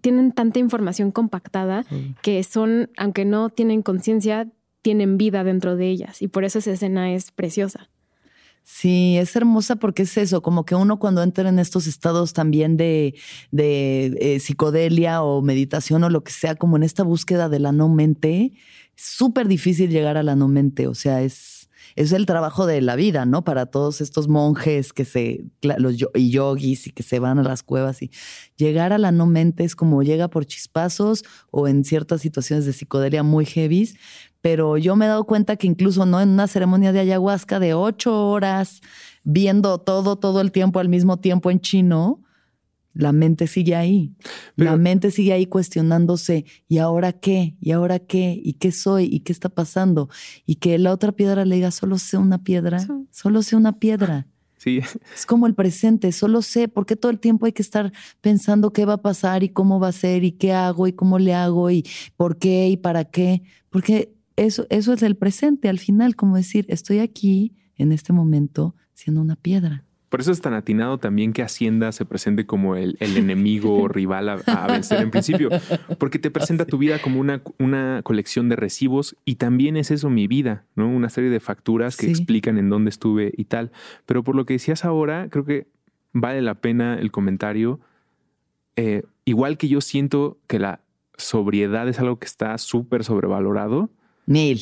tienen 0.00 0.32
tanta 0.32 0.58
información 0.58 1.10
compactada 1.10 1.84
que 2.22 2.42
son, 2.42 2.90
aunque 2.96 3.24
no 3.24 3.50
tienen 3.50 3.82
conciencia, 3.82 4.48
tienen 4.82 5.18
vida 5.18 5.44
dentro 5.44 5.76
de 5.76 5.88
ellas. 5.88 6.20
Y 6.20 6.28
por 6.28 6.44
eso 6.44 6.58
esa 6.58 6.72
escena 6.72 7.12
es 7.12 7.30
preciosa. 7.30 7.88
Sí, 8.66 9.18
es 9.18 9.36
hermosa 9.36 9.76
porque 9.76 10.02
es 10.04 10.16
eso, 10.16 10.40
como 10.40 10.64
que 10.64 10.74
uno 10.74 10.98
cuando 10.98 11.22
entra 11.22 11.48
en 11.50 11.58
estos 11.58 11.86
estados 11.86 12.32
también 12.32 12.78
de, 12.78 13.14
eh, 13.52 14.38
psicodelia 14.40 15.22
o 15.22 15.42
meditación 15.42 16.02
o 16.02 16.08
lo 16.08 16.24
que 16.24 16.32
sea, 16.32 16.54
como 16.54 16.78
en 16.78 16.82
esta 16.82 17.02
búsqueda 17.02 17.50
de 17.50 17.58
la 17.58 17.72
no 17.72 17.90
mente, 17.90 18.52
súper 18.96 19.48
difícil 19.48 19.90
llegar 19.90 20.16
a 20.16 20.22
la 20.22 20.34
no 20.34 20.48
mente. 20.48 20.86
O 20.88 20.94
sea, 20.94 21.22
es 21.22 21.64
es 21.96 22.12
el 22.12 22.26
trabajo 22.26 22.66
de 22.66 22.80
la 22.80 22.96
vida, 22.96 23.24
¿no? 23.24 23.44
Para 23.44 23.66
todos 23.66 24.00
estos 24.00 24.28
monjes 24.28 24.92
que 24.92 25.04
se, 25.04 25.44
los 25.62 25.96
y 26.14 26.30
yogis 26.30 26.86
y 26.86 26.90
que 26.90 27.02
se 27.02 27.18
van 27.18 27.38
a 27.38 27.42
las 27.42 27.62
cuevas 27.62 28.02
y 28.02 28.10
llegar 28.56 28.92
a 28.92 28.98
la 28.98 29.12
no 29.12 29.26
mente 29.26 29.64
es 29.64 29.76
como 29.76 30.02
llega 30.02 30.28
por 30.28 30.46
chispazos 30.46 31.24
o 31.50 31.68
en 31.68 31.84
ciertas 31.84 32.20
situaciones 32.20 32.66
de 32.66 32.72
psicodelia 32.72 33.22
muy 33.22 33.44
heavy, 33.46 33.90
pero 34.44 34.76
yo 34.76 34.94
me 34.94 35.06
he 35.06 35.08
dado 35.08 35.24
cuenta 35.24 35.56
que 35.56 35.66
incluso 35.66 36.04
no 36.04 36.20
en 36.20 36.28
una 36.28 36.46
ceremonia 36.46 36.92
de 36.92 37.00
ayahuasca 37.00 37.58
de 37.58 37.72
ocho 37.72 38.28
horas, 38.28 38.82
viendo 39.22 39.78
todo, 39.78 40.16
todo 40.16 40.42
el 40.42 40.52
tiempo 40.52 40.80
al 40.80 40.90
mismo 40.90 41.16
tiempo 41.16 41.50
en 41.50 41.60
chino, 41.60 42.20
la 42.92 43.12
mente 43.12 43.46
sigue 43.46 43.74
ahí. 43.74 44.14
la 44.54 44.76
mente 44.76 45.10
sigue 45.10 45.32
ahí 45.32 45.46
cuestionándose, 45.46 46.44
¿y 46.68 46.76
ahora 46.76 47.14
qué? 47.14 47.56
¿Y 47.58 47.70
ahora 47.70 48.00
qué? 48.00 48.38
¿Y 48.44 48.52
qué 48.54 48.70
soy? 48.70 49.06
¿Y 49.10 49.20
qué 49.20 49.32
está 49.32 49.48
pasando? 49.48 50.10
Y 50.44 50.56
que 50.56 50.78
la 50.78 50.92
otra 50.92 51.12
piedra 51.12 51.46
le 51.46 51.54
diga, 51.54 51.70
solo 51.70 51.96
sé 51.96 52.18
una 52.18 52.44
piedra, 52.44 52.86
solo 53.10 53.40
sé 53.40 53.56
una 53.56 53.78
piedra. 53.78 54.26
Sí. 54.58 54.80
Es 55.14 55.24
como 55.24 55.46
el 55.46 55.54
presente, 55.54 56.12
solo 56.12 56.42
sé, 56.42 56.68
porque 56.68 56.96
todo 56.96 57.10
el 57.10 57.18
tiempo 57.18 57.46
hay 57.46 57.52
que 57.52 57.62
estar 57.62 57.94
pensando 58.20 58.74
qué 58.74 58.84
va 58.84 58.94
a 58.94 59.02
pasar 59.02 59.42
y 59.42 59.48
cómo 59.48 59.80
va 59.80 59.88
a 59.88 59.92
ser 59.92 60.22
y 60.22 60.32
qué 60.32 60.52
hago 60.52 60.86
y 60.86 60.92
cómo 60.92 61.18
le 61.18 61.32
hago 61.32 61.70
y 61.70 61.86
por 62.18 62.36
qué 62.36 62.68
y 62.68 62.76
para 62.76 63.06
qué, 63.06 63.42
porque 63.70 64.14
eso, 64.36 64.66
eso 64.70 64.92
es 64.92 65.02
el 65.02 65.16
presente 65.16 65.68
al 65.68 65.78
final, 65.78 66.16
como 66.16 66.36
decir, 66.36 66.66
estoy 66.68 66.98
aquí 66.98 67.54
en 67.76 67.92
este 67.92 68.12
momento 68.12 68.74
siendo 68.94 69.20
una 69.20 69.36
piedra. 69.36 69.84
Por 70.14 70.20
eso 70.20 70.30
es 70.30 70.40
tan 70.40 70.54
atinado 70.54 70.98
también 70.98 71.32
que 71.32 71.42
Hacienda 71.42 71.90
se 71.90 72.04
presente 72.04 72.46
como 72.46 72.76
el, 72.76 72.96
enemigo 73.00 73.76
o 73.76 73.88
rival 73.88 74.28
a, 74.28 74.66
vencer 74.68 75.02
en 75.02 75.10
principio, 75.10 75.48
porque 75.98 76.20
te 76.20 76.30
presenta 76.30 76.66
tu 76.66 76.78
vida 76.78 77.00
como 77.00 77.18
una, 77.18 77.42
una, 77.58 78.00
colección 78.04 78.48
de 78.48 78.54
recibos 78.54 79.16
y 79.24 79.34
también 79.34 79.76
es 79.76 79.90
eso 79.90 80.10
mi 80.10 80.28
vida, 80.28 80.66
¿no? 80.76 80.88
Una 80.88 81.08
serie 81.08 81.30
de 81.30 81.40
facturas 81.40 81.96
que 81.96 82.08
explican 82.08 82.58
en 82.58 82.70
dónde 82.70 82.90
estuve 82.90 83.32
y 83.36 83.46
tal. 83.46 83.72
Pero 84.06 84.22
por 84.22 84.36
lo 84.36 84.46
que 84.46 84.52
decías 84.52 84.84
ahora, 84.84 85.26
creo 85.30 85.44
que 85.44 85.66
vale 86.12 86.42
la 86.42 86.54
pena 86.54 86.94
el 86.94 87.10
comentario. 87.10 87.80
Eh, 88.76 89.02
igual 89.24 89.58
que 89.58 89.66
yo 89.66 89.80
siento 89.80 90.38
que 90.46 90.60
la 90.60 90.80
sobriedad 91.16 91.88
es 91.88 91.98
algo 91.98 92.20
que 92.20 92.26
está 92.26 92.56
súper 92.58 93.02
sobrevalorado. 93.02 93.90
Mil. 94.26 94.60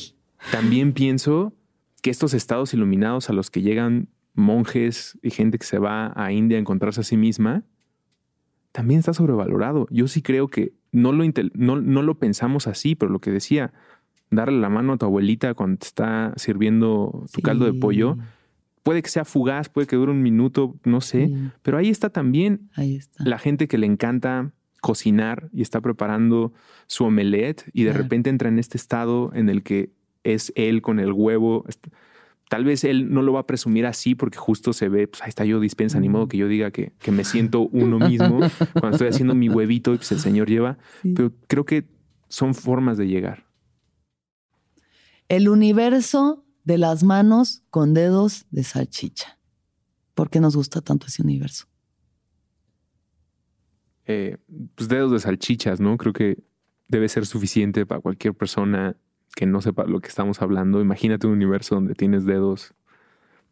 También 0.51 0.93
pienso 0.93 1.53
que 2.01 2.09
estos 2.09 2.33
estados 2.33 2.73
iluminados 2.73 3.29
a 3.29 3.33
los 3.33 3.49
que 3.49 3.61
llegan 3.61 4.09
monjes 4.33 5.17
y 5.21 5.29
gente 5.29 5.57
que 5.57 5.65
se 5.65 5.79
va 5.79 6.11
a 6.15 6.31
India 6.31 6.57
a 6.57 6.59
encontrarse 6.59 7.01
a 7.01 7.03
sí 7.03 7.17
misma, 7.17 7.63
también 8.71 8.99
está 8.99 9.13
sobrevalorado. 9.13 9.87
Yo 9.89 10.07
sí 10.07 10.21
creo 10.21 10.47
que 10.47 10.73
no 10.91 11.11
lo, 11.11 11.23
no, 11.53 11.79
no 11.79 12.01
lo 12.01 12.19
pensamos 12.19 12.67
así, 12.67 12.95
pero 12.95 13.11
lo 13.11 13.19
que 13.19 13.31
decía, 13.31 13.71
darle 14.31 14.59
la 14.59 14.69
mano 14.69 14.93
a 14.93 14.97
tu 14.97 15.05
abuelita 15.05 15.53
cuando 15.53 15.77
te 15.77 15.87
está 15.87 16.33
sirviendo 16.35 17.25
tu 17.31 17.41
caldo 17.41 17.65
de 17.65 17.73
pollo, 17.73 18.17
puede 18.83 19.01
que 19.01 19.09
sea 19.09 19.25
fugaz, 19.25 19.69
puede 19.69 19.87
que 19.87 19.95
dure 19.95 20.11
un 20.11 20.21
minuto, 20.21 20.75
no 20.83 21.01
sé, 21.01 21.31
pero 21.61 21.77
ahí 21.77 21.89
está 21.89 22.09
también 22.09 22.69
la 23.17 23.37
gente 23.37 23.67
que 23.67 23.77
le 23.77 23.87
encanta 23.87 24.51
cocinar 24.83 25.49
y 25.53 25.61
está 25.61 25.79
preparando 25.79 26.51
su 26.87 27.05
omelette 27.05 27.63
y 27.71 27.85
de 27.85 27.93
repente 27.93 28.29
entra 28.29 28.49
en 28.49 28.59
este 28.59 28.75
estado 28.75 29.31
en 29.33 29.47
el 29.47 29.63
que 29.63 29.93
es 30.25 30.51
él 30.57 30.81
con 30.81 30.99
el 30.99 31.13
huevo. 31.13 31.63
Tal 32.49 32.65
vez 32.65 32.83
él 32.83 33.13
no 33.13 33.21
lo 33.21 33.31
va 33.31 33.39
a 33.39 33.47
presumir 33.47 33.85
así 33.85 34.13
porque 34.13 34.37
justo 34.37 34.73
se 34.73 34.89
ve, 34.89 35.07
pues 35.07 35.23
ahí 35.23 35.29
está 35.29 35.45
yo 35.45 35.61
dispensa, 35.61 36.01
ni 36.01 36.09
modo 36.09 36.27
que 36.27 36.35
yo 36.35 36.49
diga 36.49 36.69
que, 36.71 36.91
me 37.09 37.23
siento 37.23 37.61
uno 37.71 37.97
mismo 37.97 38.41
cuando 38.73 38.97
estoy 38.97 39.07
haciendo 39.07 39.35
mi 39.35 39.47
huevito 39.47 39.93
y 39.93 39.97
pues 39.97 40.11
el 40.11 40.19
Señor 40.19 40.49
lleva. 40.49 40.77
Pero 41.01 41.31
creo 41.47 41.65
que 41.65 41.87
son 42.27 42.53
formas 42.53 42.97
de 42.97 43.07
llegar. 43.07 43.45
El 45.29 45.47
universo 45.47 46.43
de 46.65 46.77
las 46.77 47.05
manos 47.05 47.63
con 47.69 47.93
dedos 47.93 48.47
de 48.51 48.65
salchicha. 48.65 49.39
¿Por 50.13 50.29
qué 50.29 50.41
nos 50.41 50.57
gusta 50.57 50.81
tanto 50.81 51.07
ese 51.07 51.21
universo? 51.21 51.67
Eh, 54.05 54.37
pues 54.75 54.89
dedos 54.89 55.11
de 55.11 55.19
salchichas, 55.19 55.79
¿no? 55.79 55.97
Creo 55.97 56.13
que 56.13 56.37
debe 56.87 57.07
ser 57.09 57.25
suficiente 57.25 57.85
para 57.85 58.01
cualquier 58.01 58.33
persona 58.33 58.95
que 59.35 59.45
no 59.45 59.61
sepa 59.61 59.85
lo 59.85 59.99
que 59.99 60.09
estamos 60.09 60.41
hablando, 60.41 60.81
imagínate 60.81 61.27
un 61.27 61.33
universo 61.33 61.75
donde 61.75 61.95
tienes 61.95 62.25
dedos 62.25 62.73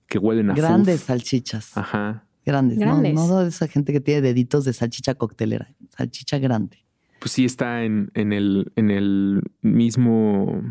que 0.07 0.17
huelen 0.17 0.51
a 0.51 0.53
Grandes 0.53 1.01
salchichas. 1.01 1.75
Ajá. 1.75 2.27
Grandes, 2.45 2.77
No, 2.79 3.01
no 3.01 3.41
esa 3.41 3.67
gente 3.67 3.93
que 3.93 4.01
tiene 4.01 4.21
deditos 4.21 4.65
de 4.65 4.73
salchicha 4.73 5.15
coctelera, 5.15 5.73
salchicha 5.95 6.39
grande. 6.39 6.83
Pues 7.19 7.31
sí 7.31 7.45
está 7.45 7.83
en, 7.83 8.11
en, 8.15 8.33
el, 8.33 8.71
en 8.75 8.89
el 8.89 9.43
mismo 9.61 10.61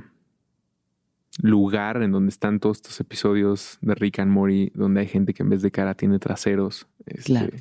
lugar 1.42 2.02
en 2.02 2.10
donde 2.10 2.30
están 2.30 2.58
todos 2.58 2.78
estos 2.78 2.98
episodios 3.00 3.78
de 3.82 3.94
Rick 3.94 4.18
and 4.18 4.32
Morty, 4.32 4.72
donde 4.74 5.00
hay 5.00 5.06
gente 5.06 5.32
que 5.32 5.44
en 5.44 5.50
vez 5.50 5.62
de 5.62 5.70
cara 5.70 5.94
tiene 5.94 6.18
traseros. 6.18 6.88
Este, 7.06 7.22
claro. 7.22 7.56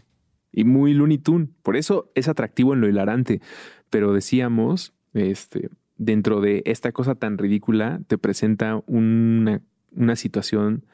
Y 0.51 0.63
muy 0.63 0.93
Looney 0.93 1.17
Tunes. 1.17 1.49
Por 1.61 1.75
eso 1.75 2.11
es 2.15 2.27
atractivo 2.27 2.73
en 2.73 2.81
lo 2.81 2.89
hilarante. 2.89 3.41
Pero 3.89 4.13
decíamos, 4.13 4.93
este, 5.13 5.69
dentro 5.97 6.41
de 6.41 6.63
esta 6.65 6.91
cosa 6.91 7.15
tan 7.15 7.37
ridícula 7.37 8.01
te 8.07 8.17
presenta 8.17 8.81
una, 8.87 9.61
una 9.91 10.15
situación 10.15 10.85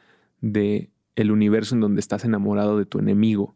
de 0.42 0.90
el 1.16 1.32
universo 1.32 1.76
en 1.76 1.82
donde 1.82 2.02
estás 2.02 2.26
enamorado 2.26 2.78
de 2.78 2.86
tu 2.86 3.00
enemigo 3.00 3.56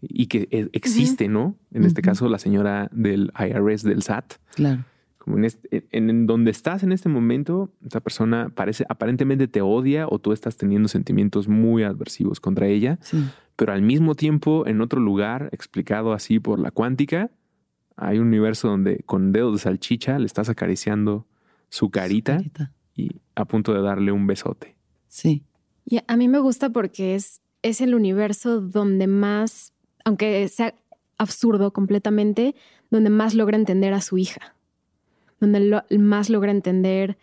y 0.00 0.26
que 0.26 0.48
e, 0.50 0.68
existe, 0.72 1.28
¿no? 1.28 1.56
En 1.72 1.84
este 1.84 2.02
caso, 2.02 2.28
la 2.28 2.38
señora 2.38 2.88
del 2.92 3.32
IRS, 3.38 3.82
del 3.82 4.02
SAT. 4.02 4.34
Claro. 4.54 4.84
Como 5.18 5.38
en, 5.38 5.46
en, 5.70 6.26
donde 6.26 6.50
estás 6.50 6.82
en 6.82 6.92
este 6.92 7.08
momento, 7.08 7.70
esa 7.84 8.00
persona 8.00 8.50
parece, 8.54 8.86
aparentemente 8.88 9.48
te 9.48 9.60
odia 9.60 10.06
o 10.08 10.18
tú 10.18 10.32
estás 10.32 10.56
teniendo 10.56 10.88
sentimientos 10.88 11.48
muy 11.48 11.82
adversivos 11.82 12.40
contra 12.40 12.66
ella, 12.66 12.98
pero 13.56 13.72
al 13.72 13.82
mismo 13.82 14.14
tiempo, 14.14 14.66
en 14.66 14.80
otro 14.82 15.00
lugar, 15.00 15.48
explicado 15.52 16.12
así 16.12 16.38
por 16.38 16.60
la 16.60 16.70
cuántica, 16.70 17.30
hay 17.96 18.18
un 18.18 18.28
universo 18.28 18.68
donde 18.68 19.02
con 19.06 19.32
dedos 19.32 19.54
de 19.54 19.58
salchicha 19.60 20.18
le 20.18 20.26
estás 20.26 20.50
acariciando 20.50 21.26
su 21.70 21.90
carita, 21.90 22.42
y 22.94 23.10
a 23.34 23.44
punto 23.46 23.74
de 23.74 23.82
darle 23.82 24.12
un 24.12 24.26
besote. 24.26 24.76
Sí. 25.08 25.42
Y 25.84 26.00
a 26.06 26.16
mí 26.16 26.28
me 26.28 26.38
gusta 26.38 26.70
porque 26.70 27.14
es, 27.14 27.40
es 27.62 27.80
el 27.80 27.94
universo 27.94 28.60
donde 28.60 29.06
más, 29.06 29.72
aunque 30.04 30.48
sea 30.48 30.74
absurdo 31.18 31.72
completamente, 31.72 32.54
donde 32.90 33.10
más 33.10 33.34
logra 33.34 33.56
entender 33.56 33.92
a 33.94 34.00
su 34.00 34.18
hija. 34.18 34.54
Donde 35.40 35.82
más 35.98 36.30
logra 36.30 36.50
entender 36.50 37.18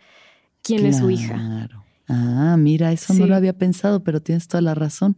quién 0.62 0.86
es 0.86 0.98
su 0.98 1.10
hija. 1.10 1.68
Ah, 2.08 2.56
mira, 2.58 2.92
eso 2.92 3.14
no 3.14 3.26
lo 3.26 3.34
había 3.34 3.56
pensado, 3.56 4.04
pero 4.04 4.20
tienes 4.20 4.46
toda 4.46 4.60
la 4.60 4.74
razón 4.74 5.16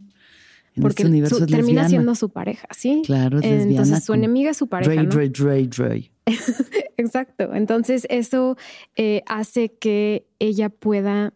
porque 0.81 1.03
este 1.03 1.45
termina 1.47 1.87
siendo 1.87 2.15
su 2.15 2.29
pareja, 2.29 2.67
¿sí? 2.71 3.01
Claro, 3.05 3.39
es 3.39 3.65
Entonces 3.65 4.03
su 4.03 4.13
enemiga 4.13 4.51
es 4.51 4.57
su 4.57 4.67
pareja. 4.67 5.03
Dre, 5.03 5.29
Dre, 5.29 5.67
Dre, 5.67 6.11
Exacto. 6.97 7.53
Entonces 7.53 8.05
eso 8.09 8.57
eh, 8.95 9.23
hace 9.27 9.69
que 9.69 10.27
ella 10.39 10.69
pueda, 10.69 11.33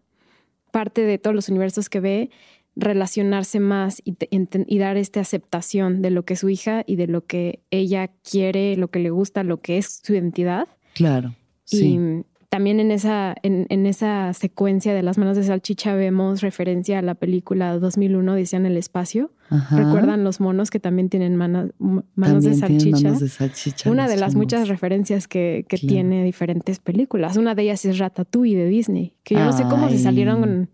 parte 0.71 1.01
de 1.01 1.17
todos 1.17 1.35
los 1.35 1.49
universos 1.49 1.89
que 1.89 1.99
ve, 1.99 2.29
relacionarse 2.75 3.59
más 3.59 4.01
y, 4.05 4.15
y, 4.29 4.77
dar 4.77 4.95
esta 4.95 5.19
aceptación 5.19 6.01
de 6.01 6.09
lo 6.09 6.23
que 6.23 6.35
es 6.35 6.39
su 6.39 6.47
hija 6.47 6.83
y 6.87 6.95
de 6.95 7.07
lo 7.07 7.25
que 7.25 7.59
ella 7.69 8.09
quiere, 8.23 8.77
lo 8.77 8.89
que 8.89 8.99
le 8.99 9.09
gusta, 9.09 9.43
lo 9.43 9.59
que 9.59 9.77
es 9.77 10.01
su 10.03 10.13
identidad. 10.13 10.67
Claro. 10.93 11.35
Y 11.69 12.23
también 12.51 12.81
en 12.81 12.91
esa, 12.91 13.33
en, 13.43 13.65
en, 13.69 13.85
esa 13.85 14.33
secuencia 14.33 14.93
de 14.93 15.01
las 15.01 15.17
manos 15.17 15.37
de 15.37 15.43
salchicha 15.43 15.95
vemos 15.95 16.41
referencia 16.41 16.99
a 16.99 17.01
la 17.01 17.15
película 17.15 17.79
2001, 17.79 18.33
decían 18.33 18.65
el 18.65 18.75
espacio. 18.75 19.31
¿Recuerdan 19.71 20.25
los 20.25 20.41
monos 20.41 20.69
que 20.69 20.81
también 20.81 21.07
tienen 21.07 21.37
manos, 21.37 21.71
manos, 21.79 22.43
de 22.43 22.53
salchicha? 22.55 23.11
de 23.13 23.29
salchicha? 23.29 23.89
Una 23.89 24.09
de 24.09 24.17
las 24.17 24.35
muchas 24.35 24.67
referencias 24.67 25.29
que, 25.29 25.65
que 25.69 25.77
tiene 25.77 26.25
diferentes 26.25 26.79
películas. 26.79 27.37
Una 27.37 27.55
de 27.55 27.63
ellas 27.63 27.85
es 27.85 27.99
Ratatouille 27.99 28.57
de 28.57 28.67
Disney, 28.67 29.13
que 29.23 29.35
yo 29.35 29.45
no 29.45 29.53
sé 29.53 29.63
cómo 29.63 29.89
se 29.89 29.97
salieron 29.97 30.69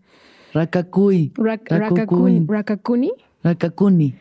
Rakakui. 0.54 1.32
Rakakuni. 1.36 2.44
Rakakuni. 2.48 3.12
Rakakuni. 3.44 4.14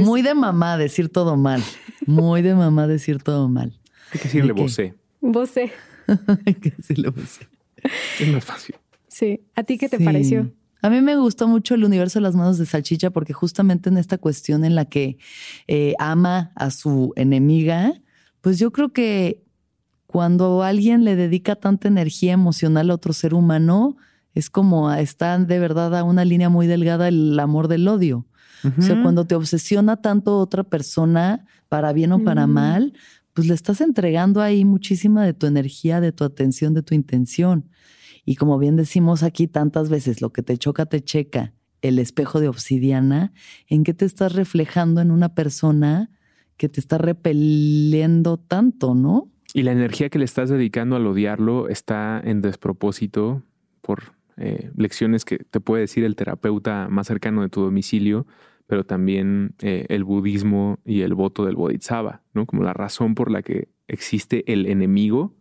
Muy 0.00 0.22
de 0.22 0.34
mamá 0.34 0.76
decir 0.78 1.10
todo 1.10 1.36
mal. 1.36 1.62
Muy 2.06 2.42
de 2.42 2.56
mamá 2.56 2.88
decir 2.88 3.22
todo 3.22 3.48
mal. 3.48 3.78
Hay 4.12 4.18
que 4.18 4.24
decirle 4.24 4.52
vocé. 4.52 4.94
Vocé. 5.20 5.70
Vocé. 7.14 7.48
Es 8.20 8.28
más 8.28 8.44
fácil. 8.44 8.76
Sí. 9.08 9.40
¿A 9.54 9.62
ti 9.62 9.78
qué 9.78 9.88
te 9.88 10.00
pareció? 10.00 10.50
A 10.82 10.90
mí 10.90 11.00
me 11.00 11.16
gustó 11.16 11.48
mucho 11.48 11.74
el 11.74 11.84
universo 11.84 12.18
de 12.18 12.24
las 12.24 12.34
manos 12.34 12.58
de 12.58 12.66
salchicha 12.66 13.10
porque 13.10 13.32
justamente 13.32 13.88
en 13.88 13.96
esta 13.96 14.18
cuestión 14.18 14.64
en 14.64 14.74
la 14.74 14.84
que 14.84 15.18
eh, 15.66 15.94
ama 15.98 16.52
a 16.56 16.70
su 16.70 17.12
enemiga, 17.16 17.94
pues 18.40 18.58
yo 18.58 18.70
creo 18.70 18.92
que 18.92 19.42
cuando 20.06 20.62
alguien 20.62 21.04
le 21.04 21.16
dedica 21.16 21.56
tanta 21.56 21.88
energía 21.88 22.32
emocional 22.32 22.90
a 22.90 22.94
otro 22.94 23.12
ser 23.12 23.34
humano, 23.34 23.96
es 24.34 24.50
como 24.50 24.92
está 24.92 25.38
de 25.38 25.58
verdad 25.58 25.96
a 25.96 26.04
una 26.04 26.24
línea 26.24 26.48
muy 26.48 26.66
delgada 26.66 27.08
el 27.08 27.38
amor 27.40 27.68
del 27.68 27.88
odio. 27.88 28.26
O 28.78 28.80
sea, 28.80 29.02
cuando 29.02 29.26
te 29.26 29.34
obsesiona 29.34 29.96
tanto 29.96 30.38
otra 30.38 30.64
persona, 30.64 31.44
para 31.68 31.92
bien 31.92 32.12
o 32.12 32.22
para 32.22 32.46
mal, 32.46 32.94
pues 33.34 33.48
le 33.48 33.54
estás 33.54 33.80
entregando 33.80 34.40
ahí 34.40 34.64
muchísima 34.64 35.24
de 35.24 35.34
tu 35.34 35.46
energía, 35.46 36.00
de 36.00 36.12
tu 36.12 36.24
atención, 36.24 36.72
de 36.72 36.82
tu 36.82 36.94
intención. 36.94 37.68
Y 38.24 38.36
como 38.36 38.58
bien 38.58 38.76
decimos 38.76 39.22
aquí 39.22 39.48
tantas 39.48 39.90
veces, 39.90 40.22
lo 40.22 40.32
que 40.32 40.42
te 40.42 40.56
choca, 40.56 40.86
te 40.86 41.02
checa. 41.02 41.52
El 41.82 41.98
espejo 41.98 42.40
de 42.40 42.48
obsidiana, 42.48 43.34
¿en 43.68 43.84
qué 43.84 43.92
te 43.92 44.06
estás 44.06 44.32
reflejando 44.32 45.02
en 45.02 45.10
una 45.10 45.34
persona 45.34 46.10
que 46.56 46.70
te 46.70 46.80
está 46.80 46.96
repeliendo 46.96 48.38
tanto, 48.38 48.94
no? 48.94 49.30
Y 49.52 49.62
la 49.62 49.72
energía 49.72 50.08
que 50.08 50.18
le 50.18 50.24
estás 50.24 50.48
dedicando 50.48 50.96
al 50.96 51.06
odiarlo 51.06 51.68
está 51.68 52.22
en 52.24 52.40
despropósito 52.40 53.42
por 53.82 54.14
eh, 54.36 54.70
lecciones 54.76 55.24
que 55.24 55.38
te 55.38 55.60
puede 55.60 55.82
decir 55.82 56.04
el 56.04 56.16
terapeuta 56.16 56.88
más 56.88 57.06
cercano 57.06 57.42
de 57.42 57.48
tu 57.48 57.60
domicilio, 57.60 58.26
pero 58.66 58.84
también 58.84 59.54
eh, 59.60 59.86
el 59.88 60.04
budismo 60.04 60.78
y 60.84 61.02
el 61.02 61.14
voto 61.14 61.44
del 61.44 61.56
bodhisattva, 61.56 62.22
¿no? 62.32 62.46
Como 62.46 62.62
la 62.62 62.72
razón 62.72 63.14
por 63.14 63.30
la 63.30 63.42
que 63.42 63.68
existe 63.88 64.50
el 64.50 64.66
enemigo 64.66 65.34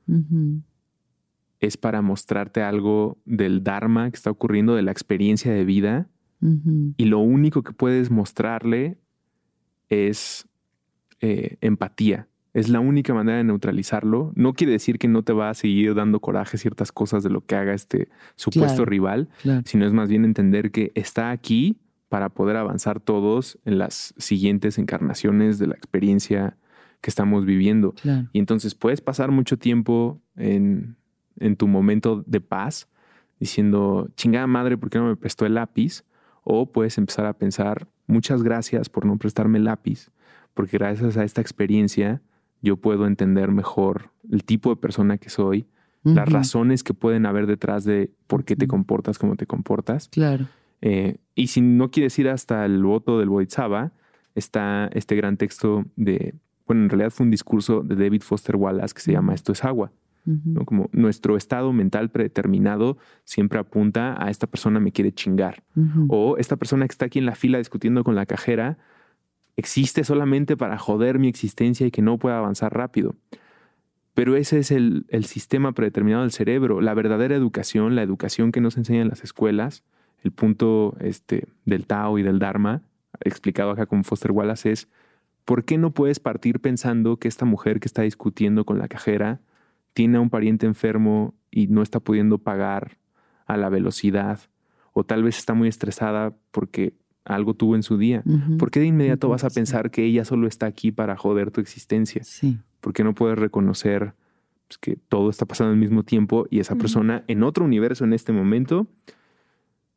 es 1.60 1.78
para 1.78 2.02
mostrarte 2.02 2.62
algo 2.62 3.18
del 3.26 3.64
dharma 3.64 4.10
que 4.10 4.18
está 4.18 4.30
ocurriendo, 4.30 4.76
de 4.76 4.82
la 4.82 4.91
experiencia 4.91 5.54
de 5.54 5.64
vida, 5.64 6.10
y 6.98 7.06
lo 7.06 7.20
único 7.20 7.64
que 7.64 7.72
puedes 7.72 8.12
mostrarle 8.12 8.98
es 9.88 10.45
eh, 11.22 11.56
empatía, 11.62 12.28
es 12.54 12.68
la 12.68 12.82
única 12.82 13.14
manera 13.14 13.38
de 13.38 13.45
neutralizarlo. 13.45 14.34
No 14.36 14.52
quiere 14.52 14.74
decir 14.74 15.00
que 15.00 15.08
no 15.08 15.24
te 15.24 15.32
va 15.32 15.50
a 15.50 15.54
seguir 15.54 15.95
dando 15.95 16.20
coraje 16.20 16.58
ciertas 16.58 16.91
cosas 16.91 17.24
de 17.24 17.30
lo 17.30 17.45
que 17.45 17.56
haga 17.56 17.74
este 17.74 18.10
supuesto 18.36 18.84
rival, 18.84 19.30
sino 19.64 19.86
es 19.86 19.94
más 19.94 20.10
bien 20.10 20.26
entender 20.26 20.72
que 20.72 20.91
está 20.95 21.32
aquí 21.32 21.78
para 22.14 22.30
poder 22.30 22.57
avanzar 22.57 22.99
todos 22.99 23.57
en 23.65 23.80
las 23.80 24.14
siguientes 24.19 24.77
encarnaciones 24.77 25.57
de 25.57 25.65
la 25.65 25.73
experiencia 25.73 26.57
que 27.02 27.10
estamos 27.10 27.44
viviendo. 27.44 27.95
Y 28.31 28.38
entonces 28.38 28.76
puedes 28.76 29.02
pasar 29.02 29.31
mucho 29.31 29.57
tiempo 29.57 30.22
en, 30.35 30.95
en 31.40 31.56
tu 31.56 31.68
momento 31.68 32.23
de 32.27 32.40
paz 32.40 32.88
diciendo, 33.40 34.11
chingada 34.15 34.45
madre, 34.45 34.77
¿por 34.77 34.91
qué 34.91 34.99
no 34.99 35.07
me 35.07 35.15
prestó 35.15 35.48
el 35.48 35.56
lápiz? 35.56 36.03
O 36.44 36.72
puedes 36.72 36.99
empezar 36.99 37.26
a 37.26 37.34
pensar, 37.34 37.88
muchas 38.06 38.44
gracias 38.44 38.90
por 38.90 39.07
no 39.07 39.18
prestarme 39.18 39.57
el 39.57 39.64
lápiz, 39.64 40.11
porque 40.53 40.77
gracias 40.77 41.18
a 41.18 41.23
esta 41.23 41.41
experiencia 41.41 42.22
yo 42.61 42.77
puedo 42.77 43.07
entender 43.07 43.49
mejor 43.49 44.11
el 44.30 44.44
tipo 44.44 44.69
de 44.69 44.76
persona 44.76 45.18
que 45.18 45.31
soy, 45.31 45.65
las 46.03 46.30
razones 46.30 46.84
que 46.84 46.94
pueden 46.94 47.26
haber 47.26 47.48
detrás 47.48 47.85
de 47.85 48.11
por 48.27 48.45
qué 48.45 48.56
te 48.56 48.68
comportas 48.68 49.18
como 49.18 49.35
te 49.35 49.48
comportas. 49.48 50.10
Claro. 50.10 50.45
Eh, 50.85 51.15
y 51.34 51.47
si 51.47 51.61
no 51.61 51.91
quieres 51.91 52.19
ir 52.19 52.27
hasta 52.27 52.65
el 52.65 52.84
voto 52.84 53.18
del 53.18 53.30
Bodhisattva, 53.30 53.93
está 54.35 54.89
este 54.93 55.15
gran 55.15 55.38
texto 55.38 55.85
de, 55.95 56.35
bueno, 56.68 56.84
en 56.84 56.89
realidad 56.89 57.10
fue 57.10 57.23
un 57.23 57.31
discurso 57.31 57.84
de 57.84 57.95
David 57.95 58.22
Foster 58.22 58.57
Wallace 58.57 58.93
que 58.93 58.99
se 58.99 59.14
llama 59.14 59.34
Esto 59.34 59.53
es 59.53 59.64
agua. 59.64 59.93
¿no? 60.26 60.65
Como 60.65 60.89
nuestro 60.91 61.38
estado 61.38 61.72
mental 61.72 62.10
predeterminado 62.10 62.97
siempre 63.23 63.60
apunta 63.60 64.22
a 64.22 64.30
esta 64.30 64.45
persona 64.47 64.81
me 64.81 64.91
quiere 64.91 65.14
chingar. 65.14 65.64
O 66.10 66.35
esta 66.38 66.57
persona 66.57 66.85
que 66.85 66.91
está 66.91 67.05
aquí 67.05 67.19
en 67.19 67.26
la 67.26 67.35
fila 67.35 67.60
discutiendo 67.60 68.03
con 68.03 68.15
la 68.15 68.26
cajera 68.26 68.77
existe 69.55 70.03
solamente 70.03 70.57
para 70.57 70.77
joder 70.77 71.18
mi 71.18 71.30
existencia 71.30 71.88
y 71.88 71.91
que 71.91 72.01
no 72.01 72.18
pueda 72.18 72.39
avanzar 72.39 72.73
rápido. 72.73 73.15
Pero 74.14 74.35
ese 74.35 74.60
es 74.60 74.72
el, 74.72 75.05
sistema 75.26 75.72
predeterminado 75.72 76.23
del 76.23 76.31
cerebro. 76.31 76.81
La 76.81 76.93
verdadera 76.93 77.35
educación, 77.35 77.95
la 77.95 78.03
educación 78.03 78.51
que 78.51 78.61
nos 78.61 78.77
enseñan 78.77 79.07
las 79.07 79.23
escuelas, 79.23 79.84
el 80.24 80.32
punto 80.32 80.95
este, 81.00 81.48
del 81.66 81.86
Tao 81.86 82.18
y 82.18 82.24
del 82.24 82.40
Dharma, 82.40 82.82
explicado 83.22 83.72
acá 83.72 83.86
con 83.86 84.04
Foster 84.04 84.32
Wallace, 84.32 84.72
es 84.72 84.88
¿por 85.45 85.66
qué 85.66 85.78
no 85.78 85.91
puedes 85.91 86.20
partir 86.20 86.60
pensando 86.60 87.18
que 87.18 87.28
esta 87.28 87.45
mujer 87.45 87.80
que 87.80 87.88
está 87.88 88.02
discutiendo 88.02 88.66
con 88.66 88.80
la 88.80 88.88
cajera 88.88 89.41
tiene 89.94 90.18
a 90.18 90.22
un 90.22 90.30
pariente 90.30 90.66
enfermo 90.66 91.36
y 91.52 91.68
no 91.68 91.82
está 91.82 92.00
pudiendo 92.00 92.38
pagar 92.38 92.98
a 93.45 93.58
la 93.58 93.70
velocidad? 93.70 94.40
O 94.94 95.04
tal 95.04 95.24
vez 95.24 95.38
está 95.38 95.54
muy 95.54 95.68
estresada 95.68 96.34
porque 96.52 96.94
algo 97.26 97.54
tuvo 97.54 97.76
en 97.76 97.84
su 97.84 97.98
día. 97.98 98.24
¿Por 98.60 98.70
qué 98.70 98.80
de 98.80 98.88
inmediato 98.88 99.30
vas 99.30 99.44
a 99.44 99.50
pensar 99.50 99.91
que 99.91 100.04
ella 100.04 100.26
solo 100.26 100.48
está 100.48 100.66
aquí 100.66 100.91
para 100.91 101.18
joder 101.18 101.52
tu 101.52 101.62
existencia? 101.62 102.24
Sí. 102.24 102.60
¿Por 102.80 102.94
qué 102.94 103.04
no 103.04 103.14
puedes 103.14 103.38
reconocer 103.38 104.14
pues, 104.68 104.78
que 104.78 104.98
todo 105.08 105.30
está 105.30 105.45
pasando 105.45 105.72
al 105.72 105.80
mismo 105.80 106.04
tiempo 106.04 106.48
y 106.50 106.60
esa 106.60 106.76
persona 106.76 107.24
en 107.28 107.44
otro 107.44 107.66
universo 107.66 108.04
en 108.04 108.14
este 108.14 108.34
momento 108.34 108.88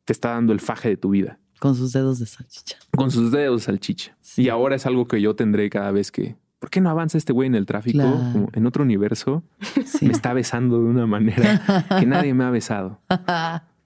te 0.07 0.13
está 0.13 0.29
dando 0.29 0.53
el 0.53 0.61
faje 0.61 0.87
de 0.87 0.95
tu 0.95 1.09
vida? 1.09 1.37
Con 1.59 1.75
sus 1.75 1.91
dedos 1.91 2.17
de 2.19 2.27
salchicha. 2.27 2.77
Con 2.95 3.11
sus 3.11 3.29
dedos 3.29 3.61
de 3.61 3.65
salchicha. 3.65 4.17
Y 4.37 4.47
ahora 4.47 4.77
es 4.77 4.85
algo 4.85 5.05
que 5.05 5.19
yo 5.19 5.35
tendré 5.35 5.69
cada 5.69 5.91
vez 5.91 6.13
que... 6.13 6.37
¿Por 6.59 6.69
qué 6.69 6.79
no 6.79 6.89
avanza 6.89 7.17
este 7.17 7.33
güey 7.33 7.47
en 7.47 7.55
el 7.55 7.65
tráfico? 7.65 7.99
Como 8.31 8.49
en 8.53 8.65
otro 8.65 8.83
universo 8.83 9.43
me 10.01 10.11
está 10.13 10.31
besando 10.31 10.79
de 10.79 10.85
una 10.85 11.05
manera 11.05 11.85
que 11.99 12.05
nadie 12.05 12.33
me 12.33 12.45
ha 12.45 12.49
besado. 12.49 13.01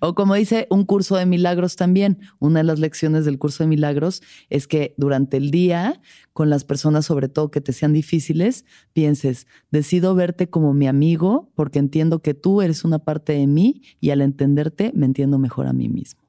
O 0.00 0.14
como 0.14 0.34
dice 0.34 0.66
un 0.70 0.84
curso 0.84 1.16
de 1.16 1.26
milagros 1.26 1.76
también, 1.76 2.18
una 2.38 2.60
de 2.60 2.64
las 2.64 2.78
lecciones 2.78 3.24
del 3.24 3.38
curso 3.38 3.64
de 3.64 3.68
milagros 3.68 4.22
es 4.48 4.66
que 4.66 4.94
durante 4.96 5.36
el 5.36 5.50
día, 5.50 6.00
con 6.32 6.50
las 6.50 6.64
personas 6.64 7.06
sobre 7.06 7.28
todo 7.28 7.50
que 7.50 7.60
te 7.60 7.72
sean 7.72 7.92
difíciles, 7.92 8.64
pienses, 8.92 9.46
decido 9.70 10.14
verte 10.14 10.48
como 10.48 10.74
mi 10.74 10.86
amigo 10.86 11.50
porque 11.54 11.78
entiendo 11.78 12.20
que 12.20 12.34
tú 12.34 12.62
eres 12.62 12.84
una 12.84 12.98
parte 13.00 13.32
de 13.32 13.46
mí 13.46 13.82
y 14.00 14.10
al 14.10 14.20
entenderte 14.20 14.92
me 14.94 15.06
entiendo 15.06 15.38
mejor 15.38 15.66
a 15.66 15.72
mí 15.72 15.88
mismo. 15.88 16.22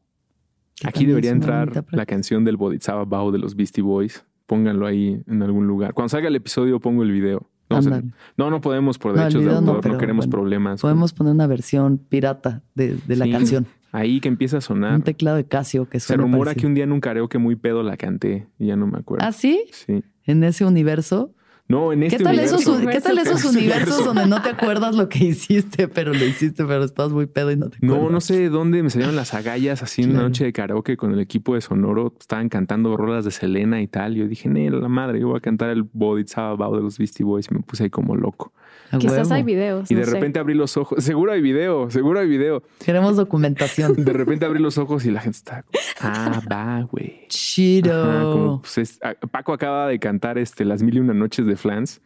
Aquí 0.83 1.05
debería 1.05 1.31
entrar 1.31 1.85
la 1.91 2.05
canción 2.05 2.45
del 2.45 2.57
Bodhisattva 2.57 3.05
Bao 3.05 3.31
de 3.31 3.39
los 3.39 3.55
Beastie 3.55 3.83
Boys. 3.83 4.23
Pónganlo 4.45 4.87
ahí 4.87 5.21
en 5.27 5.43
algún 5.43 5.67
lugar. 5.67 5.93
Cuando 5.93 6.09
salga 6.09 6.29
el 6.29 6.35
episodio 6.35 6.79
pongo 6.79 7.03
el 7.03 7.11
video. 7.11 7.49
No, 7.69 8.49
no, 8.49 8.61
podemos 8.61 8.97
por 8.97 9.13
derechos 9.13 9.43
de 9.43 9.51
autor, 9.51 9.85
no, 9.85 9.97
queremos 9.97 10.27
problemas. 10.27 10.81
Podemos 10.81 11.13
poner 11.13 11.33
una 11.33 11.47
versión 11.47 11.97
pirata 11.97 12.63
de, 12.75 12.97
la 13.07 13.29
canción. 13.29 13.67
Ahí 13.91 14.19
que 14.19 14.27
empieza 14.27 14.57
a 14.57 14.61
sonar. 14.61 14.95
Un 14.95 15.01
teclado 15.01 15.37
de 15.37 15.45
Casio 15.45 15.89
que 15.89 15.99
suena. 15.99 16.21
Se 16.21 16.27
rumora 16.27 16.55
que 16.55 16.67
un 16.67 16.75
día 16.75 16.83
en 16.83 16.91
un 16.91 16.99
karaoke 16.99 17.37
muy 17.37 17.55
pedo 17.55 17.81
la 17.81 17.97
canté 17.97 18.47
y 18.59 18.67
ya 18.67 18.75
no 18.75 18.85
me 18.85 18.99
acuerdo. 18.99 19.25
¿Ah, 19.25 19.31
sí? 19.31 19.65
Sí. 19.71 20.03
En 20.25 20.43
ese 20.43 20.65
universo. 20.65 21.33
No, 21.69 21.93
en 21.93 22.01
este 22.01 22.17
¿Qué 22.17 22.23
tal 22.23 22.33
universo. 22.33 22.55
Esos, 22.57 22.79
¿Qué 22.79 22.99
tal 22.99 23.19
esos 23.19 23.45
universos 23.45 24.03
donde 24.03 24.25
no 24.25 24.41
te 24.41 24.49
acuerdas 24.49 24.95
lo 24.95 25.07
que 25.07 25.19
hiciste, 25.25 25.87
pero 25.87 26.15
lo 26.15 26.25
hiciste, 26.25 26.65
pero 26.65 26.83
estás 26.83 27.11
muy 27.11 27.27
pedo 27.27 27.51
y 27.51 27.57
no 27.57 27.69
te 27.69 27.77
acuerdas? 27.77 28.01
No, 28.01 28.09
no 28.09 28.21
sé 28.21 28.49
dónde 28.49 28.81
me 28.81 28.89
salieron 28.89 29.15
las 29.15 29.35
agallas 29.35 29.83
así 29.83 30.01
en 30.01 30.11
una 30.11 30.23
noche 30.23 30.45
de 30.45 30.51
karaoke 30.51 30.97
con 30.97 31.13
el 31.13 31.19
equipo 31.19 31.53
de 31.53 31.61
Sonoro. 31.61 32.15
Estaban 32.19 32.49
cantando 32.49 32.97
rolas 32.97 33.23
de 33.23 33.29
Selena 33.29 33.83
y 33.83 33.87
tal. 33.87 34.15
Yo 34.15 34.27
dije, 34.27 34.49
no, 34.49 34.79
la 34.79 34.87
madre, 34.87 35.19
yo 35.19 35.27
voy 35.27 35.37
a 35.37 35.41
cantar 35.41 35.69
el 35.69 35.83
Body 35.83 36.25
Bow 36.35 36.75
de 36.75 36.81
los 36.81 36.97
Beastie 36.97 37.23
Boys. 37.23 37.47
Y 37.51 37.53
me 37.53 37.61
puse 37.61 37.83
ahí 37.83 37.89
como 37.91 38.15
loco. 38.15 38.51
Quizás 38.97 39.31
hay 39.31 39.43
videos. 39.43 39.91
Y 39.91 39.95
de 39.95 40.05
repente 40.05 40.39
abrí 40.39 40.55
los 40.55 40.75
ojos. 40.77 41.03
Seguro 41.03 41.31
hay 41.31 41.41
video, 41.41 41.89
seguro 41.91 42.19
hay 42.19 42.27
video. 42.27 42.63
Queremos 42.83 43.17
documentación. 43.17 43.93
De 44.03 44.13
repente 44.13 44.45
abrí 44.45 44.59
los 44.59 44.77
ojos 44.77 45.05
y 45.05 45.11
la 45.11 45.21
gente 45.21 45.37
está 45.37 45.65
ah, 46.01 46.41
va, 46.51 46.81
güey. 46.81 47.27
Chido. 47.27 48.61
Pues, 48.61 48.99
Paco 49.31 49.53
acaba 49.53 49.87
de 49.87 49.99
cantar 49.99 50.37
este 50.37 50.65
Las 50.65 50.81
Mil 50.81 50.95
y 50.95 50.99
Una 50.99 51.13
Noches 51.13 51.45
de 51.45 51.55
Flans 51.55 52.01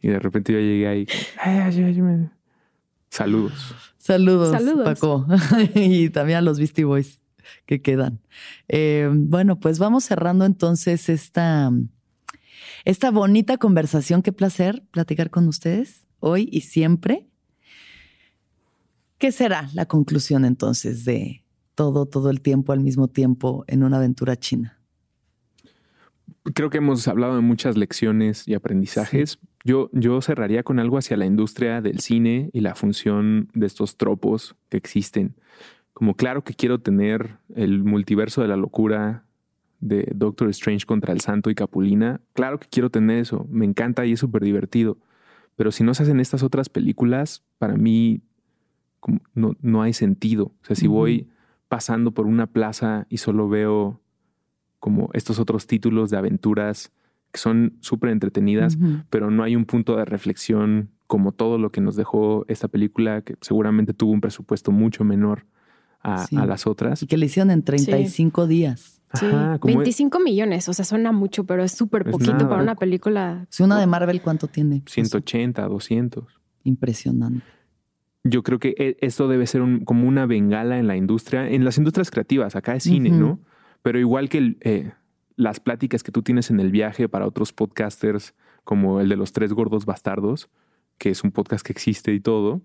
y 0.00 0.08
de 0.08 0.18
repente 0.18 0.52
yo 0.52 0.60
llegué 0.60 0.86
ahí. 0.86 1.06
Saludos. 3.10 3.74
Saludos, 3.98 4.50
Saludos. 4.50 4.84
Paco. 4.84 5.26
y 5.74 6.10
también 6.10 6.38
a 6.38 6.42
los 6.42 6.58
Beastie 6.58 6.84
Boys. 6.84 7.20
que 7.66 7.82
quedan. 7.82 8.20
Eh, 8.68 9.10
bueno, 9.12 9.58
pues 9.58 9.78
vamos 9.78 10.04
cerrando 10.04 10.44
entonces 10.44 11.08
esta, 11.08 11.72
esta 12.84 13.10
bonita 13.10 13.56
conversación. 13.56 14.22
Qué 14.22 14.32
placer 14.32 14.82
platicar 14.90 15.30
con 15.30 15.48
ustedes 15.48 16.03
hoy 16.24 16.48
y 16.50 16.62
siempre. 16.62 17.28
¿Qué 19.18 19.30
será 19.30 19.68
la 19.74 19.86
conclusión 19.86 20.44
entonces 20.44 21.04
de 21.04 21.44
todo, 21.74 22.06
todo 22.06 22.30
el 22.30 22.40
tiempo 22.40 22.72
al 22.72 22.80
mismo 22.80 23.08
tiempo 23.08 23.64
en 23.68 23.84
una 23.84 23.98
aventura 23.98 24.36
china? 24.36 24.78
Creo 26.54 26.70
que 26.70 26.78
hemos 26.78 27.06
hablado 27.08 27.36
de 27.36 27.42
muchas 27.42 27.76
lecciones 27.76 28.48
y 28.48 28.54
aprendizajes. 28.54 29.38
Yo, 29.64 29.90
yo 29.92 30.20
cerraría 30.20 30.62
con 30.62 30.78
algo 30.78 30.98
hacia 30.98 31.16
la 31.16 31.26
industria 31.26 31.80
del 31.80 32.00
cine 32.00 32.50
y 32.52 32.60
la 32.60 32.74
función 32.74 33.48
de 33.54 33.66
estos 33.66 33.96
tropos 33.96 34.56
que 34.68 34.76
existen. 34.76 35.36
Como 35.92 36.16
claro 36.16 36.42
que 36.42 36.54
quiero 36.54 36.80
tener 36.80 37.38
el 37.54 37.84
multiverso 37.84 38.42
de 38.42 38.48
la 38.48 38.56
locura 38.56 39.24
de 39.80 40.10
Doctor 40.14 40.48
Strange 40.50 40.86
contra 40.86 41.12
el 41.12 41.20
Santo 41.20 41.50
y 41.50 41.54
Capulina. 41.54 42.20
Claro 42.32 42.58
que 42.58 42.68
quiero 42.68 42.90
tener 42.90 43.18
eso. 43.18 43.46
Me 43.50 43.64
encanta 43.64 44.04
y 44.06 44.12
es 44.12 44.20
súper 44.20 44.42
divertido. 44.42 44.98
Pero 45.56 45.72
si 45.72 45.84
no 45.84 45.94
se 45.94 46.02
hacen 46.02 46.20
estas 46.20 46.42
otras 46.42 46.68
películas, 46.68 47.44
para 47.58 47.76
mí 47.76 48.22
no, 49.34 49.56
no 49.60 49.82
hay 49.82 49.92
sentido. 49.92 50.46
O 50.62 50.64
sea, 50.64 50.76
si 50.76 50.86
voy 50.86 51.28
pasando 51.68 52.12
por 52.12 52.26
una 52.26 52.46
plaza 52.46 53.06
y 53.08 53.18
solo 53.18 53.48
veo 53.48 54.00
como 54.80 55.10
estos 55.12 55.38
otros 55.38 55.66
títulos 55.66 56.10
de 56.10 56.18
aventuras 56.18 56.92
que 57.32 57.38
son 57.38 57.76
súper 57.80 58.10
entretenidas, 58.10 58.78
pero 59.10 59.28
no 59.30 59.42
hay 59.42 59.56
un 59.56 59.64
punto 59.64 59.96
de 59.96 60.04
reflexión 60.04 60.90
como 61.08 61.32
todo 61.32 61.58
lo 61.58 61.70
que 61.70 61.80
nos 61.80 61.96
dejó 61.96 62.44
esta 62.46 62.68
película, 62.68 63.22
que 63.22 63.34
seguramente 63.40 63.92
tuvo 63.92 64.12
un 64.12 64.20
presupuesto 64.20 64.70
mucho 64.70 65.02
menor 65.02 65.44
a, 66.04 66.46
las 66.46 66.66
otras. 66.66 67.02
Y 67.02 67.06
que 67.06 67.16
le 67.16 67.26
hicieron 67.26 67.50
en 67.50 67.62
35 67.62 68.46
días. 68.46 69.00
Sí, 69.14 69.26
25 69.62 70.18
millones, 70.18 70.68
o 70.68 70.72
sea, 70.72 70.84
suena 70.84 71.12
mucho, 71.12 71.44
pero 71.44 71.62
es 71.62 71.70
súper 71.70 72.04
poquito 72.10 72.48
para 72.48 72.62
una 72.62 72.74
película. 72.74 73.46
Si 73.48 73.62
una 73.62 73.78
de 73.78 73.86
Marvel, 73.86 74.20
¿cuánto 74.20 74.48
tiene? 74.48 74.82
180, 74.86 75.66
200. 75.66 76.24
Impresionante. 76.64 77.44
Yo 78.24 78.42
creo 78.42 78.58
que 78.58 78.74
e, 78.76 78.96
esto 79.00 79.28
debe 79.28 79.46
ser 79.46 79.62
como 79.84 80.08
una 80.08 80.26
bengala 80.26 80.78
en 80.78 80.88
la 80.88 80.96
industria, 80.96 81.48
en 81.48 81.64
las 81.64 81.78
industrias 81.78 82.10
creativas, 82.10 82.56
acá 82.56 82.74
es 82.74 82.84
cine, 82.84 83.10
¿no? 83.10 83.38
Pero 83.82 84.00
igual 84.00 84.28
que 84.28 84.38
el, 84.38 84.58
eh, 84.62 84.92
las 85.36 85.60
pláticas 85.60 86.02
que 86.02 86.10
tú 86.10 86.22
tienes 86.22 86.50
en 86.50 86.58
el 86.58 86.72
viaje 86.72 87.08
para 87.08 87.26
otros 87.26 87.52
podcasters, 87.52 88.34
como 88.64 89.00
el 89.00 89.08
de 89.08 89.16
los 89.16 89.32
tres 89.32 89.52
gordos 89.52 89.84
bastardos, 89.84 90.48
que 90.98 91.10
es 91.10 91.22
un 91.22 91.30
podcast 91.30 91.64
que 91.64 91.72
existe 91.72 92.12
y 92.12 92.20
todo, 92.20 92.62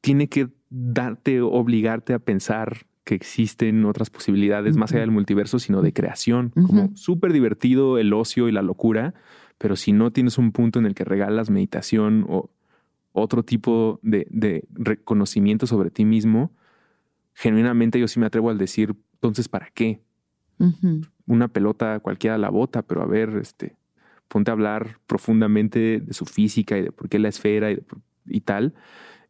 tiene 0.00 0.28
que 0.28 0.48
darte, 0.76 1.40
obligarte 1.40 2.14
a 2.14 2.18
pensar 2.18 2.86
que 3.04 3.14
existen 3.14 3.84
otras 3.84 4.10
posibilidades 4.10 4.76
más 4.76 4.92
allá 4.92 5.00
del 5.00 5.10
multiverso, 5.10 5.58
sino 5.58 5.82
de 5.82 5.92
creación. 5.92 6.50
Como 6.50 6.96
súper 6.96 7.32
divertido 7.32 7.98
el 7.98 8.12
ocio 8.12 8.48
y 8.48 8.52
la 8.52 8.62
locura, 8.62 9.14
pero 9.58 9.76
si 9.76 9.92
no 9.92 10.10
tienes 10.10 10.38
un 10.38 10.52
punto 10.52 10.78
en 10.78 10.86
el 10.86 10.94
que 10.94 11.04
regalas 11.04 11.50
meditación 11.50 12.24
o 12.28 12.50
otro 13.12 13.44
tipo 13.44 14.00
de, 14.02 14.26
de 14.30 14.64
reconocimiento 14.72 15.66
sobre 15.66 15.90
ti 15.90 16.04
mismo, 16.04 16.50
genuinamente 17.34 18.00
yo 18.00 18.08
sí 18.08 18.18
me 18.18 18.26
atrevo 18.26 18.50
al 18.50 18.58
decir, 18.58 18.94
entonces, 19.14 19.48
¿para 19.48 19.68
qué? 19.70 20.00
Una 21.26 21.48
pelota 21.48 21.98
cualquiera 22.00 22.38
la 22.38 22.48
bota, 22.50 22.82
pero 22.82 23.02
a 23.02 23.06
ver, 23.06 23.36
este, 23.40 23.76
ponte 24.28 24.50
a 24.50 24.54
hablar 24.54 24.98
profundamente 25.06 26.00
de 26.00 26.12
su 26.12 26.26
física 26.26 26.78
y 26.78 26.82
de 26.82 26.92
por 26.92 27.08
qué 27.08 27.18
la 27.18 27.28
esfera 27.28 27.70
y, 28.26 28.40
tal. 28.40 28.74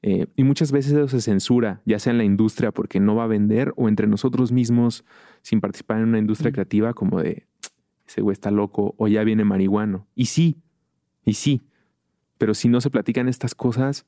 Eh, 0.07 0.27
y 0.37 0.45
muchas 0.45 0.71
veces 0.71 0.93
eso 0.93 1.09
se 1.09 1.23
censura, 1.23 1.81
ya 1.87 1.99
sea 1.99 2.11
en 2.11 2.19
la 2.19 2.25
industria 2.25 2.73
porque 2.73 3.01
no 3.01 3.15
va 3.15 3.25
a 3.25 3.27
vender 3.27 3.73
o 3.77 3.89
entre 3.89 4.07
nosotros 4.07 4.53
mismos 4.53 5.03
sin 5.41 5.63
participar 5.63 5.97
en 5.97 6.09
una 6.09 6.19
industria 6.19 6.53
creativa 6.53 6.93
como 6.93 7.23
de 7.23 7.47
ese 8.07 8.21
güey 8.21 8.35
está 8.35 8.51
loco 8.51 8.95
o 8.99 9.09
ya 9.09 9.25
viene 9.25 9.45
marihuano. 9.45 10.07
Y 10.15 10.27
sí, 10.27 10.61
y 11.25 11.33
sí. 11.33 11.63
Pero 12.37 12.53
si 12.53 12.69
no 12.69 12.83
se 12.83 12.91
platican 12.91 13.29
estas 13.29 13.55
cosas, 13.55 14.05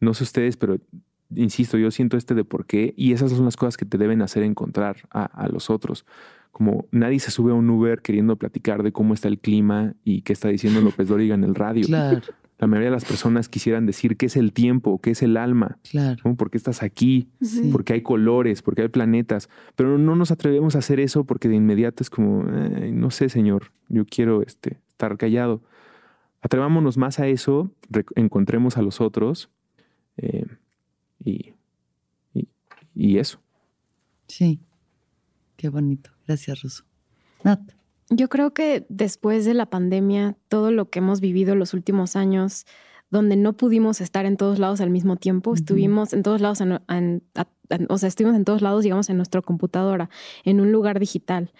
no 0.00 0.14
sé 0.14 0.24
ustedes, 0.24 0.56
pero 0.56 0.78
insisto, 1.32 1.78
yo 1.78 1.92
siento 1.92 2.16
este 2.16 2.34
de 2.34 2.42
por 2.42 2.66
qué 2.66 2.92
y 2.96 3.12
esas 3.12 3.30
son 3.30 3.44
las 3.44 3.54
cosas 3.54 3.76
que 3.76 3.84
te 3.84 3.98
deben 3.98 4.22
hacer 4.22 4.42
encontrar 4.42 4.96
a 5.12 5.48
los 5.48 5.70
otros 5.70 6.04
como 6.52 6.86
nadie 6.90 7.20
se 7.20 7.30
sube 7.30 7.52
a 7.52 7.54
un 7.54 7.70
Uber 7.70 8.02
queriendo 8.02 8.36
platicar 8.36 8.82
de 8.82 8.92
cómo 8.92 9.14
está 9.14 9.28
el 9.28 9.38
clima 9.38 9.94
y 10.04 10.22
qué 10.22 10.32
está 10.32 10.48
diciendo 10.48 10.80
López 10.80 11.08
Dóriga 11.08 11.34
en 11.34 11.44
el 11.44 11.54
radio. 11.54 11.86
Claro. 11.86 12.20
La 12.60 12.66
mayoría 12.66 12.90
de 12.90 12.94
las 12.96 13.06
personas 13.06 13.48
quisieran 13.48 13.86
decir 13.86 14.18
qué 14.18 14.26
es 14.26 14.36
el 14.36 14.52
tiempo, 14.52 15.00
qué 15.00 15.12
es 15.12 15.22
el 15.22 15.38
alma, 15.38 15.78
claro. 15.90 16.36
¿por 16.36 16.50
qué 16.50 16.58
estás 16.58 16.82
aquí? 16.82 17.30
Porque 17.72 17.94
hay 17.94 18.02
colores, 18.02 18.60
porque 18.60 18.82
hay 18.82 18.88
planetas. 18.88 19.48
Pero 19.76 19.96
no 19.96 20.14
nos 20.14 20.30
atrevemos 20.30 20.76
a 20.76 20.80
hacer 20.80 21.00
eso 21.00 21.24
porque 21.24 21.48
de 21.48 21.56
inmediato 21.56 22.02
es 22.02 22.10
como, 22.10 22.42
no 22.44 23.10
sé, 23.10 23.30
señor, 23.30 23.72
yo 23.88 24.04
quiero 24.04 24.42
este, 24.42 24.78
estar 24.88 25.16
callado. 25.16 25.62
Atrevámonos 26.42 26.98
más 26.98 27.18
a 27.18 27.28
eso, 27.28 27.70
encontremos 28.14 28.76
a 28.76 28.82
los 28.82 29.00
otros 29.00 29.48
eh, 30.18 30.44
y, 31.24 31.54
y 32.94 33.16
eso. 33.16 33.40
Sí, 34.26 34.60
qué 35.56 35.70
bonito. 35.70 36.10
Gracias, 36.26 36.62
Ruso. 36.62 36.84
Nat. 37.42 37.79
Yo 38.10 38.28
creo 38.28 38.52
que 38.52 38.84
después 38.88 39.44
de 39.44 39.54
la 39.54 39.66
pandemia, 39.66 40.36
todo 40.48 40.72
lo 40.72 40.90
que 40.90 40.98
hemos 40.98 41.20
vivido 41.20 41.54
los 41.54 41.74
últimos 41.74 42.16
años, 42.16 42.66
donde 43.08 43.36
no 43.36 43.52
pudimos 43.52 44.00
estar 44.00 44.26
en 44.26 44.36
todos 44.36 44.58
lados 44.58 44.80
al 44.80 44.90
mismo 44.90 45.16
tiempo, 45.16 45.54
estuvimos 45.54 46.12
en 46.12 46.22
todos 46.22 46.40
lados, 46.40 46.60
o 46.60 47.98
sea, 47.98 48.08
estuvimos 48.08 48.36
en 48.36 48.44
todos 48.44 48.62
lados, 48.62 48.82
digamos, 48.82 49.08
en 49.10 49.16
nuestra 49.16 49.42
computadora, 49.42 50.10
en 50.44 50.60
un 50.60 50.72
lugar 50.72 50.98
digital. 50.98 51.52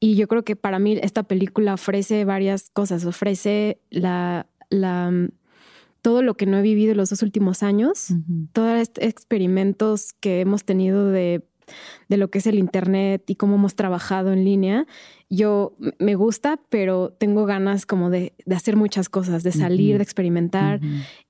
Y 0.00 0.16
yo 0.16 0.26
creo 0.26 0.44
que 0.44 0.56
para 0.56 0.80
mí 0.80 0.98
esta 1.00 1.22
película 1.22 1.74
ofrece 1.74 2.24
varias 2.24 2.70
cosas, 2.70 3.04
ofrece 3.04 3.80
la, 3.90 4.46
la 4.70 5.12
todo 6.02 6.22
lo 6.22 6.36
que 6.36 6.46
no 6.46 6.58
he 6.58 6.62
vivido 6.62 6.92
en 6.92 6.98
los 6.98 7.10
dos 7.10 7.22
últimos 7.22 7.62
años, 7.62 8.08
todos 8.52 8.80
estos 8.80 9.04
experimentos 9.04 10.12
que 10.14 10.40
hemos 10.40 10.64
tenido 10.64 11.10
de 11.10 11.44
de 12.08 12.16
lo 12.16 12.30
que 12.30 12.38
es 12.38 12.46
el 12.46 12.58
Internet 12.58 13.28
y 13.28 13.36
cómo 13.36 13.56
hemos 13.56 13.74
trabajado 13.74 14.32
en 14.32 14.44
línea, 14.44 14.86
yo 15.34 15.72
me 15.98 16.14
gusta, 16.14 16.60
pero 16.68 17.10
tengo 17.10 17.46
ganas 17.46 17.86
como 17.86 18.10
de, 18.10 18.34
hacer 18.54 18.76
muchas 18.76 19.08
cosas, 19.08 19.42
de 19.42 19.50
salir, 19.50 19.96
de 19.96 20.02
experimentar 20.02 20.78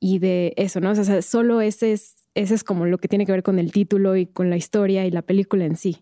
y 0.01 0.19
de 0.19 0.55
eso, 0.57 0.81
¿no? 0.81 0.91
O 0.91 0.95
sea, 0.97 1.23
solo 1.23 1.61
ese 1.61 1.93
es, 1.93 2.17
ese 2.35 2.55
es 2.55 2.65
como 2.65 2.85
lo 2.87 2.99
que 2.99 3.07
tiene 3.07 3.27
que 3.27 3.31
ver 3.31 3.45
con 3.45 3.61
el 3.61 3.71
título 3.71 4.17
y 4.17 4.27
con 4.27 4.51
la 4.51 4.57
historia 4.57 5.07
y 5.07 5.13
la 5.13 5.23
película 5.23 5.67
en 5.67 5.77
sí. 5.77 5.99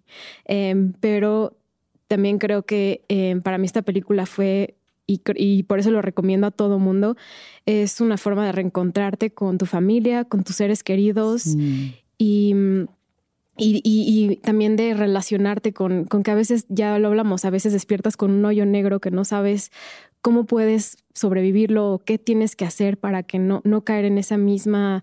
Em, 0.46 0.94
pero 1.00 1.58
también 2.08 2.38
creo 2.38 2.62
que 2.62 3.04
em, 3.08 3.42
para 3.42 3.58
mí 3.58 3.66
esta 3.66 3.82
película 3.82 4.24
fue 4.24 4.76
y, 5.06 5.64
por 5.64 5.78
eso 5.80 5.90
lo 5.90 6.00
recomiendo 6.00 6.46
a 6.46 6.52
todo 6.52 6.78
mundo. 6.78 7.16
Es 7.66 8.00
una 8.00 8.16
forma 8.16 8.46
de 8.46 8.52
reencontrarte 8.52 9.30
con 9.30 9.58
tu 9.58 9.66
familia, 9.66 10.24
con 10.24 10.42
tus 10.42 10.56
seres 10.56 10.84
queridos 10.84 11.54
y 12.16 12.54
y, 13.56 14.36
también 14.42 14.76
de 14.76 14.94
relacionarte 14.94 15.72
con, 15.72 16.04
con, 16.04 16.22
que 16.22 16.30
a 16.30 16.34
veces, 16.34 16.66
ya 16.68 16.98
lo 16.98 17.08
hablamos, 17.08 17.44
a 17.44 17.50
veces 17.50 17.72
despiertas 17.72 18.16
con 18.16 18.30
un 18.30 18.44
hoyo 18.44 18.64
negro 18.64 19.00
que 19.00 19.10
no 19.10 19.24
sabes 19.24 19.70
cómo 20.22 20.44
puedes 20.44 20.98
sobrevivirlo 21.14 21.92
o 21.92 21.98
qué 21.98 22.18
tienes 22.18 22.56
que 22.56 22.64
hacer 22.64 22.98
para 22.98 23.22
que 23.22 23.38
no, 23.38 23.60
no 23.64 23.82
caer 23.84 24.04
en 24.04 24.18
esa 24.18 24.36
misma, 24.36 25.02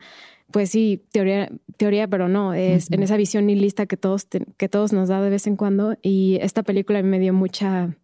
pues 0.51 0.71
sí, 0.71 1.03
teoría, 1.11 1.51
teoría 1.77 2.07
pero 2.07 2.27
no, 2.29 2.53
es 2.53 2.91
en 2.91 3.03
esa 3.03 3.17
visión 3.17 3.47
nihilista 3.47 3.85
que 3.85 3.97
todos, 3.97 4.27
que 4.57 4.69
todos 4.69 4.93
nos 4.93 5.09
da 5.09 5.21
de 5.21 5.29
vez 5.29 5.47
en 5.47 5.55
cuando. 5.55 5.97
Y 6.01 6.37
esta 6.41 6.63
película 6.63 7.01
me 7.03 7.19
dio 7.19 7.33
mucha, 7.33 7.95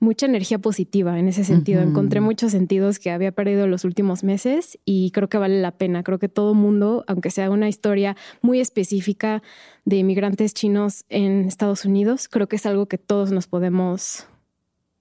mucha 0.00 0.26
energía 0.26 0.58
positiva 0.58 1.18
en 1.18 1.28
ese 1.28 1.44
sentido. 1.44 1.82
Encontré 1.82 2.20
muchos 2.20 2.52
sentidos 2.52 2.98
que 2.98 3.10
había 3.10 3.32
perdido 3.32 3.66
los 3.66 3.84
últimos 3.84 4.22
meses 4.22 4.78
y 4.84 5.10
creo 5.10 5.28
que 5.28 5.38
vale 5.38 5.60
la 5.60 5.72
pena. 5.72 6.02
Creo 6.02 6.18
que 6.18 6.28
todo 6.28 6.54
mundo, 6.54 7.04
aunque 7.08 7.30
sea 7.30 7.50
una 7.50 7.68
historia 7.68 8.16
muy 8.40 8.60
específica 8.60 9.42
de 9.84 9.96
inmigrantes 9.96 10.54
chinos 10.54 11.04
en 11.08 11.44
Estados 11.44 11.84
Unidos, 11.84 12.28
creo 12.28 12.48
que 12.48 12.56
es 12.56 12.66
algo 12.66 12.86
que 12.86 12.98
todos 12.98 13.32
nos 13.32 13.48
podemos, 13.48 14.26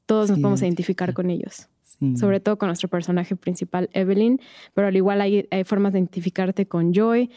todos 0.07 0.29
nos 0.29 0.39
podemos 0.39 0.61
identificar 0.61 1.13
con 1.13 1.29
ellos. 1.29 1.67
Sobre 2.15 2.39
todo 2.39 2.59
con 2.59 2.67
nuestro 2.67 2.89
personaje 2.89 3.35
principal, 3.35 3.89
Evelyn, 3.91 4.39
pero 4.75 4.87
al 4.87 4.95
igual 4.95 5.19
hay, 5.19 5.47
formas 5.65 5.93
de 5.93 5.99
identificarte 5.99 6.67
con 6.67 6.93
Joy, 6.93 7.31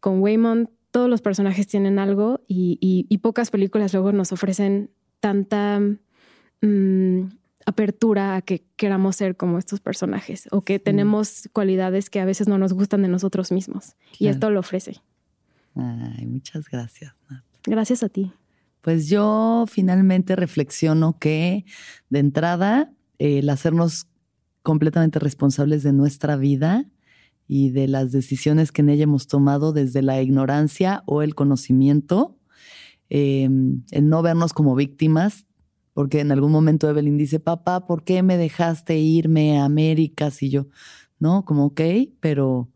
con 0.00 0.20
Waymond. 0.20 0.68
Todos 0.90 1.08
los 1.08 1.22
personajes 1.22 1.66
tienen 1.66 1.98
algo 1.98 2.42
y 2.46 3.18
pocas 3.22 3.50
películas 3.50 3.94
luego 3.94 4.12
nos 4.12 4.30
ofrecen 4.32 4.90
tanta 5.20 5.80
Mm, 6.62 7.28
apertura 7.66 8.36
a 8.36 8.42
que 8.42 8.64
queramos 8.76 9.16
ser 9.16 9.36
como 9.36 9.58
estos 9.58 9.80
personajes 9.80 10.48
o 10.50 10.62
que 10.62 10.78
tenemos 10.78 11.48
cualidades 11.52 12.10
que 12.10 12.20
a 12.20 12.24
veces 12.24 12.48
no 12.48 12.58
nos 12.58 12.72
gustan 12.72 13.02
de 13.02 13.08
nosotros 13.08 13.52
mismos. 13.52 13.94
Y 14.18 14.28
esto 14.28 14.50
lo 14.50 14.60
ofrece. 14.60 15.00
Ay, 15.74 16.26
muchas 16.26 16.68
gracias. 16.68 17.14
Gracias 17.64 18.02
a 18.02 18.08
ti. 18.08 18.32
Pues 18.80 19.08
yo 19.08 19.64
finalmente 19.68 20.34
reflexiono 20.34 21.18
que 21.18 21.64
de 22.10 22.18
entrada 22.18 22.92
el 23.18 23.48
hacernos 23.48 24.08
completamente 24.62 25.18
responsables 25.18 25.82
de 25.82 25.92
nuestra 25.92 26.36
vida 26.36 26.86
y 27.46 27.70
de 27.70 27.86
las 27.86 28.12
decisiones 28.12 28.72
que 28.72 28.82
en 28.82 28.88
ella 28.88 29.04
hemos 29.04 29.26
tomado 29.28 29.72
desde 29.72 30.02
la 30.02 30.20
ignorancia 30.20 31.02
o 31.06 31.22
el 31.22 31.34
conocimiento 31.34 32.38
em, 33.08 33.82
el 33.90 34.08
no 34.08 34.22
vernos 34.22 34.52
como 34.52 34.74
víctimas, 34.74 35.46
porque 35.92 36.20
en 36.20 36.32
algún 36.32 36.52
momento 36.52 36.88
Evelyn 36.88 37.18
dice, 37.18 37.40
papá, 37.40 37.86
¿por 37.86 38.04
qué 38.04 38.22
me 38.22 38.36
dejaste 38.36 38.98
irme 38.98 39.58
a 39.58 39.64
América? 39.64 40.30
Y 40.40 40.50
yo, 40.50 40.66
no, 41.18 41.44
como 41.44 41.66
ok, 41.66 41.80
pero 42.20 42.70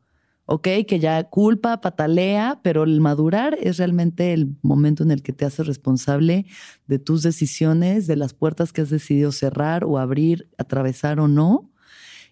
ok, 0.47 0.69
que 0.87 1.01
ya 1.01 1.25
culpa, 1.25 1.81
patalea, 1.81 2.61
pero 2.63 2.85
el 2.85 3.01
madurar 3.01 3.57
es 3.61 3.79
realmente 3.79 4.33
el 4.33 4.57
momento 4.63 5.03
en 5.03 5.11
el 5.11 5.23
que 5.23 5.33
te 5.33 5.45
haces 5.45 5.67
responsable 5.67 6.47
de 6.87 6.99
tus 6.99 7.23
decisiones, 7.23 8.07
de 8.07 8.17
las 8.17 8.33
puertas 8.33 8.73
que 8.73 8.83
has 8.83 8.91
decidido 8.91 9.33
cerrar 9.33 9.85
o 9.85 9.99
abrir, 9.99 10.49
atravesar 10.59 11.21
o 11.21 11.29
no. 11.29 11.71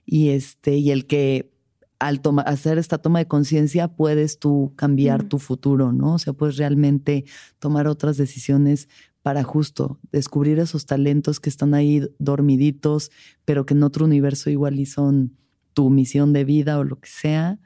Y 0.07 0.29
este, 0.31 0.77
y 0.77 0.91
el 0.91 1.07
que 1.07 1.55
al 1.99 2.21
hacer 2.45 2.79
esta 2.79 2.99
toma 2.99 3.21
de 3.21 3.29
conciencia 3.29 3.89
puedes 3.89 4.39
tú 4.39 4.75
cambiar 4.77 5.25
tu 5.25 5.39
futuro, 5.39 5.93
¿no? 5.93 6.15
O 6.15 6.19
sea, 6.19 6.35
puedes 6.35 6.57
realmente 6.57 7.25
tomar 7.59 7.87
otras 7.87 8.17
decisiones 8.17 8.89
para 9.25 9.43
justo 9.43 9.99
descubrir 10.13 10.59
esos 10.59 10.85
talentos 10.85 11.41
que 11.41 11.49
están 11.49 11.73
ahí 11.73 12.07
dormiditos, 12.19 13.11
pero 13.47 13.65
que 13.65 13.73
en 13.73 13.83
otro 13.83 14.05
universo 14.05 14.51
igual 14.51 14.79
y 14.79 14.85
son 14.85 15.35
tu 15.73 15.89
misión 15.89 16.35
de 16.35 16.45
vida 16.45 16.79
o 16.79 16.85
lo 16.85 17.01
que 17.01 17.09
sea. 17.09 17.59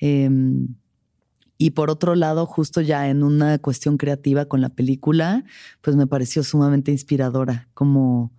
Em, 0.00 0.74
y 1.58 1.70
por 1.70 1.90
otro 1.90 2.16
lado, 2.16 2.44
justo 2.44 2.80
ya 2.80 3.08
en 3.08 3.22
una 3.22 3.60
cuestión 3.60 3.98
creativa 3.98 4.46
con 4.46 4.60
la 4.60 4.70
película, 4.70 5.44
pues 5.80 5.94
me 5.94 6.08
pareció 6.08 6.42
sumamente 6.42 6.90
inspiradora, 6.90 7.68
como, 7.72 8.32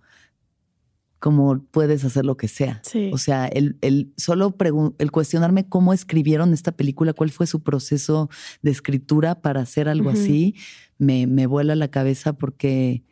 como 1.18 1.60
puedes 1.70 2.04
hacer 2.04 2.24
lo 2.24 2.36
que 2.36 2.48
sea. 2.48 2.80
O 3.12 3.18
sea, 3.18 3.46
el, 3.46 3.76
el 3.80 4.12
solo 4.16 4.54
el 4.98 5.10
cuestionarme 5.10 5.68
cómo 5.68 5.92
escribieron 5.92 6.54
esta 6.54 6.72
película, 6.72 7.12
cuál 7.12 7.30
fue 7.30 7.46
su 7.46 7.62
proceso 7.62 8.30
de 8.62 8.70
escritura 8.70 9.40
para 9.40 9.60
hacer 9.60 9.88
algo 9.88 10.10
así, 10.10 10.54
me, 10.98 11.26
me 11.26 11.46
vuela 11.46 11.74
la 11.74 11.88
cabeza 11.88 12.32
porque 12.32 13.02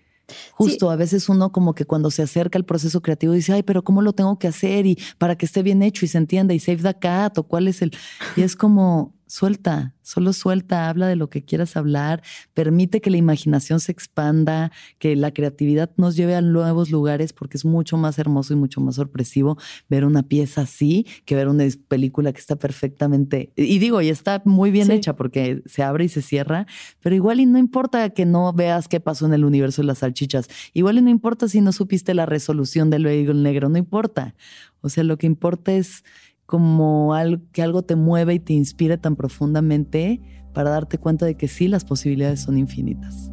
Justo, 0.52 0.90
a 0.90 0.96
veces 0.96 1.28
uno 1.28 1.52
como 1.52 1.74
que 1.74 1.84
cuando 1.84 2.10
se 2.10 2.22
acerca 2.22 2.58
al 2.58 2.64
proceso 2.64 3.00
creativo 3.00 3.32
dice, 3.32 3.52
ay, 3.52 3.62
pero 3.62 3.84
¿cómo 3.84 4.02
lo 4.02 4.12
tengo 4.12 4.38
que 4.38 4.48
hacer? 4.48 4.86
Y 4.86 4.98
para 5.18 5.36
que 5.36 5.46
esté 5.46 5.62
bien 5.62 5.82
hecho 5.82 6.04
y 6.04 6.08
se 6.08 6.18
entienda 6.18 6.54
y 6.54 6.58
save 6.58 6.82
the 6.82 6.98
cat 6.98 7.38
o 7.38 7.44
cuál 7.44 7.68
es 7.68 7.82
el... 7.82 7.92
Y 8.36 8.42
es 8.42 8.56
como, 8.56 9.14
suelta, 9.26 9.94
solo 10.02 10.32
suelta, 10.32 10.88
habla 10.88 11.08
de 11.08 11.16
lo 11.16 11.28
que 11.28 11.44
quieras 11.44 11.76
hablar, 11.76 12.22
permite 12.54 13.00
que 13.00 13.10
la 13.10 13.16
imaginación 13.16 13.80
se 13.80 13.92
expanda, 13.92 14.70
que 14.98 15.16
la 15.16 15.32
creatividad 15.32 15.90
nos 15.96 16.16
lleve 16.16 16.34
a 16.34 16.40
nuevos 16.40 16.90
lugares, 16.90 17.32
porque 17.32 17.56
es 17.56 17.64
mucho 17.64 17.96
más 17.96 18.18
hermoso 18.18 18.54
y 18.54 18.56
mucho 18.56 18.80
más 18.80 18.94
sorpresivo 18.94 19.58
ver 19.88 20.04
una 20.04 20.22
pieza 20.22 20.62
así 20.62 21.06
que 21.24 21.34
ver 21.34 21.48
una 21.48 21.64
película 21.88 22.32
que 22.32 22.40
está 22.40 22.56
perfectamente, 22.56 23.52
y 23.56 23.78
digo, 23.78 24.00
y 24.00 24.08
está 24.08 24.42
muy 24.44 24.70
bien 24.70 24.90
hecha 24.90 25.16
porque 25.16 25.62
se 25.66 25.82
abre 25.82 26.04
y 26.04 26.08
se 26.08 26.22
cierra, 26.22 26.66
pero 27.00 27.14
igual 27.16 27.40
y 27.40 27.46
no 27.46 27.58
importa 27.58 28.10
que 28.10 28.26
no 28.26 28.52
veas 28.52 28.88
qué 28.88 29.00
pasó 29.00 29.26
en 29.26 29.34
el 29.34 29.44
universo 29.44 29.82
de 29.82 29.86
las 29.86 29.98
salchichas, 29.98 30.48
igual 30.72 30.98
y 30.98 31.02
no 31.02 31.10
importa 31.10 31.48
si 31.48 31.60
no 31.60 31.72
supiste 31.72 32.14
la 32.14 32.26
resolución 32.26 32.90
del 32.90 33.04
vehículo 33.04 33.40
negro, 33.40 33.68
no 33.68 33.78
importa. 33.78 34.34
O 34.80 34.88
sea, 34.88 35.02
lo 35.02 35.18
que 35.18 35.26
importa 35.26 35.72
es 35.72 36.04
como 36.46 37.14
algo, 37.14 37.42
que 37.52 37.62
algo 37.62 37.82
te 37.82 37.96
mueve 37.96 38.34
y 38.34 38.40
te 38.40 38.52
inspire 38.52 38.98
tan 38.98 39.16
profundamente 39.16 40.20
para 40.54 40.70
darte 40.70 40.98
cuenta 40.98 41.26
de 41.26 41.36
que 41.36 41.48
sí, 41.48 41.68
las 41.68 41.84
posibilidades 41.84 42.40
son 42.40 42.56
infinitas 42.56 43.30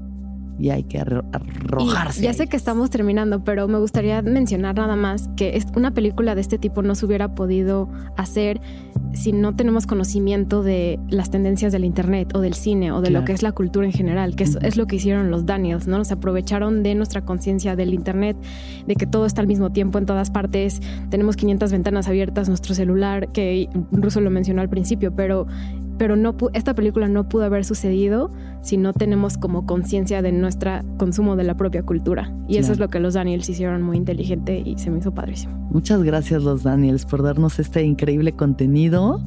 y 0.59 0.69
hay 0.69 0.83
que 0.83 0.99
arrojarse. 0.99 2.21
ya 2.21 2.33
sé 2.33 2.47
que 2.47 2.57
estamos 2.57 2.89
terminando, 2.89 3.43
pero 3.43 3.67
me 3.67 3.79
gustaría 3.79 4.21
mencionar 4.21 4.75
nada 4.75 4.95
más 4.95 5.29
que 5.35 5.59
una 5.75 5.91
película 5.91 6.35
de 6.35 6.41
este 6.41 6.57
tipo 6.57 6.81
no 6.81 6.95
se 6.95 7.05
hubiera 7.05 7.35
podido 7.35 7.89
hacer 8.17 8.61
si 9.13 9.31
no 9.31 9.55
tenemos 9.55 9.85
conocimiento 9.85 10.63
de 10.63 10.99
las 11.09 11.29
tendencias 11.29 11.71
del 11.71 11.85
internet 11.85 12.35
o 12.35 12.39
del 12.39 12.53
cine 12.53 12.91
o 12.91 13.01
de 13.01 13.11
lo 13.11 13.25
que 13.25 13.31
es 13.31 13.43
la 13.43 13.51
cultura 13.51 13.85
en 13.85 13.93
general, 13.93 14.35
que 14.35 14.43
es, 14.43 14.77
lo 14.77 14.87
que 14.87 14.95
hicieron 14.95 15.29
los 15.29 15.45
Daniels, 15.45 15.87
¿no? 15.87 15.97
Nos 15.97 16.11
aprovecharon 16.11 16.83
de 16.83 16.95
nuestra 16.95 17.21
conciencia 17.21 17.75
del 17.75 17.93
internet, 17.93 18.35
de 18.87 18.95
que 18.95 19.05
todo 19.05 19.25
está 19.25 19.41
al 19.41 19.47
mismo 19.47 19.71
tiempo 19.71 19.99
en 19.99 20.05
todas 20.05 20.31
partes, 20.31 20.81
tenemos 21.09 21.35
500 21.35 21.71
ventanas 21.71 22.07
abiertas, 22.07 22.49
nuestro 22.49 22.73
celular, 22.73 23.29
que 23.29 23.69
Russo 23.91 24.19
lo 24.19 24.29
mencionó 24.29 24.61
al 24.61 24.69
principio, 24.69 25.15
pero 25.15 25.47
pero 26.03 26.17
no 26.17 26.35
esta 26.51 26.73
película 26.73 27.07
no 27.07 27.29
pudo 27.29 27.45
haber 27.45 27.63
sucedido 27.63 28.29
si 28.61 28.75
no 28.75 28.91
tenemos 28.91 29.37
como 29.37 29.65
conciencia 29.65 30.21
de 30.21 30.33
nuestro 30.33 30.81
consumo 30.97 31.37
de 31.37 31.45
la 31.45 31.55
propia 31.55 31.81
cultura. 31.83 32.35
Y 32.45 32.57
eso 32.57 32.73
es 32.73 32.77
lo 32.77 32.89
que 32.89 32.99
los 32.99 33.13
Daniels 33.13 33.47
hicieron 33.47 33.81
muy 33.83 33.95
inteligente 33.95 34.61
y 34.65 34.77
se 34.77 34.91
me 34.91 34.99
hizo 34.99 35.13
padrísimo. 35.13 35.55
Muchas 35.71 36.03
gracias 36.03 36.43
los 36.43 36.63
Daniels 36.63 37.05
por 37.05 37.23
darnos 37.23 37.57
este 37.57 37.83
increíble 37.83 38.33
contenido. 38.33 39.23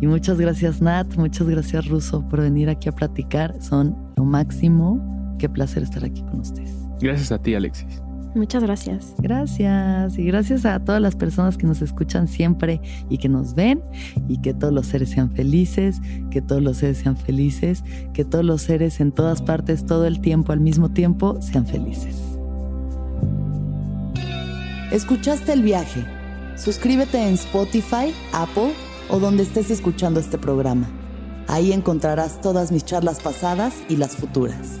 Y 0.00 0.08
muchas 0.08 0.40
gracias 0.40 0.82
Nat, 0.82 1.14
muchas 1.16 1.46
gracias 1.46 1.86
Russo 1.86 2.26
por 2.28 2.40
venir 2.40 2.70
aquí 2.70 2.88
a 2.88 2.92
platicar. 2.92 3.54
Son 3.62 3.96
lo 4.16 4.24
máximo. 4.24 5.36
Qué 5.38 5.48
placer 5.48 5.84
estar 5.84 6.04
aquí 6.04 6.22
con 6.22 6.40
ustedes. 6.40 6.74
Gracias 7.00 7.30
a 7.30 7.38
ti 7.38 7.54
Alexis. 7.54 8.02
Muchas 8.36 8.62
gracias. 8.62 9.14
Gracias. 9.18 10.18
Y 10.18 10.24
gracias 10.24 10.66
a 10.66 10.78
todas 10.78 11.00
las 11.00 11.16
personas 11.16 11.56
que 11.56 11.66
nos 11.66 11.80
escuchan 11.80 12.28
siempre 12.28 12.82
y 13.08 13.16
que 13.16 13.30
nos 13.30 13.54
ven. 13.54 13.80
Y 14.28 14.42
que 14.42 14.52
todos 14.52 14.74
los 14.74 14.86
seres 14.86 15.10
sean 15.10 15.30
felices, 15.30 16.02
que 16.30 16.42
todos 16.42 16.62
los 16.62 16.76
seres 16.76 16.98
sean 16.98 17.16
felices, 17.16 17.82
que 18.12 18.26
todos 18.26 18.44
los 18.44 18.60
seres 18.60 19.00
en 19.00 19.10
todas 19.10 19.40
partes, 19.40 19.86
todo 19.86 20.04
el 20.06 20.20
tiempo, 20.20 20.52
al 20.52 20.60
mismo 20.60 20.90
tiempo, 20.90 21.40
sean 21.40 21.66
felices. 21.66 22.20
¿Escuchaste 24.92 25.54
el 25.54 25.62
viaje? 25.62 26.04
Suscríbete 26.56 27.26
en 27.26 27.34
Spotify, 27.34 28.14
Apple 28.32 28.72
o 29.08 29.18
donde 29.18 29.44
estés 29.44 29.70
escuchando 29.70 30.20
este 30.20 30.36
programa. 30.36 30.88
Ahí 31.48 31.72
encontrarás 31.72 32.40
todas 32.42 32.70
mis 32.70 32.84
charlas 32.84 33.20
pasadas 33.20 33.74
y 33.88 33.96
las 33.96 34.14
futuras. 34.14 34.80